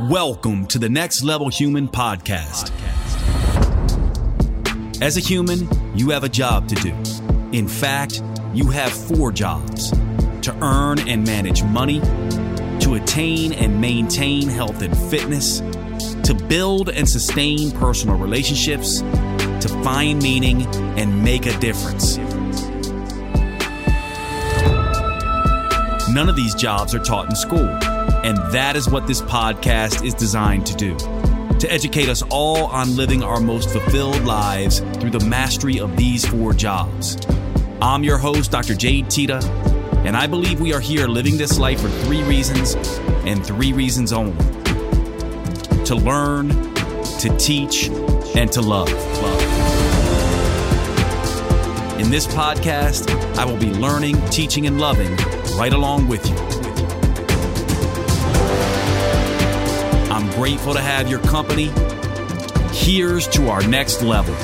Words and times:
Welcome 0.00 0.66
to 0.66 0.80
the 0.80 0.88
Next 0.88 1.22
Level 1.22 1.48
Human 1.48 1.86
podcast. 1.86 2.72
As 5.00 5.16
a 5.16 5.20
human, 5.20 5.68
you 5.96 6.10
have 6.10 6.24
a 6.24 6.28
job 6.28 6.66
to 6.70 6.74
do. 6.74 6.92
In 7.56 7.68
fact, 7.68 8.20
you 8.52 8.70
have 8.70 8.90
four 8.92 9.30
jobs 9.30 9.90
to 10.42 10.56
earn 10.60 10.98
and 11.08 11.24
manage 11.24 11.62
money, 11.62 12.00
to 12.80 12.98
attain 13.00 13.52
and 13.52 13.80
maintain 13.80 14.48
health 14.48 14.82
and 14.82 14.98
fitness, 15.10 15.60
to 16.24 16.34
build 16.48 16.88
and 16.88 17.08
sustain 17.08 17.70
personal 17.70 18.16
relationships, 18.16 18.98
to 18.98 19.80
find 19.84 20.20
meaning 20.20 20.66
and 20.98 21.22
make 21.22 21.46
a 21.46 21.56
difference. 21.60 22.16
None 26.08 26.28
of 26.28 26.34
these 26.34 26.56
jobs 26.56 26.96
are 26.96 27.02
taught 27.02 27.26
in 27.26 27.36
school, 27.36 27.93
and 28.24 28.38
that 28.52 28.74
is 28.74 28.88
what 28.88 29.06
this 29.06 29.20
podcast 29.20 30.04
is 30.04 30.14
designed 30.14 30.66
to 30.66 30.74
do 30.74 30.96
to 31.58 31.70
educate 31.70 32.08
us 32.08 32.22
all 32.30 32.66
on 32.66 32.96
living 32.96 33.22
our 33.22 33.38
most 33.38 33.70
fulfilled 33.70 34.24
lives 34.24 34.80
through 34.98 35.10
the 35.10 35.20
mastery 35.20 35.78
of 35.78 35.96
these 35.96 36.26
four 36.26 36.52
jobs. 36.52 37.16
I'm 37.80 38.02
your 38.02 38.18
host, 38.18 38.50
Dr. 38.50 38.74
Jade 38.74 39.08
Teta, 39.08 39.38
and 40.04 40.16
I 40.16 40.26
believe 40.26 40.60
we 40.60 40.72
are 40.72 40.80
here 40.80 41.06
living 41.06 41.36
this 41.36 41.58
life 41.58 41.80
for 41.80 41.88
three 41.88 42.22
reasons 42.24 42.74
and 43.24 43.44
three 43.44 43.72
reasons 43.72 44.12
only 44.12 44.44
to 45.84 45.94
learn, 45.94 46.48
to 46.48 47.34
teach, 47.38 47.88
and 48.34 48.50
to 48.52 48.60
love. 48.60 48.88
In 52.00 52.10
this 52.10 52.26
podcast, 52.26 53.10
I 53.36 53.44
will 53.44 53.58
be 53.58 53.70
learning, 53.70 54.20
teaching, 54.30 54.66
and 54.66 54.80
loving 54.80 55.14
right 55.56 55.72
along 55.72 56.08
with 56.08 56.26
you. 56.28 56.53
Grateful 60.44 60.74
to 60.74 60.80
have 60.82 61.08
your 61.08 61.20
company. 61.20 61.72
Here's 62.70 63.26
to 63.28 63.48
our 63.48 63.66
next 63.66 64.02
level. 64.02 64.34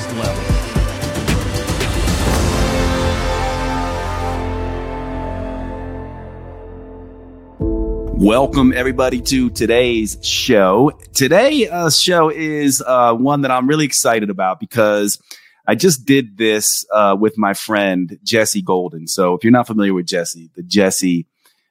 Welcome 8.17 8.73
everybody 8.73 9.21
to 9.21 9.51
today's 9.51 10.17
show. 10.25 10.91
Today's 11.13 11.69
uh, 11.69 11.91
show 11.91 12.29
is 12.29 12.83
uh, 12.83 13.13
one 13.13 13.41
that 13.41 13.51
I'm 13.51 13.67
really 13.67 13.85
excited 13.85 14.31
about 14.31 14.59
because 14.59 15.21
I 15.67 15.75
just 15.75 16.07
did 16.07 16.35
this 16.35 16.83
uh, 16.91 17.15
with 17.19 17.37
my 17.37 17.53
friend 17.53 18.17
Jessie 18.23 18.63
Golden. 18.63 19.07
So 19.07 19.35
if 19.35 19.43
you're 19.43 19.51
not 19.51 19.67
familiar 19.67 19.93
with 19.93 20.07
Jessie, 20.07 20.49
the 20.55 20.63
Jessie 20.63 21.27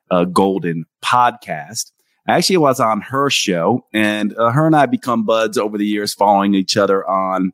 uh, 0.09 0.23
Golden 0.23 0.85
podcast, 1.05 1.91
I 2.29 2.37
actually 2.37 2.59
was 2.59 2.81
on 2.81 3.01
her 3.01 3.31
show, 3.31 3.87
and 3.93 4.37
uh, 4.37 4.51
her 4.51 4.67
and 4.67 4.77
I 4.77 4.87
become 4.87 5.25
buds 5.25 5.59
over 5.59 5.79
the 5.79 5.87
years, 5.87 6.15
following 6.15 6.55
each 6.55 6.77
other 6.77 7.09
on 7.09 7.53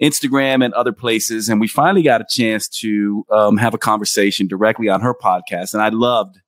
Instagram 0.00 0.64
and 0.64 0.74
other 0.74 0.92
places. 0.92 1.48
And 1.48 1.60
we 1.60 1.68
finally 1.68 2.02
got 2.02 2.20
a 2.20 2.26
chance 2.28 2.68
to 2.80 3.24
um, 3.30 3.56
have 3.56 3.74
a 3.74 3.78
conversation 3.78 4.46
directly 4.46 4.88
on 4.88 5.00
her 5.00 5.14
podcast, 5.14 5.72
and 5.72 5.82
I 5.82 5.88
loved 5.88 6.38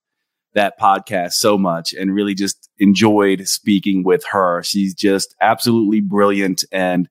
that 0.54 0.78
podcast 0.78 1.32
so 1.32 1.56
much 1.58 1.92
and 1.92 2.14
really 2.14 2.34
just 2.34 2.68
enjoyed 2.78 3.46
speaking 3.48 4.02
with 4.02 4.24
her. 4.30 4.62
She's 4.62 4.94
just 4.94 5.34
absolutely 5.40 6.00
brilliant 6.00 6.64
and 6.72 7.08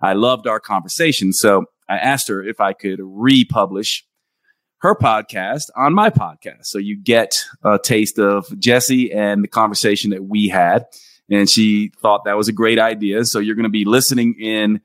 I 0.00 0.12
loved 0.12 0.46
our 0.46 0.60
conversation. 0.60 1.32
So 1.32 1.64
I 1.88 1.98
asked 1.98 2.28
her 2.28 2.42
if 2.42 2.60
I 2.60 2.72
could 2.72 3.00
republish 3.02 4.04
her 4.78 4.94
podcast 4.94 5.70
on 5.76 5.92
my 5.92 6.10
podcast. 6.10 6.66
So 6.66 6.78
you 6.78 6.96
get 6.96 7.44
a 7.64 7.78
taste 7.78 8.18
of 8.18 8.46
Jessie 8.58 9.12
and 9.12 9.42
the 9.42 9.48
conversation 9.48 10.10
that 10.10 10.24
we 10.24 10.48
had. 10.48 10.86
And 11.30 11.50
she 11.50 11.92
thought 12.00 12.24
that 12.24 12.36
was 12.36 12.48
a 12.48 12.52
great 12.52 12.78
idea. 12.78 13.24
So 13.24 13.38
you're 13.38 13.56
going 13.56 13.64
to 13.64 13.70
be 13.70 13.84
listening 13.84 14.34
in 14.40 14.80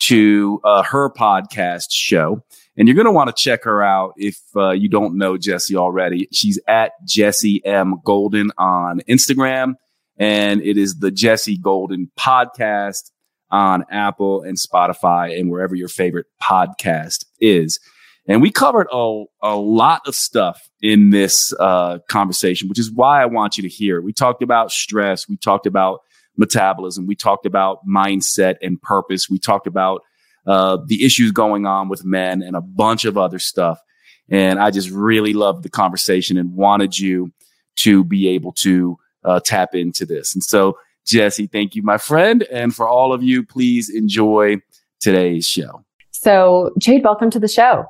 to 0.00 0.60
uh, 0.64 0.82
her 0.82 1.10
podcast 1.10 1.86
show. 1.90 2.44
And 2.76 2.86
you're 2.86 2.94
going 2.94 3.06
to 3.06 3.12
want 3.12 3.34
to 3.34 3.42
check 3.42 3.64
her 3.64 3.82
out 3.82 4.14
if 4.16 4.38
uh, 4.54 4.70
you 4.70 4.88
don't 4.88 5.18
know 5.18 5.36
Jessie 5.36 5.76
already. 5.76 6.28
She's 6.32 6.60
at 6.68 6.92
Jessie 7.04 7.64
M. 7.64 8.00
Golden 8.04 8.52
on 8.56 9.00
Instagram. 9.08 9.74
And 10.18 10.62
it 10.62 10.76
is 10.76 10.98
the 10.98 11.10
Jessie 11.10 11.58
Golden 11.58 12.10
podcast 12.16 13.10
on 13.50 13.84
Apple 13.90 14.42
and 14.42 14.58
Spotify 14.58 15.38
and 15.38 15.50
wherever 15.50 15.74
your 15.74 15.88
favorite 15.88 16.26
podcast 16.40 17.24
is. 17.40 17.80
And 18.28 18.42
we 18.42 18.50
covered 18.50 18.88
a, 18.92 19.24
a 19.42 19.56
lot 19.56 20.02
of 20.06 20.14
stuff 20.14 20.68
in 20.82 21.10
this 21.10 21.52
uh, 21.58 21.98
conversation, 22.08 22.68
which 22.68 22.78
is 22.78 22.92
why 22.92 23.22
I 23.22 23.26
want 23.26 23.56
you 23.56 23.62
to 23.62 23.68
hear. 23.68 24.02
We 24.02 24.12
talked 24.12 24.42
about 24.42 24.70
stress. 24.70 25.26
We 25.26 25.38
talked 25.38 25.66
about 25.66 26.00
metabolism. 26.36 27.06
We 27.06 27.16
talked 27.16 27.46
about 27.46 27.86
mindset 27.86 28.56
and 28.60 28.80
purpose. 28.80 29.30
We 29.30 29.38
talked 29.38 29.66
about 29.66 30.02
uh, 30.46 30.78
the 30.86 31.04
issues 31.04 31.32
going 31.32 31.66
on 31.66 31.88
with 31.88 32.04
men 32.04 32.42
and 32.42 32.54
a 32.54 32.60
bunch 32.60 33.06
of 33.06 33.16
other 33.16 33.38
stuff. 33.38 33.80
And 34.28 34.58
I 34.58 34.70
just 34.70 34.90
really 34.90 35.32
loved 35.32 35.62
the 35.62 35.70
conversation 35.70 36.36
and 36.36 36.54
wanted 36.54 36.98
you 36.98 37.32
to 37.76 38.04
be 38.04 38.28
able 38.28 38.52
to 38.52 38.98
uh, 39.24 39.40
tap 39.40 39.74
into 39.74 40.04
this. 40.04 40.34
And 40.34 40.44
so 40.44 40.76
Jessie, 41.06 41.46
thank 41.46 41.74
you, 41.74 41.82
my 41.82 41.96
friend. 41.96 42.42
And 42.44 42.74
for 42.74 42.86
all 42.86 43.14
of 43.14 43.22
you, 43.22 43.42
please 43.42 43.88
enjoy 43.88 44.56
today's 45.00 45.46
show. 45.46 45.82
So, 46.10 46.74
Jade, 46.78 47.04
welcome 47.04 47.30
to 47.30 47.38
the 47.38 47.48
show. 47.48 47.86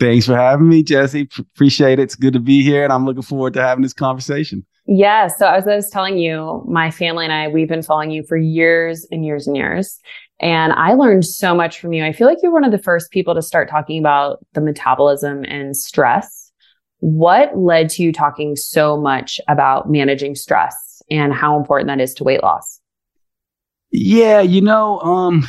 Thanks 0.00 0.26
for 0.26 0.36
having 0.36 0.68
me, 0.68 0.82
Jessie. 0.82 1.26
P- 1.26 1.42
appreciate 1.54 1.98
it. 1.98 2.02
It's 2.02 2.16
good 2.16 2.32
to 2.32 2.40
be 2.40 2.62
here, 2.62 2.84
and 2.84 2.92
I'm 2.92 3.04
looking 3.04 3.22
forward 3.22 3.54
to 3.54 3.62
having 3.62 3.82
this 3.82 3.92
conversation. 3.92 4.66
Yeah. 4.86 5.28
So, 5.28 5.46
as 5.46 5.66
I 5.66 5.76
was 5.76 5.88
telling 5.90 6.18
you, 6.18 6.64
my 6.68 6.90
family 6.90 7.24
and 7.24 7.32
I, 7.32 7.48
we've 7.48 7.68
been 7.68 7.82
following 7.82 8.10
you 8.10 8.22
for 8.24 8.36
years 8.36 9.06
and 9.10 9.24
years 9.24 9.46
and 9.46 9.56
years. 9.56 9.98
And 10.40 10.72
I 10.72 10.94
learned 10.94 11.24
so 11.24 11.54
much 11.54 11.80
from 11.80 11.92
you. 11.92 12.04
I 12.04 12.12
feel 12.12 12.26
like 12.26 12.38
you're 12.42 12.52
one 12.52 12.64
of 12.64 12.72
the 12.72 12.78
first 12.78 13.10
people 13.12 13.34
to 13.34 13.42
start 13.42 13.70
talking 13.70 13.98
about 13.98 14.44
the 14.52 14.60
metabolism 14.60 15.44
and 15.44 15.76
stress. 15.76 16.52
What 16.98 17.56
led 17.56 17.88
to 17.90 18.02
you 18.02 18.12
talking 18.12 18.56
so 18.56 19.00
much 19.00 19.40
about 19.48 19.90
managing 19.90 20.34
stress? 20.34 20.84
and 21.10 21.32
how 21.32 21.58
important 21.58 21.88
that 21.88 22.00
is 22.00 22.14
to 22.14 22.24
weight 22.24 22.42
loss? 22.42 22.80
Yeah, 23.90 24.40
you 24.40 24.60
know, 24.60 25.00
um, 25.00 25.46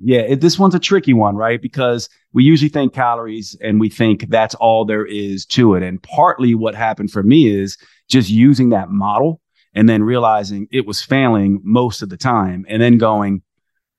yeah, 0.00 0.20
it, 0.20 0.40
this 0.40 0.58
one's 0.58 0.74
a 0.74 0.80
tricky 0.80 1.12
one, 1.12 1.36
right? 1.36 1.60
Because 1.60 2.08
we 2.32 2.44
usually 2.44 2.68
think 2.68 2.92
calories 2.92 3.56
and 3.60 3.80
we 3.80 3.88
think 3.88 4.28
that's 4.28 4.54
all 4.56 4.84
there 4.84 5.06
is 5.06 5.46
to 5.46 5.74
it. 5.74 5.82
And 5.82 6.02
partly 6.02 6.54
what 6.54 6.74
happened 6.74 7.10
for 7.10 7.22
me 7.22 7.48
is 7.48 7.78
just 8.08 8.30
using 8.30 8.70
that 8.70 8.90
model 8.90 9.40
and 9.74 9.88
then 9.88 10.02
realizing 10.02 10.68
it 10.70 10.86
was 10.86 11.02
failing 11.02 11.60
most 11.62 12.02
of 12.02 12.08
the 12.08 12.16
time 12.16 12.64
and 12.68 12.82
then 12.82 12.98
going, 12.98 13.42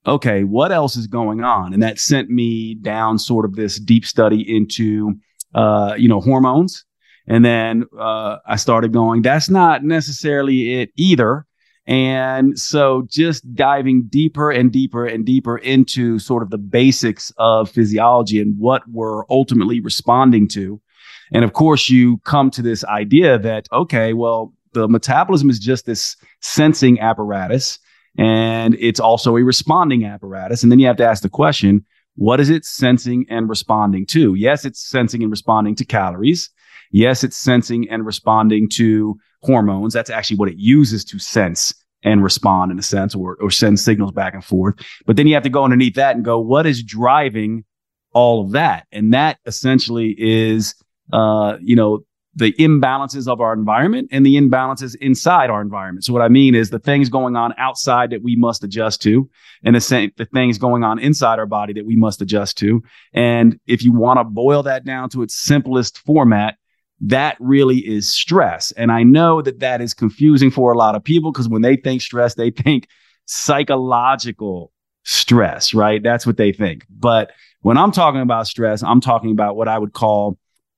okay, 0.05 0.43
what 0.43 0.71
else 0.71 0.95
is 0.95 1.07
going 1.07 1.43
on? 1.43 1.73
And 1.73 1.81
that 1.81 1.99
sent 1.99 2.29
me 2.29 2.75
down 2.75 3.17
sort 3.17 3.45
of 3.45 3.55
this 3.55 3.79
deep 3.79 4.05
study 4.05 4.55
into, 4.55 5.15
uh, 5.53 5.95
you 5.97 6.07
know, 6.07 6.21
hormones 6.21 6.85
and 7.27 7.43
then 7.43 7.85
uh, 7.97 8.37
I 8.45 8.55
started 8.55 8.93
going, 8.93 9.21
that's 9.21 9.49
not 9.49 9.83
necessarily 9.83 10.81
it 10.81 10.91
either. 10.95 11.45
And 11.87 12.59
so 12.59 13.05
just 13.09 13.53
diving 13.53 14.07
deeper 14.09 14.49
and 14.49 14.71
deeper 14.71 15.05
and 15.05 15.25
deeper 15.25 15.57
into 15.57 16.17
sort 16.17 16.41
of 16.41 16.49
the 16.49 16.57
basics 16.57 17.31
of 17.37 17.69
physiology 17.69 18.41
and 18.41 18.57
what 18.57 18.81
we're 18.91 19.23
ultimately 19.29 19.79
responding 19.79 20.47
to. 20.49 20.81
And 21.31 21.43
of 21.43 21.53
course, 21.53 21.89
you 21.89 22.17
come 22.19 22.49
to 22.51 22.61
this 22.61 22.83
idea 22.85 23.37
that, 23.39 23.67
okay, 23.71 24.13
well, 24.13 24.53
the 24.73 24.87
metabolism 24.87 25.49
is 25.49 25.59
just 25.59 25.85
this 25.85 26.17
sensing 26.41 26.99
apparatus 26.99 27.79
and 28.17 28.75
it's 28.79 28.99
also 28.99 29.35
a 29.35 29.43
responding 29.43 30.05
apparatus. 30.05 30.63
And 30.63 30.71
then 30.71 30.79
you 30.79 30.87
have 30.87 30.97
to 30.97 31.07
ask 31.07 31.21
the 31.21 31.29
question, 31.29 31.85
what 32.15 32.39
is 32.39 32.49
it 32.49 32.65
sensing 32.65 33.25
and 33.29 33.49
responding 33.49 34.05
to? 34.07 34.35
Yes, 34.35 34.65
it's 34.65 34.79
sensing 34.79 35.21
and 35.21 35.31
responding 35.31 35.75
to 35.75 35.85
calories. 35.85 36.49
Yes, 36.91 37.23
it's 37.23 37.37
sensing 37.37 37.89
and 37.89 38.05
responding 38.05 38.69
to 38.73 39.17
hormones. 39.41 39.93
That's 39.93 40.09
actually 40.09 40.37
what 40.37 40.49
it 40.49 40.57
uses 40.57 41.05
to 41.05 41.19
sense 41.19 41.73
and 42.03 42.23
respond 42.23 42.71
in 42.71 42.79
a 42.79 42.83
sense 42.83 43.15
or, 43.15 43.37
or 43.41 43.49
send 43.49 43.79
signals 43.79 44.11
back 44.11 44.33
and 44.33 44.43
forth. 44.43 44.75
But 45.05 45.17
then 45.17 45.27
you 45.27 45.33
have 45.33 45.43
to 45.43 45.49
go 45.49 45.63
underneath 45.63 45.95
that 45.95 46.15
and 46.15 46.23
go, 46.23 46.39
what 46.39 46.65
is 46.65 46.83
driving 46.83 47.65
all 48.13 48.45
of 48.45 48.51
that? 48.51 48.85
And 48.91 49.13
that 49.13 49.39
essentially 49.45 50.15
is, 50.17 50.75
uh, 51.11 51.57
you 51.61 51.75
know, 51.75 52.05
the 52.35 52.51
imbalances 52.53 53.27
of 53.27 53.39
our 53.39 53.53
environment 53.53 54.09
and 54.11 54.25
the 54.25 54.35
imbalances 54.35 54.95
inside 54.97 55.49
our 55.49 55.61
environment. 55.61 56.03
So 56.03 56.11
what 56.11 56.21
I 56.21 56.27
mean 56.27 56.53
is 56.53 56.69
the 56.69 56.79
things 56.79 57.07
going 57.07 57.37
on 57.37 57.53
outside 57.57 58.09
that 58.09 58.23
we 58.23 58.35
must 58.35 58.63
adjust 58.63 59.01
to 59.03 59.29
and 59.63 59.75
the 59.75 59.81
same, 59.81 60.11
the 60.17 60.25
things 60.25 60.57
going 60.57 60.83
on 60.83 60.99
inside 60.99 61.39
our 61.39 61.45
body 61.45 61.73
that 61.73 61.85
we 61.85 61.95
must 61.95 62.21
adjust 62.21 62.57
to. 62.57 62.83
And 63.13 63.57
if 63.67 63.83
you 63.83 63.93
want 63.93 64.19
to 64.19 64.25
boil 64.25 64.63
that 64.63 64.83
down 64.83 65.09
to 65.11 65.21
its 65.21 65.33
simplest 65.33 65.97
format, 65.99 66.57
that 67.01 67.37
really 67.39 67.77
is 67.79 68.09
stress. 68.09 68.71
And 68.71 68.91
I 68.91 69.03
know 69.03 69.41
that 69.41 69.59
that 69.59 69.81
is 69.81 69.93
confusing 69.93 70.49
for 70.49 70.71
a 70.71 70.77
lot 70.77 70.95
of 70.95 71.03
people 71.03 71.31
because 71.31 71.49
when 71.49 71.61
they 71.61 71.75
think 71.75 72.01
stress, 72.01 72.35
they 72.35 72.51
think 72.51 72.87
psychological 73.25 74.71
stress, 75.03 75.73
right? 75.73 76.01
That's 76.01 76.25
what 76.25 76.37
they 76.37 76.51
think. 76.51 76.85
But 76.89 77.31
when 77.61 77.77
I'm 77.77 77.91
talking 77.91 78.21
about 78.21 78.47
stress, 78.47 78.83
I'm 78.83 79.01
talking 79.01 79.31
about 79.31 79.55
what 79.55 79.67
I 79.67 79.77
would 79.77 79.93
call 79.93 80.37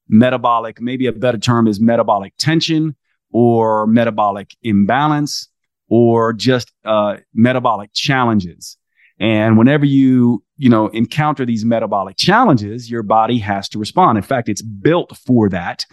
metabolic, 0.10 0.82
maybe 0.82 1.08
a 1.08 1.12
better 1.12 1.38
term 1.38 1.68
is 1.68 1.80
metabolic 1.80 2.34
tension 2.38 2.96
or 3.32 3.88
metabolic 3.88 4.56
imbalance 4.62 5.50
or 5.90 6.34
just 6.34 6.72
uh, 6.86 7.18
metabolic 7.34 7.92
challenges. 7.94 8.78
And 9.20 9.58
whenever 9.58 9.86
you, 9.86 10.44
you 10.58 10.70
know, 10.70 10.88
encounter 10.88 11.46
these 11.46 11.64
metabolic 11.64 12.18
challenges, 12.18 12.90
your 12.90 13.04
body 13.04 13.38
has 13.40 13.70
to 13.70 13.80
respond. 13.80 14.18
In 14.18 14.24
fact, 14.24 14.50
it's 14.50 14.62
built 14.62 15.16
for 15.18 15.50
that. 15.50 15.86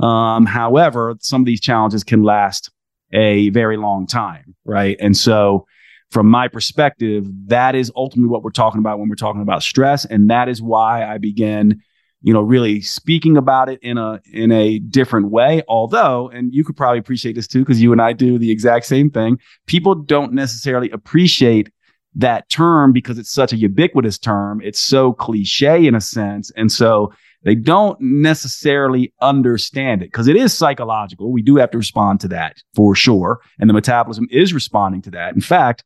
Um, 0.00 0.46
however, 0.46 1.16
some 1.20 1.42
of 1.42 1.46
these 1.46 1.60
challenges 1.60 2.04
can 2.04 2.22
last 2.22 2.70
a 3.12 3.48
very 3.50 3.76
long 3.76 4.06
time, 4.06 4.54
right? 4.64 4.96
And 5.00 5.16
so, 5.16 5.66
from 6.10 6.26
my 6.26 6.48
perspective, 6.48 7.26
that 7.48 7.74
is 7.74 7.92
ultimately 7.94 8.30
what 8.30 8.42
we're 8.42 8.50
talking 8.50 8.78
about 8.78 8.98
when 8.98 9.08
we're 9.08 9.14
talking 9.14 9.42
about 9.42 9.62
stress, 9.62 10.04
and 10.04 10.30
that 10.30 10.48
is 10.48 10.62
why 10.62 11.04
I 11.04 11.18
began, 11.18 11.82
you 12.22 12.32
know, 12.32 12.40
really 12.40 12.80
speaking 12.80 13.36
about 13.36 13.68
it 13.68 13.78
in 13.82 13.98
a 13.98 14.20
in 14.32 14.50
a 14.50 14.78
different 14.78 15.30
way. 15.30 15.62
Although, 15.68 16.30
and 16.30 16.54
you 16.54 16.64
could 16.64 16.76
probably 16.76 16.98
appreciate 16.98 17.34
this 17.34 17.46
too, 17.46 17.60
because 17.60 17.82
you 17.82 17.92
and 17.92 18.00
I 18.00 18.14
do 18.14 18.38
the 18.38 18.50
exact 18.50 18.86
same 18.86 19.10
thing. 19.10 19.38
People 19.66 19.94
don't 19.94 20.32
necessarily 20.32 20.90
appreciate 20.90 21.70
that 22.14 22.48
term 22.48 22.92
because 22.92 23.18
it's 23.18 23.32
such 23.32 23.52
a 23.52 23.56
ubiquitous 23.56 24.18
term. 24.18 24.60
It's 24.62 24.80
so 24.80 25.12
cliche 25.12 25.86
in 25.86 25.94
a 25.94 26.00
sense, 26.00 26.50
and 26.56 26.70
so 26.70 27.12
they 27.44 27.54
don't 27.54 28.00
necessarily 28.00 29.12
understand 29.20 30.02
it 30.02 30.06
because 30.06 30.28
it 30.28 30.36
is 30.36 30.52
psychological. 30.52 31.32
We 31.32 31.42
do 31.42 31.56
have 31.56 31.70
to 31.70 31.78
respond 31.78 32.20
to 32.20 32.28
that 32.28 32.56
for 32.74 32.94
sure. 32.94 33.40
And 33.60 33.70
the 33.70 33.74
metabolism 33.74 34.26
is 34.30 34.52
responding 34.52 35.02
to 35.02 35.10
that. 35.12 35.34
In 35.34 35.40
fact, 35.40 35.84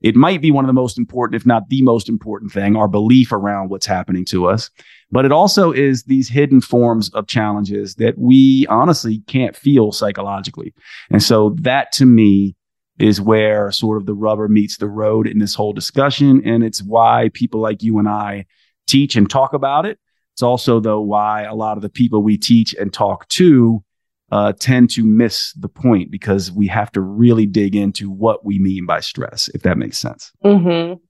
it 0.00 0.14
might 0.14 0.42
be 0.42 0.50
one 0.50 0.64
of 0.64 0.68
the 0.68 0.74
most 0.74 0.98
important, 0.98 1.40
if 1.40 1.46
not 1.46 1.68
the 1.68 1.82
most 1.82 2.08
important 2.08 2.52
thing, 2.52 2.76
our 2.76 2.88
belief 2.88 3.32
around 3.32 3.70
what's 3.70 3.86
happening 3.86 4.24
to 4.26 4.46
us. 4.46 4.70
But 5.10 5.24
it 5.24 5.32
also 5.32 5.72
is 5.72 6.04
these 6.04 6.28
hidden 6.28 6.60
forms 6.60 7.08
of 7.10 7.26
challenges 7.26 7.94
that 7.96 8.18
we 8.18 8.66
honestly 8.68 9.22
can't 9.26 9.56
feel 9.56 9.92
psychologically. 9.92 10.74
And 11.10 11.22
so 11.22 11.56
that 11.60 11.92
to 11.92 12.06
me 12.06 12.56
is 12.98 13.20
where 13.20 13.70
sort 13.70 13.98
of 13.98 14.06
the 14.06 14.14
rubber 14.14 14.48
meets 14.48 14.78
the 14.78 14.88
road 14.88 15.26
in 15.26 15.38
this 15.38 15.54
whole 15.54 15.72
discussion. 15.72 16.42
And 16.44 16.64
it's 16.64 16.82
why 16.82 17.30
people 17.34 17.60
like 17.60 17.82
you 17.82 17.98
and 17.98 18.08
I 18.08 18.46
teach 18.86 19.16
and 19.16 19.28
talk 19.28 19.52
about 19.52 19.84
it 19.86 19.98
it's 20.36 20.42
also, 20.42 20.80
though, 20.80 21.00
why 21.00 21.44
a 21.44 21.54
lot 21.54 21.78
of 21.78 21.82
the 21.82 21.88
people 21.88 22.22
we 22.22 22.36
teach 22.36 22.74
and 22.74 22.92
talk 22.92 23.26
to 23.28 23.82
uh, 24.30 24.52
tend 24.52 24.90
to 24.90 25.02
miss 25.02 25.54
the 25.54 25.68
point 25.70 26.10
because 26.10 26.52
we 26.52 26.66
have 26.66 26.92
to 26.92 27.00
really 27.00 27.46
dig 27.46 27.74
into 27.74 28.10
what 28.10 28.44
we 28.44 28.58
mean 28.58 28.84
by 28.84 29.00
stress, 29.00 29.48
if 29.54 29.62
that 29.62 29.78
makes 29.78 29.96
sense. 29.96 30.32
Mm-hmm. 30.44 31.00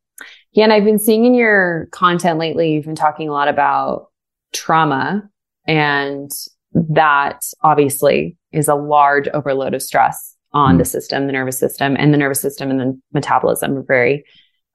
Yeah. 0.52 0.62
And 0.62 0.72
I've 0.72 0.84
been 0.84 1.00
seeing 1.00 1.24
in 1.24 1.34
your 1.34 1.88
content 1.90 2.38
lately, 2.38 2.70
you've 2.70 2.84
been 2.84 2.94
talking 2.94 3.28
a 3.28 3.32
lot 3.32 3.48
about 3.48 4.10
trauma, 4.52 5.28
and 5.66 6.30
that 6.72 7.40
obviously 7.62 8.36
is 8.52 8.68
a 8.68 8.76
large 8.76 9.26
overload 9.34 9.74
of 9.74 9.82
stress 9.82 10.35
on 10.52 10.76
mm. 10.76 10.78
the 10.78 10.84
system, 10.84 11.26
the 11.26 11.32
nervous 11.32 11.58
system, 11.58 11.96
and 11.98 12.12
the 12.12 12.18
nervous 12.18 12.40
system 12.40 12.70
and 12.70 12.80
the 12.80 13.00
metabolism 13.12 13.76
are 13.76 13.82
very 13.82 14.24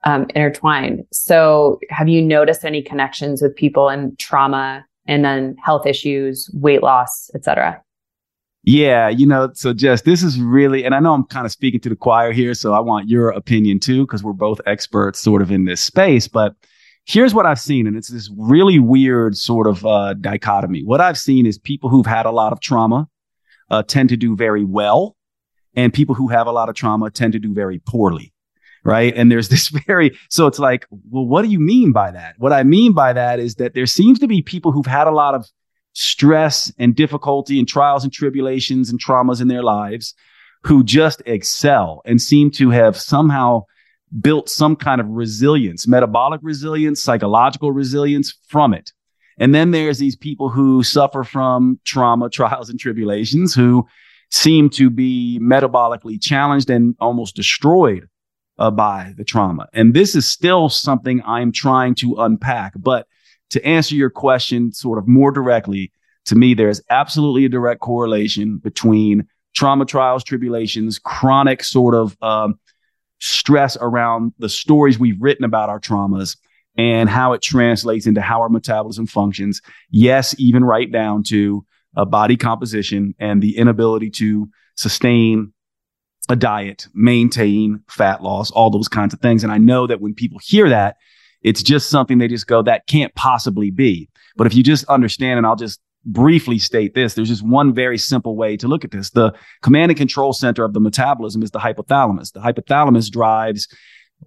um, 0.04 0.28
intertwined. 0.36 1.04
So, 1.12 1.80
have 1.90 2.08
you 2.08 2.22
noticed 2.22 2.66
any 2.66 2.82
connections 2.82 3.42
with 3.42 3.56
people 3.56 3.90
and 3.90 4.18
trauma 4.18 4.86
and 5.08 5.24
then 5.24 5.56
health 5.64 5.86
issues, 5.86 6.50
weight 6.54 6.84
loss, 6.84 7.30
etc.? 7.36 7.82
Yeah, 8.64 9.10
you 9.10 9.26
know, 9.26 9.50
so 9.54 9.74
Jess, 9.74 10.04
this 10.04 10.22
is 10.22 10.40
really, 10.40 10.86
and 10.86 10.94
I 10.94 11.00
know 11.00 11.14
I'm 11.14 11.26
kind 11.26 11.48
of 11.48 11.52
speaking 11.52 11.80
to 11.82 11.90
the 11.90 11.96
choir 11.96 12.32
here, 12.32 12.54
so 12.54 12.74
I 12.74 12.80
want 12.80 13.10
your 13.10 13.30
opinion 13.30 13.80
too, 13.80 14.06
because 14.06 14.24
we're 14.24 14.34
both 14.34 14.62
experts 14.68 15.20
sort 15.20 15.42
of 15.42 15.52
in 15.52 15.66
this 15.66 15.82
space. 15.82 16.28
But 16.28 16.54
here's 17.06 17.34
what 17.34 17.48
I've 17.48 17.60
seen, 17.60 17.88
and 17.88 17.98
it's 17.98 18.10
this 18.10 18.32
really 18.38 18.78
weird 18.78 19.36
sort 19.36 19.66
of 19.66 19.84
uh, 19.84 20.14
dichotomy. 20.14 20.84
What 20.84 21.02
I've 21.02 21.18
seen 21.18 21.48
is 21.48 21.58
people 21.58 21.90
who've 21.90 22.06
had 22.06 22.28
a 22.28 22.32
lot 22.32 22.54
of 22.54 22.60
trauma 22.60 23.08
uh, 23.72 23.82
tend 23.82 24.10
to 24.10 24.18
do 24.18 24.36
very 24.36 24.64
well, 24.64 25.16
and 25.76 25.94
people 25.94 26.16
who 26.16 26.28
have 26.28 26.48
a 26.48 26.52
lot 26.52 26.70
of 26.70 26.76
trauma 26.76 27.10
tend 27.10 27.34
to 27.34 27.40
do 27.40 27.54
very 27.54 27.80
poorly 27.80 28.34
right? 28.84 29.14
And 29.16 29.32
there's 29.32 29.50
this 29.50 29.70
very, 29.70 30.18
so 30.30 30.48
it's 30.48 30.60
like, 30.60 30.86
well, 31.10 31.26
what 31.26 31.44
do 31.44 31.50
you 31.50 31.60
mean 31.60 31.92
by 31.92 32.12
that? 32.12 32.36
What 32.38 32.54
I 32.54 32.64
mean 32.64 32.94
by 32.94 33.14
that 33.14 33.40
is 33.40 33.56
that 33.56 33.74
there 33.74 33.86
seems 33.86 34.20
to 34.20 34.28
be 34.28 34.42
people 34.42 34.72
who've 34.72 34.86
had 34.86 35.08
a 35.08 35.12
lot 35.12 35.36
of 35.36 35.46
stress 35.94 36.72
and 36.78 36.96
difficulty 36.96 37.60
and 37.60 37.68
trials 37.68 38.04
and 38.04 38.14
tribulations 38.14 38.90
and 38.90 39.00
traumas 39.00 39.42
in 39.42 39.50
their 39.50 39.64
lives 39.64 40.14
who 40.64 40.84
just 40.84 41.22
excel 41.26 42.02
and 42.06 42.22
seem 42.22 42.52
to 42.52 42.70
have 42.70 42.96
somehow 42.96 43.64
built 44.20 44.50
some 44.50 44.76
kind 44.76 45.02
of 45.02 45.08
resilience, 45.08 45.88
metabolic 45.88 46.40
resilience, 46.44 47.02
psychological 47.02 47.72
resilience 47.72 48.38
from 48.48 48.74
it. 48.74 48.92
And 49.38 49.56
then 49.56 49.72
there's 49.72 50.00
these 50.00 50.16
people 50.16 50.50
who 50.50 50.84
suffer 50.84 51.24
from 51.24 51.80
trauma, 51.84 52.30
trials, 52.32 52.70
and 52.70 52.80
tribulations 52.80 53.54
who 53.54 53.88
seem 54.32 54.70
to 54.72 54.90
be 54.90 55.40
metabolically 55.42 56.22
challenged 56.22 56.70
and 56.70 56.96
almost 57.00 57.36
destroyed 57.36 58.08
uh, 58.58 58.72
by 58.72 59.14
the 59.18 59.24
trauma. 59.24 59.68
And 59.74 59.94
this 59.94 60.16
is 60.16 60.26
still 60.26 60.70
something 60.70 61.22
I'm 61.26 61.52
trying 61.52 61.96
to 61.96 62.16
unpack. 62.16 62.74
But 62.78 63.08
to 63.50 63.64
answer 63.66 63.96
your 63.96 64.10
question 64.10 64.72
sort 64.72 64.98
of 64.98 65.08
more 65.08 65.32
directly, 65.32 65.92
to 66.26 66.36
me, 66.36 66.54
there's 66.54 66.82
absolutely 66.90 67.46
a 67.46 67.50
direct 67.50 67.82
correlation 67.82 68.58
between 68.58 69.28
trauma 69.54 69.86
trials, 69.86 70.24
tribulations, 70.24 71.00
chronic 71.00 71.64
sort 71.64 71.96
of 71.96 72.16
um, 72.22 72.60
stress 73.20 73.78
around 73.82 74.34
the 74.40 74.50
stories 74.50 74.98
we've 74.98 75.22
written 75.22 75.44
about 75.44 75.70
our 75.70 75.80
traumas 75.80 76.38
and 76.78 77.10
how 77.10 77.34
it 77.34 77.42
translates 77.42 78.06
into 78.08 78.22
how 78.22 78.42
our 78.42 78.50
metabolism 78.50 79.06
functions. 79.06 79.62
Yes, 79.90 80.34
even 80.38 80.64
right 80.64 80.90
down 80.90 81.24
to 81.24 81.66
uh, 81.96 82.06
body 82.06 82.38
composition 82.38 83.14
and 83.20 83.42
the 83.42 83.58
inability 83.58 84.10
to 84.10 84.50
sustain 84.76 85.54
a 86.30 86.36
diet, 86.36 86.88
maintain 86.94 87.82
fat 87.90 88.24
loss, 88.24 88.52
all 88.52 88.70
those 88.70 88.88
kinds 88.88 89.14
of 89.14 89.20
things. 89.20 89.44
And 89.44 89.52
I 89.52 89.58
know 89.58 89.88
that 89.88 90.02
when 90.02 90.14
people 90.14 90.40
hear 90.44 90.70
that, 90.70 90.96
it's 91.42 91.64
just 91.64 91.90
something 91.90 92.18
they 92.18 92.28
just 92.28 92.48
go, 92.48 92.62
that 92.62 92.88
can't 92.88 93.14
possibly 93.16 93.72
be. 93.72 94.10
But 94.36 94.48
if 94.48 94.54
you 94.54 94.64
just 94.64 94.86
understand, 94.86 95.38
and 95.38 95.48
I'll 95.48 95.56
just 95.56 95.82
briefly 96.06 96.60
state 96.60 96.94
this, 96.94 97.16
there's 97.16 97.30
just 97.30 97.46
one 97.46 97.74
very 97.74 97.98
simple 97.98 98.36
way 98.36 98.56
to 98.58 98.68
look 98.68 98.86
at 98.86 98.92
this. 98.92 99.10
The 99.10 99.34
command 99.62 99.92
and 99.92 99.98
control 99.98 100.34
center 100.34 100.64
of 100.64 100.74
the 100.74 100.80
metabolism 100.80 101.44
is 101.44 101.52
the 101.52 101.60
hypothalamus. 101.60 102.32
The 102.32 102.40
hypothalamus 102.40 103.10
drives 103.10 103.68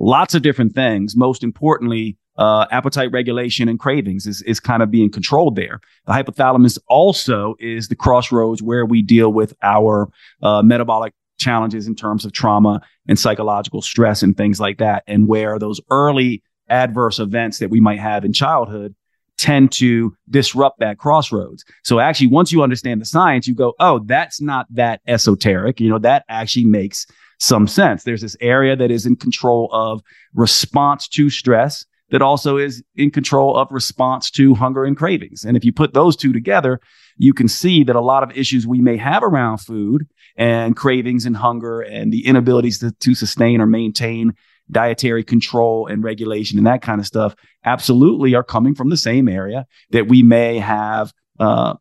lots 0.01 0.35
of 0.35 0.43
different 0.43 0.75
things. 0.75 1.17
Most 1.17 1.43
importantly, 1.43 2.19
uh, 2.37 2.67
appetite 2.71 3.11
regulation 3.13 3.69
and 3.69 3.79
cravings 3.79 4.27
is, 4.27 4.43
is 4.43 4.61
kind 4.61 4.83
of 4.83 4.91
being 4.91 5.11
controlled 5.11 5.57
there. 5.57 5.81
The 6.07 6.13
hypothalamus 6.13 6.79
also 6.89 7.55
is 7.61 7.89
the 7.89 7.97
crossroads 7.97 8.63
where 8.63 8.85
we 8.85 9.03
deal 9.03 9.33
with 9.33 9.55
our 9.63 10.11
uh, 10.43 10.63
metabolic 10.63 11.15
challenges 11.39 11.87
in 11.87 11.95
terms 11.95 12.25
of 12.25 12.33
trauma 12.33 12.81
and 13.09 13.19
psychological 13.19 13.83
stress 13.83 14.23
and 14.23 14.37
things 14.37 14.61
like 14.61 14.79
that. 14.79 15.05
And 15.07 15.29
where 15.29 15.59
those 15.59 15.81
early 15.91 16.43
adverse 16.69 17.19
events 17.19 17.59
that 17.59 17.71
we 17.71 17.81
might 17.81 18.01
have 18.01 18.25
in 18.25 18.33
childhood 18.33 18.95
tend 19.37 19.73
to 19.73 20.17
disrupt 20.31 20.79
that 20.79 20.99
crossroads. 20.99 21.65
So 21.83 21.99
actually, 21.99 22.29
once 22.29 22.53
you 22.53 22.63
understand 22.63 23.01
the 23.01 23.05
science, 23.05 23.47
you 23.47 23.55
go, 23.55 23.75
oh, 23.81 24.01
that's 24.07 24.41
not 24.41 24.67
that 24.71 25.01
esoteric. 25.07 25.81
You 25.81 25.91
know, 25.91 25.99
that 25.99 26.25
actually 26.29 26.67
makes 26.67 27.07
some 27.41 27.67
sense. 27.67 28.05
There's 28.05 28.23
this 28.23 28.37
area 28.41 28.77
that 28.77 28.91
is 28.91 29.07
in 29.07 29.17
control 29.17 29.69
of 29.73 30.03
response 30.35 31.09
to 31.09 31.31
stress 31.31 31.85
that 32.15 32.23
also 32.23 32.59
is 32.59 32.81
in 32.95 33.11
control 33.11 33.57
of 33.57 33.67
response 33.73 34.31
to 34.31 34.55
hunger 34.55 34.85
and 34.85 34.97
cravings. 34.97 35.45
And 35.45 35.57
if 35.57 35.65
you 35.65 35.73
put 35.73 35.95
those 35.95 36.15
two 36.15 36.33
together, 36.33 36.81
you 37.17 37.35
can 37.35 37.49
see 37.49 37.83
that 37.83 37.97
a 37.97 38.01
lot 38.01 38.23
of 38.23 38.39
issues 38.39 38.69
we 38.69 38.81
may 38.81 38.97
have 38.99 39.25
around 39.25 39.59
food 39.59 40.07
and 40.37 40.77
cravings 40.77 41.27
and 41.27 41.37
hunger 41.37 41.81
and 41.81 42.13
the 42.13 42.25
inabilities 42.25 42.79
to, 42.79 42.93
to 42.93 43.17
sustain 43.17 43.61
or 43.61 43.67
maintain 43.67 44.33
dietary 44.71 45.25
control 45.25 45.89
and 45.89 46.05
regulation 46.05 46.57
and 46.57 46.69
that 46.69 46.83
kind 46.83 47.01
of 47.01 47.07
stuff 47.07 47.35
absolutely 47.65 48.37
are 48.37 48.45
coming 48.45 48.77
from 48.77 48.91
the 48.91 48.97
same 48.97 49.29
area 49.29 49.67
that 49.91 50.07
we 50.07 50.23
may 50.23 50.61
have 50.61 51.13
uh, 51.41 51.75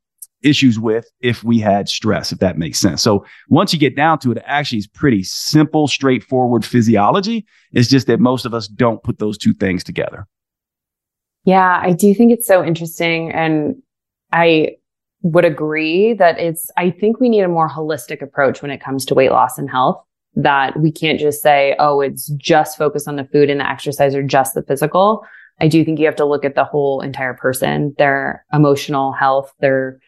issues 0.44 0.80
with 0.80 1.10
if 1.22 1.44
we 1.44 1.60
had 1.60 1.90
stress, 1.90 2.32
if 2.32 2.40
that 2.40 2.58
makes 2.58 2.80
sense. 2.80 3.02
So 3.02 3.26
once 3.50 3.74
you 3.74 3.80
get 3.80 3.96
down 3.96 4.20
to 4.20 4.32
it, 4.32 4.38
it 4.38 4.44
actually 4.46 4.80
is 4.80 4.88
pretty 4.88 5.24
simple, 5.24 5.88
straightforward 5.88 6.66
physiology. 6.66 7.46
It's 7.72 7.90
just 7.90 8.08
that 8.08 8.20
most 8.20 8.46
of 8.46 8.54
us 8.54 8.68
don't 8.68 9.02
put 9.04 9.20
those 9.20 9.38
two 9.38 9.54
things 9.54 9.84
together. 9.84 10.28
Yeah, 11.46 11.80
I 11.82 11.92
do 11.92 12.14
think 12.14 12.32
it's 12.32 12.48
so 12.48 12.64
interesting. 12.64 13.32
And 13.32 13.82
I 14.32 14.78
would 15.22 15.46
agree 15.46 16.14
that 16.14 16.40
it's, 16.40 16.70
I 16.78 16.90
think 16.90 17.20
we 17.20 17.30
need 17.30 17.42
a 17.42 17.50
more 17.50 17.70
holistic 17.70 18.22
approach 18.22 18.62
when 18.62 18.72
it 18.72 18.82
comes 18.82 19.06
to 19.06 19.14
weight 19.14 19.32
loss 19.32 19.58
and 19.58 19.70
health. 19.70 20.04
That 20.36 20.80
we 20.80 20.92
can't 20.92 21.20
just 21.20 21.44
say, 21.44 21.76
oh, 21.78 22.02
it's 22.02 22.28
just 22.38 22.76
focused 22.76 23.08
on 23.08 23.18
the 23.18 23.26
food 23.26 23.52
and 23.52 23.60
the 23.60 23.70
exercise 23.70 24.16
or 24.16 24.24
just 24.24 24.56
the 24.56 24.64
physical. 24.64 25.24
I 25.62 25.68
do 25.68 25.86
think 25.86 26.00
you 26.00 26.08
have 26.08 26.16
to 26.16 26.26
look 26.26 26.44
at 26.44 26.56
the 26.56 26.64
whole 26.64 27.02
entire 27.02 27.36
person, 27.36 27.94
their 28.00 28.44
emotional 28.52 29.12
health, 29.12 29.54
their 29.60 30.00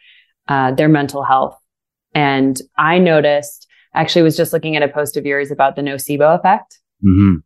uh, 0.48 0.72
their 0.72 0.90
mental 0.90 1.24
health. 1.24 1.58
And 2.14 2.60
I 2.78 2.98
noticed, 2.98 3.68
actually, 3.94 4.22
was 4.24 4.38
just 4.38 4.54
looking 4.54 4.76
at 4.76 4.84
a 4.84 4.88
post 4.88 5.18
of 5.18 5.26
yours 5.26 5.52
about 5.52 5.76
the 5.76 5.82
nocebo 5.82 6.38
effect. 6.38 6.80
Mm-hmm. 7.06 7.38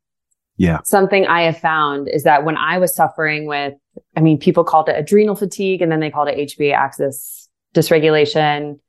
Yeah. 0.58 0.80
Something 0.84 1.26
I 1.26 1.44
have 1.44 1.58
found 1.58 2.10
is 2.10 2.24
that 2.24 2.44
when 2.44 2.58
I 2.58 2.78
was 2.80 2.94
suffering 2.94 3.48
with, 3.48 3.74
I 4.18 4.22
mean, 4.22 4.38
people 4.38 4.66
called 4.66 4.90
it 4.90 4.98
adrenal 4.98 5.36
fatigue 5.36 5.82
and 5.82 5.92
then 5.92 6.02
they 6.02 6.12
called 6.12 6.28
it 6.28 6.38
HPA 6.38 6.74
axis 6.74 7.48
dysregulation. 7.74 8.80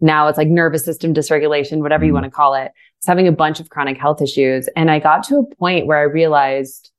now 0.00 0.28
it's 0.28 0.38
like 0.38 0.48
nervous 0.48 0.84
system 0.84 1.14
dysregulation, 1.14 1.82
whatever 1.82 2.04
you 2.04 2.08
mm-hmm. 2.08 2.22
want 2.22 2.24
to 2.24 2.30
call 2.30 2.54
it. 2.54 2.72
It's 2.98 3.06
having 3.06 3.28
a 3.28 3.32
bunch 3.32 3.60
of 3.60 3.70
chronic 3.70 3.96
health 3.96 4.20
issues. 4.20 4.68
And 4.76 4.90
I 4.90 4.98
got 4.98 5.22
to 5.24 5.36
a 5.36 5.54
point 5.56 5.86
where 5.86 5.98
I 5.98 6.02
realized, 6.02 6.90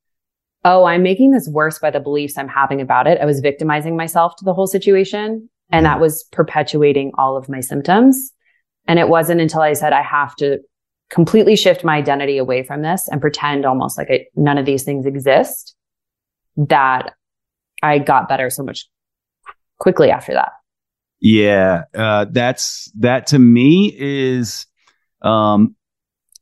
oh, 0.64 0.86
I'm 0.86 1.04
making 1.04 1.32
this 1.32 1.50
worse 1.50 1.80
by 1.80 1.92
the 1.92 2.00
beliefs 2.00 2.38
I'm 2.38 2.48
having 2.48 2.80
about 2.80 3.08
it. 3.08 3.20
I 3.20 3.26
was 3.26 3.40
victimizing 3.40 3.98
myself 3.98 4.36
to 4.38 4.46
the 4.46 4.54
whole 4.54 4.68
situation. 4.68 5.50
And 5.72 5.86
that 5.86 6.00
was 6.00 6.24
perpetuating 6.32 7.12
all 7.18 7.38
of 7.38 7.50
my 7.50 7.60
symptoms. 7.60 8.32
And 8.88 9.00
it 9.00 9.08
wasn't 9.08 9.42
until 9.42 9.62
I 9.62 9.74
said, 9.74 9.94
I 9.94 10.02
have 10.02 10.36
to 10.38 10.60
completely 11.10 11.56
shift 11.56 11.84
my 11.84 11.98
identity 11.98 12.38
away 12.38 12.64
from 12.64 12.82
this 12.82 13.08
and 13.10 13.22
pretend 13.22 13.66
almost 13.66 13.98
like 13.98 14.10
I, 14.10 14.26
none 14.36 14.58
of 14.58 14.66
these 14.66 14.84
things 14.84 15.06
exist 15.06 15.76
that 16.58 17.14
I 17.84 18.00
got 18.00 18.30
better 18.30 18.50
so 18.50 18.64
much 18.64 18.88
quickly 19.78 20.10
after 20.10 20.34
that. 20.34 20.52
Yeah, 21.20 21.84
uh, 21.94 22.26
that's 22.32 22.92
that 23.00 23.28
to 23.28 23.40
me 23.40 23.96
is 23.96 24.66
um, 25.22 25.76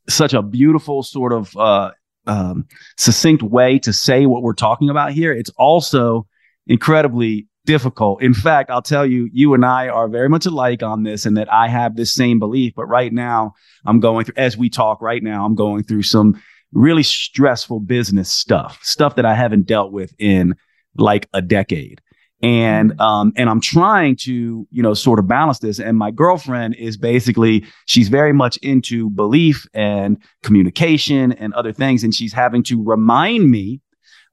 such 0.07 0.33
a 0.33 0.41
beautiful 0.41 1.03
sort 1.03 1.33
of 1.33 1.55
uh, 1.57 1.91
um, 2.27 2.65
succinct 2.97 3.43
way 3.43 3.79
to 3.79 3.91
say 3.91 4.25
what 4.25 4.41
we're 4.41 4.53
talking 4.53 4.89
about 4.89 5.11
here. 5.11 5.33
It's 5.33 5.51
also 5.57 6.27
incredibly 6.65 7.48
difficult. 7.65 8.21
In 8.21 8.33
fact, 8.33 8.69
I'll 8.69 8.81
tell 8.81 9.05
you, 9.05 9.29
you 9.31 9.53
and 9.53 9.65
I 9.65 9.89
are 9.89 10.07
very 10.07 10.29
much 10.29 10.45
alike 10.45 10.83
on 10.83 11.03
this, 11.03 11.25
and 11.25 11.37
that 11.37 11.51
I 11.51 11.67
have 11.67 11.95
this 11.95 12.13
same 12.13 12.39
belief. 12.39 12.73
But 12.75 12.85
right 12.85 13.13
now, 13.13 13.53
I'm 13.85 13.99
going 13.99 14.25
through, 14.25 14.35
as 14.37 14.57
we 14.57 14.69
talk 14.69 15.01
right 15.01 15.23
now, 15.23 15.45
I'm 15.45 15.55
going 15.55 15.83
through 15.83 16.03
some 16.03 16.41
really 16.71 17.03
stressful 17.03 17.81
business 17.81 18.29
stuff, 18.29 18.79
stuff 18.83 19.15
that 19.15 19.25
I 19.25 19.33
haven't 19.33 19.65
dealt 19.65 19.91
with 19.91 20.13
in 20.19 20.55
like 20.95 21.27
a 21.33 21.41
decade 21.41 22.01
and 22.41 22.91
mm-hmm. 22.91 23.01
um 23.01 23.33
and 23.35 23.49
i'm 23.49 23.61
trying 23.61 24.15
to 24.15 24.67
you 24.71 24.81
know 24.83 24.93
sort 24.93 25.19
of 25.19 25.27
balance 25.27 25.59
this 25.59 25.79
and 25.79 25.97
my 25.97 26.11
girlfriend 26.11 26.75
is 26.75 26.97
basically 26.97 27.65
she's 27.85 28.07
very 28.07 28.33
much 28.33 28.57
into 28.57 29.09
belief 29.11 29.67
and 29.73 30.17
communication 30.43 31.31
and 31.33 31.53
other 31.53 31.73
things 31.73 32.03
and 32.03 32.15
she's 32.15 32.33
having 32.33 32.63
to 32.63 32.83
remind 32.83 33.49
me 33.49 33.81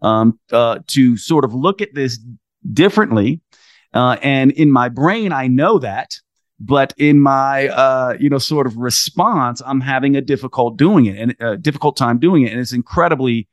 um 0.02 0.38
uh 0.52 0.78
to 0.87 1.16
sort 1.16 1.45
of 1.45 1.52
look 1.54 1.80
at 1.80 1.95
this 1.95 2.18
differently 2.73 3.40
uh 3.94 4.16
and 4.23 4.52
in 4.52 4.70
my 4.70 4.88
brain 4.88 5.32
i 5.32 5.46
know 5.46 5.78
that 5.78 6.12
but 6.58 6.94
in 6.96 7.20
my 7.20 7.68
uh 7.68 8.16
you 8.18 8.28
know 8.28 8.38
sort 8.38 8.66
of 8.66 8.76
response 8.76 9.62
i'm 9.66 9.80
having 9.80 10.16
a 10.16 10.20
difficult 10.20 10.76
doing 10.76 11.06
it 11.06 11.16
and 11.18 11.37
a 11.40 11.52
uh, 11.52 11.56
difficult 11.56 11.96
time 11.96 12.18
doing 12.18 12.42
it 12.42 12.52
and 12.52 12.61
it's 12.61 12.73
incredibly 12.73 13.49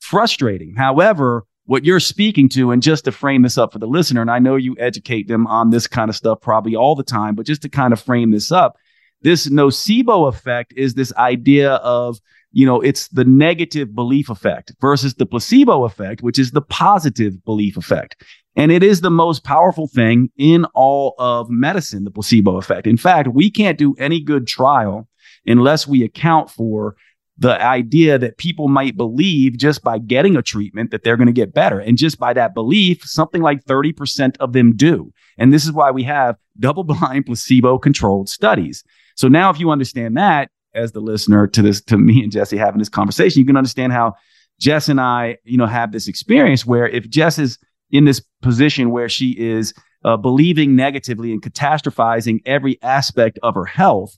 frustrating. 0.00 0.74
However 0.74 1.44
what 1.64 1.84
you're 1.84 2.00
speaking 2.00 2.48
to, 2.48 2.70
and 2.70 2.82
just 2.82 3.04
to 3.04 3.12
frame 3.12 3.42
this 3.42 3.58
up 3.58 3.74
for 3.74 3.78
the 3.78 3.86
listener, 3.86 4.22
and 4.22 4.30
I 4.30 4.38
know 4.38 4.56
you 4.56 4.74
educate 4.78 5.28
them 5.28 5.46
on 5.46 5.68
this 5.68 5.86
kind 5.86 6.08
of 6.08 6.16
stuff 6.16 6.40
probably 6.40 6.74
all 6.74 6.94
the 6.94 7.02
time, 7.02 7.34
but 7.34 7.44
just 7.44 7.60
to 7.60 7.68
kind 7.68 7.92
of 7.92 8.00
frame 8.00 8.30
this 8.30 8.50
up, 8.50 8.78
this 9.20 9.50
nocebo 9.50 10.28
effect 10.28 10.72
is 10.74 10.94
this 10.94 11.12
idea 11.16 11.72
of, 11.74 12.18
you 12.52 12.64
know, 12.64 12.80
it's 12.80 13.08
the 13.08 13.24
negative 13.24 13.94
belief 13.94 14.30
effect 14.30 14.72
versus 14.80 15.14
the 15.14 15.26
placebo 15.26 15.84
effect, 15.84 16.22
which 16.22 16.38
is 16.38 16.52
the 16.52 16.62
positive 16.62 17.44
belief 17.44 17.76
effect. 17.76 18.22
And 18.56 18.72
it 18.72 18.82
is 18.82 19.00
the 19.00 19.10
most 19.10 19.44
powerful 19.44 19.86
thing 19.86 20.30
in 20.36 20.64
all 20.74 21.14
of 21.18 21.48
medicine, 21.50 22.04
the 22.04 22.10
placebo 22.10 22.56
effect. 22.56 22.86
In 22.86 22.96
fact, 22.96 23.28
we 23.28 23.50
can't 23.50 23.78
do 23.78 23.94
any 23.98 24.20
good 24.20 24.46
trial 24.46 25.08
unless 25.46 25.86
we 25.86 26.02
account 26.02 26.50
for 26.50 26.96
the 27.40 27.62
idea 27.62 28.18
that 28.18 28.36
people 28.36 28.66
might 28.66 28.96
believe 28.96 29.56
just 29.56 29.84
by 29.84 29.98
getting 29.98 30.34
a 30.34 30.42
treatment 30.42 30.90
that 30.90 31.04
they're 31.04 31.16
going 31.16 31.28
to 31.28 31.32
get 31.32 31.54
better. 31.54 31.78
And 31.78 31.96
just 31.96 32.18
by 32.18 32.32
that 32.32 32.52
belief, 32.52 33.04
something 33.04 33.42
like 33.42 33.64
30% 33.64 34.36
of 34.38 34.52
them 34.52 34.74
do. 34.74 35.12
And 35.36 35.52
this 35.52 35.64
is 35.64 35.70
why 35.70 35.92
we 35.92 36.02
have 36.02 36.36
double 36.58 36.82
blind 36.82 37.26
placebo 37.26 37.78
controlled 37.78 38.28
studies. 38.28 38.82
So 39.14 39.28
now 39.28 39.50
if 39.50 39.60
you 39.60 39.70
understand 39.70 40.16
that 40.16 40.50
as 40.74 40.92
the 40.92 41.00
listener 41.00 41.46
to 41.46 41.62
this, 41.62 41.80
to 41.82 41.98
me 41.98 42.22
and 42.22 42.32
Jessie 42.32 42.56
having 42.56 42.78
this 42.78 42.88
conversation, 42.88 43.40
you 43.40 43.46
can 43.46 43.56
understand 43.56 43.92
how 43.92 44.14
Jess 44.60 44.88
and 44.88 45.00
I, 45.00 45.38
you 45.44 45.56
know, 45.56 45.66
have 45.66 45.92
this 45.92 46.08
experience 46.08 46.66
where 46.66 46.88
if 46.88 47.08
Jess 47.08 47.38
is 47.38 47.58
in 47.90 48.04
this 48.04 48.22
position 48.42 48.90
where 48.90 49.08
she 49.08 49.30
is 49.30 49.72
uh, 50.04 50.16
believing 50.16 50.76
negatively 50.76 51.32
and 51.32 51.42
catastrophizing 51.42 52.40
every 52.46 52.80
aspect 52.82 53.38
of 53.42 53.54
her 53.54 53.64
health, 53.64 54.16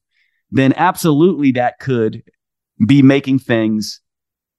then 0.51 0.73
absolutely 0.77 1.53
that 1.53 1.79
could 1.79 2.23
be 2.87 3.03
making 3.03 3.39
things 3.39 4.01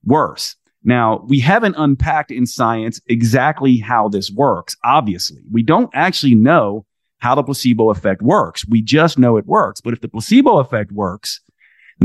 worse. 0.06 0.56
Now, 0.84 1.24
we 1.28 1.40
haven't 1.40 1.76
unpacked 1.78 2.32
in 2.32 2.46
science 2.46 3.00
exactly 3.08 3.78
how 3.78 4.08
this 4.08 4.32
works. 4.32 4.76
Obviously, 4.84 5.42
we 5.52 5.62
don't 5.62 5.92
actually 5.94 6.36
know 6.36 6.86
how 7.20 7.36
the 7.36 7.44
placebo 7.44 7.92
effect 7.92 8.22
works. 8.24 8.68
We 8.68 8.82
just 8.82 9.20
know 9.20 9.38
it 9.38 9.46
works. 9.46 9.80
But 9.80 9.94
if 9.94 10.02
the 10.02 10.08
placebo 10.08 10.58
effect 10.58 10.92
works, 10.92 11.40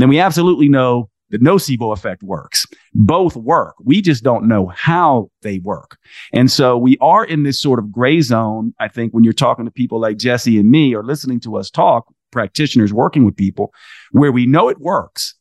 then 0.01 0.09
we 0.09 0.19
absolutely 0.19 0.69
know 0.69 1.09
the 1.29 1.39
nocebo 1.39 1.91
effect 1.91 2.23
works. 2.23 2.65
Both 2.93 3.35
work. 3.35 3.75
We 3.83 4.01
just 4.01 4.23
don't 4.23 4.47
know 4.47 4.67
how 4.67 5.29
they 5.41 5.59
work. 5.59 5.97
And 6.33 6.49
so 6.49 6.77
we 6.77 6.97
are 7.01 7.25
in 7.25 7.43
this 7.43 7.59
sort 7.59 7.79
of 7.79 7.91
gray 7.91 8.21
zone. 8.21 8.73
I 8.79 8.87
think 8.87 9.13
when 9.13 9.25
you're 9.25 9.33
talking 9.33 9.65
to 9.65 9.71
people 9.71 9.99
like 9.99 10.17
Jessie 10.17 10.57
and 10.57 10.71
me 10.71 10.95
or 10.95 11.03
listening 11.03 11.41
to 11.41 11.57
us 11.57 11.69
talk, 11.69 12.05
practitioners 12.31 12.93
working 12.93 13.25
with 13.25 13.35
people 13.35 13.73
where 14.11 14.31
we 14.31 14.45
know 14.45 14.69
it 14.69 14.79
works 14.79 15.35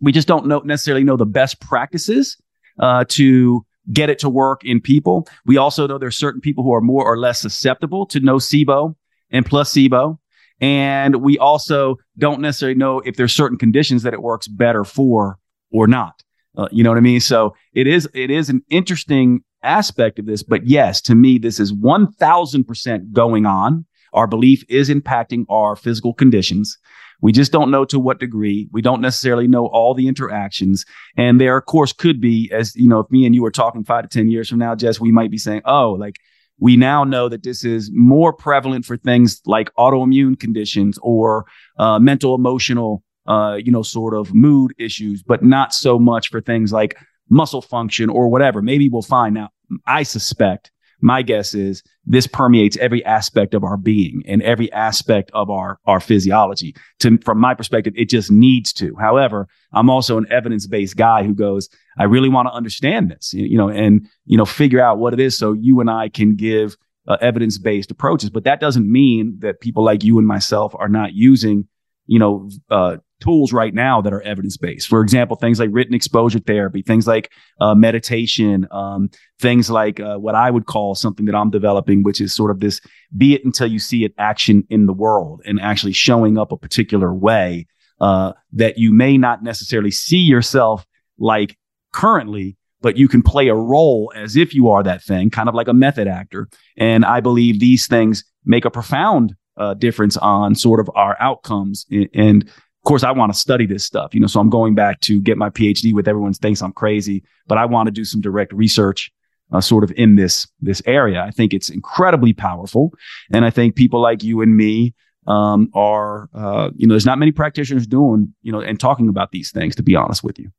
we 0.00 0.12
just 0.12 0.28
don't 0.28 0.46
know 0.46 0.60
necessarily 0.60 1.04
know 1.04 1.16
the 1.16 1.26
best 1.26 1.60
practices 1.60 2.36
uh, 2.78 3.04
to 3.08 3.64
get 3.92 4.10
it 4.10 4.18
to 4.20 4.28
work 4.28 4.64
in 4.64 4.80
people. 4.80 5.26
We 5.46 5.56
also 5.56 5.86
know 5.86 5.98
there 5.98 6.08
are 6.08 6.12
certain 6.12 6.40
people 6.40 6.64
who 6.64 6.72
are 6.74 6.80
more 6.80 7.04
or 7.04 7.18
less 7.18 7.40
susceptible 7.40 8.06
to 8.06 8.20
nocebo 8.20 8.94
and 9.30 9.44
placebo. 9.44 10.18
And 10.60 11.16
we 11.16 11.38
also 11.38 11.96
don't 12.18 12.40
necessarily 12.40 12.76
know 12.76 13.00
if 13.00 13.16
there's 13.16 13.32
certain 13.32 13.58
conditions 13.58 14.02
that 14.02 14.12
it 14.12 14.22
works 14.22 14.46
better 14.46 14.84
for 14.84 15.38
or 15.72 15.86
not. 15.86 16.22
Uh, 16.56 16.68
you 16.70 16.84
know 16.84 16.90
what 16.90 16.98
I 16.98 17.02
mean? 17.02 17.20
So 17.20 17.54
it 17.72 17.86
is, 17.86 18.08
it 18.12 18.30
is 18.30 18.50
an 18.50 18.62
interesting 18.70 19.42
aspect 19.62 20.18
of 20.18 20.26
this, 20.26 20.42
but 20.42 20.66
yes, 20.66 21.00
to 21.02 21.14
me, 21.14 21.38
this 21.38 21.60
is 21.60 21.72
1000% 21.72 23.12
going 23.12 23.46
on. 23.46 23.86
Our 24.12 24.26
belief 24.26 24.64
is 24.68 24.90
impacting 24.90 25.44
our 25.48 25.76
physical 25.76 26.12
conditions. 26.12 26.76
We 27.22 27.32
just 27.32 27.52
don't 27.52 27.70
know 27.70 27.84
to 27.86 28.00
what 28.00 28.18
degree. 28.18 28.68
We 28.72 28.82
don't 28.82 29.00
necessarily 29.00 29.46
know 29.46 29.66
all 29.66 29.94
the 29.94 30.08
interactions. 30.08 30.84
And 31.16 31.40
there, 31.40 31.56
of 31.56 31.66
course, 31.66 31.92
could 31.92 32.20
be, 32.20 32.50
as 32.52 32.74
you 32.74 32.88
know, 32.88 33.00
if 33.00 33.10
me 33.10 33.26
and 33.26 33.34
you 33.34 33.42
were 33.42 33.50
talking 33.50 33.84
five 33.84 34.02
to 34.02 34.08
10 34.08 34.30
years 34.30 34.48
from 34.48 34.58
now, 34.58 34.74
Jess, 34.74 35.00
we 35.00 35.12
might 35.12 35.30
be 35.30 35.38
saying, 35.38 35.62
oh, 35.64 35.92
like 35.92 36.16
we 36.60 36.76
now 36.76 37.04
know 37.04 37.28
that 37.28 37.42
this 37.42 37.64
is 37.64 37.90
more 37.92 38.32
prevalent 38.32 38.84
for 38.84 38.96
things 38.96 39.40
like 39.46 39.74
autoimmune 39.74 40.38
conditions 40.38 40.98
or 41.02 41.46
uh, 41.78 41.98
mental, 41.98 42.34
emotional, 42.34 43.02
uh, 43.26 43.56
you 43.62 43.72
know, 43.72 43.82
sort 43.82 44.14
of 44.14 44.34
mood 44.34 44.74
issues, 44.78 45.22
but 45.22 45.42
not 45.42 45.74
so 45.74 45.98
much 45.98 46.28
for 46.28 46.40
things 46.40 46.72
like 46.72 46.96
muscle 47.30 47.62
function 47.62 48.10
or 48.10 48.28
whatever. 48.28 48.60
Maybe 48.60 48.88
we'll 48.88 49.02
find 49.02 49.34
now. 49.34 49.48
I 49.86 50.02
suspect 50.02 50.70
my 51.00 51.22
guess 51.22 51.54
is 51.54 51.82
this 52.04 52.26
permeates 52.26 52.76
every 52.76 53.04
aspect 53.04 53.54
of 53.54 53.64
our 53.64 53.76
being 53.76 54.22
and 54.26 54.42
every 54.42 54.72
aspect 54.72 55.30
of 55.32 55.50
our, 55.50 55.78
our 55.86 56.00
physiology. 56.00 56.74
To, 57.00 57.18
from 57.18 57.38
my 57.38 57.54
perspective, 57.54 57.94
it 57.96 58.08
just 58.08 58.30
needs 58.30 58.72
to. 58.74 58.94
However, 58.96 59.48
I'm 59.72 59.90
also 59.90 60.18
an 60.18 60.26
evidence 60.30 60.66
based 60.66 60.96
guy 60.96 61.24
who 61.24 61.34
goes, 61.34 61.68
I 61.98 62.04
really 62.04 62.28
want 62.28 62.48
to 62.48 62.52
understand 62.52 63.10
this, 63.10 63.32
you, 63.32 63.56
know, 63.56 63.68
and, 63.68 64.08
you 64.24 64.36
know, 64.36 64.44
figure 64.44 64.80
out 64.80 64.98
what 64.98 65.12
it 65.12 65.20
is 65.20 65.36
so 65.36 65.52
you 65.52 65.80
and 65.80 65.90
I 65.90 66.08
can 66.08 66.36
give 66.36 66.76
uh, 67.08 67.16
evidence 67.20 67.58
based 67.58 67.90
approaches. 67.90 68.30
But 68.30 68.44
that 68.44 68.60
doesn't 68.60 68.90
mean 68.90 69.36
that 69.40 69.60
people 69.60 69.84
like 69.84 70.04
you 70.04 70.18
and 70.18 70.26
myself 70.26 70.74
are 70.78 70.88
not 70.88 71.12
using, 71.12 71.66
you 72.06 72.18
know, 72.18 72.50
uh, 72.70 72.98
tools 73.20 73.52
right 73.52 73.74
now 73.74 74.00
that 74.00 74.12
are 74.12 74.22
evidence 74.22 74.56
based. 74.56 74.88
For 74.88 75.02
example, 75.02 75.36
things 75.36 75.60
like 75.60 75.70
written 75.72 75.94
exposure 75.94 76.38
therapy, 76.38 76.82
things 76.82 77.06
like 77.06 77.30
uh, 77.60 77.74
meditation, 77.74 78.66
um, 78.70 79.10
things 79.38 79.70
like 79.70 80.00
uh, 80.00 80.16
what 80.16 80.34
I 80.34 80.50
would 80.50 80.66
call 80.66 80.94
something 80.94 81.26
that 81.26 81.34
I'm 81.34 81.50
developing, 81.50 82.02
which 82.02 82.20
is 82.20 82.34
sort 82.34 82.50
of 82.50 82.60
this 82.60 82.80
be 83.16 83.34
it 83.34 83.44
until 83.44 83.66
you 83.66 83.78
see 83.78 84.04
it 84.04 84.14
action 84.18 84.64
in 84.70 84.86
the 84.86 84.92
world 84.92 85.42
and 85.44 85.60
actually 85.60 85.92
showing 85.92 86.38
up 86.38 86.52
a 86.52 86.56
particular 86.56 87.14
way 87.14 87.66
uh, 88.00 88.32
that 88.52 88.78
you 88.78 88.92
may 88.92 89.18
not 89.18 89.42
necessarily 89.42 89.90
see 89.90 90.18
yourself 90.18 90.86
like 91.18 91.56
currently. 91.92 92.56
But 92.82 92.96
you 92.96 93.08
can 93.08 93.20
play 93.20 93.48
a 93.48 93.54
role 93.54 94.10
as 94.16 94.36
if 94.36 94.54
you 94.54 94.70
are 94.70 94.82
that 94.82 95.02
thing, 95.02 95.28
kind 95.28 95.50
of 95.50 95.54
like 95.54 95.68
a 95.68 95.74
method 95.74 96.08
actor. 96.08 96.48
And 96.78 97.04
I 97.04 97.20
believe 97.20 97.60
these 97.60 97.86
things 97.86 98.24
make 98.46 98.64
a 98.64 98.70
profound 98.70 99.34
uh, 99.58 99.74
difference 99.74 100.16
on 100.16 100.54
sort 100.54 100.80
of 100.80 100.90
our 100.94 101.14
outcomes. 101.20 101.86
And 102.14 102.50
of 102.80 102.88
course, 102.88 103.02
I 103.02 103.10
want 103.10 103.30
to 103.30 103.38
study 103.38 103.66
this 103.66 103.84
stuff, 103.84 104.14
you 104.14 104.20
know, 104.20 104.26
so 104.26 104.40
I'm 104.40 104.48
going 104.48 104.74
back 104.74 105.00
to 105.00 105.20
get 105.20 105.36
my 105.36 105.50
PhD 105.50 105.92
with 105.92 106.08
everyone 106.08 106.32
thinks 106.32 106.62
I'm 106.62 106.72
crazy, 106.72 107.22
but 107.46 107.58
I 107.58 107.66
want 107.66 107.88
to 107.88 107.90
do 107.90 108.06
some 108.06 108.22
direct 108.22 108.54
research 108.54 109.12
uh, 109.52 109.60
sort 109.60 109.84
of 109.84 109.92
in 109.96 110.14
this, 110.14 110.46
this 110.60 110.80
area. 110.86 111.22
I 111.22 111.30
think 111.30 111.52
it's 111.52 111.68
incredibly 111.68 112.32
powerful. 112.32 112.94
And 113.32 113.44
I 113.44 113.50
think 113.50 113.76
people 113.76 114.00
like 114.00 114.22
you 114.22 114.40
and 114.40 114.56
me, 114.56 114.94
um, 115.26 115.70
are, 115.74 116.30
uh, 116.34 116.70
you 116.74 116.86
know, 116.86 116.94
there's 116.94 117.04
not 117.04 117.18
many 117.18 117.32
practitioners 117.32 117.86
doing, 117.86 118.34
you 118.42 118.50
know, 118.50 118.60
and 118.60 118.80
talking 118.80 119.08
about 119.08 119.30
these 119.30 119.50
things, 119.50 119.76
to 119.76 119.82
be 119.82 119.94
honest 119.94 120.24
with 120.24 120.38
you. 120.38 120.50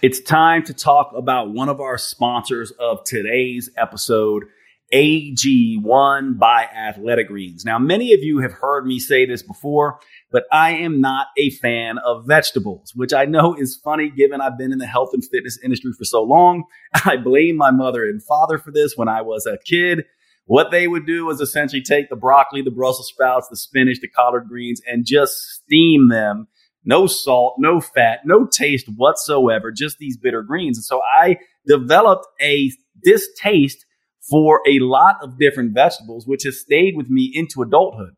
It's 0.00 0.20
time 0.20 0.62
to 0.64 0.72
talk 0.72 1.12
about 1.16 1.50
one 1.50 1.68
of 1.68 1.80
our 1.80 1.98
sponsors 1.98 2.70
of 2.78 3.02
today's 3.02 3.68
episode 3.76 4.44
AG1 4.92 6.38
by 6.38 6.64
Athletic 6.64 7.28
Greens. 7.28 7.64
Now, 7.64 7.78
many 7.78 8.12
of 8.12 8.22
you 8.22 8.38
have 8.38 8.52
heard 8.52 8.86
me 8.86 8.98
say 8.98 9.24
this 9.24 9.42
before, 9.42 9.98
but 10.32 10.44
I 10.50 10.70
am 10.70 11.00
not 11.00 11.26
a 11.36 11.50
fan 11.50 11.98
of 11.98 12.26
vegetables, 12.26 12.92
which 12.96 13.12
I 13.12 13.26
know 13.26 13.54
is 13.54 13.78
funny 13.84 14.10
given 14.10 14.40
I've 14.40 14.56
been 14.56 14.72
in 14.72 14.78
the 14.78 14.86
health 14.86 15.10
and 15.12 15.22
fitness 15.24 15.58
industry 15.62 15.92
for 15.96 16.04
so 16.04 16.22
long. 16.22 16.64
I 17.04 17.18
blame 17.18 17.56
my 17.56 17.70
mother 17.70 18.04
and 18.04 18.22
father 18.22 18.58
for 18.58 18.72
this 18.72 18.96
when 18.96 19.08
I 19.08 19.20
was 19.20 19.46
a 19.46 19.58
kid. 19.58 20.04
What 20.46 20.70
they 20.70 20.88
would 20.88 21.06
do 21.06 21.30
is 21.30 21.40
essentially 21.40 21.82
take 21.82 22.08
the 22.08 22.16
broccoli, 22.16 22.62
the 22.62 22.70
Brussels 22.70 23.08
sprouts, 23.08 23.48
the 23.48 23.56
spinach, 23.56 24.00
the 24.00 24.08
collard 24.08 24.48
greens, 24.48 24.80
and 24.86 25.06
just 25.06 25.34
steam 25.34 26.08
them. 26.08 26.48
No 26.84 27.06
salt, 27.06 27.56
no 27.58 27.80
fat, 27.80 28.20
no 28.24 28.46
taste 28.46 28.86
whatsoever, 28.96 29.70
just 29.70 29.98
these 29.98 30.16
bitter 30.16 30.42
greens. 30.42 30.78
And 30.78 30.84
so 30.84 31.00
I 31.00 31.36
developed 31.66 32.26
a 32.40 32.72
distaste 33.04 33.86
for 34.28 34.60
a 34.66 34.80
lot 34.80 35.16
of 35.22 35.38
different 35.38 35.74
vegetables, 35.74 36.26
which 36.26 36.42
has 36.42 36.60
stayed 36.60 36.96
with 36.96 37.08
me 37.08 37.30
into 37.32 37.62
adulthood. 37.62 38.14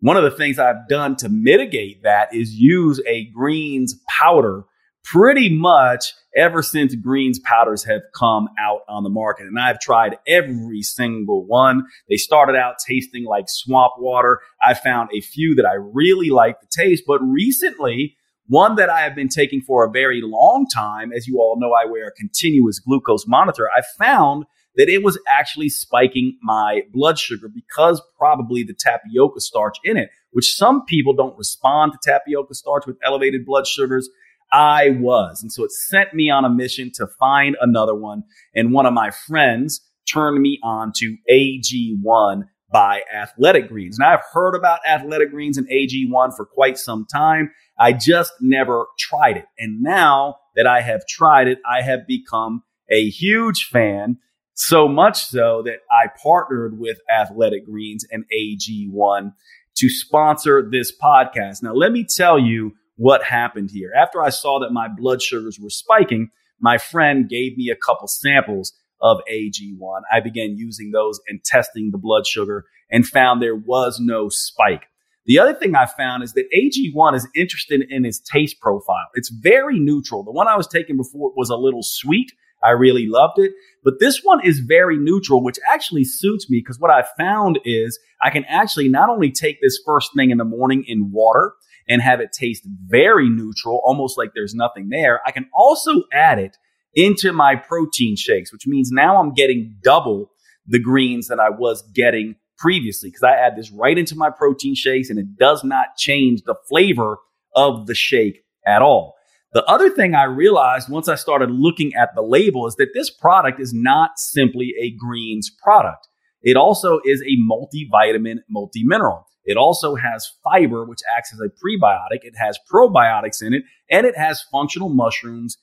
One 0.00 0.16
of 0.16 0.22
the 0.22 0.30
things 0.30 0.58
I've 0.58 0.88
done 0.88 1.16
to 1.16 1.28
mitigate 1.28 2.04
that 2.04 2.32
is 2.32 2.54
use 2.54 3.00
a 3.06 3.24
greens 3.30 3.96
powder 4.08 4.64
pretty 5.04 5.48
much 5.48 6.12
ever 6.36 6.62
since 6.62 6.94
greens 6.94 7.40
powders 7.40 7.82
have 7.84 8.02
come 8.14 8.48
out 8.60 8.82
on 8.88 9.02
the 9.02 9.10
market. 9.10 9.46
And 9.46 9.58
I've 9.58 9.80
tried 9.80 10.18
every 10.26 10.82
single 10.82 11.44
one. 11.46 11.84
They 12.08 12.16
started 12.16 12.54
out 12.54 12.76
tasting 12.86 13.24
like 13.24 13.46
swamp 13.48 13.94
water. 13.98 14.40
I 14.62 14.74
found 14.74 15.10
a 15.12 15.20
few 15.20 15.54
that 15.56 15.66
I 15.66 15.74
really 15.74 16.30
like 16.30 16.60
the 16.60 16.68
taste, 16.70 17.04
but 17.06 17.20
recently, 17.22 18.16
one 18.46 18.76
that 18.76 18.90
I 18.90 19.00
have 19.00 19.14
been 19.14 19.28
taking 19.28 19.60
for 19.60 19.84
a 19.84 19.90
very 19.90 20.20
long 20.22 20.66
time, 20.72 21.12
as 21.12 21.26
you 21.26 21.38
all 21.38 21.58
know, 21.58 21.72
I 21.72 21.90
wear 21.90 22.06
a 22.06 22.12
continuous 22.12 22.78
glucose 22.78 23.26
monitor. 23.26 23.68
I 23.76 23.82
found 23.98 24.44
that 24.78 24.88
it 24.88 25.02
was 25.02 25.18
actually 25.28 25.68
spiking 25.68 26.38
my 26.42 26.82
blood 26.92 27.18
sugar 27.18 27.50
because 27.52 28.00
probably 28.16 28.62
the 28.62 28.72
tapioca 28.72 29.40
starch 29.40 29.76
in 29.84 29.98
it, 29.98 30.08
which 30.30 30.54
some 30.54 30.84
people 30.86 31.12
don't 31.12 31.36
respond 31.36 31.92
to 31.92 31.98
tapioca 32.02 32.54
starch 32.54 32.86
with 32.86 32.96
elevated 33.04 33.44
blood 33.44 33.66
sugars. 33.66 34.08
I 34.50 34.90
was. 34.98 35.42
And 35.42 35.52
so 35.52 35.64
it 35.64 35.72
sent 35.72 36.14
me 36.14 36.30
on 36.30 36.44
a 36.44 36.48
mission 36.48 36.90
to 36.94 37.06
find 37.18 37.56
another 37.60 37.94
one. 37.94 38.22
And 38.54 38.72
one 38.72 38.86
of 38.86 38.94
my 38.94 39.10
friends 39.10 39.82
turned 40.10 40.40
me 40.40 40.58
on 40.62 40.92
to 40.96 41.16
AG1 41.30 42.44
by 42.72 43.02
Athletic 43.14 43.68
Greens. 43.68 43.98
Now 43.98 44.14
I've 44.14 44.24
heard 44.32 44.54
about 44.54 44.80
Athletic 44.88 45.30
Greens 45.30 45.58
and 45.58 45.68
AG1 45.68 46.36
for 46.36 46.46
quite 46.46 46.78
some 46.78 47.04
time. 47.12 47.50
I 47.78 47.92
just 47.92 48.32
never 48.40 48.86
tried 48.98 49.38
it. 49.38 49.46
And 49.58 49.82
now 49.82 50.36
that 50.56 50.66
I 50.66 50.82
have 50.82 51.06
tried 51.06 51.48
it, 51.48 51.58
I 51.68 51.82
have 51.82 52.06
become 52.06 52.62
a 52.90 53.08
huge 53.08 53.68
fan. 53.70 54.18
So 54.60 54.88
much 54.88 55.26
so 55.26 55.62
that 55.66 55.82
I 55.88 56.08
partnered 56.20 56.80
with 56.80 56.98
Athletic 57.08 57.64
Greens 57.64 58.04
and 58.10 58.24
AG1 58.36 59.32
to 59.76 59.88
sponsor 59.88 60.68
this 60.68 60.92
podcast. 61.00 61.62
Now, 61.62 61.74
let 61.74 61.92
me 61.92 62.04
tell 62.04 62.40
you 62.40 62.74
what 62.96 63.22
happened 63.22 63.70
here. 63.70 63.92
After 63.96 64.20
I 64.20 64.30
saw 64.30 64.58
that 64.58 64.72
my 64.72 64.88
blood 64.88 65.22
sugars 65.22 65.60
were 65.60 65.70
spiking, 65.70 66.30
my 66.58 66.76
friend 66.76 67.28
gave 67.28 67.56
me 67.56 67.70
a 67.70 67.76
couple 67.76 68.08
samples 68.08 68.72
of 69.00 69.18
AG1. 69.30 70.00
I 70.12 70.18
began 70.18 70.56
using 70.56 70.90
those 70.90 71.20
and 71.28 71.38
testing 71.44 71.92
the 71.92 71.98
blood 71.98 72.26
sugar 72.26 72.64
and 72.90 73.06
found 73.06 73.40
there 73.40 73.54
was 73.54 74.00
no 74.00 74.28
spike. 74.28 74.86
The 75.26 75.38
other 75.38 75.54
thing 75.54 75.76
I 75.76 75.86
found 75.86 76.24
is 76.24 76.32
that 76.32 76.50
AG1 76.52 77.14
is 77.14 77.28
interested 77.36 77.84
in 77.88 78.04
its 78.04 78.18
taste 78.18 78.60
profile. 78.60 79.06
It's 79.14 79.30
very 79.30 79.78
neutral. 79.78 80.24
The 80.24 80.32
one 80.32 80.48
I 80.48 80.56
was 80.56 80.66
taking 80.66 80.96
before 80.96 81.32
was 81.36 81.48
a 81.48 81.56
little 81.56 81.84
sweet 81.84 82.32
I 82.62 82.70
really 82.70 83.06
loved 83.06 83.38
it. 83.38 83.52
But 83.88 84.00
this 84.00 84.20
one 84.22 84.44
is 84.44 84.58
very 84.58 84.98
neutral, 84.98 85.42
which 85.42 85.58
actually 85.66 86.04
suits 86.04 86.50
me 86.50 86.58
because 86.58 86.78
what 86.78 86.90
I 86.90 87.06
found 87.16 87.58
is 87.64 87.98
I 88.22 88.28
can 88.28 88.44
actually 88.44 88.90
not 88.90 89.08
only 89.08 89.32
take 89.32 89.62
this 89.62 89.80
first 89.82 90.10
thing 90.14 90.30
in 90.30 90.36
the 90.36 90.44
morning 90.44 90.84
in 90.86 91.10
water 91.10 91.54
and 91.88 92.02
have 92.02 92.20
it 92.20 92.32
taste 92.32 92.68
very 92.86 93.30
neutral, 93.30 93.80
almost 93.82 94.18
like 94.18 94.32
there's 94.34 94.54
nothing 94.54 94.90
there. 94.90 95.22
I 95.26 95.30
can 95.30 95.48
also 95.54 96.02
add 96.12 96.38
it 96.38 96.58
into 96.92 97.32
my 97.32 97.56
protein 97.56 98.14
shakes, 98.14 98.52
which 98.52 98.66
means 98.66 98.90
now 98.92 99.18
I'm 99.18 99.32
getting 99.32 99.78
double 99.82 100.32
the 100.66 100.82
greens 100.82 101.28
that 101.28 101.40
I 101.40 101.48
was 101.48 101.80
getting 101.94 102.36
previously 102.58 103.08
because 103.08 103.22
I 103.22 103.36
add 103.36 103.56
this 103.56 103.70
right 103.70 103.96
into 103.96 104.16
my 104.16 104.28
protein 104.28 104.74
shakes 104.74 105.08
and 105.08 105.18
it 105.18 105.38
does 105.38 105.64
not 105.64 105.96
change 105.96 106.42
the 106.42 106.56
flavor 106.68 107.20
of 107.56 107.86
the 107.86 107.94
shake 107.94 108.42
at 108.66 108.82
all. 108.82 109.14
The 109.52 109.64
other 109.64 109.88
thing 109.88 110.14
I 110.14 110.24
realized 110.24 110.90
once 110.90 111.08
I 111.08 111.14
started 111.14 111.50
looking 111.50 111.94
at 111.94 112.14
the 112.14 112.22
label 112.22 112.66
is 112.66 112.74
that 112.76 112.90
this 112.94 113.10
product 113.10 113.60
is 113.60 113.72
not 113.72 114.18
simply 114.18 114.74
a 114.78 114.90
greens 114.90 115.50
product. 115.62 116.06
It 116.42 116.56
also 116.56 117.00
is 117.04 117.22
a 117.22 117.36
multivitamin, 117.50 118.38
multimineral. 118.54 119.24
It 119.44 119.56
also 119.56 119.94
has 119.94 120.30
fiber, 120.44 120.84
which 120.84 121.00
acts 121.16 121.32
as 121.32 121.40
a 121.40 121.48
prebiotic. 121.48 122.20
It 122.22 122.34
has 122.36 122.58
probiotics 122.70 123.42
in 123.42 123.54
it, 123.54 123.62
and 123.90 124.06
it 124.06 124.16
has 124.16 124.42
functional 124.52 124.90
mushrooms, 124.90 125.56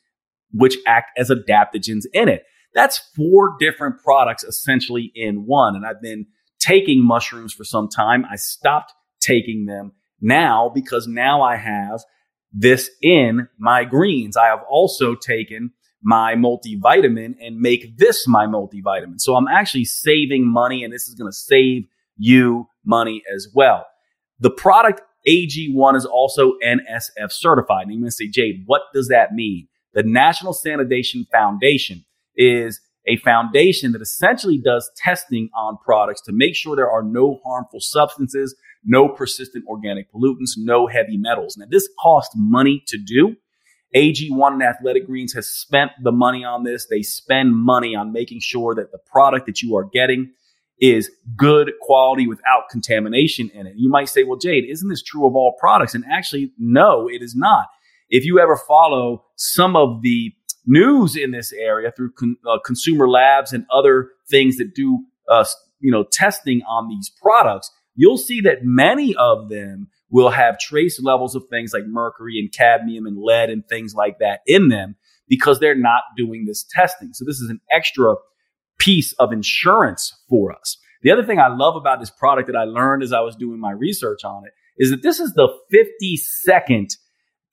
which 0.52 0.78
act 0.88 1.12
as 1.18 1.30
adaptogens 1.30 2.06
in 2.12 2.28
it. 2.28 2.44
That's 2.74 2.98
four 3.16 3.56
different 3.60 4.02
products 4.04 4.44
essentially 4.44 5.12
in 5.14 5.46
one. 5.46 5.76
And 5.76 5.86
I've 5.86 6.02
been 6.02 6.26
taking 6.60 7.06
mushrooms 7.06 7.54
for 7.54 7.64
some 7.64 7.88
time. 7.88 8.26
I 8.30 8.36
stopped 8.36 8.92
taking 9.22 9.66
them 9.66 9.94
now 10.20 10.72
because 10.74 11.08
now 11.08 11.42
I 11.44 11.56
have 11.58 12.04
this 12.58 12.90
in 13.02 13.50
my 13.60 13.84
greens. 13.84 14.38
I 14.38 14.46
have 14.46 14.64
also 14.70 15.14
taken 15.14 15.72
my 16.02 16.36
multivitamin 16.36 17.36
and 17.42 17.60
make 17.60 17.98
this 17.98 18.28
my 18.28 18.46
multivitamin. 18.46 19.20
So 19.20 19.36
I'm 19.36 19.48
actually 19.48 19.86
saving 19.86 20.48
money 20.48 20.84
and 20.84 20.94
this 20.94 21.08
is 21.08 21.16
going 21.16 21.30
to 21.30 21.36
save 21.36 21.84
you 22.18 22.70
money 22.86 23.24
as 23.34 23.50
well. 23.54 23.86
The 24.40 24.52
product 24.52 25.02
AG1 25.28 25.96
is 25.96 26.06
also 26.06 26.54
NSF 26.64 27.32
certified. 27.32 27.88
And 27.88 28.00
going 28.00 28.06
to 28.06 28.12
say, 28.12 28.28
Jade, 28.28 28.64
what 28.66 28.84
does 28.94 29.08
that 29.08 29.34
mean? 29.34 29.68
The 29.94 30.04
National 30.04 30.54
Sanitation 30.54 31.26
Foundation 31.32 32.06
is 32.36 32.80
a 33.08 33.18
foundation 33.18 33.92
that 33.92 34.02
essentially 34.02 34.58
does 34.58 34.90
testing 34.98 35.50
on 35.56 35.78
products 35.84 36.22
to 36.22 36.32
make 36.32 36.56
sure 36.56 36.76
there 36.76 36.90
are 36.90 37.04
no 37.04 37.40
harmful 37.46 37.80
substances, 37.80 38.56
no 38.86 39.10
persistent 39.10 39.66
organic 39.68 40.12
pollutants, 40.12 40.52
no 40.58 40.88
heavy 40.88 41.18
metals. 41.18 41.58
Now, 41.58 41.66
this 41.70 41.90
costs 42.02 42.36
money 42.38 42.84
to 42.88 42.98
do. 42.98 43.36
AG1 43.96 44.54
and 44.54 44.64
Athletic 44.64 45.06
Greens 45.06 45.34
has 45.34 45.48
spent 45.48 45.92
the 46.04 46.12
money 46.12 46.44
on 46.44 46.64
this. 46.64 46.88
They 46.90 47.02
spend 47.02 47.56
money 47.56 47.96
on 47.96 48.12
making 48.12 48.42
sure 48.42 48.76
that 48.76 48.92
the 48.92 49.00
product 49.10 49.46
that 49.46 49.62
you 49.62 49.76
are 49.76 49.86
getting 49.86 50.32
is 50.80 51.10
good 51.38 51.72
quality 51.82 52.28
without 52.28 52.70
contamination 52.70 53.50
in 53.54 53.66
it. 53.66 53.74
You 53.78 53.90
might 53.90 54.10
say, 54.10 54.24
well, 54.24 54.38
Jade, 54.38 54.66
isn't 54.70 54.90
this 54.90 55.02
true 55.02 55.26
of 55.26 55.36
all 55.36 55.56
products? 55.60 55.96
And 55.96 56.04
actually, 56.12 56.52
no, 56.58 57.08
it 57.08 57.22
is 57.22 57.36
not. 57.36 57.68
If 58.10 58.26
you 58.26 58.40
ever 58.40 58.58
follow 58.68 59.24
some 59.36 59.76
of 59.76 60.02
the 60.02 60.34
news 60.66 61.16
in 61.16 61.32
this 61.32 61.54
area 61.54 61.92
through 61.96 62.12
con- 62.12 62.38
uh, 62.46 62.60
consumer 62.66 63.10
labs 63.10 63.54
and 63.54 63.66
other 63.72 64.10
things 64.30 64.58
that 64.58 64.76
do, 64.76 65.06
uh, 65.30 65.46
you 65.80 65.92
know, 65.92 66.04
testing 66.12 66.62
on 66.68 66.90
these 66.90 67.10
products, 67.22 67.72
you'll 67.96 68.18
see 68.18 68.42
that 68.42 68.60
many 68.64 69.16
of 69.16 69.50
them 69.50 69.88
will 70.10 70.30
have 70.30 70.60
trace 70.60 71.02
levels 71.02 71.36
of 71.36 71.44
things 71.50 71.74
like 71.74 71.84
mercury 71.88 72.40
and 72.40 72.52
cadmium 72.54 73.06
and 73.06 73.18
lead 73.18 73.50
and 73.50 73.68
things 73.68 73.94
like 73.94 74.20
that 74.20 74.42
in 74.46 74.68
them 74.70 74.96
because 75.28 75.60
they're 75.60 75.76
not 75.76 76.04
doing 76.16 76.46
this 76.46 76.66
testing. 76.70 77.14
So 77.14 77.26
this 77.26 77.40
is 77.40 77.50
an 77.50 77.60
extra 77.72 78.16
piece 78.80 79.14
of 79.14 79.32
insurance 79.32 80.14
for 80.30 80.54
us. 80.54 80.78
The 81.02 81.12
other 81.12 81.26
thing 81.26 81.40
I 81.40 81.48
love 81.48 81.76
about 81.76 82.00
this 82.00 82.10
product 82.10 82.48
that 82.48 82.58
I 82.58 82.64
learned 82.64 83.04
as 83.04 83.14
I 83.14 83.22
was 83.22 83.36
doing 83.36 83.60
my 83.60 83.72
research 83.72 84.24
on 84.24 84.44
it 84.46 84.54
is 84.78 84.92
that 84.92 85.02
this 85.02 85.20
is 85.20 85.34
the 85.34 85.50
52nd 85.74 86.90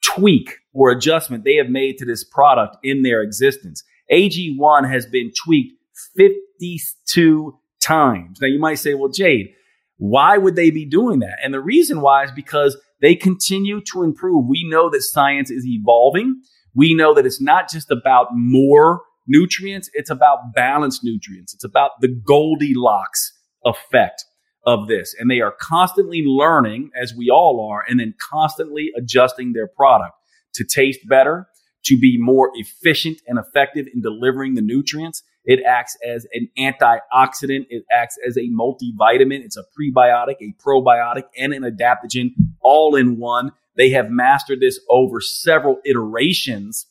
tweak 0.02 0.59
or 0.72 0.90
adjustment 0.90 1.44
they 1.44 1.57
have 1.57 1.68
made 1.68 1.98
to 1.98 2.05
this 2.05 2.24
product 2.24 2.76
in 2.83 3.02
their 3.02 3.22
existence. 3.22 3.85
AG1 4.12 4.90
has 4.90 5.07
been 5.07 5.33
tweaked 5.44 5.74
52 6.16 7.59
times. 7.81 8.38
Now 8.40 8.48
you 8.48 8.59
might 8.59 8.78
say, 8.78 8.94
well, 8.94 9.11
Jade, 9.11 9.55
why 10.02 10.36
would 10.36 10.56
they 10.56 10.72
be 10.72 10.84
doing 10.84 11.20
that? 11.20 11.38
And 11.44 11.54
the 11.54 11.60
reason 11.60 12.00
why 12.00 12.24
is 12.24 12.32
because 12.32 12.76
they 13.00 13.14
continue 13.14 13.80
to 13.92 14.02
improve. 14.02 14.46
We 14.48 14.68
know 14.68 14.90
that 14.90 15.02
science 15.02 15.48
is 15.48 15.64
evolving. 15.64 16.42
We 16.74 16.92
know 16.92 17.14
that 17.14 17.24
it's 17.24 17.40
not 17.40 17.70
just 17.70 17.88
about 17.88 18.26
more 18.32 19.02
nutrients, 19.28 19.88
it's 19.92 20.10
about 20.10 20.54
balanced 20.56 21.04
nutrients. 21.04 21.54
It's 21.54 21.62
about 21.62 21.92
the 22.00 22.08
Goldilocks 22.08 23.32
effect 23.64 24.24
of 24.66 24.88
this. 24.88 25.14
And 25.20 25.30
they 25.30 25.40
are 25.40 25.54
constantly 25.60 26.24
learning, 26.26 26.90
as 27.00 27.14
we 27.14 27.30
all 27.30 27.64
are, 27.70 27.84
and 27.88 28.00
then 28.00 28.14
constantly 28.18 28.90
adjusting 28.96 29.52
their 29.52 29.68
product 29.68 30.14
to 30.54 30.64
taste 30.64 31.00
better, 31.08 31.46
to 31.84 31.96
be 31.96 32.18
more 32.18 32.50
efficient 32.54 33.18
and 33.28 33.38
effective 33.38 33.86
in 33.94 34.02
delivering 34.02 34.54
the 34.54 34.62
nutrients. 34.62 35.22
It 35.44 35.61
acts 35.66 35.96
as 36.07 36.26
an 36.33 36.48
antioxidant. 36.59 37.66
It 37.68 37.85
acts 37.92 38.16
as 38.26 38.37
a 38.37 38.48
multivitamin. 38.50 39.40
It's 39.44 39.57
a 39.57 39.64
prebiotic, 39.78 40.37
a 40.40 40.55
probiotic, 40.64 41.24
and 41.37 41.52
an 41.52 41.62
adaptogen 41.62 42.31
all 42.61 42.94
in 42.94 43.18
one. 43.18 43.50
They 43.76 43.90
have 43.90 44.11
mastered 44.11 44.61
this 44.61 44.78
over 44.90 45.20
several 45.20 45.78
iterations 45.85 46.87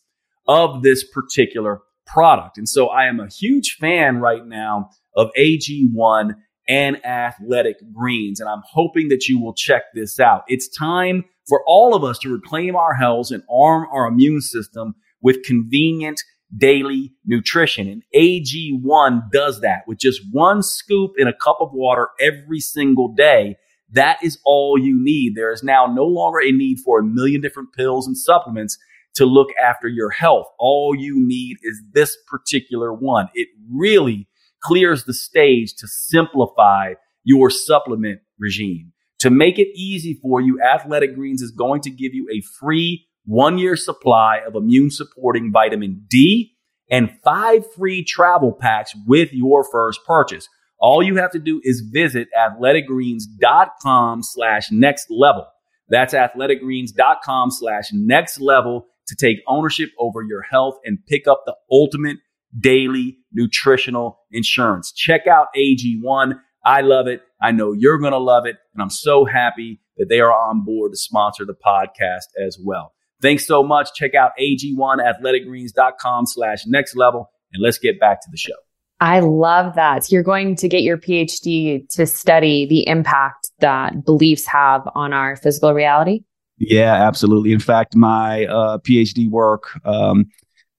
of 0.47 0.83
this 0.83 1.03
particular 1.03 1.81
product. 2.05 2.57
And 2.57 2.67
so 2.67 2.87
I 2.87 3.05
am 3.05 3.19
a 3.19 3.27
huge 3.27 3.77
fan 3.79 4.17
right 4.17 4.45
now 4.45 4.89
of 5.15 5.29
AG1 5.37 6.35
and 6.67 7.05
athletic 7.05 7.77
greens. 7.93 8.39
And 8.39 8.49
I'm 8.49 8.63
hoping 8.69 9.09
that 9.09 9.27
you 9.27 9.39
will 9.39 9.53
check 9.53 9.83
this 9.93 10.19
out. 10.19 10.43
It's 10.47 10.67
time 10.67 11.25
for 11.47 11.61
all 11.65 11.95
of 11.95 12.03
us 12.03 12.19
to 12.19 12.31
reclaim 12.31 12.75
our 12.75 12.93
health 12.95 13.31
and 13.31 13.43
arm 13.51 13.87
our 13.91 14.07
immune 14.07 14.41
system 14.41 14.95
with 15.21 15.43
convenient 15.43 16.21
daily 16.57 17.13
nutrition. 17.25 17.87
And 17.87 18.03
AG1 18.15 19.31
does 19.31 19.61
that 19.61 19.83
with 19.87 19.99
just 19.99 20.21
one 20.31 20.61
scoop 20.61 21.11
in 21.17 21.27
a 21.27 21.33
cup 21.33 21.57
of 21.59 21.69
water 21.73 22.09
every 22.19 22.59
single 22.59 23.13
day. 23.13 23.57
That 23.91 24.17
is 24.23 24.39
all 24.45 24.77
you 24.77 24.97
need. 25.01 25.35
There 25.35 25.51
is 25.51 25.63
now 25.63 25.85
no 25.85 26.05
longer 26.05 26.39
a 26.41 26.51
need 26.51 26.79
for 26.79 26.99
a 26.99 27.03
million 27.03 27.41
different 27.41 27.73
pills 27.73 28.07
and 28.07 28.17
supplements 28.17 28.77
to 29.15 29.25
look 29.25 29.49
after 29.61 29.87
your 29.87 30.09
health. 30.09 30.47
All 30.57 30.95
you 30.95 31.15
need 31.17 31.57
is 31.63 31.81
this 31.91 32.17
particular 32.27 32.93
one. 32.93 33.27
It 33.33 33.49
really 33.69 34.27
clears 34.61 35.03
the 35.03 35.13
stage 35.13 35.73
to 35.75 35.87
simplify 35.87 36.93
your 37.23 37.49
supplement 37.49 38.21
regime. 38.39 38.93
To 39.19 39.29
make 39.29 39.59
it 39.59 39.67
easy 39.75 40.17
for 40.21 40.41
you, 40.41 40.59
Athletic 40.61 41.13
Greens 41.13 41.41
is 41.41 41.51
going 41.51 41.81
to 41.81 41.91
give 41.91 42.13
you 42.13 42.27
a 42.31 42.41
free 42.59 43.07
one 43.25 43.57
year 43.57 43.75
supply 43.75 44.39
of 44.45 44.55
immune 44.55 44.91
supporting 44.91 45.51
vitamin 45.51 46.05
D 46.09 46.53
and 46.89 47.09
five 47.23 47.63
free 47.73 48.03
travel 48.03 48.51
packs 48.51 48.93
with 49.07 49.31
your 49.31 49.63
first 49.63 50.01
purchase. 50.05 50.47
All 50.79 51.03
you 51.03 51.17
have 51.17 51.31
to 51.31 51.39
do 51.39 51.61
is 51.63 51.81
visit 51.81 52.27
athleticgreens.com 52.37 54.23
slash 54.23 54.71
next 54.71 55.07
level. 55.09 55.45
That's 55.89 56.13
athleticgreens.com 56.13 57.51
slash 57.51 57.89
next 57.93 58.39
level 58.39 58.87
to 59.07 59.15
take 59.15 59.37
ownership 59.47 59.91
over 59.99 60.23
your 60.23 60.41
health 60.41 60.75
and 60.83 60.97
pick 61.07 61.27
up 61.27 61.43
the 61.45 61.55
ultimate 61.71 62.17
daily 62.59 63.17
nutritional 63.31 64.19
insurance. 64.31 64.91
Check 64.91 65.27
out 65.27 65.47
AG1. 65.55 66.39
I 66.65 66.81
love 66.81 67.07
it. 67.07 67.21
I 67.41 67.51
know 67.51 67.73
you're 67.73 67.99
going 67.99 68.11
to 68.13 68.19
love 68.19 68.45
it. 68.45 68.57
And 68.73 68.81
I'm 68.81 68.89
so 68.89 69.25
happy 69.25 69.81
that 69.97 70.09
they 70.09 70.19
are 70.19 70.31
on 70.31 70.63
board 70.63 70.91
to 70.91 70.97
sponsor 70.97 71.45
the 71.45 71.53
podcast 71.53 72.27
as 72.43 72.57
well. 72.63 72.93
Thanks 73.21 73.45
so 73.45 73.63
much. 73.63 73.93
Check 73.93 74.15
out 74.15 74.31
AG1 74.39 74.77
athleticgreens.com 74.77 76.25
slash 76.25 76.65
next 76.65 76.95
level. 76.95 77.29
And 77.53 77.61
let's 77.61 77.77
get 77.77 77.99
back 77.99 78.21
to 78.21 78.27
the 78.31 78.37
show. 78.37 78.53
I 78.99 79.19
love 79.19 79.75
that. 79.75 80.05
So 80.05 80.13
you're 80.13 80.23
going 80.23 80.55
to 80.57 80.69
get 80.69 80.83
your 80.83 80.97
PhD 80.97 81.87
to 81.89 82.05
study 82.05 82.67
the 82.67 82.87
impact 82.87 83.49
that 83.59 84.05
beliefs 84.05 84.45
have 84.45 84.87
on 84.93 85.11
our 85.11 85.35
physical 85.35 85.73
reality? 85.73 86.23
Yeah, 86.59 86.93
absolutely. 86.93 87.51
In 87.51 87.59
fact, 87.59 87.95
my 87.95 88.45
uh, 88.45 88.77
PhD 88.77 89.27
work 89.27 89.63
um, 89.85 90.29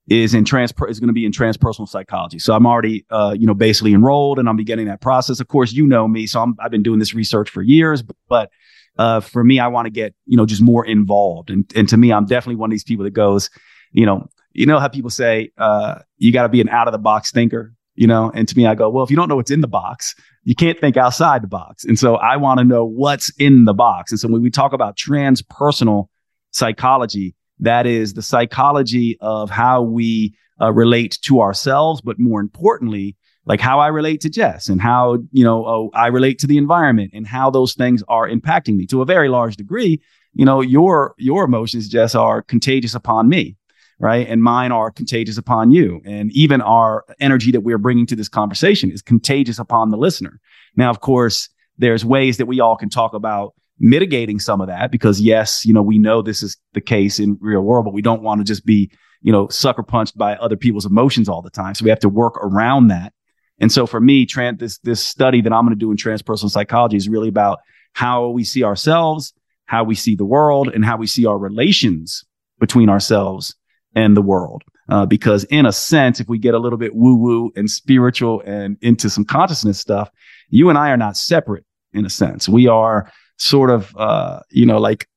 is 0.09 0.35
in 0.35 0.45
trans 0.45 0.73
is 0.89 1.01
going 1.01 1.09
to 1.09 1.13
be 1.13 1.27
in 1.27 1.33
transpersonal 1.33 1.89
psychology. 1.89 2.39
So 2.39 2.55
I'm 2.55 2.67
already 2.67 3.05
uh, 3.11 3.35
you 3.37 3.47
know 3.47 3.55
basically 3.55 3.93
enrolled, 3.93 4.39
and 4.39 4.49
I'm 4.49 4.57
beginning 4.57 4.87
that 4.87 5.01
process. 5.01 5.41
Of 5.41 5.49
course, 5.49 5.73
you 5.73 5.85
know 5.85 6.07
me, 6.07 6.29
so 6.29 6.41
i 6.41 6.63
have 6.63 6.71
been 6.71 6.85
doing 6.85 7.01
this 7.01 7.15
research 7.15 7.51
for 7.51 7.63
years. 7.63 8.03
But, 8.03 8.17
but 8.29 8.51
uh, 8.99 9.21
for 9.21 9.43
me, 9.43 9.59
I 9.59 9.69
want 9.69 9.87
to 9.87 9.91
get 9.91 10.15
you 10.27 10.37
know 10.37 10.47
just 10.47 10.63
more 10.63 10.85
involved, 10.85 11.51
and 11.51 11.71
and 11.75 11.89
to 11.89 11.97
me, 11.97 12.13
I'm 12.13 12.27
definitely 12.27 12.57
one 12.57 12.71
of 12.71 12.73
these 12.73 12.85
people 12.85 13.05
that 13.05 13.13
goes, 13.13 13.51
you 13.93 14.07
know, 14.07 14.29
you 14.53 14.67
know 14.67 14.79
how 14.79 14.89
people 14.89 15.11
say 15.11 15.51
uh, 15.59 16.01
you 16.19 16.33
got 16.33 16.43
to 16.43 16.49
be 16.49 16.61
an 16.61 16.69
out 16.69 16.89
of 16.89 16.93
the 16.93 16.99
box 16.99 17.31
thinker, 17.31 17.75
you 17.95 18.07
know, 18.07 18.31
and 18.35 18.49
to 18.49 18.57
me, 18.57 18.67
I 18.67 18.75
go, 18.75 18.89
well, 18.91 19.05
if 19.05 19.11
you 19.11 19.17
don't 19.17 19.29
know 19.29 19.37
what's 19.37 19.51
in 19.51 19.61
the 19.61 19.69
box, 19.69 20.15
you 20.45 20.55
can't 20.55 20.79
think 20.81 20.97
outside 20.97 21.43
the 21.43 21.49
box, 21.49 21.85
and 21.85 21.99
so 21.99 22.17
I 22.17 22.37
want 22.37 22.59
to 22.59 22.65
know 22.65 22.85
what's 22.85 23.31
in 23.39 23.65
the 23.65 23.75
box. 23.75 24.13
And 24.13 24.21
so 24.21 24.29
when 24.29 24.43
we 24.43 24.51
talk 24.51 24.73
about 24.73 24.97
transpersonal 24.97 26.09
psychology 26.51 27.35
that 27.63 27.87
is 27.87 28.15
the 28.15 28.23
psychology 28.23 29.17
of 29.21 29.49
how 29.49 29.83
we 29.83 30.35
uh, 30.61 30.73
relate 30.73 31.19
to 31.23 31.41
ourselves, 31.41 32.01
but 32.01 32.19
more 32.19 32.41
importantly, 32.41 33.17
like 33.45 33.61
how 33.61 33.81
I 33.81 33.89
relate 33.89 34.21
to 34.23 34.31
Jess 34.31 34.69
and 34.69 34.81
how, 34.81 35.19
you 35.33 35.45
know, 35.45 35.67
oh, 35.67 35.91
I 35.95 36.09
relate 36.09 36.39
to 36.41 36.47
the 36.47 36.59
environment 36.59 37.11
and 37.13 37.27
how 37.27 37.51
those 37.51 37.75
things 37.75 38.03
are 38.09 38.29
impacting 38.29 38.77
me 38.77 38.87
to 38.87 39.03
a 39.03 39.05
very 39.05 39.29
large 39.29 39.57
degree. 39.57 40.01
You 40.35 40.45
know, 40.45 40.61
your, 40.61 41.15
your 41.19 41.45
emotions, 41.45 41.89
Jess, 41.89 42.15
are 42.15 42.43
contagious 42.43 42.95
upon 42.95 43.29
me, 43.29 43.57
right? 43.99 44.27
And 44.29 44.43
mine 44.43 44.73
are 44.73 44.91
contagious 44.91 45.39
upon 45.39 45.73
you. 45.73 46.01
And 46.05 46.31
even 46.33 46.61
our 46.61 47.05
energy 47.21 47.51
that 47.51 47.61
we're 47.61 47.79
bringing 47.79 48.07
to 48.07 48.17
this 48.17 48.29
conversation 48.29 48.91
is 48.91 49.03
contagious 49.03 49.59
upon 49.59 49.91
the 49.91 49.97
listener. 49.97 50.41
Now, 50.77 50.91
of 50.91 51.01
course, 51.01 51.49
there's 51.79 52.05
ways 52.05 52.37
that 52.37 52.47
we 52.47 52.61
all 52.61 52.77
can 52.77 52.89
talk 52.89 53.13
about 53.13 53.55
mitigating 53.79 54.39
some 54.39 54.61
of 54.61 54.69
that 54.69 54.93
because 54.93 55.21
yes, 55.21 55.67
you 55.67 55.73
know, 55.73 55.83
we 55.83 55.99
know 55.99 56.23
this 56.23 56.43
is 56.43 56.57
the 56.75 56.81
case 56.81 57.19
in 57.19 57.37
real 57.41 57.63
world, 57.63 57.85
but 57.85 57.93
we 57.93 58.03
don't 58.03 58.23
want 58.23 58.41
to 58.41 58.45
just 58.45 58.65
be, 58.65 58.91
you 59.21 59.33
know, 59.33 59.49
sucker 59.49 59.83
punched 59.83 60.17
by 60.17 60.37
other 60.37 60.57
people's 60.57 60.87
emotions 60.87 61.29
all 61.29 61.43
the 61.43 61.51
time. 61.51 61.75
So 61.75 61.83
we 61.83 61.91
have 61.91 61.99
to 62.01 62.09
work 62.09 62.37
around 62.37 62.89
that. 62.89 63.13
And 63.61 63.71
so 63.71 63.87
for 63.87 64.01
me, 64.01 64.27
trans, 64.27 64.59
this, 64.59 64.79
this 64.79 65.05
study 65.05 65.41
that 65.43 65.53
I'm 65.53 65.65
going 65.65 65.77
to 65.77 65.79
do 65.79 65.91
in 65.91 65.97
transpersonal 65.97 66.51
psychology 66.51 66.97
is 66.97 67.09
really 67.09 67.29
about 67.29 67.61
how 67.93 68.29
we 68.29 68.45
see 68.45 68.65
ourselves, 68.65 69.33
how 69.67 69.85
we 69.85 69.95
see 69.95 70.17
the 70.17 70.25
world 70.25 70.69
and 70.69 70.85
how 70.85 70.97
we 70.97 71.07
see 71.07 71.27
our 71.27 71.39
relations 71.39 72.25
between 72.59 72.89
ourselves 72.89 73.55
and 73.95 74.17
the 74.17 74.23
world. 74.23 74.63
Uh, 74.89 75.07
because 75.07 75.45
in 75.45 75.65
a 75.65 75.73
sense, 75.73 76.21
if 76.21 76.29
we 76.29 76.39
get 76.39 76.55
a 76.55 76.59
little 76.59 76.79
bit 76.79 76.95
woo 76.95 77.15
woo 77.17 77.53
and 77.57 77.71
spiritual 77.71 78.43
and 78.45 78.77
into 78.81 79.09
some 79.09 79.25
consciousness 79.25 79.79
stuff, 79.79 80.11
you 80.49 80.69
and 80.69 80.79
I 80.79 80.91
are 80.91 80.97
not 80.97 81.17
separate 81.17 81.65
in 81.93 82.05
a 82.05 82.11
sense. 82.11 82.49
We 82.49 82.67
are 82.67 83.11
sort 83.39 83.71
of, 83.71 83.95
uh, 83.97 84.41
you 84.51 84.67
know, 84.67 84.79
like 84.79 85.09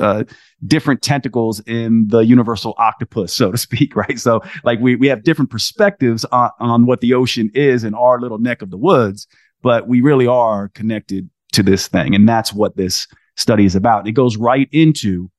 uh, 0.00 0.24
different 0.66 1.02
tentacles 1.02 1.60
in 1.60 2.08
the 2.08 2.20
universal 2.20 2.74
octopus, 2.78 3.32
so 3.32 3.50
to 3.50 3.58
speak, 3.58 3.94
right? 4.02 4.18
So 4.18 4.42
like 4.64 4.80
we 4.80 4.96
we 4.96 5.06
have 5.08 5.22
different 5.22 5.50
perspectives 5.50 6.24
on, 6.26 6.50
on 6.58 6.86
what 6.86 7.00
the 7.00 7.14
ocean 7.14 7.50
is 7.54 7.84
in 7.84 7.94
our 7.94 8.20
little 8.20 8.38
neck 8.38 8.62
of 8.62 8.70
the 8.70 8.78
woods, 8.78 9.26
but 9.62 9.88
we 9.88 10.00
really 10.00 10.26
are 10.26 10.68
connected 10.68 11.28
to 11.52 11.62
this 11.62 11.88
thing, 11.88 12.14
and 12.14 12.28
that's 12.28 12.52
what 12.52 12.76
this 12.76 13.06
study 13.36 13.64
is 13.64 13.74
about. 13.76 14.06
It 14.06 14.12
goes 14.12 14.36
right 14.36 14.68
into 14.72 15.30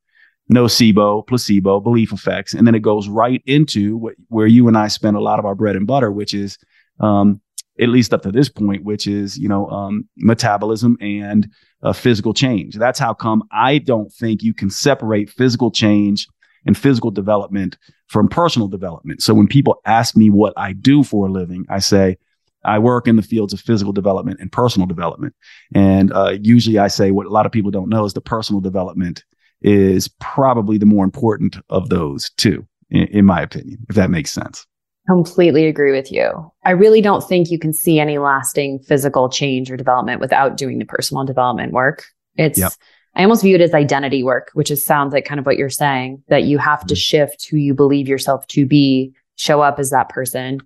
nocebo, 0.51 1.25
placebo, 1.25 1.79
belief 1.79 2.11
effects, 2.11 2.53
and 2.53 2.67
then 2.67 2.75
it 2.75 2.81
goes 2.81 3.07
right 3.07 3.41
into 3.45 3.97
what, 3.97 4.15
where 4.27 4.47
you 4.47 4.67
and 4.67 4.77
I 4.77 4.87
spend 4.87 5.15
a 5.15 5.21
lot 5.21 5.39
of 5.39 5.45
our 5.45 5.55
bread 5.55 5.75
and 5.75 5.87
butter, 5.87 6.11
which 6.11 6.33
is 6.33 6.57
um, 6.99 7.41
at 7.81 7.89
least 7.89 8.13
up 8.13 8.21
to 8.21 8.31
this 8.31 8.47
point, 8.47 8.83
which 8.83 9.07
is 9.07 9.37
you 9.37 9.49
know 9.49 9.67
um, 9.69 10.07
metabolism 10.17 10.97
and 11.01 11.49
uh, 11.83 11.93
physical 11.93 12.33
change. 12.33 12.75
That's 12.75 12.99
how 12.99 13.13
come 13.13 13.43
I 13.51 13.79
don't 13.79 14.11
think 14.13 14.43
you 14.43 14.53
can 14.53 14.69
separate 14.69 15.29
physical 15.29 15.71
change 15.71 16.27
and 16.65 16.77
physical 16.77 17.11
development 17.11 17.77
from 18.07 18.27
personal 18.27 18.67
development. 18.67 19.23
So 19.23 19.33
when 19.33 19.47
people 19.47 19.81
ask 19.85 20.15
me 20.15 20.29
what 20.29 20.53
I 20.57 20.73
do 20.73 21.03
for 21.03 21.27
a 21.27 21.31
living, 21.31 21.65
I 21.69 21.79
say 21.79 22.17
I 22.63 22.77
work 22.77 23.07
in 23.07 23.15
the 23.15 23.23
fields 23.23 23.53
of 23.53 23.59
physical 23.59 23.93
development 23.93 24.39
and 24.39 24.51
personal 24.51 24.87
development. 24.87 25.33
And 25.73 26.13
uh, 26.13 26.37
usually 26.41 26.77
I 26.77 26.87
say 26.87 27.09
what 27.09 27.25
a 27.25 27.29
lot 27.29 27.47
of 27.47 27.51
people 27.51 27.71
don't 27.71 27.89
know 27.89 28.05
is 28.05 28.13
the 28.13 28.21
personal 28.21 28.61
development 28.61 29.23
is 29.61 30.07
probably 30.19 30.77
the 30.77 30.85
more 30.85 31.03
important 31.03 31.57
of 31.69 31.89
those 31.89 32.29
two, 32.37 32.67
in, 32.89 33.07
in 33.07 33.25
my 33.25 33.41
opinion, 33.41 33.79
if 33.89 33.95
that 33.95 34.11
makes 34.11 34.31
sense. 34.31 34.67
Completely 35.07 35.65
agree 35.65 35.91
with 35.91 36.11
you. 36.11 36.51
I 36.63 36.71
really 36.71 37.01
don't 37.01 37.27
think 37.27 37.49
you 37.49 37.57
can 37.57 37.73
see 37.73 37.99
any 37.99 38.17
lasting 38.19 38.79
physical 38.79 39.29
change 39.29 39.71
or 39.71 39.77
development 39.77 40.21
without 40.21 40.57
doing 40.57 40.77
the 40.77 40.85
personal 40.85 41.25
development 41.25 41.73
work. 41.73 42.05
It's, 42.35 42.59
yep. 42.59 42.71
I 43.15 43.23
almost 43.23 43.41
view 43.41 43.55
it 43.55 43.61
as 43.61 43.73
identity 43.73 44.23
work, 44.23 44.51
which 44.53 44.71
is 44.71 44.85
sounds 44.85 45.11
like 45.11 45.25
kind 45.25 45.39
of 45.39 45.45
what 45.45 45.57
you're 45.57 45.69
saying 45.69 46.23
that 46.29 46.43
you 46.43 46.59
have 46.59 46.81
to 46.81 46.93
mm-hmm. 46.93 46.99
shift 46.99 47.47
who 47.49 47.57
you 47.57 47.73
believe 47.73 48.07
yourself 48.07 48.45
to 48.47 48.65
be, 48.65 49.13
show 49.35 49.61
up 49.61 49.79
as 49.79 49.89
that 49.89 50.09
person. 50.09 50.59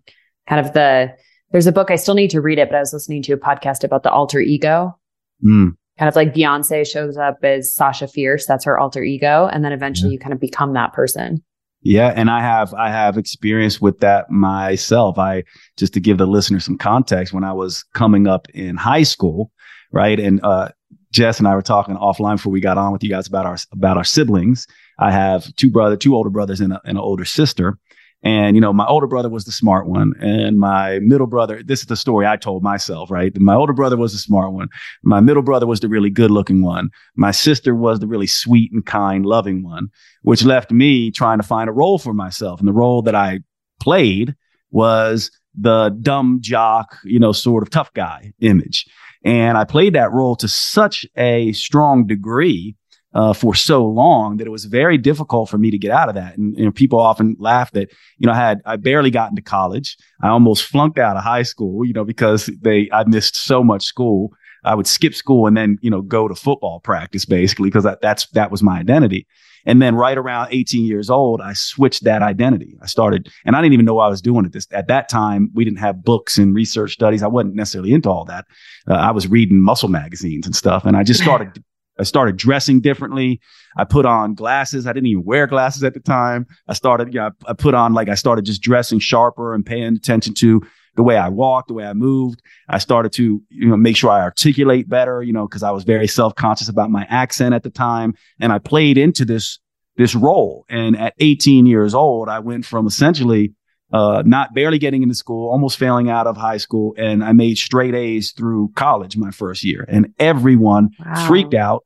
Kind 0.47 0.65
of 0.65 0.73
the, 0.73 1.13
there's 1.51 1.67
a 1.67 1.71
book, 1.71 1.89
I 1.89 1.95
still 1.95 2.13
need 2.13 2.31
to 2.31 2.41
read 2.41 2.59
it, 2.59 2.69
but 2.69 2.75
I 2.75 2.81
was 2.81 2.93
listening 2.93 3.23
to 3.23 3.33
a 3.33 3.37
podcast 3.37 3.83
about 3.83 4.03
the 4.03 4.11
alter 4.11 4.41
ego. 4.41 4.99
Mm. 5.43 5.75
Kind 5.97 6.09
of 6.09 6.15
like 6.15 6.33
Beyonce 6.33 6.85
shows 6.85 7.17
up 7.17 7.37
as 7.41 7.73
Sasha 7.73 8.07
Fierce, 8.07 8.45
that's 8.45 8.65
her 8.65 8.77
alter 8.77 9.01
ego. 9.01 9.49
And 9.51 9.63
then 9.63 9.71
eventually 9.71 10.09
yeah. 10.09 10.13
you 10.15 10.19
kind 10.19 10.33
of 10.33 10.41
become 10.41 10.73
that 10.73 10.91
person. 10.91 11.41
Yeah, 11.85 12.11
and 12.15 12.31
I 12.31 12.41
have 12.41 12.73
I 12.73 12.89
have 12.89 13.15
experience 13.15 13.79
with 13.79 13.99
that 13.99 14.31
myself. 14.31 15.19
I 15.19 15.43
just 15.77 15.93
to 15.93 15.99
give 15.99 16.17
the 16.17 16.25
listener 16.25 16.59
some 16.59 16.79
context, 16.79 17.31
when 17.31 17.43
I 17.43 17.53
was 17.53 17.83
coming 17.93 18.25
up 18.25 18.47
in 18.55 18.75
high 18.75 19.03
school, 19.03 19.51
right, 19.91 20.19
and 20.19 20.43
uh, 20.43 20.69
Jess 21.11 21.37
and 21.37 21.47
I 21.47 21.53
were 21.53 21.61
talking 21.61 21.95
offline 21.95 22.37
before 22.37 22.51
we 22.51 22.59
got 22.59 22.79
on 22.79 22.91
with 22.91 23.03
you 23.03 23.09
guys 23.11 23.27
about 23.27 23.45
our 23.45 23.57
about 23.71 23.97
our 23.97 24.03
siblings. 24.03 24.65
I 24.97 25.11
have 25.11 25.55
two 25.57 25.69
brother, 25.69 25.95
two 25.95 26.15
older 26.15 26.31
brothers, 26.31 26.59
and, 26.59 26.73
a, 26.73 26.81
and 26.85 26.97
an 26.97 27.03
older 27.03 27.23
sister. 27.23 27.77
And, 28.25 28.57
you 28.57 28.61
know, 28.61 28.73
my 28.73 28.87
older 28.87 29.05
brother 29.05 29.29
was 29.29 29.45
the 29.45 29.51
smart 29.51 29.87
one. 29.87 30.13
And 30.19 30.57
my 30.57 30.97
middle 30.99 31.27
brother, 31.27 31.61
this 31.63 31.81
is 31.81 31.85
the 31.85 31.95
story 31.95 32.25
I 32.25 32.37
told 32.37 32.63
myself, 32.63 33.11
right? 33.11 33.31
My 33.39 33.53
older 33.53 33.71
brother 33.71 33.97
was 33.97 34.13
the 34.13 34.17
smart 34.17 34.51
one. 34.51 34.67
My 35.03 35.19
middle 35.19 35.43
brother 35.43 35.67
was 35.67 35.79
the 35.79 35.87
really 35.87 36.09
good 36.09 36.31
looking 36.31 36.63
one. 36.63 36.89
My 37.15 37.29
sister 37.29 37.75
was 37.75 37.99
the 37.99 38.07
really 38.07 38.25
sweet 38.25 38.71
and 38.71 38.83
kind, 38.83 39.27
loving 39.27 39.63
one, 39.63 39.89
which 40.23 40.43
left 40.43 40.71
me 40.71 41.11
trying 41.11 41.37
to 41.37 41.47
find 41.47 41.69
a 41.69 41.73
role 41.73 41.99
for 41.99 42.15
myself. 42.15 42.59
And 42.59 42.67
the 42.67 42.73
role 42.73 43.03
that 43.03 43.13
I 43.13 43.41
played 43.79 44.35
was 44.71 45.29
the 45.55 45.95
dumb 46.01 46.39
jock, 46.41 46.97
you 47.03 47.19
know, 47.19 47.31
sort 47.31 47.61
of 47.61 47.69
tough 47.69 47.93
guy 47.93 48.33
image. 48.39 48.87
And 49.23 49.55
I 49.55 49.65
played 49.65 49.93
that 49.93 50.11
role 50.11 50.35
to 50.37 50.47
such 50.47 51.05
a 51.15 51.51
strong 51.53 52.07
degree 52.07 52.75
uh, 53.15 53.33
for 53.33 53.55
so 53.55 53.83
long 53.83 54.37
that 54.37 54.45
it 54.45 54.51
was 54.51 54.65
very 54.65 54.97
difficult 54.97 55.49
for 55.49 55.57
me 55.57 55.71
to 55.71 55.77
get 55.77 55.89
out 55.89 56.09
of 56.09 56.15
that. 56.15 56.37
And 56.37 56.55
you 56.57 56.65
know, 56.65 56.71
people 56.71 56.99
often 56.99 57.35
laugh 57.39 57.71
that 57.71 57.89
you 58.17 58.27
know 58.27 58.33
I 58.33 58.35
had 58.35 58.61
I 58.65 58.75
barely 58.75 59.09
got 59.09 59.29
into 59.29 59.41
college. 59.41 59.97
I 60.21 60.27
almost 60.27 60.65
flunked 60.65 60.99
out 60.99 61.15
of 61.15 61.23
high 61.23 61.43
school, 61.43 61.85
you 61.85 61.93
know, 61.93 62.03
because 62.03 62.47
they 62.61 62.89
I 62.91 63.05
missed 63.05 63.35
so 63.35 63.63
much 63.63 63.85
school. 63.85 64.33
I 64.65 64.75
would 64.75 64.87
skip 64.87 65.15
school 65.15 65.47
and 65.47 65.55
then 65.55 65.77
you 65.81 65.89
know 65.89 66.01
go 66.01 66.27
to 66.27 66.35
football 66.35 66.81
practice 66.81 67.23
basically 67.25 67.69
because 67.69 67.85
that, 67.85 68.01
that's 68.01 68.27
that 68.31 68.51
was 68.51 68.61
my 68.61 68.79
identity. 68.79 69.25
And 69.67 69.81
then 69.81 69.95
right 69.95 70.15
around 70.15 70.49
18 70.51 70.85
years 70.85 71.09
old, 71.09 71.41
I 71.41 71.53
switched 71.53 72.03
that 72.03 72.21
identity. 72.21 72.77
I 72.83 72.85
started, 72.85 73.31
and 73.45 73.55
I 73.55 73.63
didn't 73.63 73.73
even 73.73 73.87
know 73.87 73.97
I 73.97 74.09
was 74.09 74.21
doing 74.21 74.45
it. 74.45 74.51
This 74.51 74.67
at 74.71 74.87
that 74.89 75.09
time, 75.09 75.49
we 75.55 75.65
didn't 75.65 75.79
have 75.79 76.03
books 76.03 76.37
and 76.37 76.53
research 76.53 76.93
studies. 76.93 77.23
I 77.23 77.27
wasn't 77.27 77.55
necessarily 77.55 77.91
into 77.91 78.09
all 78.09 78.25
that. 78.25 78.45
Uh, 78.87 78.93
I 78.93 79.09
was 79.09 79.27
reading 79.27 79.59
muscle 79.59 79.89
magazines 79.89 80.45
and 80.45 80.55
stuff, 80.55 80.85
and 80.85 80.95
I 80.95 81.03
just 81.03 81.19
started 81.23 81.63
I 81.99 82.03
started 82.03 82.37
dressing 82.37 82.81
differently. 82.81 83.39
I 83.77 83.83
put 83.83 84.05
on 84.05 84.33
glasses. 84.33 84.87
I 84.87 84.93
didn't 84.93 85.07
even 85.07 85.23
wear 85.23 85.47
glasses 85.47 85.83
at 85.83 85.93
the 85.93 85.99
time. 85.99 86.45
I 86.67 86.73
started, 86.73 87.13
you 87.13 87.19
know, 87.19 87.31
I 87.45 87.53
put 87.53 87.73
on 87.73 87.93
like 87.93 88.09
I 88.09 88.15
started 88.15 88.45
just 88.45 88.61
dressing 88.61 88.99
sharper 88.99 89.53
and 89.53 89.65
paying 89.65 89.95
attention 89.95 90.33
to 90.35 90.61
the 90.95 91.03
way 91.03 91.17
I 91.17 91.29
walked, 91.29 91.67
the 91.67 91.73
way 91.73 91.85
I 91.85 91.93
moved. 91.93 92.41
I 92.69 92.77
started 92.77 93.11
to, 93.13 93.41
you 93.49 93.67
know, 93.67 93.77
make 93.77 93.97
sure 93.97 94.09
I 94.09 94.21
articulate 94.21 94.87
better, 94.87 95.21
you 95.21 95.33
know, 95.33 95.47
because 95.47 95.63
I 95.63 95.71
was 95.71 95.83
very 95.83 96.07
self-conscious 96.07 96.69
about 96.69 96.89
my 96.89 97.05
accent 97.09 97.53
at 97.53 97.63
the 97.63 97.69
time. 97.69 98.13
And 98.39 98.53
I 98.53 98.59
played 98.59 98.97
into 98.97 99.25
this, 99.25 99.59
this 99.97 100.15
role. 100.15 100.65
And 100.69 100.97
at 100.97 101.13
18 101.19 101.65
years 101.65 101.93
old, 101.93 102.29
I 102.29 102.39
went 102.39 102.65
from 102.65 102.87
essentially 102.87 103.53
uh, 103.93 104.23
not 104.25 104.53
barely 104.53 104.77
getting 104.77 105.03
into 105.03 105.15
school, 105.15 105.49
almost 105.49 105.77
failing 105.77 106.09
out 106.09 106.27
of 106.27 106.37
high 106.37 106.57
school. 106.57 106.95
And 106.97 107.23
I 107.23 107.31
made 107.33 107.57
straight 107.57 107.95
A's 107.95 108.31
through 108.31 108.71
college 108.75 109.17
my 109.17 109.31
first 109.31 109.63
year. 109.63 109.85
And 109.87 110.13
everyone 110.19 110.89
wow. 110.99 111.27
freaked 111.27 111.53
out, 111.53 111.83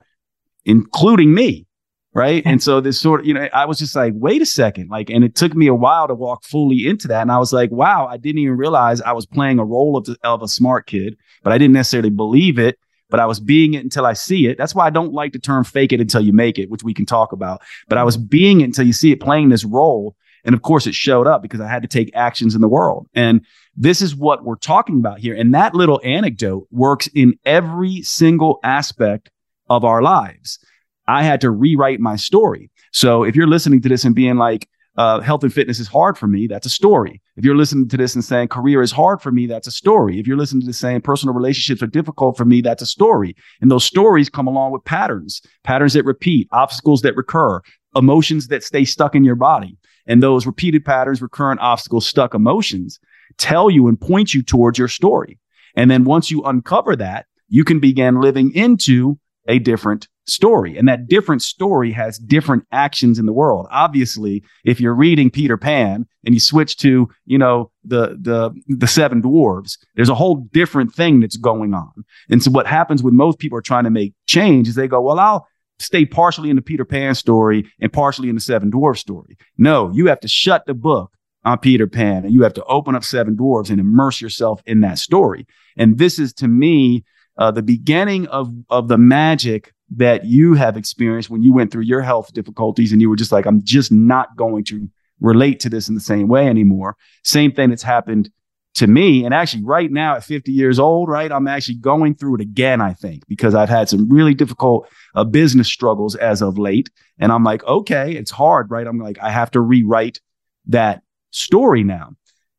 including 0.65 1.33
me. 1.33 1.65
Right. 2.11 2.41
and 2.45 2.61
so 2.61 2.81
this 2.81 2.99
sort 2.99 3.21
of, 3.21 3.27
you 3.27 3.33
know, 3.33 3.47
I 3.53 3.65
was 3.65 3.77
just 3.77 3.95
like, 3.95 4.13
wait 4.15 4.41
a 4.41 4.45
second. 4.45 4.89
Like, 4.89 5.09
and 5.09 5.23
it 5.23 5.35
took 5.35 5.55
me 5.55 5.67
a 5.67 5.75
while 5.75 6.07
to 6.07 6.15
walk 6.15 6.43
fully 6.43 6.87
into 6.87 7.07
that. 7.09 7.21
And 7.21 7.31
I 7.31 7.37
was 7.37 7.53
like, 7.53 7.71
wow, 7.71 8.07
I 8.07 8.17
didn't 8.17 8.39
even 8.39 8.57
realize 8.57 9.01
I 9.01 9.11
was 9.11 9.25
playing 9.25 9.59
a 9.59 9.65
role 9.65 9.95
of, 9.95 10.05
the, 10.05 10.17
of 10.23 10.41
a 10.41 10.47
smart 10.47 10.87
kid, 10.87 11.15
but 11.43 11.53
I 11.53 11.57
didn't 11.57 11.73
necessarily 11.73 12.09
believe 12.09 12.57
it 12.57 12.79
but 13.09 13.19
I 13.19 13.25
was 13.25 13.39
being 13.39 13.73
it 13.73 13.83
until 13.83 14.05
I 14.05 14.13
see 14.13 14.47
it. 14.47 14.57
That's 14.57 14.75
why 14.75 14.85
I 14.85 14.91
don't 14.91 15.13
like 15.13 15.33
the 15.33 15.39
term 15.39 15.63
fake 15.63 15.91
it 15.91 15.99
until 15.99 16.21
you 16.21 16.31
make 16.31 16.59
it, 16.59 16.69
which 16.69 16.83
we 16.83 16.93
can 16.93 17.05
talk 17.05 17.31
about. 17.31 17.61
But 17.87 17.97
I 17.97 18.03
was 18.03 18.17
being 18.17 18.61
it 18.61 18.65
until 18.65 18.85
you 18.85 18.93
see 18.93 19.11
it 19.11 19.19
playing 19.19 19.49
this 19.49 19.65
role. 19.65 20.15
And 20.45 20.55
of 20.55 20.61
course, 20.61 20.87
it 20.87 20.95
showed 20.95 21.27
up 21.27 21.41
because 21.41 21.61
I 21.61 21.67
had 21.67 21.81
to 21.81 21.87
take 21.87 22.11
actions 22.15 22.55
in 22.55 22.61
the 22.61 22.67
world. 22.67 23.07
And 23.13 23.45
this 23.75 24.01
is 24.01 24.15
what 24.15 24.43
we're 24.43 24.55
talking 24.55 24.97
about 24.97 25.19
here. 25.19 25.35
And 25.35 25.53
that 25.53 25.75
little 25.75 26.01
anecdote 26.03 26.67
works 26.71 27.07
in 27.13 27.37
every 27.45 28.01
single 28.01 28.59
aspect 28.63 29.29
of 29.69 29.83
our 29.83 30.01
lives. 30.01 30.59
I 31.07 31.23
had 31.23 31.41
to 31.41 31.51
rewrite 31.51 31.99
my 31.99 32.15
story. 32.15 32.69
So 32.91 33.23
if 33.23 33.35
you're 33.35 33.47
listening 33.47 33.81
to 33.81 33.89
this 33.89 34.03
and 34.03 34.15
being 34.15 34.37
like, 34.37 34.67
uh, 34.99 35.21
health 35.21 35.43
and 35.43 35.53
fitness 35.53 35.79
is 35.79 35.87
hard 35.87 36.17
for 36.17 36.27
me, 36.27 36.45
that's 36.45 36.65
a 36.65 36.69
story. 36.69 37.21
If 37.37 37.45
you're 37.45 37.55
listening 37.55 37.87
to 37.87 37.95
this 37.95 38.15
and 38.15 38.23
saying 38.23 38.49
career 38.49 38.81
is 38.81 38.91
hard 38.91 39.21
for 39.21 39.31
me, 39.31 39.47
that's 39.47 39.67
a 39.67 39.71
story. 39.71 40.19
If 40.19 40.27
you're 40.27 40.35
listening 40.35 40.59
to 40.61 40.67
this 40.67 40.77
saying 40.77 41.01
personal 41.01 41.33
relationships 41.33 41.81
are 41.81 41.87
difficult 41.87 42.35
for 42.35 42.43
me, 42.43 42.59
that's 42.59 42.81
a 42.81 42.85
story. 42.85 43.33
And 43.61 43.71
those 43.71 43.85
stories 43.85 44.29
come 44.29 44.45
along 44.45 44.73
with 44.73 44.83
patterns, 44.83 45.41
patterns 45.63 45.93
that 45.93 46.03
repeat, 46.03 46.49
obstacles 46.51 47.01
that 47.03 47.15
recur, 47.15 47.61
emotions 47.95 48.49
that 48.49 48.61
stay 48.61 48.83
stuck 48.83 49.15
in 49.15 49.23
your 49.23 49.35
body. 49.35 49.77
And 50.09 50.21
those 50.21 50.45
repeated 50.45 50.83
patterns, 50.83 51.21
recurrent 51.21 51.61
obstacles, 51.61 52.05
stuck 52.05 52.33
emotions 52.33 52.99
tell 53.37 53.69
you 53.69 53.87
and 53.87 53.99
point 53.99 54.33
you 54.33 54.43
towards 54.43 54.77
your 54.77 54.87
story. 54.87 55.39
And 55.75 55.89
then 55.89 56.03
once 56.03 56.29
you 56.29 56.43
uncover 56.43 56.95
that, 56.97 57.27
you 57.47 57.63
can 57.63 57.79
begin 57.79 58.19
living 58.19 58.51
into 58.53 59.17
a 59.47 59.59
different 59.59 60.07
story. 60.27 60.77
And 60.77 60.87
that 60.87 61.07
different 61.07 61.41
story 61.41 61.91
has 61.91 62.19
different 62.19 62.65
actions 62.71 63.17
in 63.17 63.25
the 63.25 63.33
world. 63.33 63.67
Obviously, 63.71 64.43
if 64.63 64.79
you're 64.79 64.93
reading 64.93 65.31
Peter 65.31 65.57
Pan 65.57 66.05
and 66.25 66.35
you 66.35 66.39
switch 66.39 66.77
to, 66.77 67.09
you 67.25 67.37
know, 67.37 67.71
the, 67.83 68.17
the, 68.19 68.51
the 68.67 68.87
seven 68.87 69.21
dwarves, 69.21 69.77
there's 69.95 70.09
a 70.09 70.15
whole 70.15 70.47
different 70.51 70.93
thing 70.93 71.19
that's 71.19 71.37
going 71.37 71.73
on. 71.73 71.91
And 72.29 72.43
so 72.43 72.51
what 72.51 72.67
happens 72.67 73.01
when 73.01 73.15
most 73.15 73.39
people 73.39 73.57
are 73.57 73.63
trying 73.63 73.85
to 73.85 73.89
make 73.89 74.13
change 74.27 74.67
is 74.67 74.75
they 74.75 74.87
go, 74.87 75.01
well, 75.01 75.19
I'll, 75.19 75.47
stay 75.79 76.05
partially 76.05 76.49
in 76.49 76.55
the 76.55 76.61
Peter 76.61 76.85
Pan 76.85 77.15
story 77.15 77.69
and 77.79 77.91
partially 77.91 78.29
in 78.29 78.35
the 78.35 78.41
Seven 78.41 78.69
Dwarfs 78.69 79.01
story. 79.01 79.37
No, 79.57 79.91
you 79.91 80.07
have 80.07 80.19
to 80.21 80.27
shut 80.27 80.65
the 80.65 80.73
book 80.73 81.13
on 81.45 81.57
Peter 81.57 81.87
Pan 81.87 82.25
and 82.25 82.33
you 82.33 82.43
have 82.43 82.53
to 82.53 82.63
open 82.65 82.95
up 82.95 83.03
Seven 83.03 83.35
Dwarfs 83.35 83.69
and 83.69 83.79
immerse 83.79 84.21
yourself 84.21 84.61
in 84.65 84.81
that 84.81 84.99
story. 84.99 85.47
And 85.77 85.97
this 85.97 86.19
is 86.19 86.33
to 86.33 86.47
me 86.47 87.03
uh, 87.37 87.51
the 87.51 87.61
beginning 87.61 88.27
of 88.27 88.53
of 88.69 88.89
the 88.89 88.97
magic 88.97 89.73
that 89.95 90.25
you 90.25 90.53
have 90.53 90.77
experienced 90.77 91.29
when 91.29 91.41
you 91.41 91.53
went 91.53 91.71
through 91.71 91.83
your 91.83 92.01
health 92.01 92.33
difficulties 92.33 92.91
and 92.91 93.01
you 93.01 93.09
were 93.09 93.15
just 93.15 93.31
like, 93.31 93.45
I'm 93.45 93.63
just 93.63 93.91
not 93.91 94.35
going 94.35 94.63
to 94.65 94.87
relate 95.19 95.59
to 95.61 95.69
this 95.69 95.89
in 95.89 95.95
the 95.95 96.01
same 96.01 96.27
way 96.27 96.47
anymore. 96.47 96.95
Same 97.23 97.51
thing 97.51 97.69
that's 97.69 97.83
happened 97.83 98.29
to 98.75 98.87
me. 98.87 99.25
And 99.25 99.33
actually, 99.33 99.63
right 99.63 99.91
now 99.91 100.15
at 100.15 100.23
50 100.23 100.51
years 100.51 100.79
old, 100.79 101.09
right, 101.09 101.31
I'm 101.31 101.47
actually 101.47 101.75
going 101.75 102.15
through 102.15 102.35
it 102.35 102.41
again, 102.41 102.81
I 102.81 102.93
think, 102.93 103.27
because 103.27 103.55
I've 103.55 103.69
had 103.69 103.89
some 103.89 104.09
really 104.09 104.33
difficult 104.33 104.87
uh, 105.15 105.23
business 105.23 105.67
struggles 105.67 106.15
as 106.15 106.41
of 106.41 106.57
late. 106.57 106.89
And 107.17 107.31
I'm 107.31 107.43
like, 107.43 107.63
okay, 107.63 108.13
it's 108.13 108.31
hard, 108.31 108.71
right? 108.71 108.87
I'm 108.87 108.99
like, 108.99 109.17
I 109.19 109.31
have 109.31 109.51
to 109.51 109.61
rewrite 109.61 110.21
that 110.67 111.01
story 111.31 111.83
now. 111.83 112.11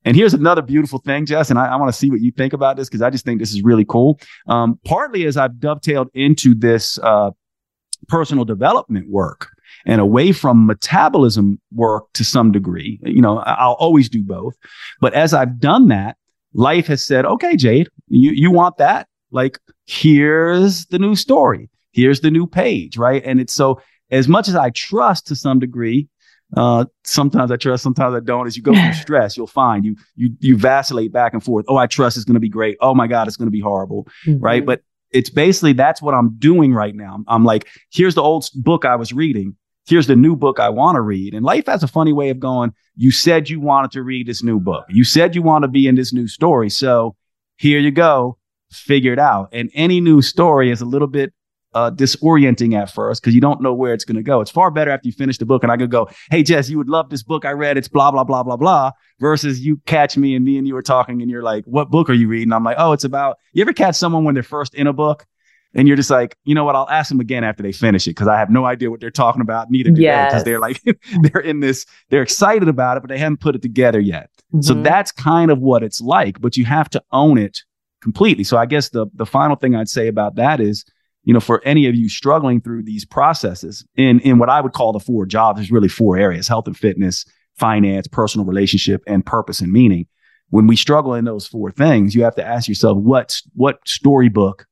And 0.05 0.17
here's 0.17 0.35
another 0.35 0.63
beautiful 0.63 0.99
thing, 0.99 1.27
Jess, 1.27 1.51
and 1.51 1.59
I, 1.59 1.67
I 1.67 1.77
want 1.77 1.93
to 1.93 1.99
see 1.99 2.11
what 2.11 2.21
you 2.21 2.33
think 2.33 2.53
about 2.53 2.77
this 2.77 2.89
because 2.89 3.03
I 3.03 3.11
just 3.11 3.25
think 3.25 3.39
this 3.39 3.53
is 3.53 3.63
really 3.63 3.85
cool. 3.85 4.19
Um, 4.47 4.79
partly 4.85 5.27
as 5.27 5.37
I've 5.37 5.53
dovetailed 5.53 6.09
into 6.15 6.55
this 6.55 6.99
uh, 7.03 7.31
personal 8.09 8.45
development 8.45 9.11
work, 9.11 9.51
and 9.87 10.01
away 10.01 10.33
from 10.33 10.67
metabolism 10.67 11.61
work 11.73 12.05
to 12.15 12.25
some 12.25 12.53
degree. 12.53 12.99
You 13.03 13.23
know, 13.23 13.39
I'll 13.39 13.75
always 13.75 14.09
do 14.09 14.23
both. 14.23 14.57
But 15.01 15.15
as 15.15 15.35
I've 15.35 15.59
done 15.59 15.89
that, 15.89 16.17
life 16.55 16.87
has 16.87 17.05
said, 17.05 17.25
okay, 17.25 17.57
Jade, 17.57 17.89
you, 18.09 18.31
you 18.33 18.51
want 18.51 18.77
that? 18.79 19.09
Like, 19.31 19.59
here's 19.87 20.87
the 20.87 20.99
new 20.99 21.15
story. 21.15 21.69
Here's 21.93 22.21
the 22.21 22.31
new 22.31 22.47
page, 22.47 22.97
right? 22.97 23.23
And 23.25 23.41
it's 23.41 23.55
so 23.55 23.81
as 24.11 24.29
much 24.29 24.49
as 24.49 24.57
I 24.57 24.71
trust 24.71 25.27
to 25.29 25.37
some 25.37 25.59
degree, 25.59 26.09
uh, 26.57 26.85
sometimes 27.05 27.51
I 27.51 27.57
trust, 27.57 27.83
sometimes 27.83 28.15
I 28.15 28.21
don't. 28.21 28.47
As 28.47 28.57
you 28.57 28.63
go 28.63 28.75
through 28.75 28.93
stress, 29.01 29.37
you'll 29.37 29.47
find 29.47 29.85
you 29.85 29.97
you 30.17 30.31
you 30.41 30.57
vacillate 30.57 31.13
back 31.13 31.33
and 31.33 31.43
forth. 31.43 31.65
Oh, 31.69 31.77
I 31.77 31.87
trust 31.87 32.17
it's 32.17 32.25
going 32.25 32.35
to 32.35 32.41
be 32.41 32.49
great. 32.49 32.77
Oh 32.81 32.95
my 32.95 33.07
God, 33.07 33.29
it's 33.29 33.37
going 33.37 33.47
to 33.47 33.53
be 33.53 33.61
horrible, 33.61 34.09
mm-hmm. 34.27 34.43
right? 34.43 34.65
But 34.65 34.83
it's 35.11 35.31
basically 35.31 35.73
that's 35.73 36.03
what 36.03 36.15
I'm 36.15 36.37
doing 36.39 36.73
right 36.73 36.95
now. 36.95 37.23
I'm 37.29 37.45
like, 37.45 37.69
here's 37.93 38.15
the 38.15 38.23
old 38.23 38.49
book 38.55 38.85
I 38.85 38.97
was 38.97 39.13
reading 39.13 39.57
here's 39.91 40.07
the 40.07 40.17
new 40.17 40.37
book 40.37 40.61
I 40.61 40.69
want 40.69 40.97
to 40.97 41.01
read. 41.01 41.35
And 41.35 41.45
life 41.45 41.67
has 41.67 41.83
a 41.83 41.89
funny 41.89 42.13
way 42.13 42.31
of 42.31 42.39
going, 42.39 42.73
you 42.97 43.11
said 43.11 43.51
you 43.51 43.61
wanted 43.61 43.91
to 43.93 44.03
read 44.03 44.27
this 44.27 44.43
new 44.43 44.61
book. 44.61 44.87
You 44.89 45.05
said 45.05 45.35
you 45.35 45.43
want 45.43 45.63
to 45.63 45.69
be 45.69 45.87
in 45.87 45.97
this 45.97 46.13
new 46.13 46.29
story. 46.29 46.71
So 46.71 47.17
here 47.57 47.81
you 47.81 47.91
go, 47.91 48.39
figure 48.71 49.13
it 49.13 49.19
out. 49.19 49.49
And 49.53 49.71
any 49.75 50.01
new 50.01 50.23
story 50.23 50.71
is 50.71 50.81
a 50.81 50.85
little 50.85 51.09
bit 51.09 51.33
uh, 51.73 51.91
disorienting 51.91 52.75
at 52.75 52.91
first 52.91 53.23
because 53.23 53.35
you 53.35 53.41
don't 53.41 53.61
know 53.61 53.75
where 53.75 53.93
it's 53.93 54.05
going 54.05 54.17
to 54.17 54.23
go. 54.23 54.41
It's 54.41 54.51
far 54.51 54.71
better 54.71 54.91
after 54.91 55.09
you 55.09 55.13
finish 55.13 55.39
the 55.39 55.47
book 55.47 55.63
and 55.63 55.71
I 55.71 55.77
could 55.77 55.91
go, 55.91 56.09
Hey, 56.31 56.43
Jess, 56.43 56.69
you 56.69 56.79
would 56.79 56.89
love 56.89 57.11
this 57.11 57.23
book 57.23 57.45
I 57.45 57.53
read. 57.53 57.77
It's 57.77 57.89
blah, 57.89 58.11
blah, 58.11 58.25
blah, 58.25 58.43
blah, 58.43 58.57
blah, 58.57 58.93
versus 59.21 59.61
you 59.61 59.81
catch 59.87 60.17
me 60.17 60.35
and 60.35 60.45
me 60.45 60.59
and 60.59 60.67
you 60.67 60.75
were 60.75 60.83
talking 60.83 61.23
and 61.23 61.31
you're 61.31 61.43
like, 61.43 61.65
what 61.67 61.91
book 61.91 62.11
are 62.11 62.15
you 62.15 62.29
reading? 62.29 62.53
I'm 62.53 62.65
like, 62.65 62.77
Oh, 62.79 62.93
it's 62.93 63.05
about, 63.05 63.39
you 63.53 63.63
ever 63.63 63.73
catch 63.73 63.95
someone 63.95 64.25
when 64.25 64.35
they're 64.35 64.43
first 64.43 64.75
in 64.75 64.87
a 64.87 64.93
book 64.93 65.27
and 65.75 65.87
you're 65.87 65.97
just 65.97 66.11
like, 66.11 66.37
you 66.45 66.55
know 66.55 66.65
what? 66.65 66.75
I'll 66.75 66.89
ask 66.89 67.09
them 67.09 67.21
again 67.21 67.45
after 67.45 67.63
they 67.63 67.73
finish 67.73 68.07
it 68.07 68.11
because 68.11 68.27
I 68.29 68.39
have 68.39 68.51
no 68.51 68.65
idea 68.65 68.91
what 68.91 69.01
they're 69.01 69.11
talking 69.11 69.41
about. 69.41 69.71
Neither 69.71 69.91
do 69.91 70.03
yes. 70.03 70.33
they 70.33 70.35
because 70.35 70.45
they're 70.45 70.59
like 70.59 70.83
they're 71.33 71.43
in 71.43 71.61
this, 71.61 71.87
they're 72.09 72.23
excited 72.23 72.69
about 72.69 72.97
it, 72.97 73.01
but 73.01 73.09
they 73.09 73.19
haven't 73.19 73.41
put 73.41 73.55
it 73.55 73.63
together 73.63 74.01
yet. 74.01 74.31
Mm-hmm. 74.53 74.63
So 74.63 74.75
that's 74.75 75.13
kind 75.13 75.51
of 75.51 75.61
what 75.61 75.83
it's 75.83 76.01
like, 76.01 76.41
but 76.41 76.57
you 76.57 76.65
have 76.65 76.91
to 76.91 77.03
own 77.13 77.39
it 77.39 77.63
completely. 78.01 78.45
So 78.45 78.57
I 78.57 78.67
guess 78.67 78.89
the 78.89 79.07
the 79.15 79.27
final 79.27 79.57
thing 79.57 79.77
I'd 79.77 79.89
say 79.89 80.09
about 80.09 80.35
that 80.37 80.61
is, 80.61 80.85
you 81.25 81.33
know, 81.33 81.41
for 81.41 81.63
any 81.65 81.87
of 81.87 81.95
you 81.95 82.09
struggling 82.09 82.61
through 82.61 82.83
these 82.83 83.05
processes 83.05 83.85
in 83.97 84.21
in 84.21 84.39
what 84.39 84.49
I 84.49 84.61
would 84.61 84.73
call 84.73 84.93
the 84.93 85.01
four 85.01 85.25
jobs, 85.27 85.59
there's 85.59 85.71
really 85.71 85.89
four 85.89 86.17
areas: 86.17 86.49
health 86.49 86.67
and 86.67 86.77
fitness, 86.77 87.25
finance, 87.57 88.09
personal 88.09 88.45
relationship, 88.45 89.03
and 89.07 89.25
purpose 89.25 89.61
and 89.61 89.73
meaning. 89.73 90.07
When 90.49 90.67
we 90.67 90.75
struggle 90.75 91.15
in 91.15 91.27
those 91.27 91.47
four 91.47 91.71
things, 91.71 92.13
you 92.13 92.25
have 92.25 92.35
to 92.35 92.45
ask 92.45 92.67
yourself, 92.67 92.99
what 92.99 93.41
what 93.55 93.79
storybook 93.87 94.67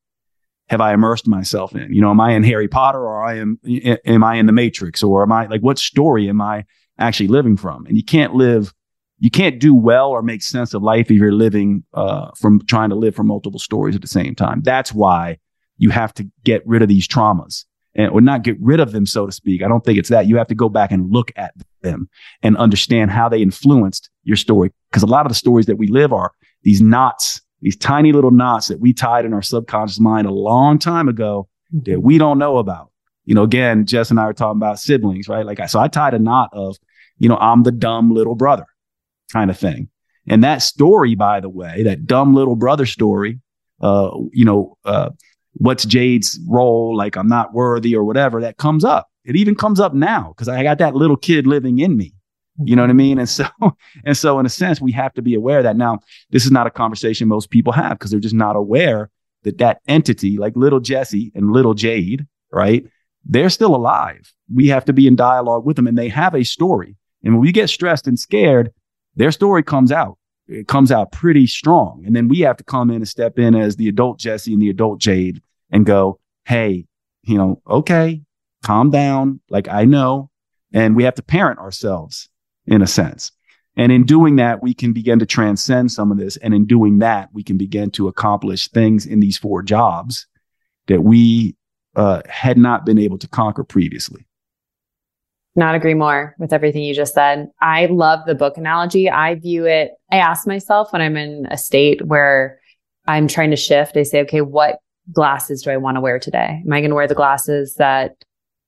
have 0.69 0.81
I 0.81 0.93
immersed 0.93 1.27
myself 1.27 1.75
in? 1.75 1.93
You 1.93 2.01
know, 2.01 2.11
am 2.11 2.21
I 2.21 2.33
in 2.33 2.43
Harry 2.45 2.69
Potter 2.69 3.01
or 3.01 3.25
I 3.25 3.37
am 3.37 3.59
am 4.05 4.25
I 4.25 4.37
in 4.37 4.47
the 4.47 4.53
Matrix 4.53 5.03
or 5.03 5.23
am 5.23 5.33
I 5.33 5.47
like 5.47 5.61
what 5.61 5.79
story 5.79 6.29
am 6.29 6.41
I 6.41 6.65
actually 6.99 7.29
living 7.29 7.57
from? 7.57 7.87
And 7.87 7.97
you 7.97 8.05
can't 8.05 8.35
live, 8.35 8.73
you 9.19 9.31
can't 9.31 9.59
do 9.59 9.75
well 9.75 10.11
or 10.11 10.23
make 10.23 10.43
sense 10.43 10.75
of 10.75 10.83
life 10.83 11.11
if 11.11 11.17
you're 11.17 11.33
living 11.33 11.85
uh, 11.95 12.31
from 12.37 12.61
trying 12.67 12.91
to 12.91 12.97
live 12.97 13.15
from 13.15 13.27
multiple 13.27 13.61
stories 13.61 13.95
at 13.95 14.03
the 14.03 14.09
same 14.09 14.35
time. 14.35 14.63
That's 14.63 14.93
why 14.93 15.39
you 15.79 15.91
have 15.91 16.13
to 16.15 16.29
get 16.45 16.67
rid 16.67 16.83
of 16.83 16.89
these 16.89 17.09
traumas 17.09 17.65
and 17.95 18.11
or 18.13 18.21
not 18.21 18.43
get 18.43 18.57
rid 18.61 18.81
of 18.81 18.93
them, 18.93 19.07
so 19.07 19.27
to 19.27 19.33
speak. 19.33 19.63
I 19.63 19.69
don't 19.69 19.85
think 19.85 19.99
it's 19.99 20.11
that. 20.11 20.27
You 20.27 20.37
have 20.37 20.49
to 20.49 20.55
go 20.55 20.69
back 20.69 20.93
and 20.93 21.11
look 21.11 21.33
at 21.37 21.55
them 21.83 22.09
and 22.43 22.57
understand 22.57 23.11
how 23.11 23.29
they 23.29 23.41
influenced 23.41 24.11
your 24.25 24.37
story. 24.37 24.73
Because 24.91 25.03
a 25.03 25.07
lot 25.07 25.25
of 25.25 25.31
the 25.31 25.37
stories 25.37 25.67
that 25.67 25.77
we 25.77 25.89
live 25.89 26.13
are 26.13 26.33
these 26.63 26.83
knots 26.83 27.41
these 27.61 27.77
tiny 27.77 28.13
little 28.13 28.31
knots 28.31 28.69
that 28.69 28.81
we 28.81 28.93
tied 28.93 29.25
in 29.25 29.35
our 29.35 29.43
subconscious 29.43 30.01
mind 30.01 30.27
a 30.27 30.33
long 30.33 30.79
time 30.79 31.09
ago 31.09 31.49
that 31.85 32.01
we 32.01 32.19
don't 32.19 32.39
know 32.39 32.59
about 32.59 32.91
You 33.29 33.35
know, 33.35 33.43
again, 33.43 33.85
Jess 33.85 34.11
and 34.11 34.19
I 34.19 34.23
are 34.23 34.33
talking 34.33 34.59
about 34.59 34.81
siblings, 34.81 35.29
right? 35.29 35.45
Like, 35.45 35.61
I, 35.61 35.67
so 35.67 35.79
I 35.79 35.89
tied 35.89 36.15
a 36.15 36.19
knot 36.19 36.49
of, 36.55 36.79
you 37.19 37.29
know, 37.29 37.37
I'm 37.37 37.63
the 37.63 37.71
dumb 37.71 38.15
little 38.15 38.35
brother 38.35 38.65
kind 39.31 39.51
of 39.51 39.59
thing. 39.59 39.91
And 40.27 40.43
that 40.45 40.63
story, 40.63 41.15
by 41.15 41.41
the 41.41 41.51
way, 41.51 41.83
that 41.83 42.07
dumb 42.07 42.35
little 42.35 42.57
brother 42.57 42.87
story, 42.87 43.41
uh, 43.83 44.13
you 44.33 44.47
know, 44.47 44.79
uh, 44.87 45.11
what's 45.53 45.85
Jade's 45.85 46.41
role? 46.49 46.97
Like, 46.97 47.19
I'm 47.19 47.29
not 47.29 47.53
worthy 47.53 47.95
or 47.95 48.03
whatever, 48.03 48.41
that 48.41 48.57
comes 48.57 48.83
up. 48.83 49.11
It 49.27 49.37
even 49.37 49.55
comes 49.55 49.79
up 49.79 49.93
now 49.93 50.33
because 50.35 50.49
I 50.49 50.63
got 50.63 50.79
that 50.79 50.95
little 50.95 51.19
kid 51.19 51.47
living 51.47 51.81
in 51.81 51.99
me. 51.99 52.15
You 52.65 52.77
know 52.77 52.83
what 52.83 52.91
I 52.91 52.93
mm-hmm. 52.93 52.97
mean? 52.97 53.19
And 53.19 53.29
so, 53.29 53.47
and 54.05 54.17
so 54.17 54.39
in 54.39 54.47
a 54.47 54.51
sense, 54.51 54.81
we 54.81 54.93
have 54.93 55.15
to 55.15 55.23
be 55.23 55.35
aware 55.35 55.59
of 55.59 55.65
that 55.65 55.77
now 55.77 56.01
this 56.31 56.45
is 56.45 56.51
not 56.51 56.67
a 56.67 56.71
conversation 56.71 57.29
most 57.29 57.51
people 57.51 57.73
have 57.73 57.93
because 57.93 58.11
they're 58.11 58.21
just 58.21 58.35
not 58.35 58.57
aware 58.57 59.11
that 59.45 59.59
that 59.59 59.81
entity, 59.87 60.39
like 60.39 60.57
little 60.57 60.81
Jessie 60.81 61.31
and 61.35 61.53
little 61.53 61.75
Jade, 61.75 62.27
right? 62.53 62.85
They're 63.25 63.51
still 63.51 63.75
alive. 63.75 64.33
We 64.53 64.69
have 64.69 64.85
to 64.87 64.93
be 64.93 65.07
in 65.07 65.17
dialogue 65.17 65.65
with 65.65 65.77
them 65.77 65.87
and 65.87 65.97
they 65.97 66.09
have 66.09 66.35
a 66.35 66.45
story. 66.45 66.97
And 67.23 67.35
when 67.35 67.43
we 67.43 67.53
get 67.53 67.71
stressed 67.71 68.07
and 68.07 68.19
scared, 68.19 68.73
their 69.15 69.33
story 69.33 69.63
comes 69.63 69.93
out. 69.93 70.19
It 70.47 70.67
comes 70.67 70.91
out 70.91 71.13
pretty 71.13 71.47
strong. 71.47 72.03
And 72.07 72.17
then 72.17 72.29
we 72.29 72.41
have 72.41 72.57
to 72.57 72.65
come 72.65 72.91
in 72.91 72.97
and 72.97 73.09
step 73.09 73.39
in 73.39 73.55
as 73.55 73.77
the 73.77 73.89
adult 73.89 74.19
Jessie 74.19 74.53
and 74.53 74.63
the 74.63 74.71
adult 74.71 74.99
Jade 74.99 75.43
and 75.71 75.85
go, 75.85 76.19
Hey, 76.45 76.87
you 77.23 77.37
know, 77.37 77.61
okay, 77.69 78.23
calm 78.65 78.91
down. 78.91 79.41
Like 79.51 79.69
I 79.69 79.85
know. 79.85 80.31
And 80.73 80.97
we 80.97 81.05
have 81.05 81.15
to 81.17 81.23
parent 81.23 81.59
ourselves 81.59 82.29
in 82.69 82.83
a 82.83 82.87
sense. 82.87 83.33
And 83.77 83.93
in 83.93 84.05
doing 84.05 84.37
that, 84.37 84.63
we 84.63 84.75
can 84.75 84.93
begin 84.93 85.19
to 85.21 85.27
transcend 85.27 85.93
some 85.93 86.11
of 86.11 86.19
this. 86.19 86.37
And 86.39 86.53
in 86.53 86.67
doing 86.67 86.99
that, 86.99 87.29
we 87.33 87.45
can 87.45 87.57
begin 87.57 87.91
to 87.93 88.09
accomplish 88.09 88.69
things 88.69 89.07
in 89.07 89.21
these 89.21 89.39
four 89.39 89.63
jobs 89.63 90.27
that 90.89 91.03
we 91.03 91.57
uh, 91.95 92.23
had 92.29 92.59
not 92.59 92.85
been 92.85 92.99
able 92.99 93.19
to 93.19 93.29
conquer 93.29 93.63
previously. 93.63 94.27
Not 95.55 95.75
agree 95.75 95.95
more 95.95 96.35
with 96.39 96.53
everything 96.53 96.83
you 96.83 96.95
just 96.95 97.15
said. 97.15 97.49
I 97.61 97.87
love 97.87 98.21
the 98.27 98.35
book 98.35 98.57
analogy. 98.57 99.09
I 99.09 99.37
view 99.37 99.67
it, 99.67 99.93
I 100.11 100.17
ask 100.17 100.47
myself 100.47 100.93
when 100.93 101.03
I'm 101.03 101.17
in 101.17 101.47
a 101.51 101.59
state 101.59 102.05
where 102.05 102.61
I'm 103.07 103.27
trying 103.27 103.51
to 103.51 103.57
shift, 103.57 103.97
I 103.97 104.03
say, 104.03 104.21
okay, 104.23 104.41
what 104.41 104.79
glasses 105.13 105.63
do 105.63 105.71
I 105.71 105.77
want 105.79 105.97
to 105.97 106.01
wear 106.01 106.19
today? 106.19 106.63
Am 106.65 106.73
I 106.73 106.81
going 106.81 106.91
to 106.91 106.97
wear 106.97 107.09
the 107.09 107.15
glasses 107.15 107.75
that 107.75 108.25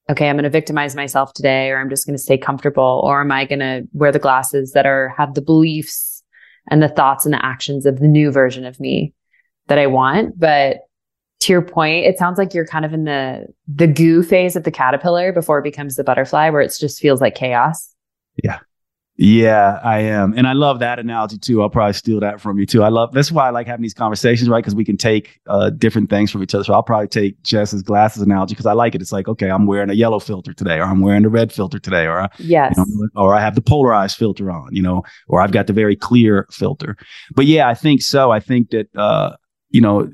okay, 0.09 0.29
I'm 0.29 0.37
going 0.37 0.45
to 0.45 0.51
victimize 0.51 0.97
myself 0.97 1.33
today, 1.33 1.71
or 1.71 1.79
I'm 1.79 1.91
just 1.91 2.07
going 2.07 2.17
to 2.17 2.23
stay 2.23 2.39
comfortable, 2.39 3.01
or 3.05 3.21
am 3.21 3.33
I 3.33 3.45
going 3.45 3.61
to 3.61 3.87
wear 3.93 4.13
the 4.13 4.19
glasses 4.19 4.73
that 4.73 4.87
are 4.87 5.15
have 5.17 5.35
the 5.35 5.43
beliefs 5.43 6.23
and 6.71 6.83
the 6.83 6.89
thoughts 6.89 7.25
and 7.25 7.35
the 7.35 7.45
actions 7.45 7.87
of 7.87 8.01
the 8.01 8.09
new 8.09 8.31
version 8.31 8.65
of 8.65 8.81
me 8.81 9.15
that 9.69 9.79
I 9.79 9.87
want? 9.87 10.39
But 10.39 10.79
to 11.41 11.53
your 11.53 11.63
point, 11.63 12.07
it 12.07 12.19
sounds 12.19 12.39
like 12.39 12.55
you're 12.55 12.67
kind 12.67 12.85
of 12.85 12.93
in 12.93 13.05
the 13.05 13.47
the 13.67 13.87
goo 13.87 14.23
phase 14.23 14.57
of 14.57 14.65
the 14.65 14.71
caterpillar 14.71 15.33
before 15.33 15.59
it 15.59 15.65
becomes 15.65 15.97
the 15.97 16.05
butterfly, 16.05 16.51
where 16.51 16.61
it 16.61 16.75
just 16.79 17.01
feels 17.01 17.21
like 17.21 17.35
chaos. 17.35 17.95
Yeah. 18.43 18.59
Yeah, 19.23 19.79
I 19.85 19.99
am. 19.99 20.33
And 20.35 20.47
I 20.47 20.55
love 20.55 20.79
that 20.79 20.99
analogy 20.99 21.37
too. 21.37 21.61
I'll 21.61 21.69
probably 21.69 21.93
steal 21.93 22.21
that 22.21 22.41
from 22.41 22.59
you 22.59 22.65
too. 22.65 22.83
I 22.83 22.89
love 22.89 23.13
that's 23.13 23.31
why 23.31 23.47
I 23.47 23.51
like 23.51 23.67
having 23.67 23.83
these 23.83 23.93
conversations, 23.93 24.49
right? 24.49 24.65
Because 24.65 24.75
we 24.75 24.83
can 24.83 24.97
take 24.97 25.39
uh, 25.47 25.69
different 25.69 26.09
things 26.09 26.31
from 26.31 26.43
each 26.43 26.55
other. 26.55 26.65
So 26.65 26.73
I'll 26.73 26.83
probably 26.83 27.09
take 27.09 27.43
Jess's 27.43 27.83
glasses 27.83 28.23
analogy 28.23 28.55
because 28.55 28.65
I 28.65 28.73
like 28.73 28.95
it. 28.95 29.03
It's 29.03 29.13
like, 29.13 29.29
okay, 29.29 29.51
I'm 29.51 29.67
wearing 29.67 29.91
a 29.91 29.93
yellow 29.93 30.21
filter 30.21 30.55
today, 30.55 30.79
or 30.79 30.85
I'm 30.85 31.03
wearing 31.03 31.27
a 31.27 31.29
red 31.29 31.53
filter 31.53 31.79
today, 31.79 32.07
or 32.07 32.23
I, 32.23 32.29
yes, 32.39 32.75
you 32.75 32.83
know, 32.87 33.09
or 33.15 33.35
I 33.35 33.41
have 33.43 33.55
the 33.55 33.61
polarized 33.61 34.17
filter 34.17 34.51
on, 34.51 34.75
you 34.75 34.81
know, 34.81 35.03
or 35.29 35.43
I've 35.43 35.53
got 35.53 35.67
the 35.67 35.75
very 35.75 35.97
clear 35.97 36.47
filter. 36.51 36.97
But 37.35 37.45
yeah, 37.45 37.69
I 37.69 37.75
think 37.75 38.01
so. 38.01 38.31
I 38.31 38.41
think 38.41 38.71
that 38.71 38.89
uh, 38.97 39.37
you 39.69 39.83
know, 39.83 40.11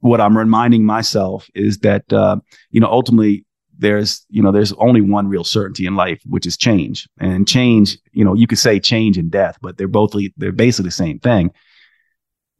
what 0.00 0.20
I'm 0.20 0.36
reminding 0.36 0.84
myself 0.84 1.48
is 1.54 1.78
that 1.78 2.12
uh, 2.12 2.36
you 2.72 2.80
know, 2.82 2.88
ultimately 2.88 3.46
there's 3.80 4.24
you 4.28 4.42
know 4.42 4.52
there's 4.52 4.72
only 4.74 5.00
one 5.00 5.28
real 5.28 5.44
certainty 5.44 5.86
in 5.86 5.96
life 5.96 6.20
which 6.26 6.46
is 6.46 6.56
change. 6.56 7.08
And 7.18 7.48
change 7.48 7.98
you 8.12 8.24
know 8.24 8.34
you 8.34 8.46
could 8.46 8.58
say 8.58 8.78
change 8.78 9.18
and 9.18 9.30
death 9.30 9.58
but 9.60 9.76
they're 9.76 9.88
both 9.88 10.14
they're 10.36 10.52
basically 10.52 10.88
the 10.88 10.92
same 10.92 11.18
thing. 11.18 11.50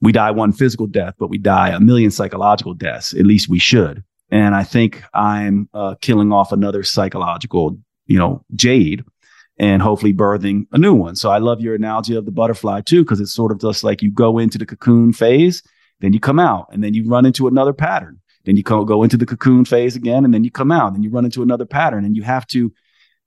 We 0.00 0.12
die 0.12 0.30
one 0.30 0.52
physical 0.52 0.86
death 0.86 1.14
but 1.18 1.28
we 1.28 1.38
die 1.38 1.70
a 1.70 1.80
million 1.80 2.10
psychological 2.10 2.74
deaths. 2.74 3.14
At 3.14 3.26
least 3.26 3.48
we 3.48 3.58
should. 3.58 4.02
And 4.30 4.54
i 4.54 4.64
think 4.64 5.02
i'm 5.12 5.68
uh, 5.74 5.94
killing 6.00 6.32
off 6.32 6.52
another 6.52 6.82
psychological 6.82 7.78
you 8.06 8.18
know 8.18 8.44
jade 8.54 9.04
and 9.58 9.82
hopefully 9.82 10.14
birthing 10.14 10.66
a 10.72 10.78
new 10.78 10.94
one. 10.94 11.16
So 11.16 11.30
i 11.30 11.38
love 11.38 11.60
your 11.60 11.74
analogy 11.74 12.14
of 12.16 12.24
the 12.24 12.32
butterfly 12.32 12.80
too 12.80 13.04
because 13.04 13.20
it's 13.20 13.32
sort 13.32 13.52
of 13.52 13.60
just 13.60 13.84
like 13.84 14.02
you 14.02 14.10
go 14.10 14.38
into 14.38 14.58
the 14.58 14.66
cocoon 14.66 15.12
phase 15.12 15.62
then 16.00 16.14
you 16.14 16.20
come 16.20 16.38
out 16.38 16.68
and 16.72 16.82
then 16.82 16.94
you 16.94 17.06
run 17.06 17.26
into 17.26 17.46
another 17.46 17.74
pattern 17.74 18.20
then 18.44 18.56
you 18.56 18.62
go 18.62 19.02
into 19.02 19.16
the 19.16 19.26
cocoon 19.26 19.64
phase 19.64 19.96
again, 19.96 20.24
and 20.24 20.32
then 20.32 20.44
you 20.44 20.50
come 20.50 20.72
out, 20.72 20.94
and 20.94 21.04
you 21.04 21.10
run 21.10 21.24
into 21.24 21.42
another 21.42 21.66
pattern, 21.66 22.04
and 22.04 22.16
you 22.16 22.22
have 22.22 22.46
to 22.48 22.72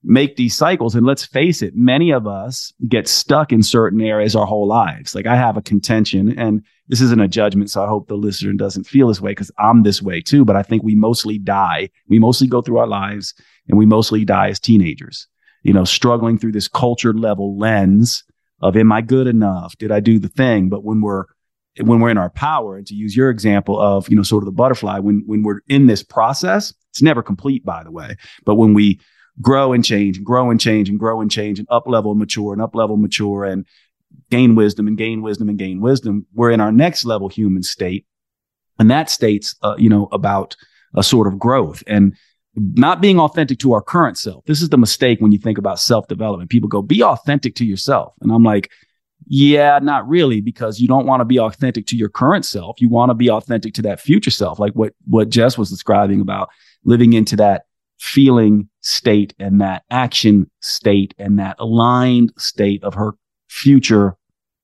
make 0.03 0.35
these 0.35 0.55
cycles. 0.55 0.95
And 0.95 1.05
let's 1.05 1.25
face 1.25 1.61
it, 1.61 1.75
many 1.75 2.11
of 2.11 2.27
us 2.27 2.73
get 2.87 3.07
stuck 3.07 3.51
in 3.51 3.63
certain 3.63 4.01
areas 4.01 4.35
our 4.35 4.45
whole 4.45 4.67
lives. 4.67 5.15
Like 5.15 5.25
I 5.25 5.35
have 5.35 5.57
a 5.57 5.61
contention, 5.61 6.37
and 6.37 6.63
this 6.87 7.01
isn't 7.01 7.21
a 7.21 7.27
judgment, 7.27 7.69
so 7.69 7.83
I 7.83 7.87
hope 7.87 8.07
the 8.07 8.15
listener 8.15 8.53
doesn't 8.53 8.85
feel 8.85 9.07
this 9.07 9.21
way 9.21 9.31
because 9.31 9.51
I'm 9.59 9.83
this 9.83 10.01
way 10.01 10.21
too. 10.21 10.43
But 10.43 10.55
I 10.55 10.63
think 10.63 10.83
we 10.83 10.95
mostly 10.95 11.37
die. 11.37 11.89
We 12.07 12.19
mostly 12.19 12.47
go 12.47 12.61
through 12.61 12.79
our 12.79 12.87
lives, 12.87 13.33
and 13.69 13.77
we 13.77 13.85
mostly 13.85 14.25
die 14.25 14.49
as 14.49 14.59
teenagers. 14.59 15.27
You 15.61 15.73
know, 15.73 15.85
struggling 15.85 16.37
through 16.37 16.51
this 16.51 16.67
culture 16.67 17.13
level 17.13 17.57
lens 17.57 18.23
of 18.61 18.75
am 18.75 18.91
I 18.91 19.01
good 19.01 19.27
enough? 19.27 19.77
Did 19.77 19.91
I 19.91 20.01
do 20.01 20.19
the 20.19 20.29
thing? 20.29 20.69
But 20.69 20.83
when 20.83 21.01
we're 21.01 21.25
when 21.81 21.99
we're 21.99 22.09
in 22.09 22.17
our 22.17 22.29
power 22.29 22.77
and 22.77 22.85
to 22.87 22.93
use 22.93 23.15
your 23.15 23.29
example 23.29 23.79
of 23.79 24.07
you 24.09 24.15
know 24.15 24.23
sort 24.23 24.43
of 24.43 24.45
the 24.45 24.51
butterfly 24.51 24.99
when 24.99 25.23
when 25.25 25.43
we're 25.43 25.61
in 25.67 25.87
this 25.87 26.03
process 26.03 26.73
it's 26.93 27.01
never 27.01 27.23
complete 27.23 27.65
by 27.65 27.83
the 27.83 27.91
way. 27.91 28.15
But 28.45 28.55
when 28.55 28.75
we 28.75 28.99
grow 29.41 29.73
and 29.73 29.83
change 29.83 30.17
and 30.17 30.25
grow 30.25 30.51
and 30.51 30.61
change 30.61 30.89
and 30.89 30.99
grow 30.99 31.21
and 31.21 31.31
change 31.31 31.57
and 31.57 31.67
up 31.71 31.87
level 31.87 32.13
mature 32.13 32.53
and 32.53 32.61
up 32.61 32.75
level 32.75 32.97
mature 32.97 33.45
and 33.45 33.65
gain 34.29 34.53
wisdom 34.53 34.85
and 34.87 34.95
gain 34.95 35.23
wisdom 35.23 35.49
and 35.49 35.57
gain 35.57 35.81
wisdom 35.81 36.27
we're 36.35 36.51
in 36.51 36.61
our 36.61 36.71
next 36.71 37.03
level 37.03 37.29
human 37.29 37.63
state. 37.63 38.05
And 38.77 38.91
that 38.91 39.09
state's 39.09 39.55
uh, 39.63 39.75
you 39.77 39.89
know 39.89 40.07
about 40.11 40.55
a 40.95 41.01
sort 41.01 41.27
of 41.27 41.39
growth 41.39 41.81
and 41.87 42.15
not 42.55 43.01
being 43.01 43.19
authentic 43.19 43.57
to 43.57 43.73
our 43.73 43.81
current 43.81 44.15
self. 44.19 44.45
This 44.45 44.61
is 44.61 44.69
the 44.69 44.77
mistake 44.77 45.19
when 45.19 45.31
you 45.31 45.39
think 45.39 45.57
about 45.57 45.79
self 45.79 46.07
development 46.07 46.51
people 46.51 46.69
go 46.69 46.83
be 46.83 47.01
authentic 47.01 47.55
to 47.55 47.65
yourself. 47.65 48.13
And 48.21 48.31
i'm 48.31 48.43
like 48.43 48.69
yeah, 49.27 49.79
not 49.81 50.07
really, 50.07 50.41
because 50.41 50.79
you 50.79 50.87
don't 50.87 51.05
want 51.05 51.21
to 51.21 51.25
be 51.25 51.39
authentic 51.39 51.85
to 51.87 51.97
your 51.97 52.09
current 52.09 52.45
self. 52.45 52.79
You 52.79 52.89
want 52.89 53.09
to 53.09 53.15
be 53.15 53.29
authentic 53.29 53.73
to 53.75 53.81
that 53.83 53.99
future 53.99 54.31
self, 54.31 54.59
like 54.59 54.73
what, 54.73 54.93
what 55.05 55.29
Jess 55.29 55.57
was 55.57 55.69
describing 55.69 56.21
about 56.21 56.49
living 56.83 57.13
into 57.13 57.35
that 57.37 57.65
feeling 57.99 58.69
state 58.81 59.33
and 59.39 59.61
that 59.61 59.83
action 59.89 60.49
state 60.61 61.13
and 61.17 61.39
that 61.39 61.55
aligned 61.59 62.33
state 62.37 62.83
of 62.83 62.93
her 62.93 63.13
future 63.47 64.17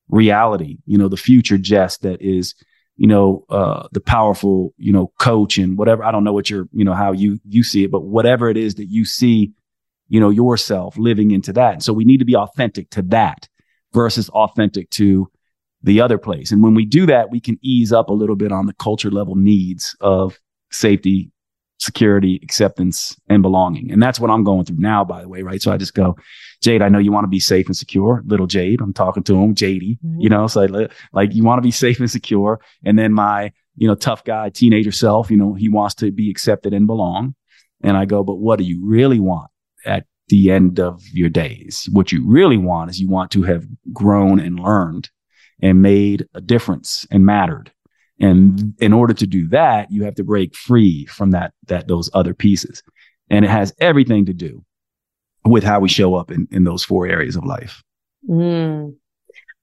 reality, 0.10 0.78
you 0.86 0.98
know, 0.98 1.08
the 1.08 1.17
future 1.17 1.58
Jess 1.58 1.98
that 2.00 2.22
is, 2.22 2.56
you 2.98 3.08
know, 3.08 3.45
uh, 3.50 3.88
the 3.91 4.02
powerful, 4.02 4.74
you 4.78 4.91
know, 4.91 5.13
coach 5.19 5.58
and 5.58 5.78
whatever. 5.78 6.04
I 6.04 6.12
don't 6.12 6.24
know 6.24 6.34
what 6.34 6.50
you're, 6.50 6.67
you 6.74 6.84
know, 6.84 6.93
how 6.93 7.12
you, 7.12 7.39
you 7.48 7.63
see 7.63 7.84
it, 7.84 7.91
but 7.91 8.02
whatever 8.02 8.50
it 8.50 8.58
is 8.58 8.76
that 8.76 8.88
you 8.88 9.06
see, 9.06 9.54
you 10.10 10.19
know, 10.19 10.30
yourself 10.32 10.98
living 10.98 11.32
into 11.32 11.54
that. 11.54 11.74
And 11.74 11.84
so 11.84 11.93
we 11.93 12.06
need 12.06 12.17
to 12.17 12.26
be 12.26 12.36
authentic 12.36 12.89
to 12.91 13.02
that 13.04 13.48
versus 13.93 14.30
authentic 14.30 14.89
to 14.91 15.30
the 15.82 16.02
other 16.02 16.17
place. 16.17 16.52
And 16.52 16.62
when 16.62 16.73
we 16.73 16.86
do 16.86 17.06
that, 17.06 17.32
we 17.32 17.39
can 17.39 17.58
ease 17.62 17.93
up 17.93 18.10
a 18.10 18.13
little 18.13 18.36
bit 18.36 18.52
on 18.52 18.65
the 18.65 18.73
culture 18.73 19.12
level 19.12 19.36
needs 19.36 19.95
of 20.02 20.38
safety, 20.71 21.32
security, 21.80 22.39
acceptance, 22.43 23.15
and 23.30 23.41
belonging. 23.41 23.91
And 23.91 24.04
that's 24.04 24.19
what 24.19 24.30
I'm 24.30 24.43
going 24.43 24.65
through 24.65 24.80
now, 24.80 25.06
by 25.06 25.21
the 25.21 25.30
way, 25.30 25.41
right? 25.41 25.62
So 25.62 25.71
I 25.71 25.78
just 25.78 25.93
go, 25.93 26.17
Jade, 26.62 26.82
I 26.82 26.89
know 26.89 26.99
you 26.99 27.13
want 27.13 27.23
to 27.23 27.30
be 27.30 27.39
safe 27.39 27.67
and 27.67 27.78
secure. 27.78 28.21
Little 28.25 28.47
Jade, 28.47 28.82
I'm 28.82 28.93
talking 28.93 29.23
to 29.23 29.41
him, 29.41 29.56
Jady, 29.56 29.97
mm-hmm. 29.99 30.19
you 30.19 30.30
know, 30.30 30.47
so 30.47 30.65
like, 30.65 30.91
like 31.13 31.34
you 31.34 31.43
want 31.43 31.60
to 31.60 31.63
be 31.63 31.71
safe 31.71 31.99
and 31.99 32.12
secure. 32.12 32.60
And 32.84 32.99
then 32.99 33.13
my, 33.13 33.54
you 33.78 33.88
know, 33.88 33.95
tough 33.95 34.25
guy, 34.25 34.49
teenager 34.49 34.91
self, 34.91 35.32
you 35.32 35.38
know, 35.38 35.54
he 35.54 35.69
wants 35.69 35.95
to 35.95 36.12
be 36.12 36.30
accepted 36.30 36.73
and 36.73 36.86
belong. 36.86 37.36
And 37.82 37.95
I 37.95 38.04
go, 38.04 38.23
but 38.23 38.36
what 38.36 38.60
do 38.60 38.65
you 38.65 38.86
really 38.86 39.21
want 39.21 39.49
at 39.86 40.06
the 40.30 40.52
end 40.52 40.80
of 40.80 41.02
your 41.13 41.30
days. 41.30 41.89
What 41.92 42.12
you 42.12 42.26
really 42.26 42.58
want 42.58 42.89
is 42.89 43.00
you 43.00 43.10
want 43.10 43.32
to 43.32 43.44
have 43.44 43.65
grown 43.92 44.39
and 44.39 44.60
learned 44.60 45.10
and 45.62 45.82
made 45.82 46.28
a 46.34 46.42
difference 46.42 47.06
and 47.12 47.26
mattered. 47.26 47.72
And 48.20 48.74
in 48.80 48.93
order 48.93 49.14
to 49.14 49.28
do 49.28 49.47
that, 49.49 49.91
you 49.91 50.03
have 50.03 50.16
to 50.16 50.24
break 50.24 50.56
free 50.56 51.06
from 51.06 51.32
that, 51.32 51.53
that, 51.68 51.88
those 51.88 52.10
other 52.14 52.34
pieces. 52.34 52.84
And 53.30 53.45
it 53.45 53.51
has 53.51 53.74
everything 53.80 54.26
to 54.26 54.34
do 54.34 54.64
with 55.45 55.64
how 55.64 55.80
we 55.80 55.89
show 55.89 56.16
up 56.16 56.32
in, 56.32 56.47
in 56.51 56.64
those 56.64 56.84
four 56.84 57.08
areas 57.08 57.36
of 57.36 57.45
life. 57.45 57.82
Mm. 58.30 58.95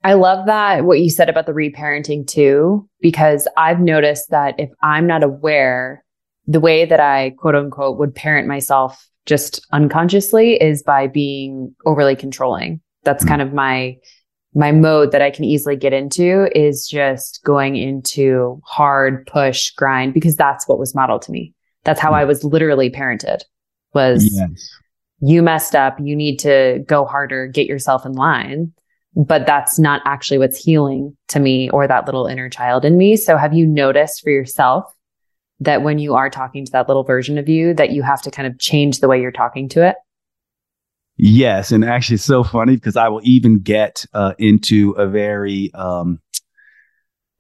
I 0.03 0.15
love 0.15 0.47
that 0.47 0.85
what 0.85 1.01
you 1.01 1.11
said 1.11 1.29
about 1.29 1.47
the 1.47 1.53
reparenting 1.53 2.27
too, 2.27 2.89
because 3.01 3.49
I've 3.57 3.81
noticed 3.81 4.31
that 4.31 4.55
if 4.59 4.71
I'm 4.83 5.07
not 5.07 5.23
aware, 5.23 6.05
the 6.47 6.61
way 6.61 6.85
that 6.85 7.01
I 7.01 7.31
quote 7.31 7.57
unquote 7.57 7.99
would 7.99 8.15
parent 8.15 8.47
myself 8.47 9.05
just 9.27 9.67
unconsciously 9.73 10.55
is 10.55 10.83
by 10.83 11.09
being 11.09 11.75
overly 11.85 12.17
controlling. 12.17 12.81
That's 13.03 13.25
mm-hmm. 13.25 13.31
kind 13.31 13.43
of 13.43 13.53
my 13.53 13.97
my 14.55 14.73
mode 14.73 15.13
that 15.13 15.21
I 15.21 15.31
can 15.31 15.45
easily 15.45 15.77
get 15.77 15.93
into 15.93 16.49
is 16.59 16.89
just 16.89 17.45
going 17.45 17.77
into 17.77 18.59
hard 18.65 19.27
push 19.27 19.71
grind 19.73 20.15
because 20.15 20.35
that's 20.35 20.67
what 20.67 20.79
was 20.79 20.95
modeled 20.95 21.23
to 21.23 21.33
me. 21.33 21.53
That's 21.85 22.01
how 22.01 22.09
mm-hmm. 22.09 22.21
I 22.21 22.25
was 22.25 22.43
literally 22.43 22.89
parented. 22.89 23.43
was 23.93 24.25
yes. 24.35 24.71
you 25.21 25.43
messed 25.43 25.75
up. 25.75 25.99
You 26.01 26.17
need 26.17 26.39
to 26.39 26.83
go 26.87 27.05
harder, 27.05 27.47
get 27.47 27.67
yourself 27.67 28.07
in 28.07 28.13
line. 28.13 28.73
But 29.15 29.47
that's 29.47 29.79
not 29.79 30.03
actually 30.05 30.39
what's 30.39 30.63
healing 30.63 31.17
to 31.29 31.41
me 31.41 31.71
or 31.71 31.87
that 31.87 32.05
little 32.05 32.27
inner 32.27 32.51
child 32.51 32.85
in 32.85 32.99
me. 32.99 33.17
So 33.17 33.39
have 33.39 33.55
you 33.55 33.67
noticed 33.67 34.23
for 34.23 34.31
yourself 34.31 34.85
that 35.61 35.83
when 35.83 35.99
you 35.99 36.15
are 36.15 36.31
talking 36.31 36.65
to 36.65 36.73
that 36.73 36.89
little 36.89 37.05
version 37.05 37.39
of 37.39 37.49
you, 37.49 37.75
that 37.75 37.91
you 37.91 38.03
have 38.03 38.23
to 38.23 38.31
kind 38.31 38.47
of 38.47 38.59
change 38.59 39.01
the 39.01 39.09
way 39.09 39.21
you're 39.21 39.33
talking 39.33 39.69
to 39.71 39.87
it? 39.87 39.97
Yes, 41.17 41.73
and 41.73 41.85
actually, 41.85 42.17
it's 42.17 42.25
so 42.25 42.45
funny 42.45 42.75
because 42.75 42.97
I 42.97 43.09
will 43.09 43.23
even 43.25 43.61
get 43.61 44.05
uh, 44.13 44.35
into 44.39 44.91
a 44.93 45.07
very 45.07 45.73
um, 45.73 46.21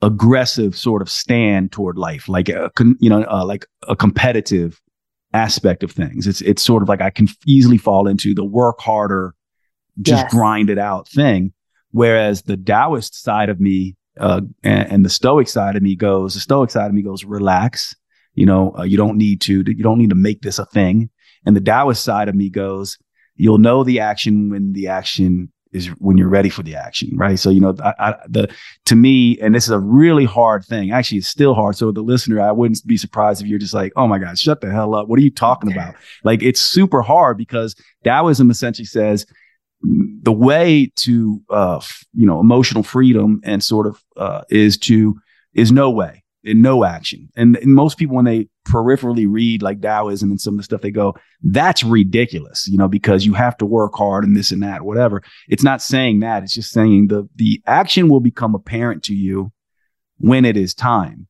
aggressive 0.00 0.76
sort 0.76 1.02
of 1.02 1.10
stand 1.10 1.72
toward 1.72 1.98
life, 1.98 2.26
like 2.28 2.48
a 2.48 2.70
you 3.00 3.10
know, 3.10 3.24
uh, 3.24 3.44
like 3.44 3.66
a 3.86 3.94
competitive 3.94 4.80
aspect 5.34 5.82
of 5.82 5.92
things. 5.92 6.26
It's 6.26 6.40
it's 6.40 6.62
sort 6.62 6.82
of 6.82 6.88
like 6.88 7.02
I 7.02 7.10
can 7.10 7.28
easily 7.46 7.76
fall 7.76 8.08
into 8.08 8.34
the 8.34 8.44
work 8.44 8.80
harder, 8.80 9.34
just 10.00 10.24
yes. 10.24 10.32
grind 10.32 10.70
it 10.70 10.78
out 10.78 11.06
thing. 11.06 11.52
Whereas 11.90 12.42
the 12.42 12.56
Taoist 12.56 13.22
side 13.22 13.50
of 13.50 13.60
me 13.60 13.96
uh, 14.18 14.40
and, 14.62 14.92
and, 14.92 15.04
the 15.04 15.10
Stoic 15.10 15.48
side 15.48 15.76
of 15.76 15.82
me 15.82 15.94
goes, 15.94 16.34
the 16.34 16.40
Stoic 16.40 16.70
side 16.70 16.86
of 16.86 16.94
me 16.94 17.02
goes, 17.02 17.24
relax. 17.24 17.94
You 18.36 18.46
know, 18.46 18.74
uh, 18.78 18.84
you 18.84 18.96
don't 18.96 19.18
need 19.18 19.40
to, 19.42 19.64
you 19.66 19.82
don't 19.82 19.98
need 19.98 20.10
to 20.10 20.16
make 20.16 20.42
this 20.42 20.60
a 20.60 20.66
thing. 20.66 21.10
And 21.44 21.56
the 21.56 21.60
Taoist 21.60 22.04
side 22.04 22.28
of 22.28 22.34
me 22.34 22.48
goes, 22.48 22.98
you'll 23.34 23.58
know 23.58 23.82
the 23.82 24.00
action 24.00 24.50
when 24.50 24.72
the 24.72 24.88
action 24.88 25.52
is 25.72 25.88
when 25.98 26.16
you're 26.16 26.28
ready 26.28 26.48
for 26.48 26.62
the 26.62 26.74
action, 26.74 27.10
right? 27.16 27.38
So, 27.38 27.50
you 27.50 27.60
know, 27.60 27.74
I, 27.82 27.94
I, 27.98 28.14
the 28.28 28.48
to 28.86 28.96
me, 28.96 29.38
and 29.40 29.54
this 29.54 29.64
is 29.64 29.70
a 29.70 29.80
really 29.80 30.24
hard 30.24 30.64
thing. 30.64 30.90
Actually, 30.90 31.18
it's 31.18 31.28
still 31.28 31.54
hard. 31.54 31.76
So, 31.76 31.92
the 31.92 32.02
listener, 32.02 32.40
I 32.40 32.52
wouldn't 32.52 32.86
be 32.86 32.96
surprised 32.96 33.42
if 33.42 33.48
you're 33.48 33.58
just 33.58 33.74
like, 33.74 33.92
"Oh 33.96 34.06
my 34.06 34.18
God, 34.18 34.38
shut 34.38 34.60
the 34.60 34.70
hell 34.70 34.94
up! 34.94 35.08
What 35.08 35.18
are 35.18 35.22
you 35.22 35.30
talking 35.30 35.70
about?" 35.70 35.94
Like, 36.24 36.42
it's 36.42 36.60
super 36.60 37.02
hard 37.02 37.36
because 37.36 37.74
Taoism 38.04 38.50
essentially 38.50 38.86
says 38.86 39.26
the 39.82 40.32
way 40.32 40.90
to, 40.96 41.42
uh, 41.50 41.80
you 42.14 42.26
know, 42.26 42.40
emotional 42.40 42.82
freedom 42.82 43.40
and 43.44 43.62
sort 43.62 43.86
of 43.86 44.02
uh, 44.16 44.42
is 44.48 44.78
to 44.78 45.16
is 45.52 45.72
no 45.72 45.90
way 45.90 46.22
in 46.46 46.62
no 46.62 46.84
action. 46.84 47.28
And, 47.36 47.56
and, 47.56 47.74
most 47.74 47.98
people, 47.98 48.16
when 48.16 48.24
they 48.24 48.48
peripherally 48.66 49.26
read 49.28 49.62
like 49.62 49.80
Taoism 49.80 50.30
and 50.30 50.40
some 50.40 50.54
of 50.54 50.58
the 50.58 50.62
stuff, 50.62 50.80
they 50.80 50.92
go, 50.92 51.14
that's 51.42 51.82
ridiculous, 51.82 52.68
you 52.68 52.78
know, 52.78 52.88
because 52.88 53.26
you 53.26 53.34
have 53.34 53.56
to 53.58 53.66
work 53.66 53.94
hard 53.94 54.24
and 54.24 54.36
this 54.36 54.52
and 54.52 54.62
that, 54.62 54.82
whatever. 54.82 55.22
It's 55.48 55.64
not 55.64 55.82
saying 55.82 56.20
that. 56.20 56.44
It's 56.44 56.54
just 56.54 56.70
saying 56.70 57.08
the, 57.08 57.28
the 57.34 57.60
action 57.66 58.08
will 58.08 58.20
become 58.20 58.54
apparent 58.54 59.02
to 59.04 59.14
you 59.14 59.52
when 60.18 60.44
it 60.44 60.56
is 60.56 60.72
time. 60.72 61.26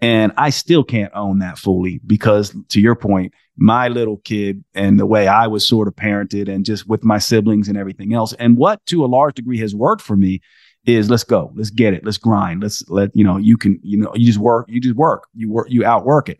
And 0.00 0.32
I 0.36 0.50
still 0.50 0.84
can't 0.84 1.12
own 1.14 1.38
that 1.38 1.58
fully 1.58 2.00
because 2.04 2.54
to 2.70 2.80
your 2.80 2.96
point, 2.96 3.32
my 3.56 3.88
little 3.88 4.18
kid 4.18 4.62
and 4.74 5.00
the 5.00 5.06
way 5.06 5.26
I 5.28 5.46
was 5.46 5.66
sort 5.66 5.88
of 5.88 5.94
parented 5.94 6.52
and 6.52 6.64
just 6.64 6.86
with 6.86 7.04
my 7.04 7.18
siblings 7.18 7.68
and 7.68 7.78
everything 7.78 8.12
else. 8.12 8.34
And 8.34 8.58
what 8.58 8.84
to 8.86 9.04
a 9.04 9.06
large 9.06 9.36
degree 9.36 9.58
has 9.60 9.74
worked 9.74 10.02
for 10.02 10.16
me 10.16 10.40
is 10.86 11.10
let's 11.10 11.24
go, 11.24 11.52
let's 11.54 11.70
get 11.70 11.94
it, 11.94 12.04
let's 12.04 12.18
grind, 12.18 12.62
let's 12.62 12.88
let 12.88 13.14
you 13.14 13.24
know 13.24 13.36
you 13.36 13.56
can 13.56 13.78
you 13.82 13.96
know 13.96 14.12
you 14.14 14.26
just 14.26 14.38
work, 14.38 14.66
you 14.68 14.80
just 14.80 14.96
work, 14.96 15.28
you 15.34 15.50
work, 15.50 15.66
you 15.70 15.84
outwork 15.84 16.28
it. 16.28 16.38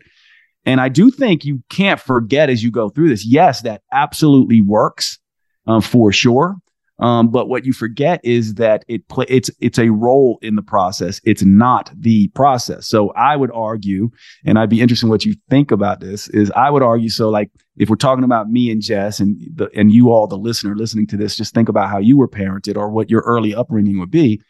And 0.65 0.81
I 0.81 0.89
do 0.89 1.11
think 1.11 1.45
you 1.45 1.63
can't 1.69 1.99
forget 1.99 2.49
as 2.49 2.63
you 2.63 2.71
go 2.71 2.89
through 2.89 3.09
this. 3.09 3.25
Yes, 3.25 3.61
that 3.61 3.83
absolutely 3.91 4.59
works 4.59 5.17
um, 5.65 5.81
for 5.81 6.11
sure. 6.11 6.57
Um, 6.99 7.29
but 7.29 7.47
what 7.47 7.63
you 7.63 7.73
forget 7.73 8.19
is 8.23 8.55
that 8.55 8.83
it 8.87 9.07
play 9.07 9.25
it's 9.29 9.51
it's 9.59 9.77
a 9.77 9.89
role 9.89 10.39
in 10.41 10.55
the 10.55 10.63
process. 10.63 11.21
It's 11.23 11.43
not 11.43 11.91
the 11.95 12.27
process. 12.29 12.87
So 12.87 13.11
I 13.11 13.35
would 13.35 13.51
argue, 13.53 14.09
and 14.45 14.57
I'd 14.57 14.69
be 14.69 14.81
interested 14.81 15.05
in 15.05 15.11
what 15.11 15.23
you 15.23 15.35
think 15.49 15.71
about 15.71 15.99
this. 15.99 16.27
Is 16.29 16.49
I 16.51 16.71
would 16.71 16.81
argue 16.81 17.09
so 17.09 17.29
like 17.29 17.51
if 17.77 17.89
we're 17.89 17.97
talking 17.97 18.23
about 18.23 18.49
me 18.49 18.71
and 18.71 18.81
Jess 18.81 19.19
and 19.19 19.39
the 19.53 19.69
and 19.75 19.91
you 19.91 20.11
all 20.11 20.25
the 20.25 20.37
listener 20.37 20.75
listening 20.75 21.05
to 21.07 21.17
this, 21.17 21.35
just 21.35 21.53
think 21.53 21.69
about 21.69 21.89
how 21.89 21.99
you 21.99 22.17
were 22.17 22.27
parented 22.27 22.77
or 22.77 22.89
what 22.89 23.11
your 23.11 23.21
early 23.21 23.53
upbringing 23.53 23.99
would 23.99 24.11
be. 24.11 24.41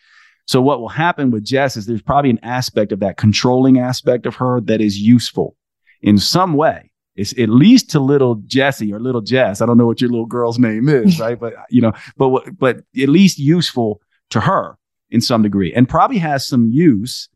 So 0.46 0.62
what 0.62 0.80
will 0.80 0.88
happen 0.88 1.32
with 1.32 1.44
Jess 1.44 1.76
is 1.76 1.86
there's 1.86 2.02
probably 2.02 2.30
an 2.30 2.40
aspect 2.42 2.94
of 2.94 3.02
that 3.02 3.18
controlling 3.18 3.80
aspect 3.80 4.26
of 4.26 4.36
her 4.36 4.62
that 4.62 4.80
is 4.80 4.98
useful 4.98 5.58
in 6.02 6.18
some 6.18 6.54
way 6.54 6.87
it's 7.18 7.38
at 7.40 7.50
least 7.50 7.90
to 7.92 8.00
little 8.00 8.36
Jessie 8.46 8.94
or 8.94 9.00
little 9.00 9.22
Jess. 9.22 9.60
I 9.60 9.66
don't 9.66 9.78
know 9.78 9.88
what 9.88 10.00
your 10.00 10.12
little 10.12 10.28
girl's 10.28 10.60
name 10.60 10.88
is, 10.88 11.20
right? 11.20 11.38
But 11.38 11.54
you 11.70 11.82
know, 11.82 11.94
but 12.16 12.58
but 12.58 12.78
at 12.78 13.10
least 13.10 13.40
useful 13.40 14.02
to 14.30 14.40
her 14.40 14.78
in 15.10 15.20
some 15.20 15.42
degree, 15.42 15.74
and 15.74 15.90
probably 15.90 16.20
has 16.20 16.48
some 16.48 16.70
use 16.70 17.28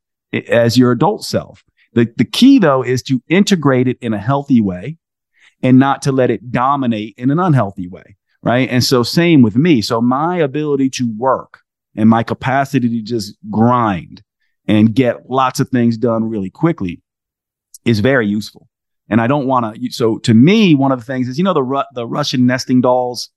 as 0.48 0.78
your 0.78 0.92
adult 0.92 1.26
self. 1.26 1.64
The 1.94 2.14
the 2.16 2.26
key 2.26 2.60
though 2.60 2.84
is 2.84 3.02
to 3.04 3.22
integrate 3.28 3.88
it 3.88 3.98
in 4.02 4.14
a 4.14 4.20
healthy 4.20 4.62
way, 4.62 4.98
and 5.64 5.80
not 5.80 6.04
to 6.04 6.12
let 6.12 6.30
it 6.30 6.52
dominate 6.52 7.16
in 7.18 7.32
an 7.32 7.40
unhealthy 7.40 7.88
way, 7.88 8.16
right? 8.44 8.70
And 8.70 8.84
so 8.84 9.02
same 9.02 9.42
with 9.42 9.56
me. 9.56 9.82
So 9.82 10.00
my 10.00 10.38
ability 10.38 10.92
to 10.92 11.12
work 11.18 11.60
and 11.96 12.08
my 12.08 12.24
capacity 12.24 12.88
to 12.90 13.02
just 13.02 13.36
grind 13.50 14.22
and 14.68 14.94
get 14.94 15.30
lots 15.30 15.60
of 15.60 15.70
things 15.70 15.98
done 15.98 16.24
really 16.24 16.50
quickly 16.50 17.02
is 17.84 18.00
very 18.00 18.28
useful. 18.28 18.68
And 19.12 19.22
I 19.22 19.28
don't 19.28 19.46
want 19.46 19.76
to. 19.76 19.92
So 19.92 20.18
to 20.20 20.34
me, 20.34 20.74
one 20.74 20.92
of 20.92 21.00
the 21.00 21.06
things 21.06 21.28
is, 21.28 21.38
you 21.38 21.44
know, 21.44 21.54
the 21.54 21.62
Ru- 21.62 21.84
the 21.94 22.08
Russian 22.08 22.48
nesting 22.48 22.82
dolls. 22.82 23.30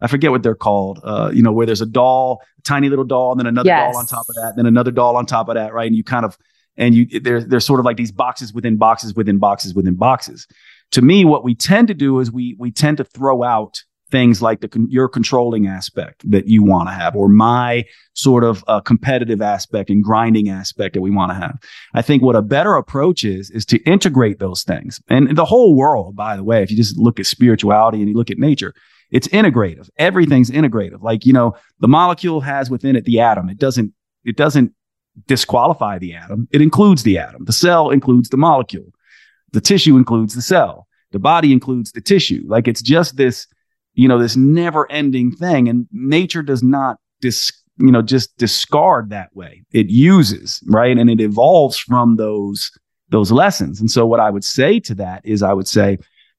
I 0.00 0.06
forget 0.06 0.30
what 0.30 0.42
they're 0.42 0.54
called. 0.54 1.00
Uh, 1.02 1.30
you 1.34 1.42
know, 1.42 1.52
where 1.52 1.66
there's 1.66 1.80
a 1.80 1.86
doll, 1.86 2.40
a 2.58 2.62
tiny 2.62 2.88
little 2.88 3.04
doll, 3.04 3.32
and 3.32 3.40
then 3.40 3.46
another 3.46 3.66
yes. 3.66 3.92
doll 3.92 4.00
on 4.00 4.06
top 4.06 4.26
of 4.28 4.34
that, 4.36 4.52
then 4.56 4.66
another 4.66 4.92
doll 4.92 5.16
on 5.16 5.26
top 5.26 5.48
of 5.48 5.56
that, 5.56 5.74
right? 5.74 5.86
And 5.86 5.96
you 5.96 6.04
kind 6.04 6.24
of, 6.24 6.38
and 6.76 6.94
you, 6.94 7.20
they're, 7.20 7.42
they're 7.42 7.60
sort 7.60 7.80
of 7.80 7.86
like 7.86 7.96
these 7.96 8.12
boxes 8.12 8.54
within 8.54 8.76
boxes 8.76 9.14
within 9.14 9.38
boxes 9.38 9.74
within 9.74 9.94
boxes. 9.94 10.46
To 10.92 11.02
me, 11.02 11.24
what 11.24 11.42
we 11.42 11.54
tend 11.54 11.88
to 11.88 11.94
do 11.94 12.20
is 12.20 12.30
we, 12.30 12.54
we 12.58 12.70
tend 12.70 12.98
to 12.98 13.04
throw 13.04 13.42
out 13.42 13.82
things 14.10 14.40
like 14.40 14.60
the 14.60 14.86
your 14.88 15.08
controlling 15.08 15.66
aspect 15.66 16.28
that 16.30 16.46
you 16.46 16.62
want 16.62 16.88
to 16.88 16.94
have 16.94 17.16
or 17.16 17.28
my 17.28 17.84
sort 18.14 18.44
of 18.44 18.64
uh, 18.68 18.80
competitive 18.80 19.42
aspect 19.42 19.90
and 19.90 20.02
grinding 20.02 20.48
aspect 20.48 20.94
that 20.94 21.00
we 21.00 21.10
want 21.10 21.30
to 21.30 21.34
have. 21.34 21.58
I 21.94 22.02
think 22.02 22.22
what 22.22 22.36
a 22.36 22.42
better 22.42 22.74
approach 22.74 23.24
is 23.24 23.50
is 23.50 23.66
to 23.66 23.78
integrate 23.82 24.38
those 24.38 24.62
things. 24.62 25.00
And 25.08 25.36
the 25.36 25.44
whole 25.44 25.74
world 25.74 26.14
by 26.14 26.36
the 26.36 26.44
way 26.44 26.62
if 26.62 26.70
you 26.70 26.76
just 26.76 26.96
look 26.96 27.18
at 27.18 27.26
spirituality 27.26 27.98
and 27.98 28.08
you 28.08 28.14
look 28.14 28.30
at 28.30 28.38
nature 28.38 28.74
it's 29.10 29.28
integrative. 29.28 29.88
Everything's 29.98 30.50
integrative. 30.50 31.02
Like 31.02 31.26
you 31.26 31.32
know 31.32 31.56
the 31.80 31.88
molecule 31.88 32.40
has 32.40 32.70
within 32.70 32.96
it 32.96 33.04
the 33.04 33.20
atom. 33.20 33.48
It 33.48 33.58
doesn't 33.58 33.92
it 34.24 34.36
doesn't 34.36 34.72
disqualify 35.26 35.98
the 35.98 36.14
atom. 36.14 36.48
It 36.50 36.60
includes 36.60 37.02
the 37.02 37.18
atom. 37.18 37.44
The 37.44 37.52
cell 37.52 37.90
includes 37.90 38.28
the 38.28 38.36
molecule. 38.36 38.92
The 39.52 39.60
tissue 39.60 39.96
includes 39.96 40.34
the 40.34 40.42
cell. 40.42 40.86
The 41.12 41.18
body 41.18 41.52
includes 41.52 41.92
the 41.92 42.00
tissue. 42.00 42.42
Like 42.46 42.68
it's 42.68 42.82
just 42.82 43.16
this 43.16 43.46
you 43.96 44.06
know, 44.06 44.18
this 44.18 44.36
never 44.36 44.90
ending 44.92 45.32
thing. 45.32 45.68
And 45.68 45.88
nature 45.90 46.42
does 46.42 46.62
not 46.62 46.98
dis, 47.20 47.50
you 47.78 47.90
know, 47.90 48.02
just 48.02 48.36
discard 48.36 49.10
that 49.10 49.34
way. 49.34 49.64
It 49.72 49.88
uses, 49.88 50.62
right? 50.68 50.96
And 50.96 51.10
it 51.10 51.20
evolves 51.20 51.78
from 51.78 52.16
those, 52.16 52.70
those 53.08 53.32
lessons. 53.32 53.80
And 53.80 53.90
so 53.90 54.06
what 54.06 54.20
I 54.20 54.30
would 54.30 54.44
say 54.44 54.78
to 54.80 54.94
that 54.96 55.24
is 55.24 55.42
I 55.42 55.54
would 55.54 55.66
say, 55.66 55.98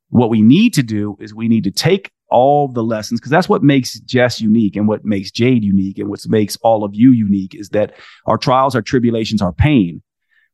what 0.10 0.30
we 0.30 0.41
need 0.41 0.74
to 0.76 0.84
do 0.84 1.18
is 1.20 1.34
we 1.34 1.49
need 1.49 1.66
to 1.66 1.72
take 1.72 2.12
all 2.30 2.68
the 2.68 2.84
lessons 2.84 3.20
because 3.20 3.32
that's 3.32 3.49
what 3.49 3.64
makes 3.64 3.99
Jess 4.01 4.39
unique 4.39 4.76
and 4.76 4.88
what 4.88 5.03
makes 5.03 5.32
Jade 5.32 5.64
unique 5.64 5.97
and 5.97 6.10
what 6.10 6.26
makes 6.28 6.58
all 6.58 6.84
of 6.84 6.93
you 6.93 7.12
unique 7.12 7.55
is 7.55 7.70
that 7.70 7.93
our 8.26 8.38
trials, 8.38 8.76
our 8.76 8.82
tribulations, 8.82 9.41
our 9.41 9.51
pain, 9.51 10.01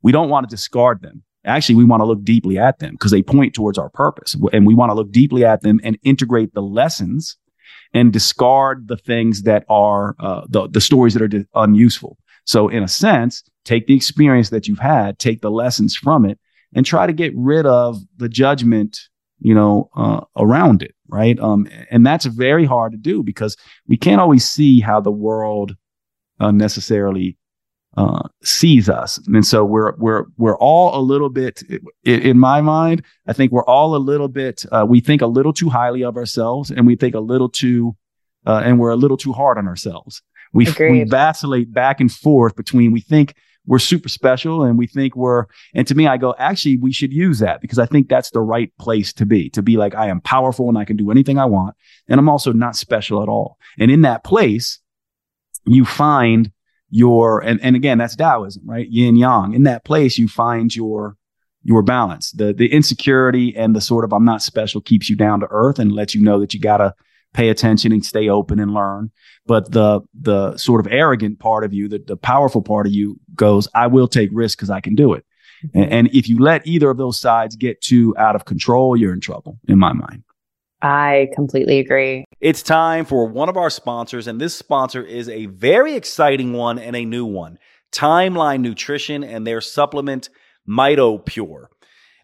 we 0.02 0.12
don't 0.12 0.30
want 0.30 0.48
to 0.48 0.56
discard 0.56 1.02
them. 1.02 1.24
Actually, 1.46 1.76
we 1.76 1.84
want 1.84 2.02
to 2.02 2.06
look 2.06 2.24
deeply 2.24 2.58
at 2.58 2.80
them 2.80 2.92
because 2.92 3.12
they 3.12 3.22
point 3.22 3.54
towards 3.54 3.78
our 3.78 3.90
purpose. 3.90 4.36
And 4.54 4.66
we 4.66 4.74
want 4.74 4.92
to 4.92 4.94
look 4.94 5.12
deeply 5.12 5.44
at 5.44 5.62
them 5.62 5.80
and 5.84 5.98
integrate 6.04 6.54
the 6.54 6.62
lessons 6.62 7.38
and 7.94 8.14
discard 8.14 8.88
the 8.88 8.98
things 8.98 9.44
that 9.44 9.66
are 9.70 10.16
uh, 10.20 10.42
the, 10.48 10.68
the 10.70 10.82
stories 10.82 11.14
that 11.14 11.22
are 11.22 11.46
unuseful. 11.56 12.18
So, 12.46 12.68
in 12.68 12.84
a 12.84 12.88
sense, 12.88 13.44
take 13.66 13.88
the 13.88 13.96
experience 13.96 14.50
that 14.50 14.68
you've 14.68 14.80
had, 14.80 15.20
take 15.20 15.42
the 15.42 15.52
lessons 15.52 15.96
from 15.96 16.26
it, 16.26 16.40
and 16.74 16.86
try 16.86 17.08
to 17.08 17.14
get 17.14 17.34
rid 17.36 17.66
of 17.66 18.00
the 18.18 18.30
judgment, 18.30 19.00
you 19.40 19.54
know, 19.54 19.90
uh, 19.96 20.22
around 20.38 20.82
it, 20.82 20.96
right? 21.08 21.40
Um, 21.40 21.68
and 21.90 22.06
that's 22.06 22.26
very 22.26 22.66
hard 22.66 22.92
to 22.94 22.98
do 22.98 23.24
because 23.24 23.56
we 23.88 23.98
can't 23.98 24.22
always 24.22 24.50
see 24.50 24.80
how 24.80 25.00
the 25.00 25.12
world 25.12 25.76
uh, 26.40 26.52
necessarily 26.52 27.38
uh, 27.96 28.28
sees 28.44 28.90
us. 28.90 29.20
And 29.28 29.46
so 29.46 29.64
we're 29.64 29.94
we're 29.98 30.26
we're 30.38 30.58
all 30.58 31.00
a 31.00 31.02
little 31.02 31.30
bit 31.30 31.62
in, 32.04 32.22
in 32.22 32.40
my 32.40 32.62
mind, 32.62 33.04
I 33.28 33.34
think 33.34 33.52
we're 33.52 33.66
all 33.66 33.96
a 33.96 33.98
little 33.98 34.28
bit 34.28 34.66
uh, 34.72 34.86
we 34.88 35.00
think 35.00 35.22
a 35.22 35.28
little 35.28 35.54
too 35.54 35.70
highly 35.70 36.04
of 36.04 36.18
ourselves 36.18 36.72
and 36.72 36.88
we 36.88 36.96
think 36.96 37.16
a 37.16 37.20
little 37.20 37.50
too 37.50 37.96
uh, 38.46 38.62
and 38.64 38.80
we're 38.80 38.92
a 38.92 38.96
little 38.96 39.18
too 39.18 39.34
hard 39.34 39.58
on 39.58 39.68
ourselves. 39.68 40.22
We 40.54 40.68
we 40.80 41.04
vacillate 41.04 41.74
back 41.74 42.00
and 42.00 42.12
forth 42.12 42.56
between 42.56 42.92
we 42.92 43.02
think 43.02 43.36
we're 43.66 43.80
super 43.80 44.10
special 44.10 44.64
and 44.64 44.78
we 44.78 44.88
think 44.88 45.16
we're 45.16 45.46
and 45.74 45.88
to 45.88 45.96
me 45.96 46.08
I 46.08 46.18
go 46.18 46.36
actually 46.38 46.78
we 46.78 46.92
should 46.92 47.14
use 47.14 47.40
that 47.40 47.62
because 47.62 47.80
I 47.80 47.86
think 47.86 48.10
that's 48.10 48.32
the 48.32 48.42
right 48.42 48.72
place 48.80 49.14
to 49.14 49.26
be 49.26 49.50
to 49.52 49.62
be 49.62 49.78
like 49.78 49.96
I 49.96 50.08
am 50.08 50.20
powerful 50.22 50.68
and 50.68 50.78
I 50.78 50.86
can 50.86 50.98
do 50.98 51.12
anything 51.12 51.38
I 51.38 51.46
want 51.46 51.76
and 52.08 52.20
I'm 52.20 52.30
also 52.30 52.52
not 52.54 52.76
special 52.76 53.22
at 53.24 53.30
all. 53.30 53.58
And 53.78 53.90
in 53.90 54.02
that 54.02 54.24
place 54.24 54.80
you 55.66 55.86
find 55.86 56.52
your 56.96 57.44
and, 57.44 57.60
and 57.62 57.76
again 57.76 57.98
that's 57.98 58.16
taoism 58.16 58.62
right 58.66 58.88
yin 58.90 59.16
yang 59.16 59.54
in 59.54 59.64
that 59.64 59.84
place 59.84 60.18
you 60.18 60.28
find 60.28 60.76
your 60.76 61.18
your 61.64 61.82
balance. 61.82 62.32
The 62.32 62.54
the 62.54 62.72
insecurity 62.72 63.56
and 63.56 63.76
the 63.76 63.82
sort 63.82 64.06
of 64.06 64.14
I'm 64.14 64.26
not 64.26 64.42
special 64.42 64.82
keeps 64.82 65.10
you 65.10 65.16
down 65.16 65.40
to 65.40 65.48
earth 65.50 65.80
and 65.80 65.92
lets 65.92 66.14
you 66.14 66.22
know 66.22 66.40
that 66.40 66.54
you 66.54 66.60
gotta 66.60 66.94
pay 67.34 67.50
attention 67.50 67.92
and 67.92 68.06
stay 68.06 68.30
open 68.30 68.60
and 68.60 68.74
learn. 68.74 69.12
But 69.46 69.72
the 69.72 70.02
the 70.14 70.58
sort 70.58 70.86
of 70.86 70.92
arrogant 70.92 71.40
part 71.40 71.64
of 71.64 71.74
you, 71.74 71.88
the, 71.88 72.00
the 72.06 72.18
powerful 72.18 72.62
part 72.62 72.86
of 72.86 72.94
you 72.94 73.20
goes, 73.36 73.68
I 73.74 73.88
will 73.88 74.08
take 74.08 74.30
risks 74.32 74.58
because 74.58 74.70
I 74.70 74.82
can 74.82 74.96
do 74.96 75.14
it. 75.14 75.26
Mm-hmm. 75.66 75.78
And, 75.80 75.92
and 75.94 76.08
if 76.16 76.28
you 76.28 76.40
let 76.40 76.68
either 76.68 76.90
of 76.90 76.98
those 76.98 77.20
sides 77.20 77.56
get 77.56 77.82
too 77.82 78.14
out 78.18 78.36
of 78.36 78.46
control, 78.46 78.98
you're 78.98 79.14
in 79.14 79.22
trouble, 79.22 79.58
in 79.68 79.80
my 79.80 79.94
mind. 79.94 80.24
I 80.84 81.30
completely 81.34 81.80
agree. 81.80 82.26
It's 82.42 82.62
time 82.62 83.06
for 83.06 83.26
one 83.26 83.48
of 83.48 83.56
our 83.56 83.70
sponsors, 83.70 84.28
and 84.28 84.40
this 84.40 84.54
sponsor 84.54 85.02
is 85.02 85.30
a 85.30 85.46
very 85.46 85.96
exciting 85.96 86.52
one 86.52 86.78
and 86.78 86.96
a 86.96 87.06
new 87.06 87.26
one 87.26 87.58
Timeline 87.94 88.60
Nutrition 88.60 89.24
and 89.24 89.48
their 89.48 89.62
supplement, 89.62 90.30
MitoPure. 90.68 91.68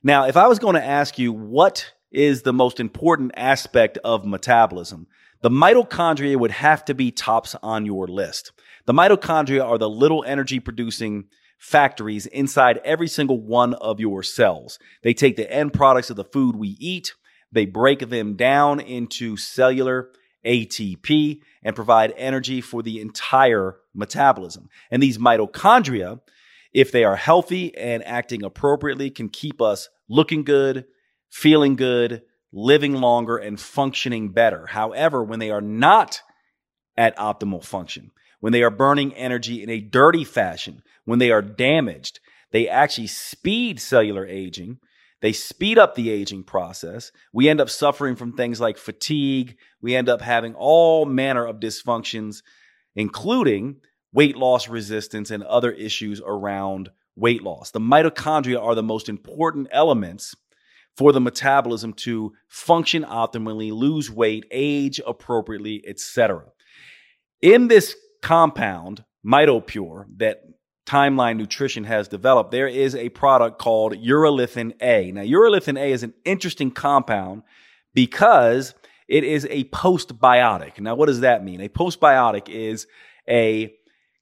Now, 0.03 0.25
if 0.25 0.35
I 0.35 0.47
was 0.47 0.59
going 0.59 0.75
to 0.75 0.83
ask 0.83 1.17
you 1.17 1.31
what 1.31 1.93
is 2.11 2.41
the 2.41 2.51
most 2.51 2.81
important 2.81 3.31
aspect 3.37 3.97
of 4.03 4.25
metabolism, 4.25 5.07
the 5.41 5.49
mitochondria 5.49 6.35
would 6.35 6.51
have 6.51 6.83
to 6.85 6.93
be 6.93 7.11
tops 7.11 7.55
on 7.63 7.85
your 7.85 8.07
list. 8.07 8.51
The 8.85 8.93
mitochondria 8.93 9.63
are 9.63 9.77
the 9.77 9.89
little 9.89 10.25
energy 10.25 10.59
producing 10.59 11.25
factories 11.59 12.25
inside 12.25 12.81
every 12.83 13.07
single 13.07 13.39
one 13.39 13.73
of 13.75 13.99
your 14.01 14.23
cells. 14.23 14.79
They 15.03 15.13
take 15.13 15.37
the 15.37 15.49
end 15.49 15.73
products 15.73 16.09
of 16.09 16.17
the 16.17 16.25
food 16.25 16.55
we 16.55 16.75
eat, 16.79 17.13
they 17.51 17.65
break 17.65 18.09
them 18.09 18.35
down 18.35 18.79
into 18.79 19.37
cellular 19.37 20.09
ATP 20.45 21.41
and 21.63 21.75
provide 21.75 22.13
energy 22.15 22.61
for 22.61 22.81
the 22.81 23.01
entire 23.01 23.77
metabolism. 23.93 24.69
And 24.91 25.01
these 25.01 25.17
mitochondria, 25.17 26.21
if 26.73 26.91
they 26.91 27.03
are 27.03 27.15
healthy 27.15 27.75
and 27.75 28.05
acting 28.05 28.43
appropriately, 28.43 29.09
can 29.09 29.29
keep 29.29 29.61
us 29.61 29.89
looking 30.07 30.43
good, 30.43 30.85
feeling 31.29 31.75
good, 31.75 32.21
living 32.51 32.93
longer, 32.93 33.37
and 33.37 33.59
functioning 33.59 34.29
better. 34.29 34.67
However, 34.67 35.23
when 35.23 35.39
they 35.39 35.51
are 35.51 35.61
not 35.61 36.21
at 36.97 37.17
optimal 37.17 37.63
function, 37.63 38.11
when 38.39 38.53
they 38.53 38.63
are 38.63 38.71
burning 38.71 39.13
energy 39.13 39.61
in 39.61 39.69
a 39.69 39.81
dirty 39.81 40.23
fashion, 40.23 40.81
when 41.05 41.19
they 41.19 41.31
are 41.31 41.41
damaged, 41.41 42.19
they 42.51 42.67
actually 42.67 43.07
speed 43.07 43.79
cellular 43.79 44.25
aging. 44.25 44.79
They 45.21 45.33
speed 45.33 45.77
up 45.77 45.95
the 45.95 46.09
aging 46.09 46.43
process. 46.43 47.11
We 47.33 47.49
end 47.49 47.59
up 47.59 47.69
suffering 47.69 48.15
from 48.15 48.33
things 48.33 48.61
like 48.61 48.77
fatigue. 48.77 49.57
We 49.81 49.95
end 49.95 50.07
up 50.07 50.21
having 50.21 50.55
all 50.55 51.05
manner 51.05 51.45
of 51.45 51.59
dysfunctions, 51.59 52.41
including 52.95 53.77
weight 54.13 54.37
loss 54.37 54.69
resistance 54.69 55.29
and 55.29 55.43
other 55.43 55.71
issues 55.71 56.21
around 56.25 56.89
weight 57.15 57.43
loss. 57.43 57.71
The 57.71 57.79
mitochondria 57.79 58.61
are 58.61 58.75
the 58.75 58.83
most 58.83 59.09
important 59.09 59.67
elements 59.71 60.35
for 60.95 61.11
the 61.11 61.21
metabolism 61.21 61.93
to 61.93 62.33
function 62.47 63.03
optimally, 63.03 63.71
lose 63.71 64.09
weight, 64.09 64.45
age 64.51 64.99
appropriately, 65.05 65.83
etc. 65.87 66.45
In 67.41 67.67
this 67.67 67.95
compound, 68.21 69.03
MitoPure, 69.25 70.05
that 70.17 70.41
Timeline 70.89 71.37
Nutrition 71.37 71.83
has 71.83 72.07
developed, 72.07 72.49
there 72.49 72.67
is 72.67 72.95
a 72.95 73.09
product 73.09 73.59
called 73.59 73.93
urolithin 73.93 74.73
A. 74.81 75.11
Now, 75.11 75.21
urolithin 75.21 75.79
A 75.79 75.91
is 75.91 76.01
an 76.01 76.15
interesting 76.25 76.71
compound 76.71 77.43
because 77.93 78.73
it 79.07 79.23
is 79.23 79.45
a 79.51 79.65
postbiotic. 79.65 80.79
Now, 80.79 80.95
what 80.95 81.05
does 81.05 81.19
that 81.19 81.43
mean? 81.45 81.61
A 81.61 81.69
postbiotic 81.69 82.49
is 82.49 82.87
a 83.27 83.71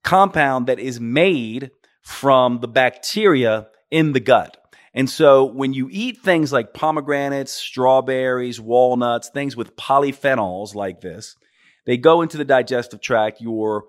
compound 0.03 0.67
that 0.67 0.77
is 0.77 0.99
made 0.99 1.71
from 2.01 2.59
the 2.59 2.67
bacteria 2.67 3.67
in 3.89 4.11
the 4.11 4.19
gut. 4.19 4.57
And 4.93 5.09
so 5.09 5.45
when 5.45 5.73
you 5.73 5.87
eat 5.89 6.17
things 6.17 6.51
like 6.51 6.73
pomegranates, 6.73 7.53
strawberries, 7.53 8.59
walnuts, 8.59 9.29
things 9.29 9.55
with 9.55 9.77
polyphenols 9.77 10.75
like 10.75 10.99
this, 10.99 11.37
they 11.85 11.95
go 11.95 12.21
into 12.21 12.35
the 12.35 12.43
digestive 12.43 12.99
tract. 12.99 13.39
Your 13.39 13.85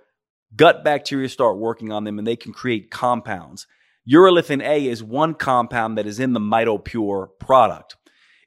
gut 0.56 0.84
bacteria 0.84 1.28
start 1.28 1.58
working 1.58 1.92
on 1.92 2.04
them 2.04 2.18
and 2.18 2.26
they 2.26 2.36
can 2.36 2.52
create 2.52 2.90
compounds. 2.90 3.66
Urolithin 4.10 4.62
A 4.62 4.86
is 4.86 5.02
one 5.02 5.34
compound 5.34 5.98
that 5.98 6.06
is 6.06 6.18
in 6.18 6.32
the 6.32 6.40
MitoPure 6.40 7.28
product. 7.38 7.96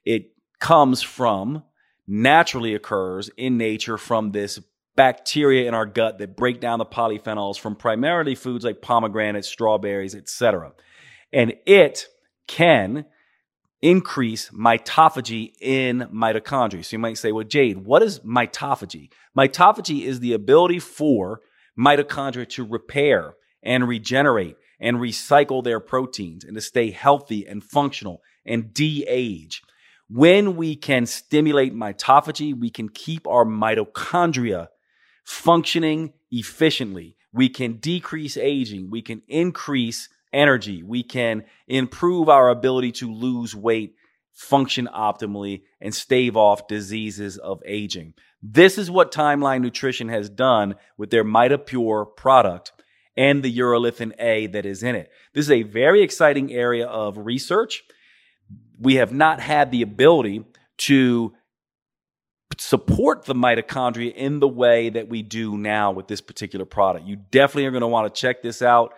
It 0.04 0.32
comes 0.58 1.02
from, 1.02 1.62
naturally 2.06 2.74
occurs 2.74 3.30
in 3.36 3.56
nature 3.56 3.96
from 3.96 4.32
this 4.32 4.58
bacteria 4.96 5.68
in 5.68 5.74
our 5.74 5.86
gut 5.86 6.18
that 6.18 6.36
break 6.36 6.60
down 6.60 6.78
the 6.78 6.84
polyphenols 6.84 7.58
from 7.58 7.76
primarily 7.76 8.34
foods 8.34 8.64
like 8.64 8.82
pomegranates, 8.82 9.48
strawberries, 9.48 10.14
etc. 10.14 10.72
And 11.32 11.54
it 11.66 12.06
can 12.46 13.06
increase 13.80 14.50
mitophagy 14.50 15.52
in 15.60 16.08
mitochondria. 16.12 16.84
So 16.84 16.94
you 16.94 16.98
might 16.98 17.18
say, 17.18 17.32
well, 17.32 17.44
Jade, 17.44 17.78
what 17.78 18.02
is 18.02 18.20
mitophagy? 18.20 19.10
Mitophagy 19.36 20.02
is 20.02 20.20
the 20.20 20.34
ability 20.34 20.78
for 20.78 21.40
mitochondria 21.78 22.48
to 22.50 22.64
repair 22.64 23.34
and 23.62 23.88
regenerate 23.88 24.56
and 24.80 24.96
recycle 24.96 25.62
their 25.62 25.80
proteins 25.80 26.44
and 26.44 26.54
to 26.54 26.60
stay 26.60 26.90
healthy 26.90 27.46
and 27.46 27.62
functional 27.62 28.20
and 28.44 28.74
de-age. 28.74 29.62
When 30.08 30.56
we 30.56 30.76
can 30.76 31.06
stimulate 31.06 31.74
mitophagy, 31.74 32.58
we 32.58 32.70
can 32.70 32.88
keep 32.88 33.26
our 33.26 33.44
mitochondria 33.46 34.68
functioning 35.24 36.12
efficiently. 36.30 37.16
We 37.32 37.48
can 37.48 37.74
decrease 37.74 38.36
aging. 38.36 38.90
We 38.90 39.00
can 39.02 39.22
increase 39.28 40.08
energy. 40.32 40.82
We 40.82 41.02
can 41.02 41.44
improve 41.66 42.28
our 42.28 42.48
ability 42.50 42.92
to 42.92 43.12
lose 43.12 43.54
weight, 43.54 43.94
function 44.32 44.88
optimally, 44.92 45.62
and 45.80 45.94
stave 45.94 46.36
off 46.36 46.66
diseases 46.66 47.38
of 47.38 47.62
aging. 47.64 48.14
This 48.42 48.76
is 48.76 48.90
what 48.90 49.12
Timeline 49.12 49.60
Nutrition 49.60 50.08
has 50.08 50.28
done 50.28 50.74
with 50.96 51.10
their 51.10 51.24
MitoPure 51.24 52.16
product 52.16 52.72
and 53.16 53.42
the 53.42 53.58
urolithin 53.58 54.12
A 54.18 54.48
that 54.48 54.66
is 54.66 54.82
in 54.82 54.96
it. 54.96 55.10
This 55.32 55.46
is 55.46 55.50
a 55.50 55.62
very 55.62 56.02
exciting 56.02 56.52
area 56.52 56.86
of 56.86 57.18
research. 57.18 57.84
We 58.80 58.96
have 58.96 59.12
not 59.12 59.38
had 59.40 59.70
the 59.70 59.82
ability 59.82 60.44
to 60.78 61.32
support 62.58 63.24
the 63.24 63.34
mitochondria 63.34 64.14
in 64.14 64.40
the 64.40 64.48
way 64.48 64.90
that 64.90 65.08
we 65.08 65.22
do 65.22 65.56
now 65.56 65.92
with 65.92 66.08
this 66.08 66.20
particular 66.20 66.64
product. 66.64 67.06
You 67.06 67.16
definitely 67.16 67.66
are 67.66 67.70
going 67.70 67.82
to 67.82 67.86
want 67.86 68.12
to 68.12 68.20
check 68.20 68.42
this 68.42 68.60
out. 68.60 68.94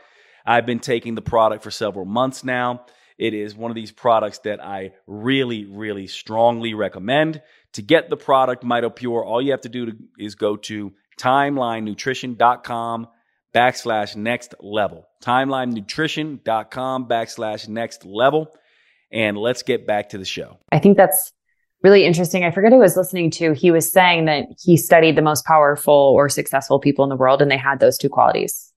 I've 0.46 0.66
been 0.66 0.80
taking 0.80 1.14
the 1.14 1.22
product 1.22 1.62
for 1.62 1.70
several 1.70 2.04
months 2.04 2.44
now. 2.44 2.86
It 3.16 3.32
is 3.32 3.54
one 3.54 3.70
of 3.70 3.74
these 3.74 3.92
products 3.92 4.38
that 4.38 4.62
I 4.62 4.92
really, 5.06 5.64
really 5.64 6.06
strongly 6.06 6.74
recommend. 6.74 7.42
To 7.74 7.82
get 7.82 8.08
the 8.08 8.16
product 8.16 8.64
MitoPure, 8.64 9.24
all 9.24 9.42
you 9.42 9.50
have 9.50 9.62
to 9.62 9.68
do 9.68 9.86
to, 9.86 9.96
is 10.18 10.34
go 10.34 10.56
to 10.56 10.92
timelinenutrition.com 11.18 13.08
backslash 13.54 14.16
next 14.16 14.54
level. 14.60 15.06
Timelinenutrition.com 15.22 17.08
backslash 17.08 17.68
next 17.68 18.04
level. 18.04 18.48
And 19.12 19.36
let's 19.36 19.62
get 19.62 19.86
back 19.86 20.10
to 20.10 20.18
the 20.18 20.24
show. 20.24 20.58
I 20.72 20.78
think 20.78 20.96
that's 20.96 21.32
really 21.82 22.04
interesting. 22.04 22.44
I 22.44 22.50
forget 22.50 22.72
who 22.72 22.78
I 22.78 22.82
was 22.82 22.96
listening 22.96 23.30
to. 23.32 23.52
He 23.52 23.70
was 23.70 23.90
saying 23.90 24.24
that 24.24 24.46
he 24.60 24.76
studied 24.76 25.16
the 25.16 25.22
most 25.22 25.44
powerful 25.44 25.94
or 25.94 26.28
successful 26.28 26.80
people 26.80 27.04
in 27.04 27.10
the 27.10 27.16
world 27.16 27.42
and 27.42 27.50
they 27.50 27.56
had 27.56 27.78
those 27.78 27.98
two 27.98 28.08
qualities 28.08 28.72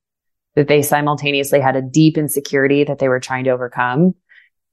that 0.56 0.68
they 0.68 0.82
simultaneously 0.82 1.60
had 1.60 1.76
a 1.76 1.82
deep 1.82 2.18
insecurity 2.18 2.84
that 2.84 3.00
they 3.00 3.08
were 3.08 3.20
trying 3.20 3.44
to 3.44 3.52
overcome. 3.52 4.16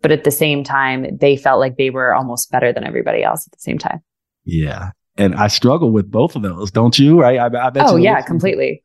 But 0.01 0.13
at 0.13 0.25
the 0.25 0.31
same 0.31 0.65
time, 0.65 1.19
they 1.19 1.37
felt 1.37 1.61
like 1.61 1.77
they 1.77 1.91
were 1.91 2.15
almost 2.15 2.51
better 2.51 2.73
than 2.73 2.85
everybody 2.85 3.23
else 3.23 3.47
at 3.47 3.53
the 3.53 3.61
same 3.61 3.79
time. 3.79 4.03
Yeah 4.45 4.91
and 5.17 5.35
I 5.37 5.47
struggle 5.47 5.93
with 5.93 6.11
both 6.11 6.35
of 6.35 6.43
those, 6.43 6.73
don't 6.73 6.99
you? 6.99 7.21
Right? 7.21 7.39
I, 7.39 7.47
I 7.47 7.71
bet. 7.71 7.87
Oh 7.87 7.97
yeah, 7.97 8.21
completely. 8.21 8.83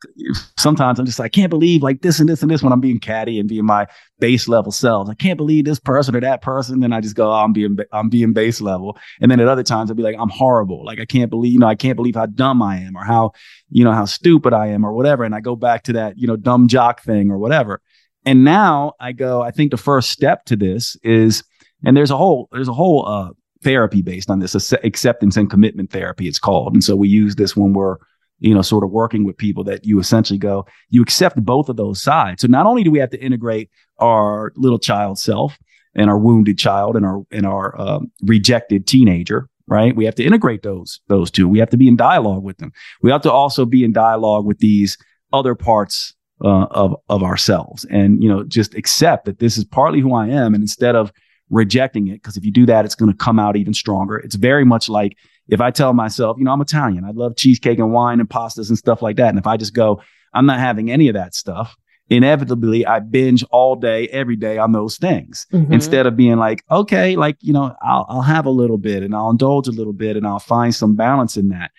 Sometimes 0.57 0.99
I'm 0.99 1.05
just 1.05 1.17
like, 1.17 1.25
I 1.25 1.29
can't 1.29 1.49
believe 1.49 1.81
like 1.81 2.01
this 2.01 2.19
and 2.19 2.29
this 2.29 2.43
and 2.43 2.51
this 2.51 2.61
when 2.61 2.71
I'm 2.71 2.79
being 2.79 2.99
catty 2.99 3.39
and 3.39 3.49
being 3.49 3.65
my 3.65 3.87
base 4.19 4.47
level 4.47 4.71
self. 4.71 5.09
I 5.09 5.15
can't 5.15 5.37
believe 5.37 5.65
this 5.65 5.79
person 5.79 6.15
or 6.15 6.21
that 6.21 6.43
person. 6.43 6.81
Then 6.81 6.93
I 6.93 7.01
just 7.01 7.15
go, 7.15 7.31
oh, 7.31 7.35
I'm 7.35 7.51
being 7.51 7.77
I'm 7.91 8.09
being 8.09 8.33
base 8.33 8.61
level. 8.61 8.95
And 9.21 9.31
then 9.31 9.39
at 9.39 9.47
other 9.47 9.63
times 9.63 9.89
I'll 9.89 9.95
be 9.95 10.03
like, 10.03 10.17
I'm 10.19 10.29
horrible. 10.29 10.85
Like 10.85 10.99
I 10.99 11.05
can't 11.05 11.31
believe, 11.31 11.53
you 11.53 11.59
know, 11.59 11.67
I 11.67 11.75
can't 11.75 11.95
believe 11.95 12.15
how 12.15 12.27
dumb 12.27 12.61
I 12.61 12.77
am 12.77 12.95
or 12.95 13.03
how, 13.03 13.31
you 13.71 13.83
know, 13.83 13.93
how 13.93 14.05
stupid 14.05 14.53
I 14.53 14.67
am 14.67 14.85
or 14.85 14.93
whatever. 14.93 15.23
And 15.23 15.33
I 15.33 15.39
go 15.39 15.55
back 15.55 15.83
to 15.85 15.93
that, 15.93 16.17
you 16.17 16.27
know, 16.27 16.35
dumb 16.35 16.67
jock 16.67 17.01
thing 17.01 17.31
or 17.31 17.39
whatever. 17.39 17.81
And 18.25 18.43
now 18.43 18.93
I 18.99 19.13
go, 19.13 19.41
I 19.41 19.49
think 19.49 19.71
the 19.71 19.77
first 19.77 20.11
step 20.11 20.45
to 20.45 20.55
this 20.55 20.95
is, 21.01 21.43
and 21.83 21.97
there's 21.97 22.11
a 22.11 22.17
whole 22.17 22.49
there's 22.51 22.67
a 22.67 22.73
whole 22.73 23.07
uh, 23.07 23.29
therapy 23.63 24.01
based 24.01 24.29
on 24.29 24.39
this 24.39 24.71
acceptance 24.71 25.35
and 25.35 25.49
commitment 25.49 25.91
therapy 25.91 26.27
it's 26.27 26.39
called. 26.39 26.73
And 26.73 26.83
so 26.83 26.95
we 26.95 27.07
use 27.07 27.35
this 27.35 27.55
when 27.55 27.73
we're 27.73 27.97
you 28.39 28.53
know 28.53 28.61
sort 28.61 28.83
of 28.83 28.91
working 28.91 29.25
with 29.25 29.37
people 29.37 29.63
that 29.65 29.83
you 29.85 29.99
essentially 29.99 30.39
go 30.39 30.65
you 30.89 31.01
accept 31.01 31.43
both 31.43 31.69
of 31.69 31.75
those 31.75 32.01
sides. 32.01 32.41
So 32.41 32.47
not 32.47 32.65
only 32.65 32.83
do 32.83 32.91
we 32.91 32.99
have 32.99 33.09
to 33.11 33.21
integrate 33.21 33.69
our 33.99 34.53
little 34.55 34.79
child 34.79 35.19
self 35.19 35.57
and 35.95 36.09
our 36.09 36.17
wounded 36.17 36.57
child 36.57 36.95
and 36.95 37.05
our 37.05 37.21
and 37.31 37.45
our 37.45 37.79
um, 37.79 38.11
rejected 38.23 38.87
teenager 38.87 39.49
right? 39.69 39.95
We 39.95 40.05
have 40.05 40.15
to 40.15 40.23
integrate 40.23 40.63
those 40.63 40.99
those 41.07 41.31
two. 41.31 41.47
We 41.47 41.59
have 41.59 41.69
to 41.69 41.77
be 41.77 41.87
in 41.87 41.95
dialogue 41.95 42.43
with 42.43 42.57
them. 42.57 42.73
We 43.01 43.11
have 43.11 43.21
to 43.21 43.31
also 43.31 43.65
be 43.65 43.83
in 43.83 43.93
dialogue 43.93 44.45
with 44.45 44.57
these 44.57 44.97
other 45.31 45.55
parts 45.55 46.13
uh, 46.43 46.65
of 46.71 46.95
of 47.07 47.23
ourselves. 47.23 47.85
And 47.85 48.21
you 48.21 48.29
know 48.29 48.43
just 48.43 48.73
accept 48.75 49.25
that 49.25 49.39
this 49.39 49.57
is 49.57 49.63
partly 49.63 49.99
who 50.01 50.13
i 50.13 50.27
am. 50.27 50.53
And 50.53 50.63
instead 50.63 50.95
of 50.95 51.13
rejecting 51.49 52.07
it. 52.07 52.21
Cause 52.23 52.37
if 52.37 52.45
you 52.45 52.51
do 52.51 52.65
that, 52.65 52.85
it's 52.85 52.95
going 52.95 53.11
to 53.11 53.17
come 53.17 53.39
out 53.39 53.55
even 53.55 53.73
stronger. 53.73 54.17
It's 54.17 54.35
very 54.35 54.65
much 54.65 54.89
like 54.89 55.17
if 55.47 55.61
I 55.61 55.71
tell 55.71 55.93
myself, 55.93 56.37
you 56.37 56.45
know, 56.45 56.51
I'm 56.51 56.61
Italian, 56.61 57.03
I 57.03 57.11
love 57.11 57.35
cheesecake 57.35 57.79
and 57.79 57.91
wine 57.91 58.19
and 58.19 58.29
pastas 58.29 58.69
and 58.69 58.77
stuff 58.77 59.01
like 59.01 59.17
that. 59.17 59.29
And 59.29 59.39
if 59.39 59.47
I 59.47 59.57
just 59.57 59.73
go, 59.73 60.01
I'm 60.33 60.45
not 60.45 60.59
having 60.59 60.91
any 60.91 61.07
of 61.07 61.15
that 61.15 61.33
stuff, 61.33 61.75
inevitably 62.09 62.85
I 62.85 62.99
binge 62.99 63.43
all 63.51 63.75
day, 63.75 64.07
every 64.07 64.35
day 64.35 64.57
on 64.57 64.71
those 64.71 64.97
things 64.97 65.47
mm-hmm. 65.51 65.71
instead 65.73 66.05
of 66.05 66.15
being 66.15 66.37
like, 66.37 66.63
okay, 66.69 67.15
like, 67.15 67.37
you 67.41 67.53
know, 67.53 67.75
I'll, 67.81 68.05
I'll 68.09 68.21
have 68.21 68.45
a 68.45 68.51
little 68.51 68.77
bit 68.77 69.03
and 69.03 69.15
I'll 69.15 69.29
indulge 69.29 69.67
a 69.67 69.71
little 69.71 69.93
bit 69.93 70.17
and 70.17 70.25
I'll 70.25 70.39
find 70.39 70.73
some 70.73 70.95
balance 70.95 71.37
in 71.37 71.49
that. 71.49 71.71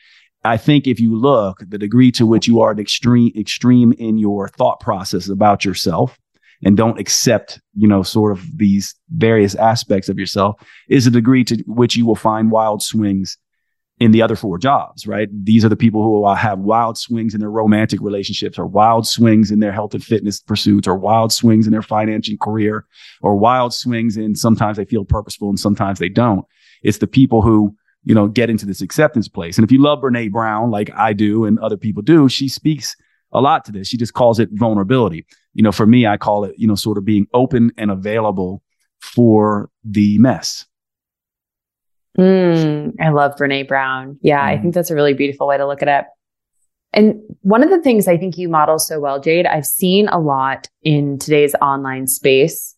I 0.42 0.56
think 0.56 0.86
if 0.86 0.98
you 0.98 1.16
look 1.16 1.62
the 1.68 1.78
degree 1.78 2.10
to 2.12 2.26
which 2.26 2.48
you 2.48 2.60
are 2.60 2.72
extreme, 2.78 3.32
extreme 3.36 3.92
in 3.92 4.18
your 4.18 4.48
thought 4.48 4.80
process 4.80 5.28
about 5.28 5.64
yourself 5.64 6.18
and 6.64 6.76
don't 6.76 7.00
accept, 7.00 7.60
you 7.74 7.88
know, 7.88 8.02
sort 8.02 8.32
of 8.32 8.44
these 8.56 8.94
various 9.10 9.54
aspects 9.54 10.08
of 10.08 10.18
yourself 10.18 10.60
is 10.88 11.06
a 11.06 11.10
degree 11.10 11.44
to 11.44 11.56
which 11.66 11.96
you 11.96 12.04
will 12.04 12.16
find 12.16 12.50
wild 12.50 12.82
swings 12.82 13.38
in 14.00 14.12
the 14.12 14.22
other 14.22 14.34
four 14.34 14.56
jobs, 14.56 15.06
right? 15.06 15.28
These 15.44 15.62
are 15.62 15.68
the 15.68 15.76
people 15.76 16.02
who 16.02 16.26
have 16.34 16.58
wild 16.58 16.96
swings 16.96 17.34
in 17.34 17.40
their 17.40 17.50
romantic 17.50 18.00
relationships 18.00 18.58
or 18.58 18.66
wild 18.66 19.06
swings 19.06 19.50
in 19.50 19.60
their 19.60 19.72
health 19.72 19.92
and 19.92 20.02
fitness 20.02 20.40
pursuits 20.40 20.88
or 20.88 20.96
wild 20.96 21.32
swings 21.32 21.66
in 21.66 21.72
their 21.72 21.82
financial 21.82 22.36
career 22.40 22.86
or 23.20 23.36
wild 23.36 23.74
swings 23.74 24.16
in 24.16 24.34
sometimes 24.34 24.78
they 24.78 24.86
feel 24.86 25.04
purposeful 25.04 25.50
and 25.50 25.60
sometimes 25.60 25.98
they 25.98 26.08
don't. 26.08 26.46
It's 26.82 26.98
the 26.98 27.06
people 27.06 27.42
who, 27.42 27.76
you 28.04 28.14
know, 28.14 28.26
get 28.26 28.48
into 28.48 28.64
this 28.64 28.80
acceptance 28.80 29.28
place. 29.28 29.58
And 29.58 29.66
if 29.66 29.70
you 29.70 29.82
love 29.82 30.00
Brene 30.00 30.32
Brown, 30.32 30.70
like 30.70 30.90
I 30.96 31.12
do 31.12 31.44
and 31.44 31.58
other 31.58 31.76
people 31.76 32.02
do, 32.02 32.30
she 32.30 32.48
speaks 32.48 32.96
a 33.32 33.42
lot 33.42 33.66
to 33.66 33.72
this. 33.72 33.86
She 33.86 33.98
just 33.98 34.14
calls 34.14 34.38
it 34.38 34.48
vulnerability. 34.52 35.26
You 35.54 35.62
know, 35.62 35.72
for 35.72 35.86
me, 35.86 36.06
I 36.06 36.16
call 36.16 36.44
it, 36.44 36.54
you 36.56 36.66
know, 36.66 36.74
sort 36.74 36.98
of 36.98 37.04
being 37.04 37.26
open 37.34 37.72
and 37.76 37.90
available 37.90 38.62
for 39.00 39.70
the 39.84 40.18
mess. 40.18 40.66
Mm, 42.18 42.94
I 43.00 43.10
love 43.10 43.36
Brene 43.36 43.66
Brown. 43.66 44.18
Yeah, 44.22 44.40
mm. 44.40 44.58
I 44.58 44.58
think 44.58 44.74
that's 44.74 44.90
a 44.90 44.94
really 44.94 45.14
beautiful 45.14 45.46
way 45.46 45.56
to 45.56 45.66
look 45.66 45.82
at 45.82 45.88
it. 45.88 46.06
And 46.92 47.20
one 47.42 47.62
of 47.62 47.70
the 47.70 47.80
things 47.80 48.08
I 48.08 48.16
think 48.16 48.36
you 48.36 48.48
model 48.48 48.78
so 48.78 48.98
well, 48.98 49.20
Jade, 49.20 49.46
I've 49.46 49.66
seen 49.66 50.08
a 50.08 50.18
lot 50.18 50.68
in 50.82 51.18
today's 51.18 51.54
online 51.56 52.08
space. 52.08 52.74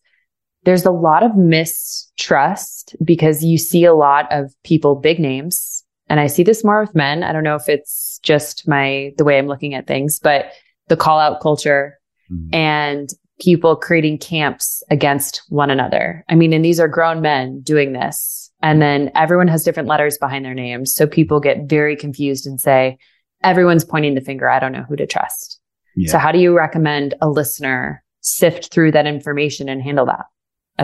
There's 0.65 0.85
a 0.85 0.91
lot 0.91 1.23
of 1.23 1.35
mistrust 1.35 2.95
because 3.03 3.43
you 3.43 3.57
see 3.57 3.85
a 3.85 3.93
lot 3.93 4.31
of 4.31 4.53
people, 4.63 4.95
big 4.95 5.19
names. 5.19 5.83
And 6.07 6.19
I 6.19 6.27
see 6.27 6.43
this 6.43 6.63
more 6.63 6.81
with 6.81 6.93
men. 6.93 7.23
I 7.23 7.33
don't 7.33 7.43
know 7.43 7.55
if 7.55 7.67
it's 7.67 8.19
just 8.23 8.67
my, 8.67 9.13
the 9.17 9.23
way 9.23 9.37
I'm 9.37 9.47
looking 9.47 9.73
at 9.73 9.87
things, 9.87 10.19
but 10.19 10.51
the 10.89 10.97
call 10.97 11.19
out 11.19 11.41
culture 11.41 11.99
mm. 12.31 12.53
and 12.53 13.09
people 13.39 13.75
creating 13.75 14.17
camps 14.17 14.83
against 14.89 15.41
one 15.49 15.69
another. 15.69 16.23
I 16.29 16.35
mean, 16.35 16.53
and 16.53 16.63
these 16.63 16.79
are 16.79 16.87
grown 16.87 17.21
men 17.21 17.61
doing 17.61 17.93
this 17.93 18.43
and 18.63 18.81
then 18.81 19.11
everyone 19.13 19.49
has 19.49 19.63
different 19.63 19.89
letters 19.89 20.17
behind 20.17 20.45
their 20.45 20.53
names. 20.53 20.95
So 20.95 21.05
people 21.05 21.41
get 21.41 21.65
very 21.67 21.97
confused 21.97 22.47
and 22.47 22.59
say, 22.59 22.97
everyone's 23.43 23.83
pointing 23.83 24.15
the 24.15 24.21
finger. 24.21 24.49
I 24.49 24.59
don't 24.59 24.71
know 24.71 24.85
who 24.87 24.95
to 24.95 25.05
trust. 25.05 25.59
Yeah. 25.97 26.09
So 26.09 26.17
how 26.17 26.31
do 26.31 26.39
you 26.39 26.55
recommend 26.55 27.13
a 27.21 27.29
listener 27.29 28.01
sift 28.21 28.73
through 28.73 28.93
that 28.93 29.05
information 29.05 29.67
and 29.67 29.81
handle 29.81 30.05
that? 30.05 30.25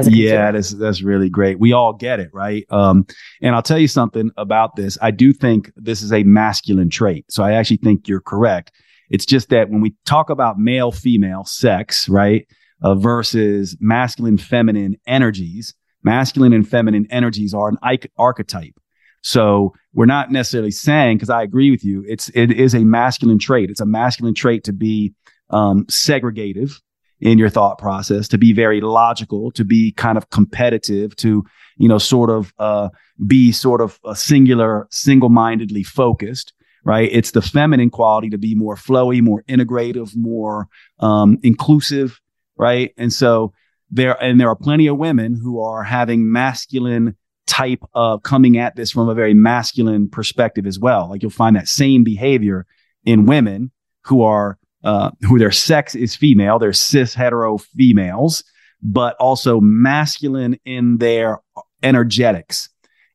yeah, 0.08 0.52
that's 0.52 0.72
that's 0.72 1.02
really 1.02 1.30
great. 1.30 1.60
We 1.60 1.74
all 1.74 1.94
get 1.94 2.20
it, 2.20 2.30
right? 2.32 2.64
Um, 2.70 3.08
and 3.42 3.56
I'll 3.56 3.64
tell 3.64 3.80
you 3.80 3.88
something 3.88 4.30
about 4.38 4.76
this. 4.76 5.00
I 5.02 5.10
do 5.10 5.34
think 5.34 5.72
this 5.76 6.04
is 6.04 6.14
a 6.14 6.22
masculine 6.24 6.92
trait. 6.92 7.26
So 7.32 7.44
I 7.44 7.54
actually 7.54 7.78
think 7.78 8.08
you're 8.08 8.22
correct. 8.22 8.72
It's 9.10 9.26
just 9.26 9.50
that 9.50 9.70
when 9.70 9.82
we 9.82 9.96
talk 10.06 10.30
about 10.30 10.60
male 10.60 10.92
female 10.92 11.44
sex, 11.46 12.08
right, 12.10 12.48
uh, 12.82 12.96
versus 12.96 13.76
masculine 13.80 14.38
feminine 14.38 14.96
energies, 15.08 15.74
masculine 16.04 16.54
and 16.54 16.68
feminine 16.68 17.08
energies 17.10 17.54
are 17.54 17.70
an 17.70 17.78
archetype. 18.18 18.80
So 19.22 19.74
we're 19.94 20.06
not 20.06 20.32
necessarily 20.32 20.72
saying, 20.72 21.18
because 21.18 21.30
I 21.30 21.44
agree 21.44 21.72
with 21.72 21.84
you, 21.84 22.06
it's 22.08 22.30
it 22.30 22.52
is 22.52 22.74
a 22.74 22.86
masculine 22.86 23.40
trait. 23.40 23.70
It's 23.70 23.82
a 23.82 23.86
masculine 23.86 24.34
trait 24.34 24.64
to 24.66 24.74
be 24.74 25.14
um, 25.50 25.86
segregative 25.86 26.80
in 27.20 27.38
your 27.38 27.50
thought 27.50 27.78
process, 27.78 28.30
to 28.30 28.38
be 28.38 28.54
very 28.54 28.80
logical, 28.80 29.52
to 29.52 29.66
be 29.66 29.92
kind 29.92 30.18
of 30.18 30.30
competitive, 30.30 31.16
to 31.18 31.44
you 31.78 31.90
know 31.90 31.98
sort 31.98 32.30
of 32.30 32.54
uh, 32.60 32.90
be 33.28 33.52
sort 33.52 33.82
of 33.82 34.00
a 34.06 34.16
singular, 34.16 34.88
single-mindedly 34.90 35.84
focused. 35.84 36.54
Right? 36.86 37.10
It's 37.12 37.32
the 37.32 37.42
feminine 37.42 37.90
quality 37.90 38.30
to 38.30 38.38
be 38.38 38.56
more 38.56 38.76
flowy, 38.76 39.22
more 39.22 39.44
integrative, 39.44 40.16
more 40.16 40.68
um, 41.00 41.38
inclusive. 41.44 42.20
Right? 42.58 42.94
And 42.98 43.12
so 43.12 43.54
there 43.92 44.22
and 44.22 44.40
there 44.40 44.50
are 44.50 44.56
plenty 44.56 44.88
of 44.88 44.98
women 44.98 45.36
who 45.36 45.62
are 45.62 45.84
having 45.84 46.32
masculine 46.32 47.16
type 47.48 47.84
of 47.94 48.22
coming 48.24 48.58
at 48.58 48.76
this 48.76 48.92
from 48.92 49.10
a 49.10 49.16
very 49.16 49.34
masculine 49.34 50.08
perspective 50.08 50.68
as 50.68 50.80
well. 50.80 51.10
Like 51.10 51.24
you'll 51.24 51.32
find 51.32 51.56
that 51.56 51.68
same 51.68 52.04
behavior 52.04 52.68
in 53.06 53.26
women 53.26 53.72
who 54.06 54.22
are 54.22 54.58
uh, 54.84 55.12
who 55.22 55.40
their 55.40 55.52
sex 55.52 55.96
is 55.96 56.16
female, 56.16 56.58
they're 56.60 56.72
cis 56.72 57.14
hetero 57.14 57.58
females, 57.58 58.44
but 58.82 59.16
also 59.20 59.60
masculine 59.60 60.58
in 60.64 61.00
their 61.00 61.40
energetics. 61.84 62.70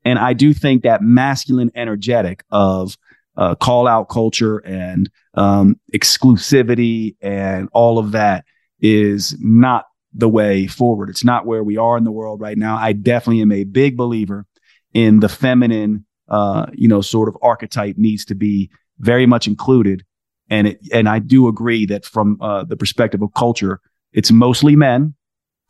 And 0.04 0.18
I 0.18 0.34
do 0.34 0.52
think 0.52 0.82
that 0.82 1.00
masculine 1.00 1.70
energetic 1.74 2.44
of 2.50 2.98
uh, 3.36 3.54
call 3.54 3.86
out 3.86 4.08
culture 4.08 4.58
and 4.58 5.10
um, 5.34 5.78
exclusivity 5.92 7.16
and 7.20 7.68
all 7.72 7.98
of 7.98 8.12
that 8.12 8.44
is 8.80 9.36
not 9.40 9.86
the 10.12 10.28
way 10.28 10.66
forward. 10.66 11.10
It's 11.10 11.24
not 11.24 11.46
where 11.46 11.64
we 11.64 11.76
are 11.76 11.96
in 11.96 12.04
the 12.04 12.12
world 12.12 12.40
right 12.40 12.56
now. 12.56 12.76
I 12.76 12.92
definitely 12.92 13.42
am 13.42 13.52
a 13.52 13.64
big 13.64 13.96
believer 13.96 14.46
in 14.92 15.20
the 15.20 15.28
feminine, 15.28 16.06
uh, 16.28 16.66
you 16.72 16.86
know, 16.86 17.00
sort 17.00 17.28
of 17.28 17.36
archetype 17.42 17.96
needs 17.98 18.24
to 18.26 18.34
be 18.34 18.70
very 19.00 19.26
much 19.26 19.48
included. 19.48 20.04
And 20.48 20.68
it, 20.68 20.80
and 20.92 21.08
I 21.08 21.18
do 21.18 21.48
agree 21.48 21.86
that 21.86 22.04
from 22.04 22.38
uh, 22.40 22.64
the 22.64 22.76
perspective 22.76 23.22
of 23.22 23.34
culture, 23.34 23.80
it's 24.12 24.30
mostly 24.30 24.76
men 24.76 25.14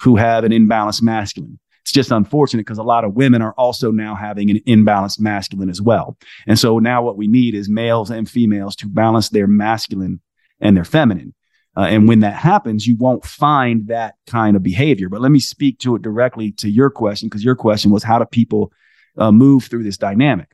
who 0.01 0.17
have 0.17 0.45
an 0.45 0.53
imbalanced 0.53 1.03
masculine. 1.03 1.59
It's 1.85 1.93
just 1.93 2.11
unfortunate 2.11 2.63
because 2.63 2.79
a 2.79 2.83
lot 2.83 3.05
of 3.05 3.13
women 3.13 3.43
are 3.43 3.53
also 3.59 3.91
now 3.91 4.15
having 4.15 4.49
an 4.51 4.59
imbalanced 4.67 5.21
masculine 5.21 5.69
as 5.69 5.83
well. 5.83 6.17
And 6.47 6.59
so 6.59 6.79
now 6.79 7.03
what 7.03 7.19
we 7.19 7.27
need 7.27 7.55
is 7.55 7.69
males 7.69 8.11
and 8.11 8.29
females 8.29 8.75
to 8.77 8.89
balance 8.89 9.29
their 9.29 9.47
masculine 9.47 10.21
and 10.61 10.75
their 10.75 10.87
feminine. 10.87 11.35
Uh, 11.77 11.83
and 11.83 12.09
when 12.09 12.21
that 12.21 12.37
happens, 12.37 12.87
you 12.87 12.97
won't 12.97 13.25
find 13.25 13.89
that 13.89 14.15
kind 14.27 14.57
of 14.57 14.63
behavior. 14.63 15.11
But 15.11 15.21
let 15.21 15.31
me 15.31 15.41
speak 15.41 15.79
to 15.81 15.95
it 15.95 16.01
directly 16.01 16.53
to 16.53 16.71
your 16.71 16.89
question, 16.89 17.29
because 17.29 17.45
your 17.45 17.57
question 17.57 17.91
was 17.91 18.03
how 18.03 18.19
do 18.19 18.25
people 18.25 18.73
uh, 19.19 19.31
move 19.31 19.65
through 19.65 19.83
this 19.83 19.99
dynamic? 19.99 20.53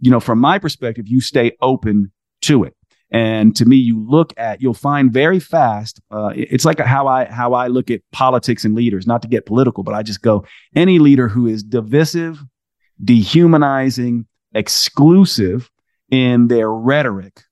You 0.00 0.10
know, 0.10 0.20
from 0.20 0.40
my 0.40 0.58
perspective, 0.58 1.06
you 1.06 1.20
stay 1.20 1.52
open 1.60 2.10
to 2.42 2.64
it. 2.64 2.74
And 3.14 3.54
to 3.54 3.64
me, 3.64 3.76
you 3.76 4.04
look 4.04 4.34
at, 4.36 4.60
you'll 4.60 4.74
find 4.74 5.12
very 5.12 5.38
fast. 5.38 6.00
Uh, 6.10 6.32
it's 6.34 6.64
like 6.64 6.80
how 6.80 7.06
I 7.06 7.26
how 7.26 7.52
I 7.52 7.68
look 7.68 7.88
at 7.88 8.00
politics 8.10 8.64
and 8.64 8.74
leaders. 8.74 9.06
Not 9.06 9.22
to 9.22 9.28
get 9.28 9.46
political, 9.46 9.84
but 9.84 9.94
I 9.94 10.02
just 10.02 10.20
go 10.20 10.44
any 10.74 10.98
leader 10.98 11.28
who 11.28 11.46
is 11.46 11.62
divisive, 11.62 12.42
dehumanizing, 13.02 14.26
exclusive 14.52 15.70
in 16.10 16.48
their 16.48 16.68
rhetoric 16.72 17.42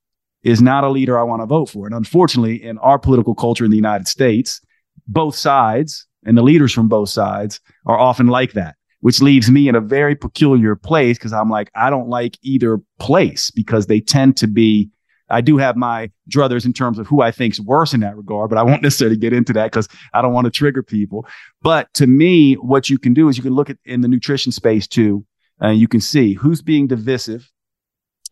is 0.42 0.60
not 0.60 0.82
a 0.82 0.88
leader 0.88 1.16
I 1.16 1.22
want 1.22 1.42
to 1.42 1.46
vote 1.46 1.70
for. 1.70 1.86
And 1.86 1.94
unfortunately, 1.94 2.60
in 2.60 2.76
our 2.78 2.98
political 2.98 3.34
culture 3.34 3.64
in 3.64 3.70
the 3.70 3.76
United 3.76 4.08
States, 4.08 4.60
both 5.06 5.36
sides 5.36 6.06
and 6.26 6.36
the 6.36 6.42
leaders 6.42 6.72
from 6.72 6.88
both 6.88 7.08
sides 7.08 7.60
are 7.86 7.98
often 7.98 8.26
like 8.26 8.54
that, 8.54 8.74
which 8.98 9.22
leaves 9.22 9.48
me 9.48 9.68
in 9.68 9.76
a 9.76 9.80
very 9.80 10.16
peculiar 10.16 10.74
place 10.74 11.18
because 11.18 11.32
I'm 11.32 11.48
like, 11.48 11.70
I 11.76 11.88
don't 11.88 12.08
like 12.08 12.36
either 12.42 12.80
place 12.98 13.52
because 13.52 13.86
they 13.86 14.00
tend 14.00 14.36
to 14.38 14.48
be. 14.48 14.90
I 15.32 15.40
do 15.40 15.56
have 15.56 15.76
my 15.76 16.10
druthers 16.30 16.66
in 16.66 16.72
terms 16.72 16.98
of 16.98 17.06
who 17.06 17.22
I 17.22 17.30
think's 17.30 17.58
worse 17.58 17.94
in 17.94 18.00
that 18.00 18.16
regard, 18.16 18.50
but 18.50 18.58
I 18.58 18.62
won't 18.62 18.82
necessarily 18.82 19.16
get 19.16 19.32
into 19.32 19.52
that 19.54 19.72
because 19.72 19.88
I 20.12 20.22
don't 20.22 20.34
want 20.34 20.44
to 20.44 20.50
trigger 20.50 20.82
people. 20.82 21.26
But 21.62 21.92
to 21.94 22.06
me, 22.06 22.54
what 22.54 22.90
you 22.90 22.98
can 22.98 23.14
do 23.14 23.28
is 23.28 23.36
you 23.36 23.42
can 23.42 23.54
look 23.54 23.70
at 23.70 23.78
in 23.84 24.02
the 24.02 24.08
nutrition 24.08 24.52
space 24.52 24.86
too, 24.86 25.24
and 25.60 25.78
you 25.78 25.88
can 25.88 26.00
see 26.00 26.34
who's 26.34 26.62
being 26.62 26.86
divisive, 26.86 27.50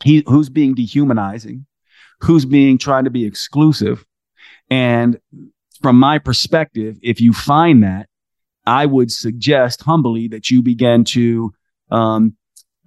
he, 0.04 0.22
who's 0.26 0.50
being 0.50 0.74
dehumanizing, 0.74 1.66
who's 2.20 2.44
being 2.44 2.78
trying 2.78 3.04
to 3.04 3.10
be 3.10 3.24
exclusive. 3.24 4.04
And 4.70 5.18
from 5.82 5.98
my 5.98 6.18
perspective, 6.18 6.98
if 7.02 7.20
you 7.20 7.32
find 7.32 7.82
that, 7.82 8.08
I 8.66 8.86
would 8.86 9.10
suggest 9.10 9.82
humbly 9.82 10.28
that 10.28 10.50
you 10.50 10.62
begin 10.62 11.04
to 11.04 11.52
um, 11.90 12.36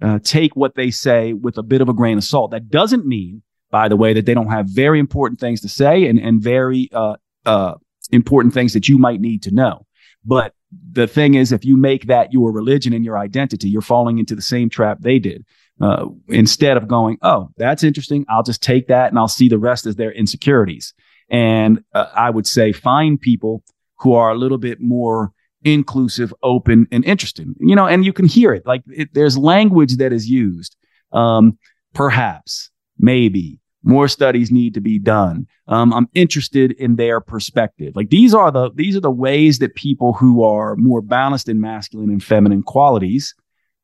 uh, 0.00 0.18
take 0.22 0.54
what 0.54 0.76
they 0.76 0.90
say 0.90 1.32
with 1.32 1.58
a 1.58 1.62
bit 1.62 1.80
of 1.80 1.88
a 1.88 1.94
grain 1.94 2.18
of 2.18 2.24
salt. 2.24 2.52
That 2.52 2.68
doesn't 2.68 3.06
mean, 3.06 3.42
by 3.74 3.88
the 3.88 3.96
way, 3.96 4.12
that 4.12 4.24
they 4.24 4.34
don't 4.34 4.50
have 4.50 4.66
very 4.68 5.00
important 5.00 5.40
things 5.40 5.60
to 5.60 5.68
say 5.68 6.06
and, 6.06 6.16
and 6.16 6.40
very 6.40 6.88
uh, 6.92 7.16
uh, 7.44 7.74
important 8.12 8.54
things 8.54 8.72
that 8.72 8.88
you 8.88 8.98
might 8.98 9.20
need 9.20 9.42
to 9.42 9.52
know. 9.52 9.84
But 10.24 10.54
the 10.92 11.08
thing 11.08 11.34
is, 11.34 11.50
if 11.50 11.64
you 11.64 11.76
make 11.76 12.06
that 12.06 12.32
your 12.32 12.52
religion 12.52 12.92
and 12.92 13.04
your 13.04 13.18
identity, 13.18 13.68
you're 13.68 13.82
falling 13.82 14.18
into 14.18 14.36
the 14.36 14.42
same 14.42 14.70
trap 14.70 14.98
they 15.00 15.18
did 15.18 15.44
uh, 15.80 16.06
instead 16.28 16.76
of 16.76 16.86
going, 16.86 17.18
oh, 17.22 17.50
that's 17.56 17.82
interesting. 17.82 18.24
I'll 18.28 18.44
just 18.44 18.62
take 18.62 18.86
that 18.86 19.08
and 19.10 19.18
I'll 19.18 19.26
see 19.26 19.48
the 19.48 19.58
rest 19.58 19.86
as 19.86 19.96
their 19.96 20.12
insecurities. 20.12 20.94
And 21.28 21.82
uh, 21.92 22.06
I 22.14 22.30
would 22.30 22.46
say 22.46 22.70
find 22.70 23.20
people 23.20 23.64
who 23.98 24.12
are 24.12 24.30
a 24.30 24.38
little 24.38 24.58
bit 24.58 24.80
more 24.80 25.32
inclusive, 25.64 26.32
open, 26.44 26.86
and 26.92 27.04
interesting. 27.04 27.56
You 27.58 27.74
know, 27.74 27.88
and 27.88 28.04
you 28.04 28.12
can 28.12 28.26
hear 28.26 28.54
it. 28.54 28.64
Like 28.64 28.84
it, 28.86 29.14
there's 29.14 29.36
language 29.36 29.96
that 29.96 30.12
is 30.12 30.30
used. 30.30 30.76
Um, 31.10 31.58
perhaps, 31.92 32.70
maybe, 32.98 33.58
more 33.84 34.08
studies 34.08 34.50
need 34.50 34.74
to 34.74 34.80
be 34.80 34.98
done. 34.98 35.46
Um, 35.68 35.92
I'm 35.92 36.08
interested 36.14 36.72
in 36.72 36.96
their 36.96 37.20
perspective. 37.20 37.94
Like 37.94 38.10
these 38.10 38.34
are 38.34 38.50
the 38.50 38.70
these 38.74 38.96
are 38.96 39.00
the 39.00 39.10
ways 39.10 39.58
that 39.58 39.74
people 39.74 40.14
who 40.14 40.42
are 40.42 40.74
more 40.76 41.02
balanced 41.02 41.48
in 41.48 41.60
masculine 41.60 42.10
and 42.10 42.22
feminine 42.22 42.62
qualities 42.62 43.34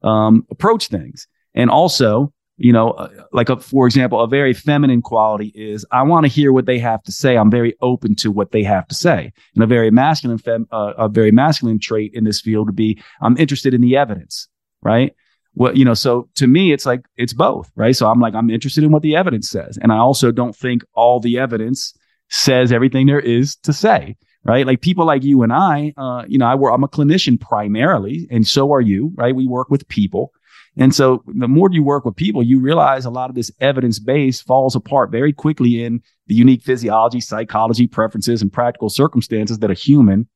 um, 0.02 0.46
approach 0.50 0.88
things. 0.88 1.26
And 1.54 1.70
also, 1.70 2.32
you 2.56 2.72
know, 2.72 2.90
uh, 2.92 3.08
like 3.32 3.48
a, 3.48 3.56
for 3.56 3.86
example, 3.86 4.20
a 4.20 4.28
very 4.28 4.52
feminine 4.52 5.02
quality 5.02 5.52
is 5.54 5.84
I 5.90 6.02
want 6.02 6.24
to 6.24 6.28
hear 6.28 6.52
what 6.52 6.66
they 6.66 6.78
have 6.78 7.02
to 7.04 7.12
say. 7.12 7.36
I'm 7.36 7.50
very 7.50 7.74
open 7.80 8.14
to 8.16 8.30
what 8.30 8.52
they 8.52 8.62
have 8.62 8.86
to 8.88 8.94
say. 8.94 9.32
And 9.54 9.64
a 9.64 9.66
very 9.66 9.90
masculine, 9.90 10.38
fem, 10.38 10.66
uh, 10.70 10.94
a 10.96 11.08
very 11.08 11.30
masculine 11.30 11.78
trait 11.78 12.12
in 12.14 12.24
this 12.24 12.40
field 12.40 12.68
would 12.68 12.76
be 12.76 13.00
I'm 13.20 13.36
interested 13.36 13.74
in 13.74 13.80
the 13.80 13.96
evidence, 13.96 14.48
right? 14.82 15.14
Well, 15.54 15.76
you 15.76 15.84
know, 15.84 15.94
so 15.94 16.28
to 16.36 16.46
me, 16.46 16.72
it's 16.72 16.86
like 16.86 17.02
it's 17.16 17.32
both, 17.32 17.70
right? 17.74 17.94
So 17.94 18.08
I'm 18.08 18.20
like 18.20 18.34
I'm 18.34 18.50
interested 18.50 18.84
in 18.84 18.92
what 18.92 19.02
the 19.02 19.16
evidence 19.16 19.48
says, 19.48 19.78
and 19.82 19.92
I 19.92 19.98
also 19.98 20.30
don't 20.30 20.54
think 20.54 20.82
all 20.94 21.20
the 21.20 21.38
evidence 21.38 21.94
says 22.28 22.72
everything 22.72 23.06
there 23.06 23.20
is 23.20 23.56
to 23.56 23.72
say, 23.72 24.16
right? 24.44 24.66
Like 24.66 24.80
people 24.80 25.04
like 25.04 25.24
you 25.24 25.42
and 25.42 25.52
I, 25.52 25.92
uh, 25.96 26.24
you 26.28 26.38
know, 26.38 26.46
I 26.46 26.54
work, 26.54 26.72
I'm 26.72 26.84
a 26.84 26.88
clinician 26.88 27.40
primarily, 27.40 28.28
and 28.30 28.46
so 28.46 28.72
are 28.72 28.80
you, 28.80 29.12
right? 29.16 29.34
We 29.34 29.46
work 29.46 29.70
with 29.70 29.88
people. 29.88 30.32
And 30.76 30.94
so 30.94 31.24
the 31.26 31.48
more 31.48 31.68
you 31.72 31.82
work 31.82 32.04
with 32.04 32.14
people, 32.14 32.42
you 32.42 32.60
realize 32.60 33.04
a 33.04 33.10
lot 33.10 33.28
of 33.28 33.34
this 33.34 33.50
evidence 33.60 33.98
base 33.98 34.40
falls 34.40 34.76
apart 34.76 35.10
very 35.10 35.32
quickly 35.32 35.82
in 35.82 36.00
the 36.28 36.34
unique 36.34 36.62
physiology, 36.62 37.20
psychology, 37.20 37.88
preferences, 37.88 38.40
and 38.40 38.52
practical 38.52 38.88
circumstances 38.88 39.58
that 39.58 39.70
a 39.70 39.74
human 39.74 40.28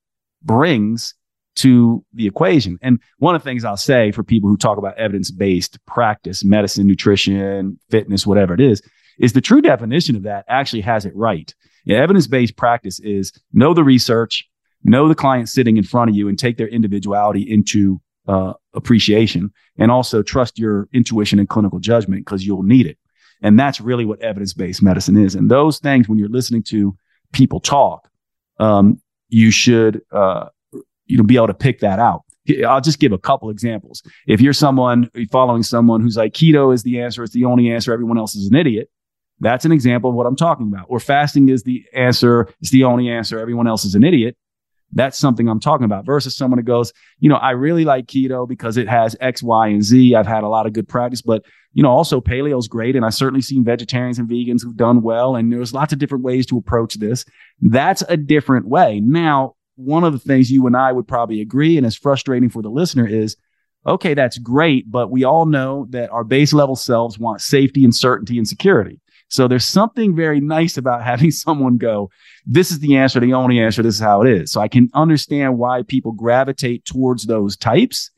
brings 0.43 1.15
to 1.57 2.05
the 2.13 2.27
equation. 2.27 2.79
And 2.83 3.01
one 3.19 3.35
of 3.35 3.43
the 3.43 3.49
things 3.49 3.65
I'll 3.65 3.77
say 3.77 4.11
for 4.11 4.23
people 4.23 4.51
who 4.51 4.57
talk 4.57 4.79
about 4.79 4.99
evidence 4.99 5.31
based 5.31 5.79
practice, 5.87 6.45
medicine, 6.45 6.87
nutrition, 6.87 7.79
fitness, 7.91 8.27
whatever 8.27 8.55
it 8.55 8.61
is, 8.61 8.83
is 9.19 9.33
the 9.33 9.41
true 9.41 9.61
definition 9.61 10.17
of 10.17 10.25
that 10.25 10.45
actually 10.49 10.83
has 10.83 11.05
it 11.05 11.15
right. 11.15 11.55
Yeah, 11.85 11.99
evidence 11.99 12.27
based 12.27 12.57
practice 12.57 12.99
is 13.01 13.33
know 13.53 13.75
the 13.75 13.85
research, 13.85 14.49
know 14.83 15.09
the 15.09 15.15
client 15.15 15.49
sitting 15.49 15.77
in 15.77 15.85
front 15.85 16.11
of 16.11 16.17
you, 16.17 16.29
and 16.29 16.39
take 16.39 16.57
their 16.57 16.69
individuality 16.69 17.43
into 17.43 18.01
uh, 18.27 18.55
appreciation, 18.73 19.53
and 19.79 19.91
also 19.91 20.23
trust 20.23 20.59
your 20.59 20.89
intuition 20.93 21.39
and 21.39 21.49
clinical 21.49 21.79
judgment 21.79 22.25
because 22.25 22.47
you'll 22.47 22.63
need 22.63 22.87
it. 22.87 22.99
And 23.43 23.59
that's 23.59 23.81
really 23.81 24.07
what 24.07 24.21
evidence 24.23 24.55
based 24.55 24.83
medicine 24.83 25.17
is. 25.17 25.35
And 25.35 25.51
those 25.51 25.79
things, 25.79 26.09
when 26.09 26.19
you're 26.19 26.29
listening 26.29 26.63
to 26.65 26.97
people 27.33 27.61
talk, 27.61 28.09
um, 28.59 29.01
you 29.29 29.51
should 29.51 30.01
uh, 30.11 30.47
you 31.07 31.17
know 31.17 31.25
be 31.25 31.37
able 31.37 31.49
to 31.49 31.55
pick 31.55 31.81
that 31.81 31.99
out. 31.99 32.23
I'll 32.67 32.81
just 32.81 32.99
give 32.99 33.13
a 33.13 33.19
couple 33.19 33.49
examples. 33.51 34.03
If 34.27 34.41
you're 34.41 34.53
someone 34.53 35.11
following 35.33 35.63
someone 35.63 36.03
who's 36.03 36.17
like 36.17 36.35
keto 36.35 36.75
is 36.75 36.83
the 36.83 37.01
answer, 37.01 37.23
it's 37.23 37.33
the 37.33 37.47
only 37.47 37.71
answer, 37.71 37.93
everyone 37.93 38.19
else 38.19 38.35
is 38.35 38.49
an 38.49 38.55
idiot. 38.55 38.91
That's 39.41 39.65
an 39.65 39.73
example 39.73 40.11
of 40.11 40.17
what 40.17 40.27
I'm 40.27 40.37
talking 40.37 40.69
about. 40.69 40.87
Or 40.89 41.01
fasting 41.01 41.49
is 41.49 41.63
the 41.63 41.85
answer, 41.95 42.49
it's 42.61 42.71
the 42.71 42.85
only 42.85 43.09
answer, 43.09 43.39
everyone 43.39 43.67
else 43.67 43.85
is 43.85 43.95
an 43.95 44.05
idiot. 44.05 44.37
That's 44.93 45.19
something 45.19 45.49
I'm 45.49 45.59
talking 45.59 45.87
about 45.87 46.07
versus 46.07 46.37
someone 46.37 46.59
who 46.59 46.65
goes, 46.65 46.93
you 47.19 47.29
know, 47.29 47.37
I 47.37 47.51
really 47.51 47.85
like 47.85 48.07
keto 48.07 48.47
because 48.47 48.77
it 48.77 48.89
has 48.89 49.17
X, 49.21 49.43
Y, 49.43 49.69
and 49.69 49.83
Z. 49.83 50.15
I've 50.15 50.27
had 50.27 50.45
a 50.45 50.49
lot 50.49 50.67
of 50.67 50.73
good 50.73 50.89
practice, 50.89 51.21
but 51.21 51.45
you 51.73 51.83
know, 51.83 51.91
also 51.91 52.21
paleo 52.21 52.59
is 52.59 52.69
great. 52.69 52.95
And 52.95 53.05
I've 53.05 53.15
certainly 53.15 53.43
seen 53.43 53.65
vegetarians 53.65 54.21
and 54.21 54.29
vegans 54.29 54.63
who've 54.63 54.77
done 54.77 55.03
well. 55.03 55.35
And 55.35 55.53
there's 55.53 55.75
lots 55.75 55.93
of 55.93 55.99
different 55.99 56.23
ways 56.23 56.47
to 56.47 56.59
approach 56.59 56.95
this. 56.95 57.25
That's 57.61 58.05
a 58.09 58.17
different 58.17 58.69
way. 58.69 59.01
Now, 59.01 59.54
one 59.77 60.05
of 60.05 60.13
the 60.13 60.19
things 60.19 60.51
you 60.51 60.67
and 60.67 60.77
I 60.77 60.93
would 60.93 61.09
probably 61.09 61.41
agree, 61.41 61.77
and 61.77 61.87
it's 61.87 61.97
frustrating 61.97 62.49
for 62.49 62.63
the 62.63 62.71
listener, 62.71 63.07
is 63.07 63.37
okay, 63.87 64.15
that's 64.15 64.39
great, 64.39 64.91
but 64.91 65.11
we 65.11 65.25
all 65.25 65.47
know 65.47 65.87
that 65.91 66.11
our 66.11 66.25
base 66.25 66.53
level 66.53 66.77
selves 66.77 67.19
want 67.19 67.41
safety 67.41 67.85
and 67.85 67.95
certainty 67.95 68.39
and 68.39 68.49
security. 68.49 69.01
So 69.29 69.49
there's 69.49 69.65
something 69.65 70.15
very 70.15 70.41
nice 70.41 70.77
about 70.77 71.03
having 71.05 71.31
someone 71.31 71.77
go, 71.77 72.11
this 72.47 72.71
is 72.71 72.79
the 72.79 72.97
answer, 72.97 73.21
the 73.21 73.35
only 73.35 73.59
answer, 73.59 73.83
this 73.83 73.97
is 73.97 74.01
how 74.01 74.23
it 74.23 74.31
is. 74.31 74.53
So 74.53 74.61
I 74.61 74.69
can 74.69 74.89
understand 74.95 75.59
why 75.59 75.83
people 75.83 76.13
gravitate 76.13 76.85
towards 76.85 77.27
those 77.27 77.57
types, 77.57 78.11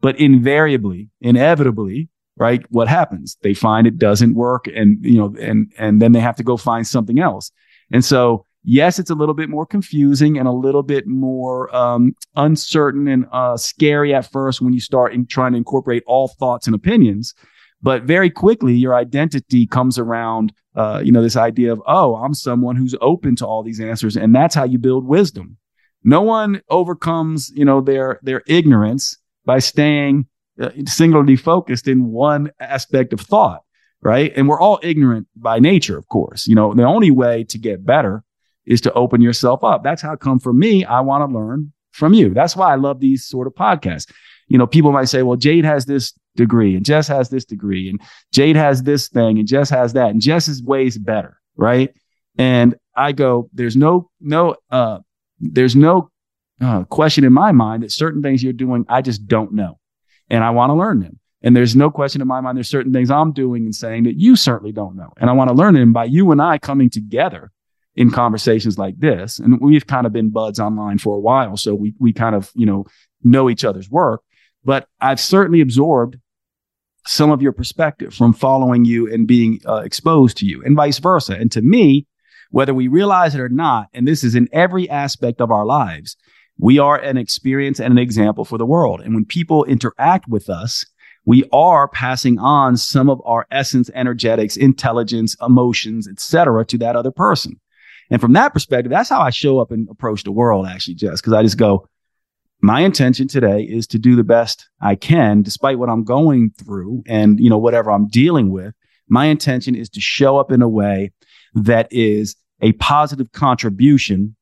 but 0.00 0.18
invariably, 0.18 1.10
inevitably, 1.20 2.08
right? 2.36 2.64
What 2.70 2.86
happens? 2.86 3.36
They 3.42 3.54
find 3.54 3.86
it 3.86 3.98
doesn't 3.98 4.34
work 4.34 4.66
and, 4.68 5.04
you 5.04 5.18
know, 5.18 5.34
and, 5.40 5.72
and 5.78 6.00
then 6.00 6.12
they 6.12 6.20
have 6.20 6.36
to 6.36 6.44
go 6.44 6.56
find 6.56 6.86
something 6.86 7.18
else. 7.18 7.50
And 7.90 8.04
so, 8.04 8.44
yes, 8.68 8.98
it's 8.98 9.10
a 9.10 9.14
little 9.14 9.34
bit 9.34 9.48
more 9.48 9.64
confusing 9.64 10.38
and 10.38 10.46
a 10.46 10.52
little 10.52 10.82
bit 10.82 11.06
more 11.06 11.74
um, 11.74 12.14
uncertain 12.36 13.08
and 13.08 13.26
uh, 13.32 13.56
scary 13.56 14.14
at 14.14 14.30
first 14.30 14.60
when 14.60 14.74
you 14.74 14.80
start 14.80 15.14
in 15.14 15.26
trying 15.26 15.52
to 15.52 15.58
incorporate 15.58 16.02
all 16.06 16.28
thoughts 16.28 16.66
and 16.66 16.76
opinions. 16.76 17.34
But 17.80 18.02
very 18.02 18.28
quickly, 18.28 18.74
your 18.74 18.94
identity 18.94 19.66
comes 19.66 19.98
around, 19.98 20.52
uh, 20.74 21.00
you 21.02 21.12
know, 21.12 21.22
this 21.22 21.36
idea 21.36 21.72
of, 21.72 21.80
oh, 21.86 22.16
I'm 22.16 22.34
someone 22.34 22.76
who's 22.76 22.94
open 23.00 23.36
to 23.36 23.46
all 23.46 23.62
these 23.62 23.80
answers. 23.80 24.16
And 24.16 24.34
that's 24.34 24.54
how 24.54 24.64
you 24.64 24.78
build 24.78 25.06
wisdom. 25.06 25.56
No 26.04 26.20
one 26.20 26.60
overcomes, 26.68 27.50
you 27.54 27.64
know, 27.64 27.80
their, 27.80 28.20
their 28.22 28.42
ignorance 28.46 29.16
by 29.46 29.60
staying 29.60 30.26
uh, 30.60 30.70
singularly 30.86 31.36
focused 31.36 31.88
in 31.88 32.10
one 32.10 32.50
aspect 32.60 33.12
of 33.14 33.20
thought. 33.20 33.62
Right. 34.00 34.32
And 34.36 34.48
we're 34.48 34.60
all 34.60 34.78
ignorant 34.82 35.26
by 35.34 35.58
nature, 35.58 35.98
of 35.98 36.06
course. 36.06 36.46
You 36.46 36.54
know, 36.54 36.72
the 36.72 36.84
only 36.84 37.10
way 37.10 37.42
to 37.44 37.58
get 37.58 37.84
better 37.84 38.22
is 38.68 38.82
to 38.82 38.92
open 38.92 39.20
yourself 39.20 39.64
up. 39.64 39.82
That's 39.82 40.02
how 40.02 40.14
come 40.14 40.38
for 40.38 40.52
me, 40.52 40.84
I 40.84 41.00
want 41.00 41.28
to 41.28 41.34
learn 41.36 41.72
from 41.90 42.12
you. 42.12 42.32
That's 42.32 42.54
why 42.54 42.70
I 42.70 42.76
love 42.76 43.00
these 43.00 43.24
sort 43.24 43.46
of 43.46 43.54
podcasts. 43.54 44.12
You 44.46 44.58
know, 44.58 44.66
people 44.66 44.92
might 44.92 45.08
say, 45.08 45.22
well, 45.22 45.36
Jade 45.36 45.64
has 45.64 45.86
this 45.86 46.12
degree 46.36 46.76
and 46.76 46.84
Jess 46.84 47.08
has 47.08 47.30
this 47.30 47.44
degree 47.44 47.88
and 47.88 48.00
Jade 48.32 48.56
has 48.56 48.82
this 48.82 49.08
thing 49.08 49.38
and 49.38 49.48
Jess 49.48 49.70
has 49.70 49.94
that 49.94 50.10
and 50.10 50.20
Jess 50.20 50.48
is 50.48 50.62
ways 50.62 50.96
better, 50.96 51.40
right? 51.56 51.92
And 52.38 52.76
I 52.94 53.12
go, 53.12 53.48
there's 53.52 53.76
no 53.76 54.10
no 54.20 54.56
uh 54.70 54.98
there's 55.40 55.74
no 55.74 56.10
uh, 56.60 56.84
question 56.84 57.24
in 57.24 57.32
my 57.32 57.52
mind 57.52 57.82
that 57.82 57.92
certain 57.92 58.22
things 58.22 58.42
you're 58.42 58.52
doing 58.52 58.84
I 58.88 59.02
just 59.02 59.26
don't 59.26 59.52
know, 59.52 59.78
and 60.28 60.44
I 60.44 60.50
want 60.50 60.70
to 60.70 60.74
learn 60.74 61.00
them. 61.00 61.18
And 61.42 61.54
there's 61.56 61.76
no 61.76 61.90
question 61.90 62.20
in 62.20 62.28
my 62.28 62.40
mind 62.40 62.56
there's 62.56 62.68
certain 62.68 62.92
things 62.92 63.10
I'm 63.10 63.32
doing 63.32 63.64
and 63.64 63.74
saying 63.74 64.04
that 64.04 64.16
you 64.16 64.36
certainly 64.36 64.72
don't 64.72 64.96
know, 64.96 65.12
and 65.18 65.30
I 65.30 65.32
want 65.32 65.48
to 65.48 65.54
learn 65.54 65.74
them 65.74 65.92
by 65.92 66.04
you 66.04 66.30
and 66.32 66.42
I 66.42 66.58
coming 66.58 66.90
together 66.90 67.50
in 67.98 68.12
conversations 68.12 68.78
like 68.78 68.96
this. 69.00 69.40
And 69.40 69.60
we've 69.60 69.88
kind 69.88 70.06
of 70.06 70.12
been 70.12 70.30
buds 70.30 70.60
online 70.60 70.98
for 70.98 71.16
a 71.16 71.20
while, 71.20 71.56
so 71.56 71.74
we 71.74 71.94
we 71.98 72.12
kind 72.12 72.36
of 72.36 72.50
you 72.54 72.64
know 72.64 72.86
know 73.24 73.50
each 73.50 73.64
other's 73.64 73.90
work. 73.90 74.22
But 74.64 74.86
I've 75.00 75.18
certainly 75.18 75.60
absorbed 75.60 76.16
some 77.06 77.32
of 77.32 77.42
your 77.42 77.52
perspective 77.52 78.14
from 78.14 78.32
following 78.32 78.84
you 78.84 79.12
and 79.12 79.26
being 79.26 79.60
uh, 79.66 79.82
exposed 79.84 80.36
to 80.38 80.46
you 80.46 80.62
and 80.64 80.76
vice 80.76 80.98
versa. 80.98 81.34
And 81.34 81.50
to 81.52 81.60
me, 81.60 82.06
whether 82.50 82.72
we 82.72 82.86
realize 82.86 83.34
it 83.34 83.40
or 83.40 83.48
not, 83.48 83.88
and 83.92 84.06
this 84.06 84.22
is 84.22 84.36
in 84.36 84.48
every 84.52 84.88
aspect 84.88 85.40
of 85.40 85.50
our 85.50 85.66
lives, 85.66 86.16
we 86.56 86.78
are 86.78 86.98
an 86.98 87.16
experience 87.16 87.80
and 87.80 87.92
an 87.92 87.98
example 87.98 88.44
for 88.44 88.58
the 88.58 88.66
world. 88.66 89.00
And 89.00 89.14
when 89.14 89.24
people 89.24 89.64
interact 89.64 90.28
with 90.28 90.48
us, 90.48 90.84
we 91.24 91.44
are 91.52 91.88
passing 91.88 92.38
on 92.38 92.76
some 92.76 93.10
of 93.10 93.20
our 93.24 93.46
essence, 93.50 93.90
energetics, 93.94 94.56
intelligence, 94.56 95.36
emotions, 95.44 96.06
etc., 96.08 96.64
to 96.66 96.78
that 96.78 96.94
other 96.94 97.10
person. 97.10 97.58
And 98.10 98.20
from 98.20 98.32
that 98.34 98.52
perspective, 98.52 98.90
that's 98.90 99.10
how 99.10 99.20
I 99.20 99.30
show 99.30 99.58
up 99.58 99.70
and 99.70 99.88
approach 99.90 100.24
the 100.24 100.32
world, 100.32 100.66
actually, 100.66 100.94
Jess, 100.94 101.20
because 101.20 101.32
I 101.32 101.42
just 101.42 101.58
go, 101.58 101.86
my 102.60 102.80
intention 102.80 103.28
today 103.28 103.62
is 103.62 103.86
to 103.88 103.98
do 103.98 104.16
the 104.16 104.24
best 104.24 104.68
I 104.80 104.96
can, 104.96 105.42
despite 105.42 105.78
what 105.78 105.88
I'm 105.88 106.04
going 106.04 106.50
through 106.50 107.04
and, 107.06 107.38
you 107.38 107.50
know, 107.50 107.58
whatever 107.58 107.90
I'm 107.90 108.08
dealing 108.08 108.50
with. 108.50 108.74
My 109.08 109.26
intention 109.26 109.74
is 109.74 109.88
to 109.90 110.00
show 110.00 110.38
up 110.38 110.50
in 110.50 110.60
a 110.62 110.68
way 110.68 111.12
that 111.54 111.88
is 111.90 112.36
a 112.60 112.72
positive 112.72 113.30
contribution 113.32 114.36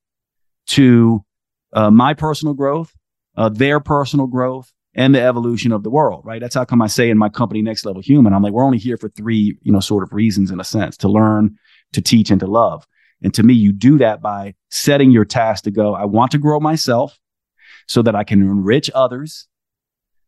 to 0.69 1.25
uh, 1.73 1.91
my 1.91 2.15
personal 2.15 2.55
growth, 2.55 2.95
uh, 3.37 3.49
their 3.49 3.81
personal 3.81 4.27
growth, 4.27 4.73
and 4.95 5.15
the 5.15 5.21
evolution 5.21 5.73
of 5.73 5.83
the 5.83 5.91
world, 5.91 6.23
right? 6.25 6.41
That's 6.41 6.55
how 6.55 6.65
come 6.65 6.81
I 6.81 6.87
say 6.87 7.11
in 7.11 7.19
my 7.19 7.29
company, 7.29 7.61
Next 7.61 7.85
Level 7.85 8.01
Human, 8.01 8.33
I'm 8.33 8.43
like, 8.43 8.55
we're 8.55 8.65
only 8.65 8.79
here 8.79 8.97
for 8.97 9.11
three, 9.11 9.59
you 9.61 9.71
know, 9.71 9.81
sort 9.81 10.03
of 10.03 10.13
reasons 10.13 10.51
in 10.51 10.59
a 10.59 10.65
sense 10.65 10.97
to 10.99 11.09
learn, 11.09 11.59
to 11.93 12.01
teach, 12.01 12.31
and 12.31 12.41
to 12.41 12.47
love. 12.47 12.87
And 13.23 13.33
to 13.35 13.43
me, 13.43 13.55
you 13.55 13.73
do 13.73 13.99
that 13.99 14.21
by 14.21 14.55
setting 14.71 15.11
your 15.11 15.25
task 15.25 15.65
to 15.65 15.71
go, 15.71 15.95
I 15.95 16.05
want 16.05 16.33
to 16.33 16.39
grow 16.39 16.61
myself 16.61 17.19
so 17.87 18.03
that 18.03 18.15
I 18.15 18.25
can 18.25 18.43
enrich 18.43 18.91
others, 18.95 19.49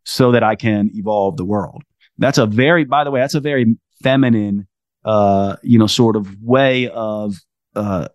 so 0.04 0.32
that 0.32 0.42
I 0.42 0.54
can 0.56 0.90
evolve 0.94 1.36
the 1.36 1.44
world. 1.44 1.82
That's 2.16 2.38
a 2.38 2.46
very, 2.46 2.84
by 2.84 3.04
the 3.04 3.10
way, 3.10 3.20
that's 3.20 3.34
a 3.34 3.40
very 3.40 3.76
feminine, 4.02 4.66
uh, 5.04 5.56
you 5.62 5.78
know, 5.78 5.86
sort 5.86 6.16
of 6.16 6.40
way 6.40 6.88
of, 6.88 7.36
uh, 7.76 8.08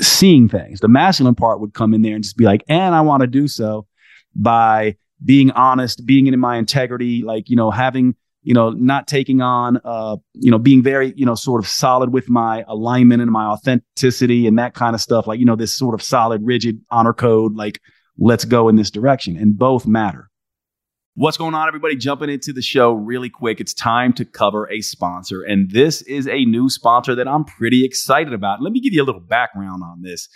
seeing 0.00 0.48
things. 0.48 0.80
The 0.80 0.88
masculine 0.88 1.34
part 1.34 1.60
would 1.60 1.74
come 1.74 1.92
in 1.92 2.02
there 2.02 2.14
and 2.14 2.22
just 2.22 2.36
be 2.36 2.44
like, 2.44 2.64
and 2.68 2.94
I 2.94 3.00
want 3.00 3.20
to 3.22 3.26
do 3.26 3.48
so 3.48 3.86
by 4.34 4.96
being 5.24 5.50
honest, 5.50 6.06
being 6.06 6.28
in 6.28 6.38
my 6.38 6.56
integrity, 6.56 7.22
like, 7.22 7.50
you 7.50 7.56
know, 7.56 7.70
having, 7.70 8.14
you 8.48 8.54
know, 8.54 8.70
not 8.70 9.06
taking 9.06 9.42
on, 9.42 9.78
uh, 9.84 10.16
you 10.32 10.50
know, 10.50 10.58
being 10.58 10.82
very, 10.82 11.12
you 11.18 11.26
know, 11.26 11.34
sort 11.34 11.62
of 11.62 11.68
solid 11.68 12.14
with 12.14 12.30
my 12.30 12.64
alignment 12.66 13.20
and 13.20 13.30
my 13.30 13.44
authenticity 13.44 14.46
and 14.46 14.58
that 14.58 14.72
kind 14.72 14.94
of 14.94 15.02
stuff. 15.02 15.26
Like, 15.26 15.38
you 15.38 15.44
know, 15.44 15.54
this 15.54 15.76
sort 15.76 15.92
of 15.92 16.02
solid, 16.02 16.40
rigid 16.42 16.80
honor 16.90 17.12
code, 17.12 17.56
like 17.56 17.78
let's 18.16 18.46
go 18.46 18.70
in 18.70 18.76
this 18.76 18.90
direction. 18.90 19.36
And 19.36 19.58
both 19.58 19.86
matter. 19.86 20.30
What's 21.14 21.36
going 21.36 21.54
on, 21.54 21.68
everybody? 21.68 21.94
Jumping 21.94 22.30
into 22.30 22.54
the 22.54 22.62
show 22.62 22.92
really 22.92 23.28
quick. 23.28 23.60
It's 23.60 23.74
time 23.74 24.14
to 24.14 24.24
cover 24.24 24.66
a 24.70 24.80
sponsor. 24.80 25.42
And 25.42 25.70
this 25.70 26.00
is 26.00 26.26
a 26.26 26.46
new 26.46 26.70
sponsor 26.70 27.14
that 27.16 27.28
I'm 27.28 27.44
pretty 27.44 27.84
excited 27.84 28.32
about. 28.32 28.62
Let 28.62 28.72
me 28.72 28.80
give 28.80 28.94
you 28.94 29.02
a 29.02 29.04
little 29.04 29.20
background 29.20 29.82
on 29.84 30.00
this. 30.00 30.26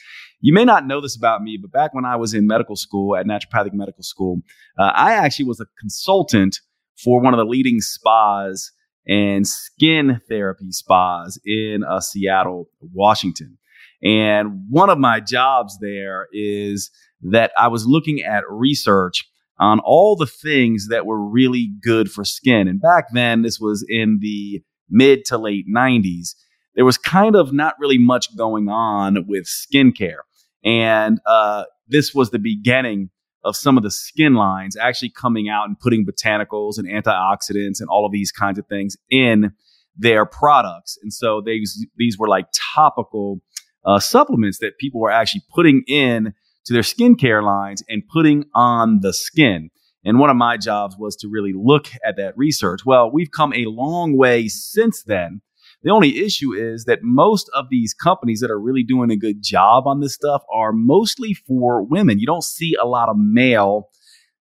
You 0.42 0.52
may 0.52 0.66
not 0.66 0.86
know 0.86 1.00
this 1.00 1.16
about 1.16 1.40
me, 1.40 1.58
but 1.58 1.72
back 1.72 1.94
when 1.94 2.04
I 2.04 2.16
was 2.16 2.34
in 2.34 2.46
medical 2.46 2.76
school 2.76 3.16
at 3.16 3.24
naturopathic 3.24 3.72
medical 3.72 4.02
school, 4.02 4.40
uh, 4.78 4.92
I 4.94 5.14
actually 5.14 5.46
was 5.46 5.60
a 5.60 5.66
consultant 5.80 6.58
for 7.02 7.20
one 7.20 7.34
of 7.34 7.38
the 7.38 7.44
leading 7.44 7.80
spas 7.80 8.70
and 9.06 9.46
skin 9.46 10.20
therapy 10.28 10.70
spas 10.70 11.38
in 11.44 11.82
uh, 11.88 12.00
Seattle, 12.00 12.68
Washington. 12.80 13.58
And 14.02 14.66
one 14.68 14.90
of 14.90 14.98
my 14.98 15.20
jobs 15.20 15.78
there 15.80 16.28
is 16.32 16.90
that 17.22 17.52
I 17.56 17.68
was 17.68 17.86
looking 17.86 18.22
at 18.22 18.44
research 18.48 19.24
on 19.58 19.80
all 19.80 20.16
the 20.16 20.26
things 20.26 20.88
that 20.88 21.06
were 21.06 21.22
really 21.22 21.70
good 21.82 22.10
for 22.10 22.24
skin. 22.24 22.66
And 22.66 22.80
back 22.80 23.06
then, 23.12 23.42
this 23.42 23.60
was 23.60 23.84
in 23.88 24.18
the 24.20 24.62
mid 24.90 25.24
to 25.26 25.38
late 25.38 25.66
90s, 25.72 26.34
there 26.74 26.84
was 26.84 26.98
kind 26.98 27.36
of 27.36 27.52
not 27.52 27.74
really 27.78 27.98
much 27.98 28.36
going 28.36 28.68
on 28.68 29.24
with 29.28 29.46
skincare. 29.46 30.22
And 30.64 31.20
uh, 31.26 31.64
this 31.86 32.14
was 32.14 32.30
the 32.30 32.38
beginning 32.38 33.10
of 33.44 33.56
some 33.56 33.76
of 33.76 33.82
the 33.82 33.90
skin 33.90 34.34
lines 34.34 34.76
actually 34.76 35.10
coming 35.10 35.48
out 35.48 35.66
and 35.66 35.78
putting 35.78 36.06
botanicals 36.06 36.78
and 36.78 36.88
antioxidants 36.88 37.80
and 37.80 37.88
all 37.88 38.06
of 38.06 38.12
these 38.12 38.30
kinds 38.30 38.58
of 38.58 38.66
things 38.66 38.96
in 39.10 39.52
their 39.96 40.24
products. 40.24 40.98
And 41.02 41.12
so 41.12 41.42
these 41.44 41.86
these 41.96 42.18
were 42.18 42.28
like 42.28 42.46
topical 42.74 43.40
uh, 43.84 43.98
supplements 43.98 44.58
that 44.58 44.78
people 44.78 45.00
were 45.00 45.10
actually 45.10 45.42
putting 45.54 45.82
in 45.86 46.34
to 46.64 46.72
their 46.72 46.82
skincare 46.82 47.44
lines 47.44 47.82
and 47.88 48.02
putting 48.12 48.44
on 48.54 49.00
the 49.00 49.12
skin. 49.12 49.70
And 50.04 50.18
one 50.18 50.30
of 50.30 50.36
my 50.36 50.56
jobs 50.56 50.96
was 50.98 51.16
to 51.16 51.28
really 51.28 51.52
look 51.54 51.88
at 52.04 52.16
that 52.16 52.36
research. 52.36 52.80
Well, 52.84 53.10
we've 53.10 53.30
come 53.30 53.52
a 53.52 53.66
long 53.66 54.16
way 54.16 54.48
since 54.48 55.02
then. 55.02 55.42
The 55.82 55.90
only 55.90 56.18
issue 56.18 56.52
is 56.52 56.84
that 56.84 57.00
most 57.02 57.50
of 57.54 57.66
these 57.70 57.92
companies 57.92 58.40
that 58.40 58.50
are 58.50 58.60
really 58.60 58.84
doing 58.84 59.10
a 59.10 59.16
good 59.16 59.42
job 59.42 59.86
on 59.86 60.00
this 60.00 60.14
stuff 60.14 60.42
are 60.52 60.72
mostly 60.72 61.34
for 61.34 61.82
women. 61.82 62.18
You 62.18 62.26
don't 62.26 62.44
see 62.44 62.74
a 62.80 62.86
lot 62.86 63.08
of 63.08 63.16
male 63.18 63.88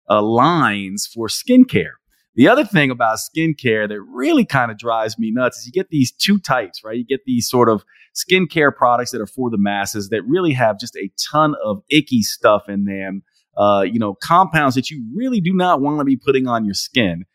uh, 0.10 0.22
lines 0.22 1.08
for 1.08 1.28
skincare. 1.28 1.94
The 2.36 2.48
other 2.48 2.64
thing 2.64 2.92
about 2.92 3.20
skincare 3.20 3.88
that 3.90 4.02
really 4.02 4.46
kind 4.46 4.72
of 4.72 4.78
drives 4.78 5.18
me 5.18 5.32
nuts 5.32 5.60
is 5.60 5.66
you 5.66 5.72
get 5.72 5.90
these 5.90 6.12
two 6.12 6.40
types, 6.40 6.84
right? 6.84 6.98
You 6.98 7.06
get 7.06 7.22
these 7.26 7.50
sort 7.50 7.70
of 7.70 7.84
skincare 8.16 8.76
products 8.76 9.12
that 9.12 9.22
are 9.22 9.28
for 9.28 9.50
the 9.50 9.58
masses 9.58 10.10
that 10.10 10.24
really 10.26 10.54
have 10.54 10.80
just 10.80 10.96
a 10.96 11.12
ton 11.32 11.56
of 11.64 11.82
icky 11.90 12.22
stuff 12.22 12.70
in 12.70 12.86
them. 12.86 13.24
Uh, 13.58 13.82
you 13.82 14.00
know, 14.00 14.16
compounds 14.24 14.76
that 14.76 14.90
you 14.90 15.04
really 15.14 15.42
do 15.42 15.54
not 15.54 15.82
want 15.82 16.00
to 16.00 16.06
be 16.06 16.16
putting 16.16 16.48
on 16.48 16.64
your 16.64 16.74
skin. 16.74 17.26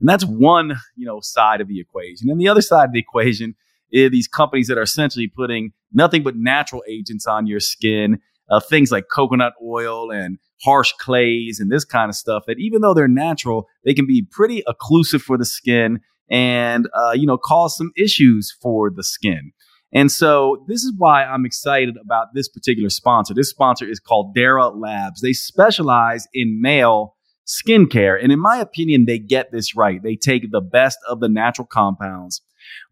And 0.00 0.08
that's 0.08 0.24
one, 0.24 0.74
you 0.96 1.06
know, 1.06 1.20
side 1.20 1.60
of 1.60 1.68
the 1.68 1.80
equation. 1.80 2.30
And 2.30 2.40
the 2.40 2.48
other 2.48 2.60
side 2.60 2.86
of 2.86 2.92
the 2.92 2.98
equation 2.98 3.54
is 3.92 4.10
these 4.10 4.28
companies 4.28 4.68
that 4.68 4.78
are 4.78 4.82
essentially 4.82 5.28
putting 5.28 5.72
nothing 5.92 6.22
but 6.22 6.36
natural 6.36 6.82
agents 6.88 7.26
on 7.26 7.46
your 7.46 7.60
skin, 7.60 8.18
uh, 8.50 8.60
things 8.60 8.90
like 8.90 9.04
coconut 9.10 9.52
oil 9.64 10.10
and 10.10 10.38
harsh 10.62 10.92
clays 10.98 11.60
and 11.60 11.70
this 11.70 11.84
kind 11.84 12.08
of 12.08 12.14
stuff 12.14 12.44
that 12.46 12.58
even 12.58 12.80
though 12.80 12.94
they're 12.94 13.08
natural, 13.08 13.66
they 13.84 13.94
can 13.94 14.06
be 14.06 14.26
pretty 14.30 14.62
occlusive 14.68 15.20
for 15.20 15.38
the 15.38 15.44
skin 15.44 16.00
and, 16.30 16.88
uh, 16.94 17.12
you 17.12 17.26
know, 17.26 17.38
cause 17.38 17.76
some 17.76 17.92
issues 17.96 18.54
for 18.60 18.90
the 18.90 19.04
skin. 19.04 19.52
And 19.92 20.10
so 20.10 20.64
this 20.66 20.82
is 20.82 20.92
why 20.96 21.24
I'm 21.24 21.46
excited 21.46 21.96
about 22.02 22.28
this 22.34 22.48
particular 22.48 22.90
sponsor. 22.90 23.32
This 23.32 23.50
sponsor 23.50 23.88
is 23.88 24.00
called 24.00 24.34
Caldera 24.34 24.68
Labs. 24.68 25.20
They 25.20 25.32
specialize 25.32 26.26
in 26.34 26.60
male 26.60 27.13
skincare. 27.46 28.22
And 28.22 28.32
in 28.32 28.40
my 28.40 28.58
opinion, 28.58 29.04
they 29.06 29.18
get 29.18 29.52
this 29.52 29.76
right. 29.76 30.02
They 30.02 30.16
take 30.16 30.50
the 30.50 30.60
best 30.60 30.98
of 31.08 31.20
the 31.20 31.28
natural 31.28 31.66
compounds 31.66 32.42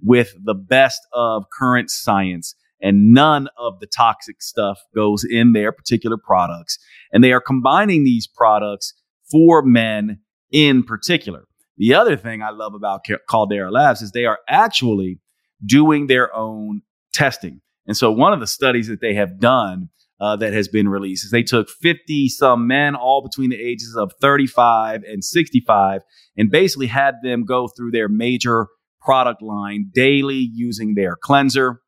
with 0.00 0.34
the 0.42 0.54
best 0.54 1.00
of 1.12 1.44
current 1.56 1.90
science 1.90 2.54
and 2.82 3.12
none 3.12 3.48
of 3.56 3.78
the 3.78 3.86
toxic 3.86 4.42
stuff 4.42 4.80
goes 4.94 5.24
in 5.24 5.52
their 5.52 5.70
particular 5.72 6.16
products. 6.18 6.78
And 7.12 7.22
they 7.22 7.32
are 7.32 7.40
combining 7.40 8.04
these 8.04 8.26
products 8.26 8.94
for 9.30 9.62
men 9.62 10.18
in 10.50 10.82
particular. 10.82 11.44
The 11.78 11.94
other 11.94 12.16
thing 12.16 12.42
I 12.42 12.50
love 12.50 12.74
about 12.74 13.06
Caldera 13.28 13.70
Labs 13.70 14.02
is 14.02 14.10
they 14.10 14.26
are 14.26 14.40
actually 14.48 15.20
doing 15.64 16.06
their 16.08 16.34
own 16.34 16.82
testing. 17.14 17.60
And 17.86 17.96
so 17.96 18.10
one 18.10 18.32
of 18.32 18.40
the 18.40 18.46
studies 18.46 18.88
that 18.88 19.00
they 19.00 19.14
have 19.14 19.38
done 19.38 19.88
uh, 20.22 20.36
that 20.36 20.52
has 20.52 20.68
been 20.68 20.88
released 20.88 21.32
they 21.32 21.42
took 21.42 21.68
50 21.68 22.28
some 22.28 22.68
men, 22.68 22.94
all 22.94 23.22
between 23.22 23.50
the 23.50 23.60
ages 23.60 23.96
of 23.96 24.12
35 24.20 25.02
and 25.02 25.24
65, 25.24 26.02
and 26.36 26.48
basically 26.48 26.86
had 26.86 27.16
them 27.24 27.44
go 27.44 27.66
through 27.66 27.90
their 27.90 28.08
major 28.08 28.68
product 29.00 29.42
line 29.42 29.90
daily 29.92 30.48
using 30.54 30.94
their 30.94 31.16
cleanser, 31.16 31.80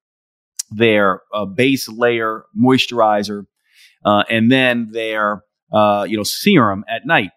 their 0.70 1.20
uh, 1.32 1.44
base 1.44 1.88
layer 1.88 2.44
moisturizer, 2.60 3.44
uh, 4.04 4.24
and 4.28 4.50
then 4.50 4.88
their 4.90 5.44
uh, 5.72 6.04
you 6.08 6.16
know 6.16 6.24
serum 6.24 6.84
at 6.88 7.06
night. 7.06 7.30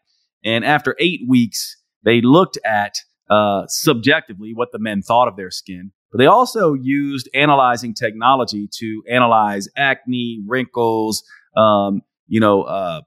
And 0.43 0.65
after 0.65 0.95
eight 0.99 1.21
weeks, 1.27 1.77
they 2.03 2.21
looked 2.21 2.57
at 2.65 2.95
uh, 3.29 3.67
subjectively 3.67 4.53
what 4.55 4.69
the 4.71 4.79
men 4.79 5.03
thought 5.03 5.27
of 5.27 5.35
their 5.35 5.51
skin. 5.51 5.91
But 6.11 6.19
they 6.19 6.25
also 6.25 6.73
used 6.73 7.29
analyzing 7.33 7.93
technology 7.93 8.69
to 8.79 9.03
analyze 9.09 9.67
acne, 9.75 10.41
wrinkles, 10.47 11.23
um, 11.55 12.01
you 12.27 12.39
know, 12.39 12.63
uh, 12.63 13.01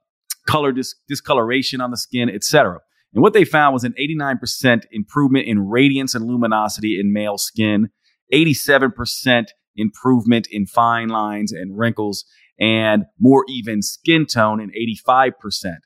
color 0.46 0.72
dis- 0.72 0.94
discoloration 1.08 1.80
on 1.80 1.90
the 1.90 1.96
skin, 1.96 2.28
etc. 2.28 2.80
And 3.12 3.22
what 3.22 3.32
they 3.32 3.44
found 3.44 3.72
was 3.72 3.84
an 3.84 3.94
89% 3.98 4.84
improvement 4.92 5.46
in 5.46 5.68
radiance 5.68 6.14
and 6.14 6.26
luminosity 6.26 6.98
in 7.00 7.12
male 7.12 7.38
skin, 7.38 7.88
87% 8.32 9.46
improvement 9.76 10.46
in 10.50 10.66
fine 10.66 11.08
lines 11.08 11.52
and 11.52 11.76
wrinkles, 11.78 12.24
and 12.58 13.04
more 13.18 13.44
even 13.48 13.82
skin 13.82 14.26
tone 14.26 14.60
in 14.60 14.70
85%. 14.70 15.78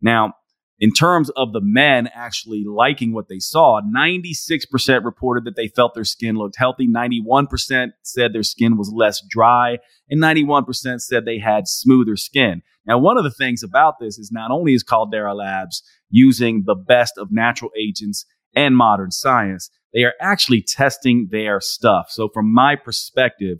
Now, 0.00 0.34
in 0.82 0.90
terms 0.90 1.30
of 1.36 1.52
the 1.52 1.60
men 1.62 2.08
actually 2.12 2.64
liking 2.66 3.14
what 3.14 3.28
they 3.28 3.38
saw, 3.38 3.80
96% 3.80 5.04
reported 5.04 5.44
that 5.44 5.54
they 5.54 5.68
felt 5.68 5.94
their 5.94 6.02
skin 6.02 6.34
looked 6.34 6.56
healthy. 6.56 6.88
91% 6.88 7.92
said 8.02 8.32
their 8.32 8.42
skin 8.42 8.76
was 8.76 8.92
less 8.92 9.22
dry 9.30 9.78
and 10.10 10.20
91% 10.20 11.00
said 11.00 11.24
they 11.24 11.38
had 11.38 11.68
smoother 11.68 12.16
skin. 12.16 12.62
Now, 12.84 12.98
one 12.98 13.16
of 13.16 13.22
the 13.22 13.30
things 13.30 13.62
about 13.62 14.00
this 14.00 14.18
is 14.18 14.32
not 14.32 14.50
only 14.50 14.74
is 14.74 14.82
Caldera 14.82 15.36
Labs 15.36 15.84
using 16.10 16.64
the 16.66 16.74
best 16.74 17.16
of 17.16 17.28
natural 17.30 17.70
agents 17.78 18.26
and 18.56 18.76
modern 18.76 19.12
science, 19.12 19.70
they 19.94 20.02
are 20.02 20.14
actually 20.20 20.62
testing 20.62 21.28
their 21.30 21.60
stuff. 21.60 22.06
So 22.10 22.28
from 22.28 22.52
my 22.52 22.74
perspective, 22.74 23.58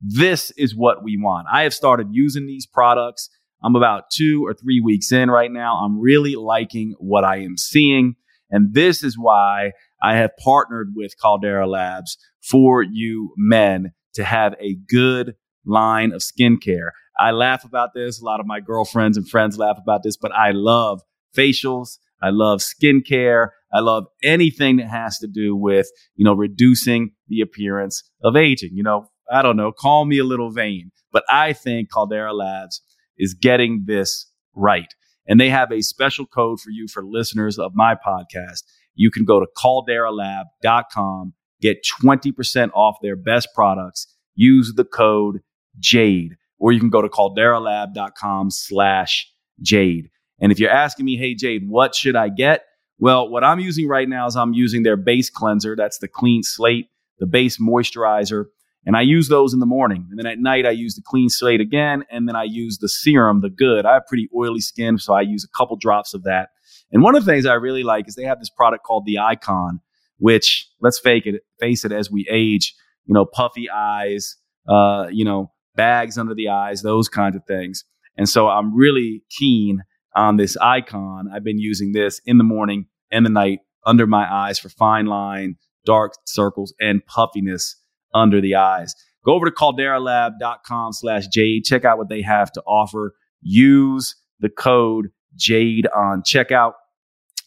this 0.00 0.50
is 0.52 0.74
what 0.74 1.04
we 1.04 1.18
want. 1.18 1.48
I 1.52 1.64
have 1.64 1.74
started 1.74 2.08
using 2.12 2.46
these 2.46 2.64
products. 2.64 3.28
I'm 3.64 3.76
about 3.76 4.10
two 4.10 4.44
or 4.44 4.54
three 4.54 4.80
weeks 4.80 5.12
in 5.12 5.30
right 5.30 5.50
now. 5.50 5.76
I'm 5.76 6.00
really 6.00 6.34
liking 6.34 6.94
what 6.98 7.24
I 7.24 7.38
am 7.38 7.56
seeing. 7.56 8.16
And 8.50 8.74
this 8.74 9.02
is 9.02 9.16
why 9.18 9.72
I 10.02 10.16
have 10.16 10.36
partnered 10.42 10.92
with 10.94 11.18
Caldera 11.20 11.66
Labs 11.66 12.18
for 12.42 12.82
you 12.82 13.32
men 13.36 13.92
to 14.14 14.24
have 14.24 14.54
a 14.60 14.76
good 14.88 15.36
line 15.64 16.12
of 16.12 16.20
skincare. 16.20 16.90
I 17.18 17.30
laugh 17.30 17.64
about 17.64 17.90
this. 17.94 18.20
A 18.20 18.24
lot 18.24 18.40
of 18.40 18.46
my 18.46 18.60
girlfriends 18.60 19.16
and 19.16 19.28
friends 19.28 19.58
laugh 19.58 19.78
about 19.78 20.02
this, 20.02 20.16
but 20.16 20.32
I 20.32 20.50
love 20.50 21.00
facials. 21.36 21.98
I 22.22 22.30
love 22.30 22.60
skincare. 22.60 23.48
I 23.72 23.80
love 23.80 24.06
anything 24.22 24.76
that 24.76 24.88
has 24.88 25.18
to 25.18 25.26
do 25.26 25.56
with, 25.56 25.88
you 26.14 26.24
know, 26.24 26.34
reducing 26.34 27.12
the 27.28 27.40
appearance 27.40 28.02
of 28.22 28.36
aging. 28.36 28.70
You 28.74 28.82
know, 28.82 29.08
I 29.30 29.42
don't 29.42 29.56
know, 29.56 29.72
call 29.72 30.04
me 30.04 30.18
a 30.18 30.24
little 30.24 30.50
vain, 30.50 30.90
but 31.10 31.24
I 31.30 31.52
think 31.52 31.90
Caldera 31.90 32.34
Labs 32.34 32.82
is 33.18 33.34
getting 33.34 33.84
this 33.86 34.26
right. 34.54 34.92
And 35.26 35.40
they 35.40 35.50
have 35.50 35.70
a 35.70 35.82
special 35.82 36.26
code 36.26 36.60
for 36.60 36.70
you 36.70 36.88
for 36.88 37.04
listeners 37.04 37.58
of 37.58 37.72
my 37.74 37.94
podcast. 37.94 38.64
You 38.94 39.10
can 39.10 39.24
go 39.24 39.40
to 39.40 39.46
calderalab.com, 39.56 41.34
get 41.60 41.86
20% 42.02 42.70
off 42.74 42.96
their 43.02 43.16
best 43.16 43.48
products. 43.54 44.08
Use 44.34 44.72
the 44.74 44.84
code 44.84 45.40
JADE, 45.78 46.36
or 46.58 46.72
you 46.72 46.80
can 46.80 46.90
go 46.90 47.02
to 47.02 47.08
calderalab.com 47.08 48.50
slash 48.50 49.30
JADE. 49.60 50.10
And 50.40 50.50
if 50.50 50.58
you're 50.58 50.70
asking 50.70 51.06
me, 51.06 51.16
hey, 51.16 51.34
Jade, 51.34 51.68
what 51.68 51.94
should 51.94 52.16
I 52.16 52.28
get? 52.28 52.64
Well, 52.98 53.28
what 53.28 53.44
I'm 53.44 53.60
using 53.60 53.88
right 53.88 54.08
now 54.08 54.26
is 54.26 54.36
I'm 54.36 54.52
using 54.52 54.82
their 54.82 54.96
base 54.96 55.30
cleanser. 55.30 55.76
That's 55.76 55.98
the 55.98 56.08
clean 56.08 56.42
slate, 56.42 56.88
the 57.18 57.26
base 57.26 57.58
moisturizer, 57.58 58.46
and 58.84 58.96
I 58.96 59.02
use 59.02 59.28
those 59.28 59.54
in 59.54 59.60
the 59.60 59.66
morning. 59.66 60.08
And 60.10 60.18
then 60.18 60.26
at 60.26 60.38
night, 60.38 60.66
I 60.66 60.70
use 60.70 60.94
the 60.94 61.02
clean 61.04 61.28
slate 61.28 61.60
again. 61.60 62.04
And 62.10 62.28
then 62.28 62.34
I 62.34 62.44
use 62.44 62.78
the 62.78 62.88
serum, 62.88 63.40
the 63.40 63.50
good. 63.50 63.86
I 63.86 63.94
have 63.94 64.06
pretty 64.06 64.28
oily 64.36 64.60
skin, 64.60 64.98
so 64.98 65.14
I 65.14 65.20
use 65.20 65.44
a 65.44 65.56
couple 65.56 65.76
drops 65.76 66.14
of 66.14 66.24
that. 66.24 66.48
And 66.90 67.02
one 67.02 67.14
of 67.14 67.24
the 67.24 67.30
things 67.30 67.46
I 67.46 67.54
really 67.54 67.84
like 67.84 68.08
is 68.08 68.16
they 68.16 68.24
have 68.24 68.40
this 68.40 68.50
product 68.50 68.84
called 68.84 69.04
the 69.06 69.18
Icon, 69.18 69.80
which 70.18 70.68
let's 70.80 70.98
fake 70.98 71.26
it, 71.26 71.42
face 71.60 71.84
it, 71.84 71.92
as 71.92 72.10
we 72.10 72.26
age, 72.30 72.74
you 73.04 73.14
know, 73.14 73.24
puffy 73.24 73.70
eyes, 73.70 74.36
uh, 74.68 75.06
you 75.10 75.24
know, 75.24 75.52
bags 75.76 76.18
under 76.18 76.34
the 76.34 76.48
eyes, 76.48 76.82
those 76.82 77.08
kinds 77.08 77.36
of 77.36 77.44
things. 77.46 77.84
And 78.16 78.28
so 78.28 78.48
I'm 78.48 78.76
really 78.76 79.22
keen 79.30 79.84
on 80.14 80.36
this 80.36 80.56
icon. 80.58 81.30
I've 81.32 81.44
been 81.44 81.58
using 81.58 81.92
this 81.92 82.20
in 82.26 82.38
the 82.38 82.44
morning 82.44 82.86
and 83.10 83.24
the 83.24 83.30
night 83.30 83.60
under 83.86 84.06
my 84.06 84.30
eyes 84.30 84.58
for 84.58 84.68
fine 84.68 85.06
line, 85.06 85.56
dark 85.86 86.14
circles, 86.26 86.74
and 86.80 87.04
puffiness 87.06 87.76
under 88.14 88.40
the 88.40 88.54
eyes. 88.54 88.94
Go 89.24 89.34
over 89.34 89.46
to 89.46 89.52
calderalab.com 89.52 90.92
slash 90.92 91.26
Jade. 91.28 91.64
Check 91.64 91.84
out 91.84 91.98
what 91.98 92.08
they 92.08 92.22
have 92.22 92.50
to 92.52 92.62
offer. 92.62 93.14
Use 93.40 94.16
the 94.40 94.48
code 94.48 95.08
Jade 95.36 95.86
on 95.94 96.22
checkout 96.22 96.72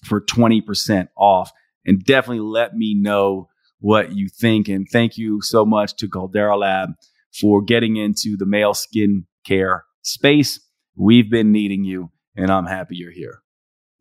for 0.05 0.21
20% 0.21 1.07
off. 1.17 1.51
And 1.85 2.03
definitely 2.03 2.39
let 2.39 2.75
me 2.75 2.95
know 2.95 3.49
what 3.79 4.13
you 4.13 4.29
think. 4.29 4.67
And 4.67 4.87
thank 4.91 5.17
you 5.17 5.41
so 5.41 5.65
much 5.65 5.95
to 5.97 6.07
Caldera 6.07 6.57
Lab 6.57 6.91
for 7.39 7.61
getting 7.61 7.97
into 7.97 8.37
the 8.37 8.45
male 8.45 8.73
skin 8.73 9.25
care 9.45 9.83
space. 10.01 10.59
We've 10.95 11.29
been 11.29 11.51
needing 11.51 11.83
you, 11.83 12.09
and 12.35 12.49
I'm 12.49 12.65
happy 12.65 12.95
you're 12.95 13.11
here. 13.11 13.41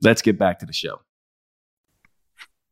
Let's 0.01 0.23
get 0.23 0.39
back 0.39 0.61
to 0.61 0.67
the 0.67 0.73
show. 0.73 1.01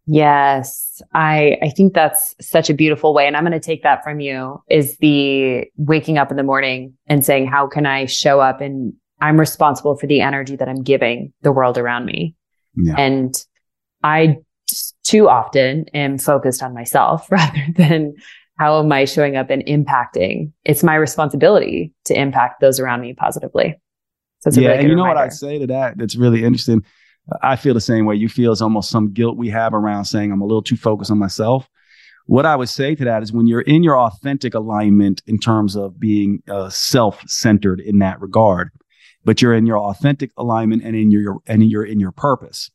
Yes, 0.06 1.00
I 1.14 1.58
I 1.62 1.68
think 1.70 1.94
that's 1.94 2.34
such 2.40 2.68
a 2.70 2.74
beautiful 2.74 3.14
way 3.14 3.26
and 3.26 3.36
I'm 3.36 3.44
going 3.44 3.52
to 3.52 3.60
take 3.60 3.82
that 3.84 4.02
from 4.02 4.20
you 4.20 4.60
is 4.68 4.96
the 4.98 5.64
waking 5.76 6.18
up 6.18 6.30
in 6.30 6.36
the 6.36 6.42
morning 6.42 6.94
and 7.06 7.24
saying 7.24 7.46
how 7.46 7.68
can 7.68 7.86
I 7.86 8.06
show 8.06 8.40
up 8.40 8.60
and 8.60 8.94
I'm 9.20 9.38
responsible 9.38 9.96
for 9.96 10.08
the 10.08 10.20
energy 10.20 10.56
that 10.56 10.68
I'm 10.68 10.82
giving 10.82 11.32
the 11.42 11.52
world 11.52 11.78
around 11.78 12.06
me. 12.06 12.34
Yeah. 12.74 12.96
And 12.98 13.32
I 14.02 14.38
too 15.04 15.28
often 15.28 15.86
am 15.94 16.18
focused 16.18 16.62
on 16.62 16.74
myself 16.74 17.26
rather 17.30 17.64
than 17.76 18.14
how 18.58 18.80
am 18.80 18.90
I 18.92 19.04
showing 19.04 19.36
up 19.36 19.50
and 19.50 19.64
impacting? 19.66 20.52
It's 20.64 20.82
my 20.82 20.96
responsibility 20.96 21.92
to 22.06 22.18
impact 22.18 22.60
those 22.60 22.80
around 22.80 23.00
me 23.00 23.14
positively. 23.14 23.80
So 24.40 24.50
yeah, 24.60 24.68
really 24.68 24.80
and 24.80 24.88
you 24.88 24.96
know 24.96 25.02
reminder. 25.04 25.20
what 25.20 25.24
I'd 25.24 25.32
say 25.32 25.58
to 25.60 25.66
that? 25.68 25.96
That's 25.96 26.16
really 26.16 26.44
interesting. 26.44 26.84
I 27.42 27.56
feel 27.56 27.74
the 27.74 27.80
same 27.80 28.04
way. 28.04 28.16
You 28.16 28.28
feel 28.28 28.52
it's 28.52 28.60
almost 28.60 28.90
some 28.90 29.12
guilt 29.12 29.36
we 29.36 29.48
have 29.50 29.74
around 29.74 30.06
saying 30.06 30.32
I'm 30.32 30.40
a 30.40 30.46
little 30.46 30.62
too 30.62 30.76
focused 30.76 31.10
on 31.10 31.18
myself. 31.18 31.68
What 32.26 32.46
I 32.46 32.56
would 32.56 32.68
say 32.68 32.94
to 32.94 33.04
that 33.04 33.22
is 33.22 33.32
when 33.32 33.46
you're 33.46 33.62
in 33.62 33.82
your 33.82 33.98
authentic 33.98 34.54
alignment 34.54 35.22
in 35.26 35.38
terms 35.38 35.76
of 35.76 35.98
being 35.98 36.42
uh, 36.48 36.70
self-centered 36.70 37.80
in 37.80 37.98
that 37.98 38.20
regard, 38.20 38.70
but 39.24 39.42
you're 39.42 39.54
in 39.54 39.66
your 39.66 39.78
authentic 39.78 40.30
alignment 40.36 40.82
and 40.84 40.94
in 40.94 41.10
your 41.10 41.38
and 41.46 41.68
you're 41.68 41.84
in 41.84 42.00
your 42.00 42.12
purpose, 42.12 42.70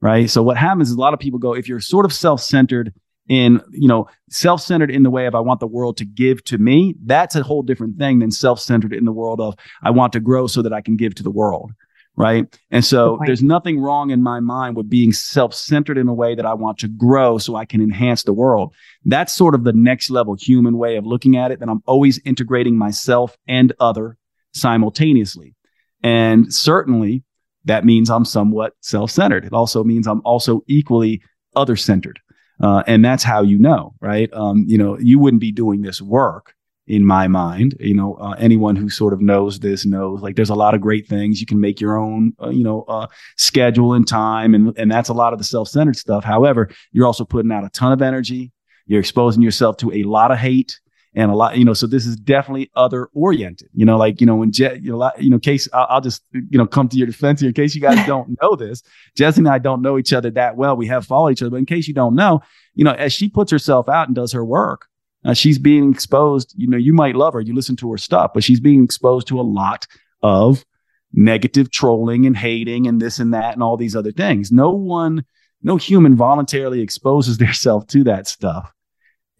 right? 0.00 0.28
So 0.28 0.42
what 0.42 0.56
happens 0.56 0.90
is 0.90 0.96
a 0.96 1.00
lot 1.00 1.14
of 1.14 1.20
people 1.20 1.38
go 1.38 1.54
if 1.54 1.68
you're 1.68 1.80
sort 1.80 2.04
of 2.04 2.12
self-centered 2.12 2.92
in 3.28 3.60
you 3.70 3.86
know 3.86 4.08
self-centered 4.30 4.90
in 4.90 5.02
the 5.02 5.10
way 5.10 5.26
of 5.26 5.34
i 5.34 5.40
want 5.40 5.60
the 5.60 5.66
world 5.66 5.98
to 5.98 6.04
give 6.06 6.42
to 6.44 6.56
me 6.56 6.94
that's 7.04 7.36
a 7.36 7.42
whole 7.42 7.62
different 7.62 7.98
thing 7.98 8.20
than 8.20 8.30
self-centered 8.30 8.92
in 8.92 9.04
the 9.04 9.12
world 9.12 9.38
of 9.38 9.54
i 9.82 9.90
want 9.90 10.12
to 10.14 10.20
grow 10.20 10.46
so 10.46 10.62
that 10.62 10.72
i 10.72 10.80
can 10.80 10.96
give 10.96 11.14
to 11.14 11.22
the 11.22 11.30
world 11.30 11.70
right? 12.18 12.58
And 12.70 12.84
so 12.84 13.18
there's 13.24 13.42
nothing 13.42 13.80
wrong 13.80 14.10
in 14.10 14.22
my 14.22 14.40
mind 14.40 14.76
with 14.76 14.90
being 14.90 15.12
self-centered 15.12 15.96
in 15.96 16.08
a 16.08 16.14
way 16.14 16.34
that 16.34 16.44
I 16.44 16.54
want 16.54 16.78
to 16.78 16.88
grow 16.88 17.38
so 17.38 17.54
I 17.54 17.64
can 17.64 17.80
enhance 17.80 18.24
the 18.24 18.32
world. 18.32 18.74
That's 19.04 19.32
sort 19.32 19.54
of 19.54 19.64
the 19.64 19.72
next 19.72 20.10
level 20.10 20.34
human 20.38 20.76
way 20.76 20.96
of 20.96 21.06
looking 21.06 21.36
at 21.36 21.52
it 21.52 21.60
that 21.60 21.68
I'm 21.68 21.82
always 21.86 22.20
integrating 22.24 22.76
myself 22.76 23.36
and 23.46 23.72
other 23.78 24.16
simultaneously. 24.52 25.54
And 26.02 26.52
certainly 26.52 27.22
that 27.64 27.84
means 27.84 28.10
I'm 28.10 28.24
somewhat 28.24 28.74
self-centered. 28.80 29.44
It 29.44 29.52
also 29.52 29.84
means 29.84 30.06
I'm 30.06 30.22
also 30.24 30.62
equally 30.66 31.22
other-centered. 31.54 32.18
Uh, 32.60 32.82
and 32.88 33.04
that's 33.04 33.22
how 33.22 33.42
you 33.42 33.58
know, 33.58 33.94
right? 34.00 34.28
Um, 34.32 34.64
you 34.66 34.76
know, 34.76 34.98
you 34.98 35.20
wouldn't 35.20 35.40
be 35.40 35.52
doing 35.52 35.82
this 35.82 36.02
work 36.02 36.54
in 36.88 37.04
my 37.04 37.28
mind. 37.28 37.76
You 37.78 37.94
know, 37.94 38.14
uh, 38.14 38.34
anyone 38.38 38.74
who 38.74 38.88
sort 38.88 39.12
of 39.12 39.20
knows 39.20 39.60
this 39.60 39.86
knows 39.86 40.20
like 40.22 40.36
there's 40.36 40.50
a 40.50 40.54
lot 40.54 40.74
of 40.74 40.80
great 40.80 41.06
things. 41.06 41.40
You 41.40 41.46
can 41.46 41.60
make 41.60 41.80
your 41.80 41.98
own, 41.98 42.32
uh, 42.42 42.48
you 42.48 42.64
know, 42.64 42.82
uh, 42.88 43.06
schedule 43.36 43.92
and 43.92 44.08
time, 44.08 44.54
and 44.54 44.76
and 44.76 44.90
that's 44.90 45.10
a 45.10 45.14
lot 45.14 45.32
of 45.32 45.38
the 45.38 45.44
self 45.44 45.68
centered 45.68 45.96
stuff. 45.96 46.24
However, 46.24 46.70
you're 46.92 47.06
also 47.06 47.24
putting 47.24 47.52
out 47.52 47.64
a 47.64 47.70
ton 47.70 47.92
of 47.92 48.02
energy. 48.02 48.50
You're 48.86 49.00
exposing 49.00 49.42
yourself 49.42 49.76
to 49.78 49.92
a 49.92 50.02
lot 50.04 50.30
of 50.30 50.38
hate 50.38 50.80
and 51.14 51.30
a 51.30 51.34
lot, 51.34 51.58
you 51.58 51.64
know. 51.64 51.74
So 51.74 51.86
this 51.86 52.06
is 52.06 52.16
definitely 52.16 52.70
other 52.74 53.10
oriented. 53.12 53.68
You 53.74 53.84
know, 53.84 53.98
like 53.98 54.20
you 54.20 54.26
know 54.26 54.36
when 54.36 54.50
Je- 54.50 54.80
you 54.82 54.96
know, 54.96 55.12
you 55.18 55.28
know, 55.28 55.38
case 55.38 55.68
I'll, 55.74 55.86
I'll, 55.90 56.00
just 56.00 56.22
you 56.32 56.56
know 56.56 56.66
come 56.66 56.88
to 56.88 56.96
your 56.96 57.06
defense 57.06 57.40
here. 57.40 57.48
In 57.48 57.54
case 57.54 57.74
you 57.74 57.82
guys 57.82 58.04
don't 58.06 58.38
know 58.40 58.56
this, 58.56 58.82
Jessie 59.14 59.40
and 59.40 59.48
I 59.48 59.58
don't 59.58 59.82
know 59.82 59.98
each 59.98 60.14
other 60.14 60.30
that 60.32 60.56
well. 60.56 60.74
We 60.74 60.86
have 60.86 61.06
followed 61.06 61.30
each 61.30 61.42
other, 61.42 61.50
but 61.50 61.58
in 61.58 61.66
case 61.66 61.86
you 61.86 61.94
don't 61.94 62.14
know, 62.14 62.40
you 62.74 62.84
know, 62.84 62.92
as 62.92 63.12
she 63.12 63.28
puts 63.28 63.52
herself 63.52 63.90
out 63.90 64.08
and 64.08 64.16
does 64.16 64.32
her 64.32 64.44
work 64.44 64.87
uh, 65.24 65.34
she's 65.34 65.58
being 65.58 65.92
exposed. 65.92 66.54
You 66.56 66.68
know, 66.68 66.76
you 66.76 66.92
might 66.92 67.16
love 67.16 67.34
her, 67.34 67.40
you 67.40 67.54
listen 67.54 67.76
to 67.76 67.90
her 67.92 67.98
stuff, 67.98 68.32
but 68.34 68.44
she's 68.44 68.60
being 68.60 68.84
exposed 68.84 69.26
to 69.28 69.40
a 69.40 69.42
lot 69.42 69.86
of 70.22 70.64
negative 71.12 71.70
trolling 71.70 72.26
and 72.26 72.36
hating 72.36 72.86
and 72.86 73.00
this 73.00 73.18
and 73.18 73.32
that 73.34 73.54
and 73.54 73.62
all 73.62 73.76
these 73.76 73.96
other 73.96 74.12
things. 74.12 74.52
No 74.52 74.70
one, 74.70 75.24
no 75.62 75.76
human 75.76 76.16
voluntarily 76.16 76.80
exposes 76.80 77.38
themselves 77.38 77.86
to 77.86 78.04
that 78.04 78.26
stuff 78.28 78.72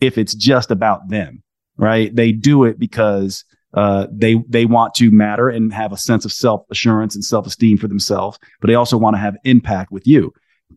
if 0.01 0.19
it's 0.19 0.35
just 0.35 0.71
about 0.71 1.09
them, 1.09 1.43
right? 1.77 2.15
They 2.15 2.33
do 2.33 2.65
it 2.65 2.79
because 2.79 3.45
uh, 3.75 4.07
they 4.11 4.37
they 4.49 4.65
want 4.65 4.95
to 4.95 5.11
matter 5.11 5.49
and 5.49 5.73
have 5.73 5.93
a 5.93 5.97
sense 5.97 6.25
of 6.25 6.33
self 6.33 6.65
assurance 6.71 7.15
and 7.15 7.25
self 7.25 7.47
esteem 7.47 7.77
for 7.77 7.89
themselves, 7.89 8.39
but 8.61 8.69
they 8.69 8.75
also 8.75 8.97
want 8.97 9.15
to 9.15 9.21
have 9.21 9.37
impact 9.45 9.93
with 9.93 10.07
you. 10.07 10.33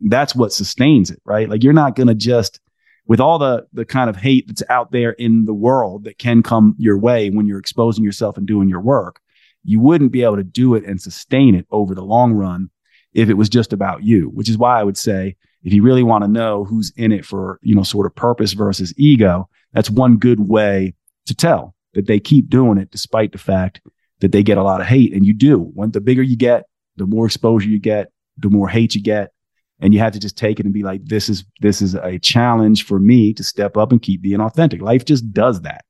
That's 0.07 0.35
what 0.35 0.51
sustains 0.51 1.09
it, 1.09 1.21
right? 1.25 1.47
Like 1.49 1.63
you're 1.63 1.73
not 1.73 1.95
going 1.95 2.07
to 2.07 2.15
just 2.15 2.59
with 3.07 3.19
all 3.19 3.39
the 3.39 3.65
the 3.73 3.85
kind 3.85 4.09
of 4.09 4.15
hate 4.15 4.47
that's 4.47 4.63
out 4.69 4.91
there 4.91 5.11
in 5.11 5.45
the 5.45 5.53
world 5.53 6.03
that 6.05 6.17
can 6.17 6.43
come 6.43 6.75
your 6.77 6.97
way 6.97 7.29
when 7.29 7.45
you're 7.45 7.59
exposing 7.59 8.03
yourself 8.03 8.37
and 8.37 8.47
doing 8.47 8.69
your 8.69 8.81
work, 8.81 9.19
you 9.63 9.79
wouldn't 9.79 10.11
be 10.11 10.23
able 10.23 10.37
to 10.37 10.43
do 10.43 10.75
it 10.75 10.85
and 10.85 11.01
sustain 11.01 11.55
it 11.55 11.67
over 11.71 11.93
the 11.93 12.03
long 12.03 12.33
run 12.33 12.69
if 13.13 13.29
it 13.29 13.35
was 13.35 13.49
just 13.49 13.73
about 13.73 14.03
you, 14.03 14.29
which 14.29 14.49
is 14.49 14.57
why 14.57 14.79
I 14.79 14.83
would 14.83 14.97
say 14.97 15.35
if 15.63 15.73
you 15.73 15.83
really 15.83 16.03
want 16.03 16.23
to 16.23 16.27
know 16.27 16.63
who's 16.63 16.91
in 16.95 17.11
it 17.11 17.25
for, 17.25 17.59
you 17.61 17.75
know, 17.75 17.83
sort 17.83 18.05
of 18.05 18.15
purpose 18.15 18.53
versus 18.53 18.93
ego, 18.97 19.49
that's 19.73 19.89
one 19.89 20.17
good 20.17 20.39
way 20.39 20.95
to 21.25 21.35
tell 21.35 21.75
that 21.93 22.07
they 22.07 22.19
keep 22.19 22.49
doing 22.49 22.77
it 22.77 22.91
despite 22.91 23.31
the 23.31 23.37
fact 23.37 23.81
that 24.21 24.31
they 24.31 24.43
get 24.43 24.57
a 24.57 24.63
lot 24.63 24.81
of 24.81 24.87
hate. 24.87 25.13
And 25.13 25.25
you 25.25 25.33
do. 25.33 25.59
When 25.59 25.91
the 25.91 26.01
bigger 26.01 26.23
you 26.23 26.35
get, 26.35 26.65
the 26.95 27.05
more 27.05 27.25
exposure 27.25 27.69
you 27.69 27.79
get, 27.79 28.11
the 28.37 28.49
more 28.49 28.69
hate 28.69 28.95
you 28.95 29.01
get, 29.01 29.33
and 29.81 29.93
you 29.93 29.99
have 29.99 30.13
to 30.13 30.19
just 30.19 30.37
take 30.37 30.59
it 30.59 30.65
and 30.65 30.73
be 30.73 30.83
like 30.83 31.03
this 31.05 31.27
is 31.27 31.43
this 31.59 31.81
is 31.81 31.95
a 31.95 32.19
challenge 32.19 32.85
for 32.85 32.99
me 32.99 33.33
to 33.33 33.43
step 33.43 33.75
up 33.77 33.91
and 33.91 34.01
keep 34.01 34.21
being 34.21 34.39
authentic. 34.39 34.81
Life 34.81 35.05
just 35.05 35.31
does 35.33 35.61
that. 35.61 35.83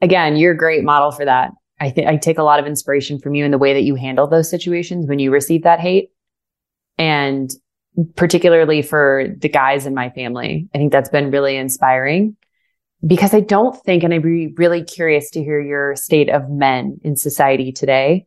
Again 0.00 0.36
you're 0.36 0.52
a 0.52 0.56
great 0.56 0.84
model 0.84 1.10
for 1.10 1.24
that. 1.24 1.52
I 1.80 1.90
think 1.90 2.06
i 2.06 2.16
take 2.16 2.38
a 2.38 2.44
lot 2.44 2.60
of 2.60 2.66
inspiration 2.66 3.18
from 3.18 3.34
you 3.34 3.44
in 3.44 3.50
the 3.50 3.58
way 3.58 3.74
that 3.74 3.82
you 3.82 3.94
handle 3.96 4.26
those 4.26 4.48
situations 4.48 5.06
when 5.06 5.18
you 5.18 5.30
receive 5.30 5.64
that 5.64 5.80
hate. 5.80 6.10
And 6.98 7.50
particularly 8.16 8.82
for 8.82 9.26
the 9.38 9.48
guys 9.48 9.84
in 9.84 9.94
my 9.94 10.08
family 10.10 10.66
i 10.74 10.78
think 10.78 10.90
that's 10.90 11.10
been 11.10 11.30
really 11.30 11.56
inspiring 11.56 12.34
because 13.06 13.34
i 13.34 13.40
don't 13.40 13.76
think 13.84 14.02
and 14.02 14.14
i'd 14.14 14.22
be 14.22 14.52
really 14.56 14.82
curious 14.82 15.30
to 15.30 15.42
hear 15.42 15.60
your 15.60 15.94
state 15.94 16.30
of 16.30 16.48
men 16.48 16.98
in 17.02 17.16
society 17.16 17.70
today. 17.70 18.26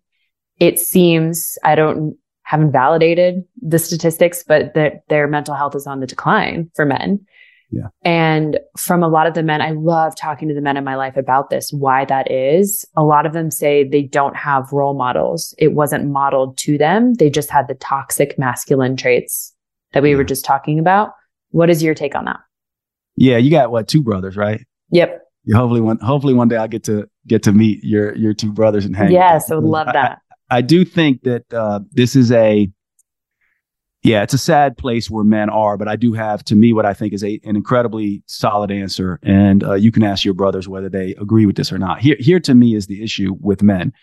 It 0.59 0.79
seems 0.79 1.57
i 1.63 1.75
don't 1.75 2.17
haven't 2.45 2.71
validated 2.71 3.43
the 3.61 3.79
statistics, 3.79 4.43
but 4.47 4.75
that 4.75 5.03
their 5.09 5.27
mental 5.27 5.55
health 5.55 5.75
is 5.75 5.87
on 5.87 5.99
the 5.99 6.07
decline 6.07 6.69
for 6.75 6.85
men. 6.85 7.25
Yeah. 7.71 7.87
And 8.03 8.59
from 8.77 9.01
a 9.01 9.07
lot 9.07 9.25
of 9.25 9.33
the 9.33 9.41
men, 9.41 9.61
I 9.61 9.71
love 9.71 10.15
talking 10.15 10.47
to 10.47 10.53
the 10.53 10.61
men 10.61 10.77
in 10.77 10.83
my 10.83 10.95
life 10.95 11.17
about 11.17 11.49
this, 11.49 11.73
why 11.73 12.05
that 12.05 12.29
is. 12.29 12.85
A 12.95 13.03
lot 13.03 13.25
of 13.25 13.33
them 13.33 13.49
say 13.49 13.83
they 13.83 14.03
don't 14.03 14.35
have 14.35 14.71
role 14.71 14.93
models. 14.93 15.55
It 15.57 15.73
wasn't 15.73 16.05
modeled 16.05 16.57
to 16.59 16.77
them. 16.77 17.15
They 17.15 17.31
just 17.31 17.49
had 17.49 17.67
the 17.67 17.73
toxic 17.75 18.37
masculine 18.37 18.95
traits 18.95 19.51
that 19.93 20.03
we 20.03 20.11
yeah. 20.11 20.17
were 20.17 20.23
just 20.23 20.45
talking 20.45 20.77
about. 20.77 21.13
What 21.49 21.71
is 21.71 21.81
your 21.81 21.95
take 21.95 22.13
on 22.13 22.25
that? 22.25 22.39
Yeah, 23.15 23.37
you 23.37 23.49
got 23.49 23.71
what, 23.71 23.87
two 23.87 24.03
brothers, 24.03 24.37
right? 24.37 24.63
Yep. 24.91 25.21
Yeah, 25.45 25.57
hopefully 25.57 25.81
one 25.81 25.99
hopefully 25.99 26.33
one 26.33 26.47
day 26.47 26.57
I'll 26.57 26.67
get 26.67 26.83
to 26.85 27.07
get 27.27 27.43
to 27.43 27.51
meet 27.51 27.83
your 27.83 28.15
your 28.15 28.33
two 28.33 28.51
brothers 28.51 28.85
and 28.85 28.95
hang. 28.95 29.11
Yes, 29.11 29.51
I 29.51 29.55
would 29.55 29.63
love 29.63 29.87
that. 29.93 30.19
I 30.49 30.61
do 30.61 30.85
think 30.85 31.23
that 31.23 31.51
uh, 31.53 31.81
this 31.91 32.15
is 32.15 32.31
a 32.31 32.69
yeah, 34.05 34.21
it's 34.21 34.35
a 34.35 34.37
sad 34.37 34.77
place 34.77 35.09
where 35.09 35.23
men 35.23 35.49
are, 35.49 35.77
but 35.77 35.87
I 35.87 35.95
do 35.95 36.13
have 36.13 36.43
to 36.45 36.55
me 36.55 36.73
what 36.73 36.85
I 36.85 36.93
think 36.93 37.11
is 37.11 37.23
a, 37.23 37.39
an 37.43 37.55
incredibly 37.55 38.21
solid 38.27 38.69
answer. 38.69 39.19
And 39.23 39.63
uh, 39.63 39.73
you 39.73 39.91
can 39.91 40.03
ask 40.03 40.23
your 40.23 40.35
brothers 40.35 40.67
whether 40.67 40.89
they 40.89 41.15
agree 41.15 41.47
with 41.47 41.55
this 41.55 41.71
or 41.71 41.79
not. 41.79 42.01
Here, 42.01 42.15
here 42.19 42.39
to 42.41 42.53
me 42.53 42.75
is 42.75 42.85
the 42.85 43.03
issue 43.03 43.35
with 43.39 43.63
men. 43.63 43.93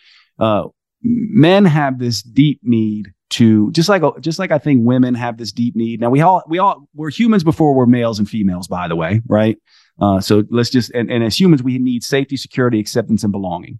Uh, 0.40 0.64
men 1.03 1.64
have 1.64 2.01
this 2.01 2.20
deep 2.20 2.59
need 2.64 3.12
to 3.30 3.70
just 3.70 3.88
like 3.88 4.03
just 4.20 4.40
like 4.40 4.51
I 4.51 4.59
think 4.59 4.84
women 4.84 5.14
have 5.14 5.38
this 5.38 5.53
deep 5.53 5.76
need. 5.76 6.01
Now 6.01 6.11
we 6.11 6.20
all 6.20 6.43
we 6.49 6.59
all 6.59 6.88
we're 6.95 7.11
humans 7.11 7.45
before 7.45 7.72
we're 7.72 7.86
males 7.86 8.18
and 8.18 8.28
females, 8.28 8.66
by 8.66 8.88
the 8.88 8.97
way, 8.97 9.22
right? 9.26 9.57
Uh, 10.01 10.20
so 10.20 10.43
let's 10.51 10.70
just 10.70 10.90
and, 10.93 11.11
and 11.11 11.22
as 11.22 11.38
humans 11.38 11.62
we 11.62 11.78
need 11.78 12.03
safety, 12.03 12.36
security, 12.36 12.80
acceptance, 12.80 13.22
and 13.22 13.32
belonging. 13.32 13.78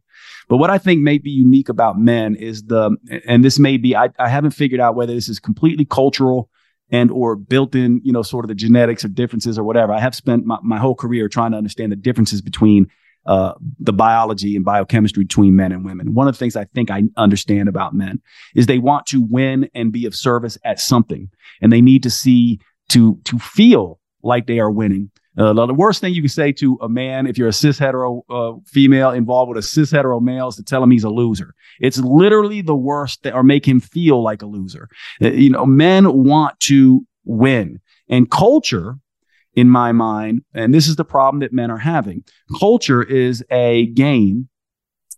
But 0.49 0.59
what 0.59 0.71
I 0.71 0.79
think 0.79 1.01
may 1.03 1.19
be 1.19 1.31
unique 1.31 1.69
about 1.69 1.99
men 1.99 2.35
is 2.35 2.65
the, 2.65 2.97
and 3.27 3.45
this 3.45 3.59
may 3.59 3.77
be, 3.77 3.97
I, 3.97 4.11
I 4.19 4.29
haven't 4.29 4.51
figured 4.53 4.81
out 4.81 4.95
whether 4.95 5.15
this 5.15 5.29
is 5.29 5.39
completely 5.39 5.85
cultural 5.85 6.51
and 6.91 7.11
or 7.11 7.37
built 7.37 7.75
in, 7.75 8.01
you 8.05 8.13
know, 8.13 8.23
sort 8.23 8.45
of 8.45 8.49
the 8.49 8.55
genetics 8.55 9.05
or 9.05 9.09
differences 9.09 9.59
or 9.59 9.65
whatever. 9.65 9.93
I 9.93 10.01
have 10.01 10.15
spent 10.15 10.45
my, 10.45 10.59
my 10.63 10.79
whole 10.79 10.95
career 10.95 11.29
trying 11.29 11.53
to 11.53 11.57
understand 11.57 11.91
the 11.91 11.97
differences 11.97 12.43
between 12.43 12.89
uh, 13.25 13.55
the 13.79 13.93
biology 13.93 14.57
and 14.57 14.65
biochemistry 14.65 15.25
between 15.25 15.57
men 15.57 15.73
and 15.73 15.85
women. 15.85 16.13
One 16.13 16.29
of 16.29 16.35
the 16.35 16.39
things 16.39 16.57
I 16.57 16.65
think 16.65 16.91
I 16.91 17.05
understand 17.17 17.69
about 17.69 17.95
men 17.95 18.21
is 18.55 18.67
they 18.67 18.79
want 18.79 19.07
to 19.07 19.23
win 19.23 19.71
and 19.75 19.93
be 19.93 20.07
of 20.07 20.15
service 20.15 20.59
at 20.65 20.81
something, 20.81 21.31
and 21.61 21.73
they 21.73 21.81
need 21.81 22.03
to 22.03 22.11
see 22.11 22.59
to 22.89 23.19
to 23.25 23.39
feel 23.39 24.01
like 24.23 24.47
they 24.47 24.59
are 24.59 24.71
winning. 24.71 25.11
Uh, 25.39 25.53
the 25.55 25.73
worst 25.73 26.01
thing 26.01 26.13
you 26.13 26.21
can 26.21 26.29
say 26.29 26.53
to 26.53 26.79
a 26.83 26.89
man, 26.89 27.27
if 27.27 27.39
you're 27.39 27.49
a 27.49 27.53
cis 27.53 27.79
hetero 27.79 28.23
uh, 28.29 28.53
female 28.67 29.11
involved 29.11 29.49
with 29.49 29.59
a 29.59 29.63
cis 29.63 29.91
hetero 29.91 30.21
male, 30.21 30.49
is 30.49 30.57
to 30.57 30.63
tell 30.63 30.83
him 30.83 30.91
he's 30.91 31.05
a 31.05 31.11
loser. 31.11 31.55
It's 31.81 31.99
literally 31.99 32.61
the 32.61 32.75
worst, 32.75 33.23
that, 33.23 33.35
or 33.35 33.43
make 33.43 33.67
him 33.67 33.81
feel 33.81 34.23
like 34.23 34.43
a 34.43 34.47
loser. 34.47 34.89
Uh, 35.23 35.31
you 35.31 35.51
know, 35.51 35.65
men 35.65 36.13
want 36.25 36.61
to 36.61 37.07
win, 37.25 37.81
and 38.09 38.31
culture 38.31 38.99
in 39.55 39.69
my 39.69 39.93
mind, 39.93 40.43
and 40.55 40.75
this 40.75 40.87
is 40.87 40.97
the 40.97 41.05
problem 41.05 41.41
that 41.41 41.53
men 41.53 41.71
are 41.71 41.79
having. 41.79 42.25
Culture 42.59 43.03
is 43.03 43.45
a 43.51 43.87
game. 43.87 44.49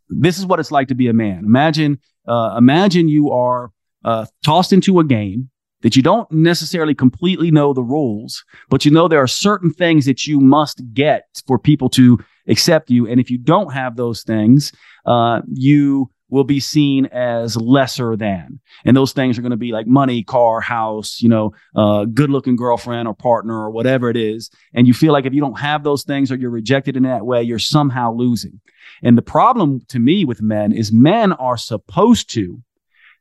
This 0.09 0.39
is 0.39 0.47
what 0.47 0.61
it's 0.61 0.73
like 0.73 0.89
to 0.89 0.95
be 0.95 1.09
a 1.09 1.13
man. 1.13 1.45
Imagine, 1.45 1.99
uh, 2.27 2.55
imagine 2.57 3.09
you 3.09 3.31
are 3.31 3.73
uh, 4.05 4.27
tossed 4.45 4.73
into 4.73 5.01
a 5.01 5.05
game 5.05 5.51
that 5.85 5.95
you 5.95 6.03
don't 6.03 6.31
necessarily 6.33 6.95
completely 6.95 7.51
know 7.51 7.75
the 7.75 7.83
rules, 7.83 8.43
but 8.71 8.87
you 8.87 8.91
know 8.91 9.07
there 9.07 9.23
are 9.23 9.29
certain 9.29 9.71
things 9.71 10.07
that 10.07 10.27
you 10.27 10.41
must 10.41 10.83
get 10.95 11.27
for 11.47 11.59
people 11.59 11.91
to 11.91 12.19
accept 12.49 12.91
you. 12.91 13.07
And 13.07 13.21
if 13.21 13.31
you 13.31 13.37
don't 13.37 13.73
have 13.73 13.95
those 13.95 14.23
things, 14.23 14.73
uh, 15.05 15.43
you 15.53 16.11
will 16.31 16.43
be 16.43 16.59
seen 16.59 17.05
as 17.13 17.55
lesser 17.59 18.17
than. 18.17 18.59
And 18.87 18.97
those 18.97 19.13
things 19.13 19.39
are 19.39 19.43
going 19.43 19.51
to 19.51 19.59
be 19.59 19.73
like 19.73 19.87
money, 19.87 20.25
car, 20.25 20.63
house, 20.63 21.21
you 21.21 21.29
know, 21.29 21.53
uh, 21.77 22.07
good 22.07 22.31
looking 22.31 22.57
girlfriend 22.57 23.07
or 23.07 23.15
partner 23.15 23.55
or 23.55 23.71
whatever 23.71 24.09
it 24.09 24.17
is. 24.17 24.51
And 24.73 24.87
you 24.87 24.95
feel 24.95 25.13
like 25.13 25.27
if 25.27 25.35
you 25.35 25.41
don't 25.43 25.61
have 25.61 25.85
those 25.85 26.03
things 26.03 26.33
or 26.33 26.37
you're 26.37 26.51
rejected 26.51 26.97
in 26.97 27.03
that 27.03 27.27
way, 27.27 27.43
you're 27.43 27.59
somehow 27.59 28.15
losing. 28.15 28.59
And 29.03 29.19
the 29.19 29.23
problem 29.23 29.83
to 29.89 29.99
me 29.99 30.25
with 30.25 30.41
men 30.41 30.73
is 30.73 30.93
men 30.93 31.35
are 31.35 31.59
supposed 31.59 32.33
to 32.35 32.63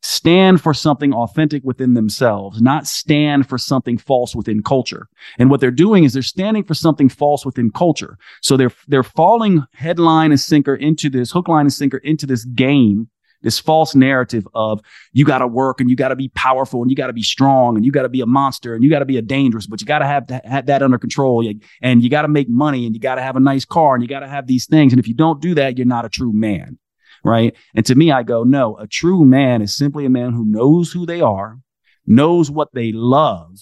stand 0.04 0.62
for 0.62 0.74
something 0.74 1.14
authentic 1.14 1.64
within 1.64 1.93
themselves, 1.93 2.62
not 2.62 2.86
stand 2.86 3.47
for 3.47 3.58
something 3.58 3.97
false 3.97 4.36
within 4.36 4.62
culture. 4.62 5.08
And 5.39 5.49
what 5.49 5.62
they're 5.62 5.72
doing 5.72 6.04
is 6.04 6.12
they're 6.12 6.22
standing 6.22 6.66
for 6.66 6.74
something 6.74 7.08
false 7.08 7.45
within 7.45 7.72
culture. 7.72 8.18
So 8.41 8.58
they're, 8.58 8.74
they're 8.89 9.04
falling 9.04 9.66
headline 9.74 10.32
and 10.32 10.39
sinker 10.39 10.76
into 10.76 11.10
this 11.10 11.32
hook, 11.32 11.47
line 11.47 11.66
and 11.66 11.74
sinker 11.74 11.97
into 11.99 12.26
this 12.26 12.43
game, 12.43 13.08
this 13.43 13.60
false 13.60 13.95
narrative 13.95 14.45
of 14.54 14.82
you 15.14 15.24
got 15.24 15.38
to 15.38 15.47
work 15.47 15.80
and 15.80 15.89
you 15.89 15.95
got 15.95 16.10
to 16.10 16.18
be 16.18 16.28
powerful 16.30 16.82
and 16.82 16.91
you 16.91 16.97
got 16.97 17.08
to 17.08 17.14
be 17.14 17.24
strong 17.24 17.78
and 17.78 17.86
you 17.86 17.91
got 17.91 18.04
to 18.04 18.10
be 18.10 18.22
a 18.22 18.26
monster 18.26 18.76
and 18.76 18.84
you 18.84 18.89
got 18.89 18.99
to 18.99 19.06
be 19.06 19.18
a 19.18 19.22
dangerous, 19.22 19.68
but 19.68 19.80
you 19.80 19.88
got 19.88 19.99
to 19.99 20.06
have 20.06 20.28
that, 20.28 20.45
have 20.45 20.66
that 20.66 20.84
under 20.84 20.97
control 20.97 21.49
and 21.82 22.04
you 22.04 22.10
got 22.10 22.24
to 22.24 22.28
make 22.28 22.49
money 22.49 22.86
and 22.86 22.93
you 22.93 22.99
got 22.99 23.16
to 23.16 23.22
have 23.22 23.38
a 23.38 23.41
nice 23.41 23.64
car 23.64 23.95
and 23.95 24.04
you 24.04 24.10
got 24.10 24.20
to 24.20 24.28
have 24.28 24.47
these 24.47 24.66
things. 24.66 24.91
And 24.91 24.99
if 24.99 25.08
you 25.08 25.14
don't 25.14 25.41
do 25.41 25.56
that, 25.56 25.78
you're 25.78 25.88
not 25.88 26.04
a 26.04 26.10
true 26.10 26.34
man 26.34 26.78
right? 27.24 27.55
And 27.74 27.86
to 27.86 27.95
me, 27.95 28.11
I 28.11 28.24
go, 28.24 28.43
no, 28.43 28.78
a 28.78 28.88
true 28.88 29.26
man 29.26 29.61
is 29.61 29.76
simply 29.76 30.05
a 30.05 30.09
man 30.09 30.34
who 30.34 30.45
knows 30.45 30.91
who 30.91 31.05
they 31.05 31.21
are, 31.21 31.59
knows 32.05 32.51
what 32.51 32.69
they 32.74 32.91
love, 32.91 33.59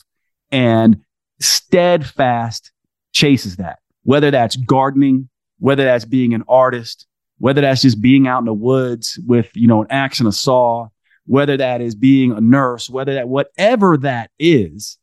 and 0.52 1.02
steadfast 1.40 2.72
chases 3.14 3.58
that. 3.58 3.80
Whether 4.04 4.32
that's 4.32 4.56
gardening, 4.56 5.30
whether 5.60 5.84
that's 5.84 6.06
being 6.06 6.34
an 6.34 6.44
artist, 6.48 7.08
whether 7.38 7.62
that's 7.62 7.82
just 7.82 8.02
being 8.02 8.28
out 8.28 8.40
in 8.40 8.46
the 8.46 8.54
woods 8.54 9.20
with, 9.26 9.50
you 9.56 9.68
know, 9.68 9.82
an 9.82 9.88
axe 9.90 10.20
and 10.20 10.28
a 10.28 10.32
saw, 10.32 10.88
whether 11.26 11.58
that 11.58 11.82
is 11.82 11.96
being 11.96 12.32
a 12.32 12.42
nurse, 12.42 12.90
whether 12.90 13.14
that, 13.14 13.28
whatever 13.28 13.98
that 13.98 14.32
is, 14.40 14.98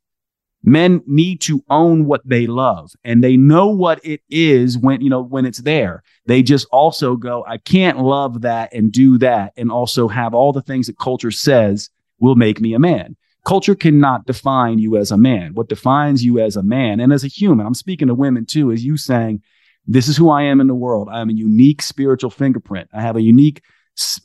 men 0.63 1.03
need 1.07 1.41
to 1.43 1.63
own 1.71 2.05
what 2.05 2.21
they 2.25 2.47
love 2.47 2.93
and 3.05 3.23
they 3.23 3.37
know 3.37 3.69
what 3.69 4.05
it 4.05 4.21
is 4.29 4.77
when 4.77 5.01
you 5.01 5.11
know 5.11 5.23
when 5.23 5.47
it's 5.47 5.63
there. 5.63 6.03
They 6.27 6.43
just 6.43 6.67
also 6.73 7.17
go 7.17 7.45
i 7.47 7.59
can't 7.59 7.99
love 7.99 8.43
that 8.43 8.73
and 8.73 8.93
do 8.93 9.19
that 9.19 9.53
and 9.57 9.71
also 9.71 10.09
have 10.09 10.35
all 10.35 10.53
the 10.53 10.63
things 10.63 10.87
that 10.87 10.99
culture 10.99 11.31
says 11.31 11.91
will 12.19 12.35
make 12.35 12.61
me 12.61 12.75
a 12.75 12.79
man. 12.79 13.17
Culture 13.47 13.75
cannot 13.75 14.27
define 14.27 14.79
you 14.79 14.97
as 14.97 15.11
a 15.11 15.17
man. 15.17 15.55
What 15.55 15.69
defines 15.69 16.25
you 16.25 16.39
as 16.39 16.57
a 16.57 16.63
man 16.63 17.01
and 17.01 17.13
as 17.13 17.25
a 17.25 17.29
human 17.29 17.67
i'm 17.67 17.75
speaking 17.75 18.09
to 18.09 18.15
women 18.15 18.45
too 18.45 18.71
is 18.71 18.85
you 18.85 18.97
saying 18.97 19.43
this 19.87 20.09
is 20.09 20.17
who 20.17 20.29
i 20.31 20.43
am 20.43 20.61
in 20.61 20.67
the 20.67 20.75
world. 20.75 21.09
I 21.11 21.21
am 21.21 21.31
a 21.31 21.35
unique 21.35 21.83
spiritual 21.83 22.31
fingerprint. 22.31 22.91
I 22.93 23.01
have 23.01 23.17
a 23.17 23.23
unique 23.23 23.63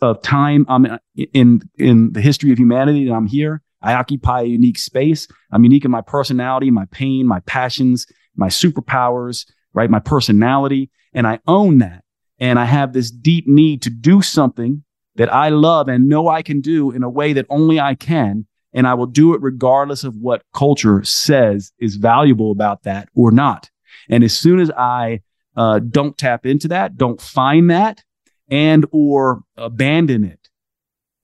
uh, 0.01 0.13
time 0.21 0.65
i'm 0.69 0.85
in 1.33 1.61
in 1.77 2.13
the 2.13 2.21
history 2.21 2.51
of 2.51 2.59
humanity 2.59 3.07
and 3.07 3.15
i'm 3.15 3.25
here 3.25 3.61
I 3.83 3.93
occupy 3.93 4.41
a 4.41 4.45
unique 4.45 4.79
space. 4.79 5.27
I'm 5.51 5.63
unique 5.63 5.85
in 5.85 5.91
my 5.91 6.01
personality, 6.01 6.71
my 6.71 6.85
pain, 6.85 7.27
my 7.27 7.41
passions, 7.41 8.07
my 8.35 8.47
superpowers, 8.47 9.45
right? 9.73 9.89
My 9.89 9.99
personality. 9.99 10.89
And 11.13 11.27
I 11.27 11.39
own 11.47 11.79
that. 11.79 12.03
And 12.39 12.57
I 12.57 12.65
have 12.65 12.93
this 12.93 13.11
deep 13.11 13.47
need 13.47 13.81
to 13.83 13.89
do 13.89 14.21
something 14.21 14.83
that 15.15 15.31
I 15.31 15.49
love 15.49 15.87
and 15.87 16.09
know 16.09 16.27
I 16.27 16.41
can 16.41 16.61
do 16.61 16.91
in 16.91 17.03
a 17.03 17.09
way 17.09 17.33
that 17.33 17.45
only 17.49 17.79
I 17.79 17.93
can. 17.95 18.47
And 18.73 18.87
I 18.87 18.95
will 18.95 19.05
do 19.05 19.35
it 19.35 19.41
regardless 19.41 20.03
of 20.03 20.15
what 20.15 20.43
culture 20.53 21.03
says 21.03 21.71
is 21.77 21.97
valuable 21.97 22.51
about 22.51 22.83
that 22.83 23.09
or 23.13 23.31
not. 23.31 23.69
And 24.09 24.23
as 24.23 24.35
soon 24.35 24.59
as 24.59 24.71
I 24.71 25.21
uh, 25.55 25.79
don't 25.79 26.17
tap 26.17 26.47
into 26.47 26.69
that, 26.69 26.97
don't 26.97 27.21
find 27.21 27.69
that 27.69 28.03
and 28.49 28.85
or 28.91 29.41
abandon 29.57 30.23
it, 30.23 30.49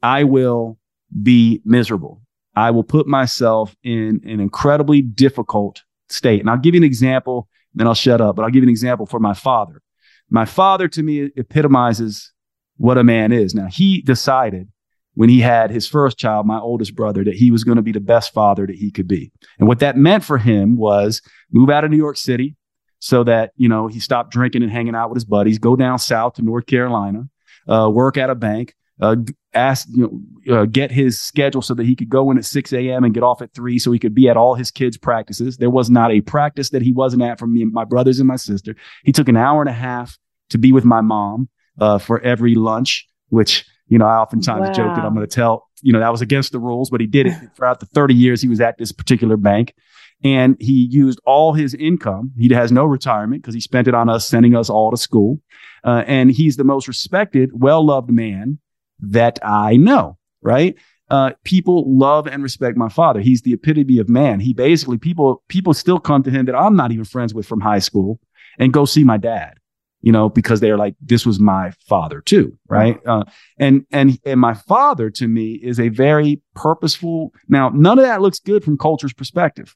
I 0.01 0.23
will 0.23 0.77
be 1.21 1.61
miserable. 1.65 2.21
I 2.55 2.71
will 2.71 2.83
put 2.83 3.07
myself 3.07 3.75
in 3.83 4.21
an 4.25 4.39
incredibly 4.39 5.01
difficult 5.01 5.83
state. 6.09 6.39
And 6.41 6.49
I'll 6.49 6.57
give 6.57 6.75
you 6.75 6.79
an 6.79 6.85
example, 6.85 7.47
then 7.73 7.87
I'll 7.87 7.93
shut 7.93 8.21
up, 8.21 8.35
but 8.35 8.43
I'll 8.43 8.49
give 8.49 8.63
you 8.63 8.67
an 8.67 8.71
example 8.71 9.05
for 9.05 9.19
my 9.19 9.33
father. 9.33 9.81
My 10.29 10.45
father 10.45 10.87
to 10.89 11.03
me 11.03 11.29
epitomizes 11.35 12.31
what 12.77 12.97
a 12.97 13.03
man 13.03 13.31
is. 13.31 13.53
Now, 13.53 13.67
he 13.67 14.01
decided 14.01 14.69
when 15.15 15.29
he 15.29 15.41
had 15.41 15.69
his 15.71 15.87
first 15.87 16.17
child, 16.17 16.45
my 16.45 16.59
oldest 16.59 16.95
brother, 16.95 17.23
that 17.23 17.35
he 17.35 17.51
was 17.51 17.63
going 17.63 17.75
to 17.75 17.81
be 17.81 17.91
the 17.91 17.99
best 17.99 18.33
father 18.33 18.65
that 18.65 18.75
he 18.75 18.91
could 18.91 19.07
be. 19.07 19.31
And 19.57 19.67
what 19.67 19.79
that 19.79 19.97
meant 19.97 20.23
for 20.23 20.37
him 20.37 20.77
was 20.77 21.21
move 21.51 21.69
out 21.69 21.83
of 21.83 21.91
New 21.91 21.97
York 21.97 22.17
City 22.17 22.55
so 22.99 23.23
that, 23.23 23.51
you 23.55 23.67
know, 23.67 23.87
he 23.87 23.99
stopped 23.99 24.31
drinking 24.31 24.63
and 24.63 24.71
hanging 24.71 24.95
out 24.95 25.09
with 25.09 25.17
his 25.17 25.25
buddies, 25.25 25.57
go 25.57 25.75
down 25.75 25.99
south 25.99 26.35
to 26.35 26.41
North 26.41 26.67
Carolina, 26.67 27.27
uh, 27.67 27.89
work 27.91 28.17
at 28.17 28.29
a 28.29 28.35
bank, 28.35 28.75
uh, 28.99 29.15
ask, 29.53 29.87
you 29.91 30.23
know, 30.45 30.55
uh, 30.55 30.65
get 30.65 30.91
his 30.91 31.19
schedule 31.19 31.61
so 31.61 31.73
that 31.73 31.85
he 31.85 31.95
could 31.95 32.09
go 32.09 32.29
in 32.31 32.37
at 32.37 32.45
6 32.45 32.73
a.m. 32.73 33.03
and 33.03 33.13
get 33.13 33.23
off 33.23 33.41
at 33.41 33.53
3 33.53 33.79
so 33.79 33.91
he 33.91 33.99
could 33.99 34.13
be 34.13 34.29
at 34.29 34.37
all 34.37 34.55
his 34.55 34.71
kids' 34.71 34.97
practices. 34.97 35.57
There 35.57 35.69
was 35.69 35.89
not 35.89 36.11
a 36.11 36.21
practice 36.21 36.69
that 36.71 36.81
he 36.81 36.91
wasn't 36.91 37.23
at 37.23 37.39
for 37.39 37.47
me 37.47 37.61
and 37.61 37.71
my 37.71 37.85
brothers 37.85 38.19
and 38.19 38.27
my 38.27 38.35
sister. 38.35 38.75
He 39.03 39.11
took 39.11 39.29
an 39.29 39.37
hour 39.37 39.61
and 39.61 39.69
a 39.69 39.73
half 39.73 40.17
to 40.49 40.57
be 40.57 40.71
with 40.71 40.85
my 40.85 41.01
mom 41.01 41.49
uh, 41.79 41.97
for 41.97 42.19
every 42.21 42.55
lunch, 42.55 43.07
which, 43.29 43.65
you 43.87 43.97
know, 43.97 44.05
I 44.05 44.17
oftentimes 44.17 44.67
wow. 44.67 44.73
joke 44.73 44.95
that 44.95 45.05
I'm 45.05 45.15
going 45.15 45.27
to 45.27 45.33
tell, 45.33 45.67
you 45.81 45.93
know, 45.93 45.99
that 45.99 46.11
was 46.11 46.21
against 46.21 46.51
the 46.51 46.59
rules, 46.59 46.89
but 46.89 46.99
he 46.99 47.07
did 47.07 47.27
it 47.27 47.35
throughout 47.55 47.79
the 47.79 47.85
30 47.85 48.13
years 48.13 48.41
he 48.41 48.49
was 48.49 48.59
at 48.59 48.77
this 48.77 48.91
particular 48.91 49.37
bank. 49.37 49.73
And 50.21 50.57
he 50.59 50.85
used 50.91 51.21
all 51.25 51.53
his 51.53 51.73
income. 51.73 52.33
He 52.37 52.53
has 52.53 52.73
no 52.73 52.83
retirement 52.83 53.41
because 53.41 53.53
he 53.53 53.61
spent 53.61 53.87
it 53.87 53.93
on 53.93 54.09
us 54.09 54.27
sending 54.27 54.53
us 54.53 54.69
all 54.69 54.91
to 54.91 54.97
school. 54.97 55.39
Uh, 55.85 56.03
and 56.05 56.29
he's 56.29 56.57
the 56.57 56.65
most 56.65 56.89
respected, 56.89 57.51
well 57.53 57.85
loved 57.85 58.09
man 58.09 58.59
that 59.01 59.39
I 59.43 59.77
know, 59.77 60.17
right? 60.41 60.75
Uh, 61.09 61.31
people 61.43 61.83
love 61.87 62.27
and 62.27 62.43
respect 62.43 62.77
my 62.77 62.89
father. 62.89 63.19
He's 63.19 63.41
the 63.41 63.53
epitome 63.53 63.97
of 63.97 64.09
man. 64.09 64.39
He 64.39 64.53
basically 64.53 64.97
people 64.97 65.43
people 65.47 65.73
still 65.73 65.99
come 65.99 66.21
to 66.23 66.31
him 66.31 66.45
that 66.45 66.55
I'm 66.55 66.75
not 66.75 66.91
even 66.91 67.05
friends 67.05 67.33
with 67.33 67.47
from 67.47 67.61
high 67.61 67.79
school 67.79 68.19
and 68.59 68.71
go 68.71 68.85
see 68.85 69.03
my 69.03 69.17
dad, 69.17 69.55
you 70.01 70.11
know, 70.11 70.29
because 70.29 70.59
they're 70.59 70.77
like, 70.77 70.95
this 71.01 71.25
was 71.25 71.39
my 71.39 71.71
father 71.87 72.21
too, 72.21 72.55
right? 72.67 72.99
Uh, 73.07 73.23
and 73.57 73.85
and 73.91 74.19
and 74.23 74.39
my 74.39 74.53
father 74.53 75.09
to 75.11 75.27
me 75.27 75.53
is 75.53 75.79
a 75.79 75.89
very 75.89 76.41
purposeful. 76.53 77.33
Now, 77.47 77.69
none 77.69 77.97
of 77.97 78.05
that 78.05 78.21
looks 78.21 78.39
good 78.39 78.63
from 78.63 78.77
culture's 78.77 79.13
perspective. 79.13 79.75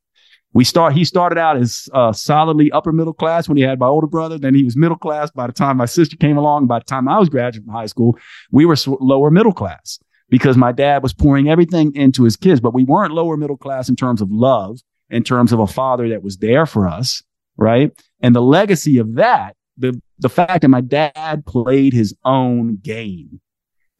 We 0.53 0.63
start. 0.63 0.93
He 0.93 1.03
started 1.03 1.39
out 1.39 1.57
as 1.57 1.89
uh, 1.93 2.13
solidly 2.13 2.71
upper 2.71 2.91
middle 2.91 3.13
class 3.13 3.47
when 3.47 3.57
he 3.57 3.63
had 3.63 3.79
my 3.79 3.87
older 3.87 4.07
brother. 4.07 4.37
Then 4.37 4.53
he 4.53 4.63
was 4.63 4.77
middle 4.77 4.97
class 4.97 5.31
by 5.31 5.47
the 5.47 5.53
time 5.53 5.77
my 5.77 5.85
sister 5.85 6.15
came 6.15 6.37
along. 6.37 6.67
By 6.67 6.79
the 6.79 6.85
time 6.85 7.07
I 7.07 7.17
was 7.17 7.29
graduating 7.29 7.65
from 7.65 7.73
high 7.73 7.87
school, 7.87 8.17
we 8.51 8.65
were 8.65 8.75
lower 8.99 9.31
middle 9.31 9.53
class 9.53 9.99
because 10.29 10.55
my 10.55 10.71
dad 10.71 11.01
was 11.01 11.13
pouring 11.13 11.49
everything 11.49 11.95
into 11.95 12.23
his 12.23 12.35
kids. 12.37 12.59
But 12.59 12.73
we 12.73 12.83
weren't 12.83 13.13
lower 13.13 13.35
middle 13.35 13.57
class 13.57 13.89
in 13.89 13.95
terms 13.95 14.21
of 14.21 14.31
love, 14.31 14.79
in 15.09 15.23
terms 15.23 15.51
of 15.53 15.59
a 15.59 15.67
father 15.67 16.07
that 16.09 16.23
was 16.23 16.37
there 16.37 16.67
for 16.67 16.87
us, 16.87 17.23
right? 17.57 17.91
And 18.21 18.35
the 18.35 18.41
legacy 18.41 18.99
of 18.99 19.15
that, 19.15 19.55
the 19.77 19.99
the 20.19 20.29
fact 20.29 20.61
that 20.61 20.69
my 20.69 20.81
dad 20.81 21.45
played 21.47 21.93
his 21.93 22.15
own 22.23 22.77
game 22.81 23.41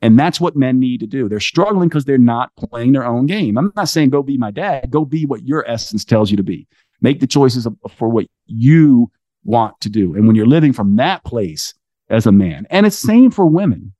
and 0.03 0.19
that's 0.19 0.41
what 0.41 0.57
men 0.57 0.81
need 0.81 0.99
to 0.99 1.07
do. 1.07 1.30
They're 1.30 1.39
struggling 1.39 1.88
because 1.88 2.03
they're 2.03 2.17
not 2.17 2.53
playing 2.57 2.91
their 2.91 3.05
own 3.05 3.25
game. 3.25 3.57
I'm 3.57 3.71
not 3.77 3.88
saying 3.88 4.09
go 4.09 4.21
be 4.21 4.38
my 4.38 4.51
dad, 4.51 4.91
go 4.91 5.05
be 5.05 5.25
what 5.25 5.47
your 5.47 5.65
essence 5.65 6.03
tells 6.03 6.30
you 6.30 6.35
to 6.35 6.43
be. 6.43 6.67
Make 6.99 7.21
the 7.21 7.27
choices 7.27 7.65
for 7.95 8.09
what 8.09 8.27
you 8.45 9.09
want 9.45 9.80
to 9.80 9.89
do. 9.89 10.13
And 10.13 10.27
when 10.27 10.35
you're 10.35 10.45
living 10.45 10.73
from 10.73 10.97
that 10.97 11.23
place 11.23 11.73
as 12.09 12.25
a 12.25 12.34
man, 12.34 12.67
and 12.69 12.85
it's 12.85 12.97
same 12.97 13.31
for 13.31 13.45
women, 13.45 13.93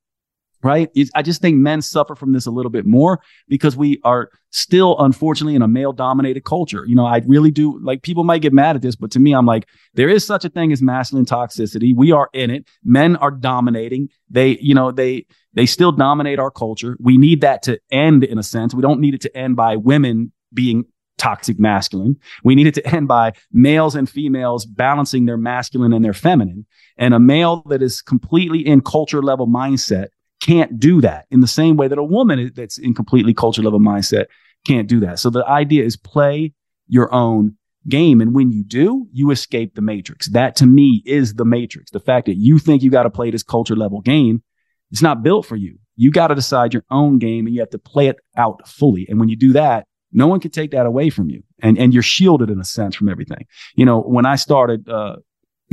right? 0.64 0.90
I 1.14 1.22
just 1.22 1.42
think 1.42 1.58
men 1.58 1.82
suffer 1.82 2.16
from 2.16 2.32
this 2.32 2.46
a 2.46 2.52
little 2.52 2.72
bit 2.72 2.86
more 2.86 3.22
because 3.48 3.76
we 3.76 4.00
are 4.04 4.30
still, 4.52 4.96
unfortunately, 5.00 5.56
in 5.56 5.62
a 5.62 5.68
male 5.68 5.94
dominated 5.94 6.46
culture. 6.46 6.86
You 6.88 6.96
know, 6.96 7.06
I 7.06 7.22
really 7.28 7.52
do 7.52 7.80
like 7.84 8.02
people 8.02 8.24
might 8.24 8.42
get 8.42 8.54
mad 8.54 8.76
at 8.76 8.82
this, 8.82 8.96
but 8.96 9.12
to 9.12 9.20
me, 9.20 9.34
I'm 9.34 9.46
like, 9.46 9.68
there 9.94 10.10
is 10.10 10.26
such 10.26 10.46
a 10.46 10.50
thing 10.50 10.72
as 10.72 10.82
masculine 10.82 11.26
toxicity. 11.26 11.94
We 11.96 12.12
are 12.12 12.30
in 12.34 12.50
it. 12.50 12.68
Men 12.84 13.16
are 13.18 13.32
dominating. 13.32 14.10
They, 14.30 14.58
you 14.60 14.74
know, 14.74 14.92
they, 14.92 15.26
they 15.54 15.66
still 15.66 15.92
dominate 15.92 16.40
our 16.40 16.52
culture. 16.52 16.98
We 17.00 17.18
need 17.18 17.42
that 17.42 17.62
to 17.64 17.80
end 17.92 18.24
in 18.24 18.38
a 18.38 18.44
sense. 18.44 18.74
We 18.74 18.82
don't 18.82 19.02
need 19.02 19.14
it 19.14 19.22
to 19.22 19.38
end 19.38 19.56
by 19.56 19.76
women 19.76 20.32
being 20.54 20.86
toxic 21.18 21.60
masculine. 21.60 22.18
We 22.44 22.56
need 22.56 22.68
it 22.68 22.74
to 22.76 22.96
end 22.96 23.08
by 23.08 23.34
males 23.52 23.96
and 23.96 24.10
females 24.10 24.66
balancing 24.66 25.26
their 25.26 25.38
masculine 25.38 25.94
and 25.94 26.04
their 26.04 26.14
feminine. 26.14 26.66
And 26.98 27.14
a 27.14 27.20
male 27.20 27.64
that 27.70 27.82
is 27.82 28.02
completely 28.02 28.66
in 28.66 28.82
culture 28.82 29.22
level 29.22 29.48
mindset 29.48 30.08
can't 30.44 30.78
do 30.78 31.00
that 31.00 31.26
in 31.32 31.40
the 31.40 31.48
same 31.48 31.78
way 31.78 31.88
that 31.88 31.98
a 31.98 32.04
woman 32.04 32.52
that's 32.54 32.78
in 32.78 32.94
completely 32.94 33.34
culture 33.34 33.62
level 33.62 33.80
mindset 33.80 34.26
can't 34.68 34.90
do 34.90 35.00
that. 35.00 35.20
So 35.20 35.30
the 35.30 35.46
idea 35.46 35.86
is 35.86 35.96
play 35.96 36.54
your 36.88 37.14
own 37.14 37.56
game. 37.88 38.20
And 38.20 38.36
when 38.36 38.52
you 38.52 38.62
do, 38.62 39.08
you 39.14 39.32
escape 39.32 39.76
the 39.76 39.82
matrix. 39.82 40.30
That 40.30 40.58
to 40.58 40.66
me 40.66 41.02
is 41.06 41.36
the 41.36 41.46
matrix. 41.46 41.92
The 41.92 42.02
fact 42.02 42.26
that 42.26 42.36
you 42.36 42.60
think 42.60 42.84
you 42.84 42.92
got 42.92 43.04
to 43.04 43.10
play 43.10 43.32
this 43.32 43.42
culture 43.42 43.76
level 43.76 44.02
game, 44.02 44.44
it's 44.92 45.02
not 45.02 45.24
built 45.24 45.46
for 45.46 45.56
you. 45.56 45.80
You 45.96 46.12
got 46.12 46.28
to 46.28 46.36
decide 46.36 46.74
your 46.74 46.84
own 46.92 47.20
game 47.20 47.46
and 47.46 47.56
you 47.56 47.62
have 47.62 47.70
to 47.70 47.80
play 47.80 48.08
it 48.08 48.18
out 48.36 48.68
fully. 48.68 49.06
And 49.08 49.22
when 49.22 49.30
you 49.30 49.38
do 49.38 49.54
that, 49.54 49.86
no 50.12 50.28
one 50.28 50.42
can 50.42 50.52
take 50.52 50.72
that 50.72 50.86
away 50.86 51.10
from 51.10 51.30
you. 51.30 51.42
And, 51.62 51.78
and 51.78 51.94
you're 51.94 52.04
shielded 52.04 52.50
in 52.50 52.60
a 52.60 52.66
sense 52.66 52.96
from 52.96 53.08
everything. 53.08 53.46
You 53.76 53.86
know, 53.86 54.02
when 54.02 54.26
I 54.26 54.36
started, 54.36 54.90
uh, 54.90 55.16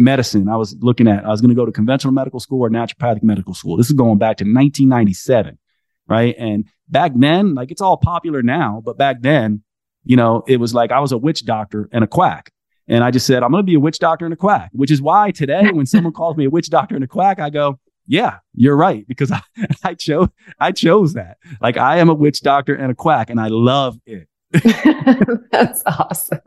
medicine. 0.00 0.48
I 0.48 0.56
was 0.56 0.76
looking 0.80 1.06
at, 1.06 1.24
I 1.24 1.28
was 1.28 1.40
going 1.40 1.50
to 1.50 1.54
go 1.54 1.66
to 1.66 1.72
conventional 1.72 2.12
medical 2.12 2.40
school 2.40 2.62
or 2.62 2.70
naturopathic 2.70 3.22
medical 3.22 3.54
school. 3.54 3.76
This 3.76 3.86
is 3.86 3.92
going 3.92 4.18
back 4.18 4.38
to 4.38 4.44
1997. 4.44 5.58
Right. 6.08 6.34
And 6.38 6.66
back 6.88 7.12
then, 7.14 7.54
like 7.54 7.70
it's 7.70 7.80
all 7.80 7.96
popular 7.96 8.42
now, 8.42 8.82
but 8.84 8.98
back 8.98 9.20
then, 9.20 9.62
you 10.04 10.16
know, 10.16 10.42
it 10.48 10.56
was 10.56 10.74
like 10.74 10.90
I 10.90 10.98
was 10.98 11.12
a 11.12 11.18
witch 11.18 11.44
doctor 11.44 11.88
and 11.92 12.02
a 12.02 12.06
quack. 12.06 12.52
And 12.88 13.04
I 13.04 13.12
just 13.12 13.26
said, 13.26 13.44
I'm 13.44 13.52
going 13.52 13.62
to 13.62 13.66
be 13.66 13.76
a 13.76 13.80
witch 13.80 14.00
doctor 14.00 14.24
and 14.24 14.34
a 14.34 14.36
quack, 14.36 14.70
which 14.72 14.90
is 14.90 15.00
why 15.00 15.30
today, 15.30 15.70
when 15.70 15.86
someone 15.86 16.12
calls 16.12 16.36
me 16.36 16.46
a 16.46 16.50
witch 16.50 16.68
doctor 16.70 16.96
and 16.96 17.04
a 17.04 17.06
quack, 17.06 17.38
I 17.38 17.50
go, 17.50 17.78
yeah, 18.06 18.38
you're 18.54 18.76
right. 18.76 19.06
Because 19.06 19.30
I, 19.32 19.40
I 19.84 19.94
chose, 19.94 20.28
I 20.58 20.72
chose 20.72 21.12
that. 21.14 21.38
Like 21.60 21.76
I 21.76 21.98
am 21.98 22.08
a 22.08 22.14
witch 22.14 22.40
doctor 22.40 22.74
and 22.74 22.90
a 22.90 22.94
quack 22.94 23.30
and 23.30 23.40
I 23.40 23.48
love 23.48 23.98
it. 24.06 24.26
That's 25.52 25.82
awesome. 25.86 26.40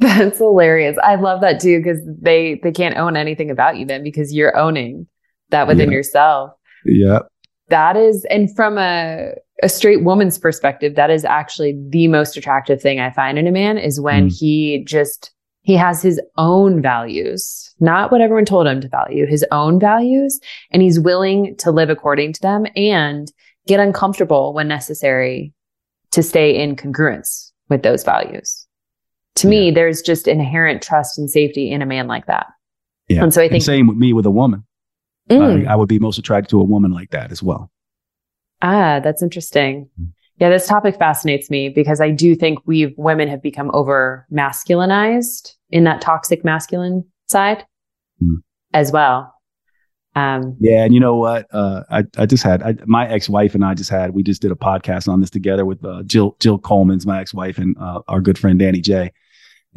That's 0.00 0.38
hilarious. 0.38 0.96
I 1.02 1.14
love 1.14 1.40
that 1.40 1.60
too 1.60 1.78
because 1.78 1.98
they 2.20 2.60
they 2.62 2.72
can't 2.72 2.96
own 2.96 3.16
anything 3.16 3.50
about 3.50 3.76
you 3.76 3.86
then 3.86 4.02
because 4.02 4.34
you're 4.34 4.56
owning 4.56 5.06
that 5.50 5.66
within 5.66 5.90
yeah. 5.90 5.96
yourself. 5.96 6.50
Yeah. 6.84 7.20
That 7.68 7.96
is 7.96 8.26
and 8.30 8.54
from 8.54 8.78
a 8.78 9.32
a 9.62 9.68
straight 9.68 10.04
woman's 10.04 10.38
perspective, 10.38 10.94
that 10.94 11.10
is 11.10 11.24
actually 11.24 11.76
the 11.88 12.08
most 12.08 12.36
attractive 12.36 12.80
thing 12.80 13.00
I 13.00 13.10
find 13.10 13.38
in 13.38 13.46
a 13.46 13.52
man 13.52 13.76
is 13.76 14.00
when 14.00 14.28
mm. 14.28 14.38
he 14.38 14.84
just 14.84 15.32
he 15.62 15.74
has 15.74 16.00
his 16.00 16.20
own 16.36 16.80
values, 16.80 17.74
not 17.80 18.10
what 18.10 18.20
everyone 18.20 18.44
told 18.44 18.66
him 18.66 18.80
to 18.80 18.88
value, 18.88 19.26
his 19.26 19.44
own 19.50 19.78
values, 19.78 20.40
and 20.70 20.80
he's 20.80 21.00
willing 21.00 21.56
to 21.56 21.70
live 21.70 21.90
according 21.90 22.32
to 22.34 22.40
them 22.40 22.64
and 22.76 23.30
get 23.66 23.80
uncomfortable 23.80 24.54
when 24.54 24.68
necessary 24.68 25.52
to 26.12 26.22
stay 26.22 26.58
in 26.58 26.74
congruence 26.74 27.50
with 27.68 27.82
those 27.82 28.02
values 28.02 28.67
to 29.38 29.46
yeah. 29.46 29.50
me, 29.50 29.70
there's 29.70 30.02
just 30.02 30.28
inherent 30.28 30.82
trust 30.82 31.18
and 31.18 31.30
safety 31.30 31.70
in 31.70 31.82
a 31.82 31.86
man 31.86 32.06
like 32.06 32.26
that. 32.26 32.46
Yeah. 33.08 33.22
And 33.22 33.32
so 33.32 33.40
I 33.40 33.46
think 33.46 33.54
and 33.54 33.62
same 33.62 33.86
with 33.86 33.96
me 33.96 34.12
with 34.12 34.26
a 34.26 34.30
woman. 34.30 34.64
Mm. 35.30 35.66
I, 35.66 35.72
I 35.72 35.76
would 35.76 35.88
be 35.88 35.98
most 35.98 36.18
attracted 36.18 36.50
to 36.50 36.60
a 36.60 36.64
woman 36.64 36.92
like 36.92 37.10
that 37.10 37.32
as 37.32 37.42
well. 37.42 37.70
Ah, 38.62 39.00
that's 39.00 39.22
interesting. 39.22 39.88
Mm. 40.00 40.12
Yeah, 40.38 40.50
this 40.50 40.68
topic 40.68 40.96
fascinates 40.96 41.50
me 41.50 41.68
because 41.68 42.00
I 42.00 42.10
do 42.10 42.34
think 42.36 42.60
we 42.64 42.94
women 42.96 43.28
have 43.28 43.42
become 43.42 43.70
over 43.74 44.26
masculinized 44.32 45.54
in 45.70 45.84
that 45.84 46.00
toxic 46.00 46.44
masculine 46.44 47.04
side 47.26 47.66
mm. 48.22 48.36
as 48.72 48.92
well. 48.92 49.34
Um, 50.14 50.56
yeah, 50.60 50.84
and 50.84 50.94
you 50.94 51.00
know 51.00 51.16
what? 51.16 51.46
Uh, 51.52 51.82
I 51.90 52.04
I 52.16 52.26
just 52.26 52.42
had 52.42 52.62
I, 52.62 52.76
my 52.86 53.08
ex 53.08 53.28
wife 53.28 53.54
and 53.54 53.64
I 53.64 53.74
just 53.74 53.90
had 53.90 54.12
we 54.14 54.22
just 54.22 54.42
did 54.42 54.52
a 54.52 54.56
podcast 54.56 55.08
on 55.08 55.20
this 55.20 55.30
together 55.30 55.64
with 55.64 55.84
uh, 55.84 56.02
Jill 56.04 56.36
Jill 56.40 56.58
Coleman's 56.58 57.06
my 57.06 57.20
ex 57.20 57.34
wife 57.34 57.58
and 57.58 57.76
uh, 57.78 58.00
our 58.08 58.20
good 58.20 58.38
friend 58.38 58.58
Danny 58.58 58.80
J. 58.80 59.12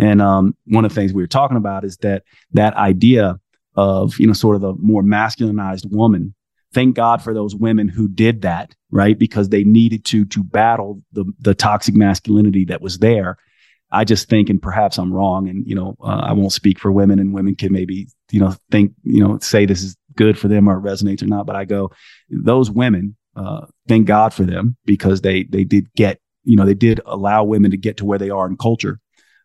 And 0.02 0.20
um, 0.20 0.58
one 0.66 0.84
of 0.84 0.92
the 0.92 0.96
things 0.96 1.14
we 1.14 1.22
were 1.22 1.28
talking 1.28 1.58
about 1.58 1.86
is 1.86 1.96
that 1.98 2.24
that 2.54 2.74
idea 2.74 3.40
of 3.76 4.20
you 4.20 4.28
know 4.28 4.34
sort 4.34 4.56
of 4.56 4.62
the 4.62 4.74
more 4.80 5.04
masculinized 5.04 5.90
woman. 5.90 6.34
Thank 6.74 6.96
God 6.96 7.22
for 7.22 7.34
those 7.34 7.54
women 7.54 7.88
who 7.88 8.08
did 8.08 8.42
that, 8.42 8.74
right? 8.92 9.18
Because 9.18 9.50
they 9.50 9.64
needed 9.64 10.04
to 10.06 10.26
to 10.26 10.44
battle 10.44 11.02
the 11.14 11.32
the 11.40 11.54
toxic 11.54 11.96
masculinity 11.96 12.66
that 12.66 12.82
was 12.82 12.98
there. 12.98 13.38
I 13.94 14.06
just 14.06 14.28
think, 14.28 14.50
and 14.50 14.62
perhaps 14.62 14.98
I'm 14.98 15.14
wrong, 15.14 15.48
and 15.48 15.68
you 15.68 15.76
know, 15.76 15.96
uh, 16.02 16.22
I 16.24 16.34
won't 16.34 16.54
speak 16.54 16.80
for 16.80 16.92
women, 16.92 17.20
and 17.20 17.34
women 17.34 17.56
can 17.56 17.72
maybe 17.72 18.08
you 18.32 18.40
know 18.40 18.56
think 18.72 18.94
you 19.04 19.24
know 19.24 19.38
say 19.40 19.68
this 19.68 19.84
is 19.84 19.96
good 20.16 20.38
for 20.38 20.48
them 20.48 20.68
or 20.68 20.78
it 20.78 20.82
resonates 20.82 21.22
or 21.22 21.28
not. 21.28 21.46
But 21.46 21.56
I 21.56 21.66
go, 21.66 21.92
those 22.30 22.72
women, 22.72 23.16
uh, 23.36 23.68
thank 23.88 24.08
God 24.08 24.34
for 24.34 24.44
them 24.44 24.78
because 24.86 25.22
they 25.22 25.44
they 25.44 25.64
did 25.64 25.94
get 25.94 26.20
you 26.44 26.56
know 26.56 26.66
they 26.66 26.74
did 26.74 27.02
allow 27.06 27.44
women 27.44 27.70
to 27.70 27.78
get 27.78 27.98
to 27.98 28.06
where 28.06 28.18
they 28.18 28.32
are 28.32 28.48
in 28.48 28.58
culture 28.58 29.00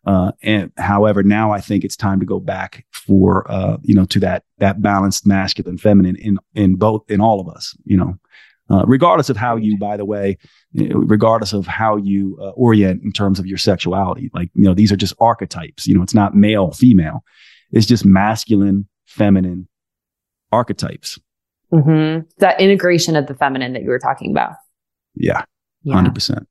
uh, 0.07 0.31
and 0.41 0.71
however, 0.77 1.21
now 1.21 1.51
I 1.51 1.59
think 1.59 1.83
it's 1.83 1.97
time 1.97 2.21
to 2.21 2.25
go 2.25 2.39
back 2.39 2.85
for 2.93 3.49
uh, 3.51 3.77
you 3.81 3.93
know 3.93 4.05
to 4.05 4.21
that 4.21 4.43
that 4.57 4.81
balanced 4.81 5.27
masculine 5.27 5.77
feminine 5.77 6.15
in 6.15 6.39
in 6.55 6.75
both 6.75 7.03
in 7.09 7.19
all 7.19 7.41
of 7.41 7.49
us. 7.49 7.75
You 7.83 7.97
know, 7.97 8.19
uh, 8.69 8.85
regardless 8.87 9.29
of 9.29 9.35
how 9.35 9.57
you, 9.57 9.77
by 9.77 9.97
the 9.97 10.05
way, 10.05 10.37
regardless 10.73 11.51
of 11.51 11.67
how 11.67 11.97
you 11.97 12.37
uh, 12.41 12.51
orient 12.51 13.03
in 13.03 13.11
terms 13.11 13.37
of 13.37 13.45
your 13.45 13.57
sexuality. 13.57 14.31
Like 14.33 14.49
you 14.53 14.63
know, 14.63 14.73
these 14.73 14.93
are 14.93 14.95
just 14.95 15.13
archetypes. 15.19 15.85
You 15.85 15.95
know, 15.95 16.03
it's 16.03 16.15
not 16.15 16.33
male 16.33 16.71
female. 16.71 17.25
It's 17.71 17.85
just 17.85 18.05
masculine 18.05 18.87
feminine 19.07 19.67
archetypes. 20.53 21.19
Mm-hmm. 21.73 22.29
That 22.37 22.61
integration 22.61 23.17
of 23.17 23.27
the 23.27 23.35
feminine 23.35 23.73
that 23.73 23.83
you 23.83 23.89
were 23.89 23.99
talking 23.99 24.31
about. 24.31 24.53
Yeah, 25.15 25.43
hundred 25.85 26.11
yeah. 26.11 26.13
percent. 26.13 26.47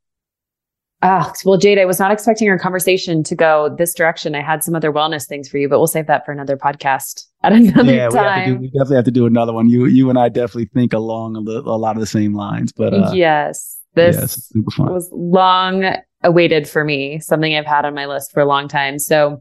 Ah, 1.08 1.32
well, 1.44 1.56
Jade, 1.56 1.78
I 1.78 1.84
was 1.84 2.00
not 2.00 2.10
expecting 2.10 2.48
our 2.48 2.58
conversation 2.58 3.22
to 3.22 3.36
go 3.36 3.72
this 3.78 3.94
direction. 3.94 4.34
I 4.34 4.42
had 4.42 4.64
some 4.64 4.74
other 4.74 4.92
wellness 4.92 5.28
things 5.28 5.48
for 5.48 5.56
you, 5.56 5.68
but 5.68 5.78
we'll 5.78 5.86
save 5.86 6.08
that 6.08 6.26
for 6.26 6.32
another 6.32 6.56
podcast 6.56 7.26
at 7.44 7.52
another 7.52 7.94
yeah, 7.94 8.08
time. 8.08 8.54
We, 8.54 8.58
we 8.58 8.66
definitely 8.66 8.96
have 8.96 9.04
to 9.04 9.12
do 9.12 9.24
another 9.24 9.52
one. 9.52 9.70
You, 9.70 9.86
you 9.86 10.10
and 10.10 10.18
I 10.18 10.28
definitely 10.28 10.64
think 10.74 10.92
along 10.92 11.36
a, 11.36 11.40
a 11.40 11.78
lot 11.78 11.94
of 11.94 12.00
the 12.00 12.08
same 12.08 12.34
lines. 12.34 12.72
But 12.72 12.92
uh, 12.92 13.12
yes, 13.14 13.78
this 13.94 14.50
was 14.78 15.08
long 15.12 15.94
awaited 16.24 16.68
for 16.68 16.82
me. 16.82 17.20
Something 17.20 17.54
I've 17.54 17.66
had 17.66 17.84
on 17.84 17.94
my 17.94 18.06
list 18.06 18.32
for 18.32 18.40
a 18.40 18.46
long 18.46 18.66
time. 18.66 18.98
So, 18.98 19.40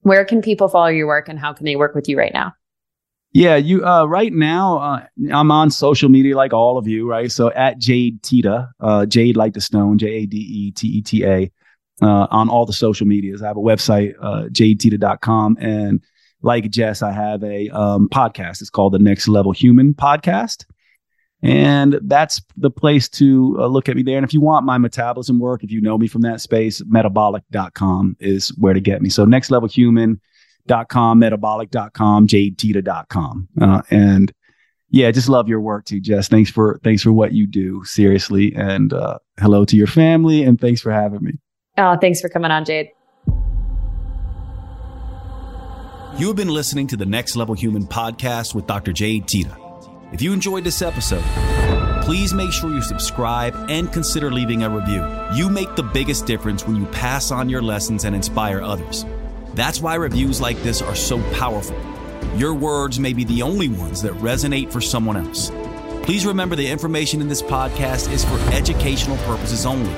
where 0.00 0.24
can 0.24 0.42
people 0.42 0.66
follow 0.66 0.88
your 0.88 1.06
work, 1.06 1.28
and 1.28 1.38
how 1.38 1.52
can 1.52 1.64
they 1.64 1.76
work 1.76 1.94
with 1.94 2.08
you 2.08 2.18
right 2.18 2.34
now? 2.34 2.54
Yeah, 3.34 3.56
you 3.56 3.84
uh, 3.84 4.04
right 4.04 4.32
now 4.32 4.78
uh, 4.78 5.06
I'm 5.32 5.50
on 5.50 5.72
social 5.72 6.08
media 6.08 6.36
like 6.36 6.52
all 6.52 6.78
of 6.78 6.86
you, 6.86 7.08
right? 7.08 7.32
So 7.32 7.50
at 7.50 7.78
Jade 7.78 8.22
Teta, 8.22 8.70
uh, 8.78 9.06
Jade 9.06 9.36
like 9.36 9.54
the 9.54 9.60
stone, 9.60 9.98
J 9.98 10.06
A 10.06 10.26
D 10.26 10.36
E 10.36 10.70
T 10.70 10.86
E 10.86 11.02
T 11.02 11.24
A, 11.24 11.50
uh, 12.00 12.28
on 12.30 12.48
all 12.48 12.64
the 12.64 12.72
social 12.72 13.08
medias. 13.08 13.42
I 13.42 13.48
have 13.48 13.56
a 13.56 13.60
website, 13.60 14.14
uh, 14.22 14.44
jadeteta.com, 14.50 15.58
and 15.60 16.00
like 16.42 16.70
Jess, 16.70 17.02
I 17.02 17.10
have 17.10 17.42
a 17.42 17.68
um, 17.70 18.08
podcast. 18.08 18.60
It's 18.60 18.70
called 18.70 18.92
the 18.92 19.00
Next 19.00 19.26
Level 19.26 19.50
Human 19.50 19.94
Podcast. 19.94 20.64
And 21.42 21.98
that's 22.04 22.40
the 22.56 22.70
place 22.70 23.08
to 23.10 23.56
uh, 23.58 23.66
look 23.66 23.88
at 23.88 23.96
me 23.96 24.02
there. 24.02 24.16
And 24.16 24.24
if 24.24 24.32
you 24.32 24.40
want 24.40 24.64
my 24.64 24.78
metabolism 24.78 25.40
work, 25.40 25.64
if 25.64 25.70
you 25.70 25.80
know 25.80 25.98
me 25.98 26.06
from 26.06 26.22
that 26.22 26.40
space, 26.40 26.82
metabolic.com 26.86 28.16
is 28.20 28.48
where 28.56 28.72
to 28.74 28.80
get 28.80 29.02
me. 29.02 29.10
So 29.10 29.24
next 29.24 29.50
level 29.50 29.68
human, 29.68 30.20
com, 30.88 31.18
metabolic.com, 31.18 32.26
jadeteta.com. 32.26 33.48
Uh, 33.60 33.82
and 33.90 34.32
yeah, 34.90 35.10
just 35.10 35.28
love 35.28 35.48
your 35.48 35.60
work 35.60 35.84
too, 35.84 36.00
Jess. 36.00 36.28
Thanks 36.28 36.50
for 36.50 36.80
thanks 36.84 37.02
for 37.02 37.12
what 37.12 37.32
you 37.32 37.46
do. 37.46 37.84
Seriously. 37.84 38.54
And 38.54 38.92
uh, 38.92 39.18
hello 39.40 39.64
to 39.64 39.76
your 39.76 39.86
family 39.86 40.44
and 40.44 40.60
thanks 40.60 40.80
for 40.80 40.92
having 40.92 41.22
me. 41.22 41.32
Oh, 41.76 41.96
thanks 42.00 42.20
for 42.20 42.28
coming 42.28 42.50
on, 42.50 42.64
Jade. 42.64 42.90
You 46.16 46.28
have 46.28 46.36
been 46.36 46.48
listening 46.48 46.86
to 46.88 46.96
the 46.96 47.06
Next 47.06 47.34
Level 47.34 47.56
Human 47.56 47.88
podcast 47.88 48.54
with 48.54 48.68
Dr. 48.68 48.92
Jade 48.92 49.26
Teta. 49.26 49.56
If 50.12 50.22
you 50.22 50.32
enjoyed 50.32 50.62
this 50.62 50.80
episode, 50.80 51.24
please 52.04 52.32
make 52.32 52.52
sure 52.52 52.70
you 52.70 52.82
subscribe 52.82 53.56
and 53.68 53.92
consider 53.92 54.30
leaving 54.30 54.62
a 54.62 54.70
review. 54.70 55.04
You 55.34 55.50
make 55.50 55.74
the 55.74 55.82
biggest 55.82 56.24
difference 56.24 56.64
when 56.68 56.76
you 56.76 56.86
pass 56.86 57.32
on 57.32 57.48
your 57.48 57.62
lessons 57.62 58.04
and 58.04 58.14
inspire 58.14 58.62
others. 58.62 59.04
That's 59.54 59.80
why 59.80 59.94
reviews 59.94 60.40
like 60.40 60.62
this 60.62 60.82
are 60.82 60.94
so 60.94 61.22
powerful. 61.32 61.76
Your 62.36 62.54
words 62.54 62.98
may 62.98 63.12
be 63.12 63.24
the 63.24 63.42
only 63.42 63.68
ones 63.68 64.02
that 64.02 64.12
resonate 64.14 64.70
for 64.70 64.80
someone 64.80 65.16
else. 65.16 65.50
Please 66.02 66.26
remember 66.26 66.56
the 66.56 66.68
information 66.68 67.20
in 67.20 67.28
this 67.28 67.42
podcast 67.42 68.12
is 68.12 68.24
for 68.24 68.38
educational 68.52 69.16
purposes 69.18 69.64
only. 69.66 69.94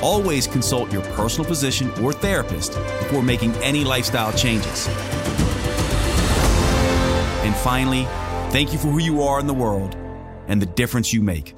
Always 0.00 0.46
consult 0.46 0.92
your 0.92 1.02
personal 1.14 1.48
physician 1.48 1.90
or 2.02 2.12
therapist 2.12 2.72
before 3.00 3.22
making 3.22 3.52
any 3.56 3.84
lifestyle 3.84 4.32
changes. 4.32 4.88
And 7.44 7.54
finally, 7.56 8.06
Thank 8.52 8.74
you 8.74 8.78
for 8.78 8.88
who 8.88 8.98
you 8.98 9.22
are 9.22 9.40
in 9.40 9.46
the 9.46 9.54
world 9.54 9.96
and 10.46 10.60
the 10.60 10.66
difference 10.66 11.10
you 11.10 11.22
make. 11.22 11.54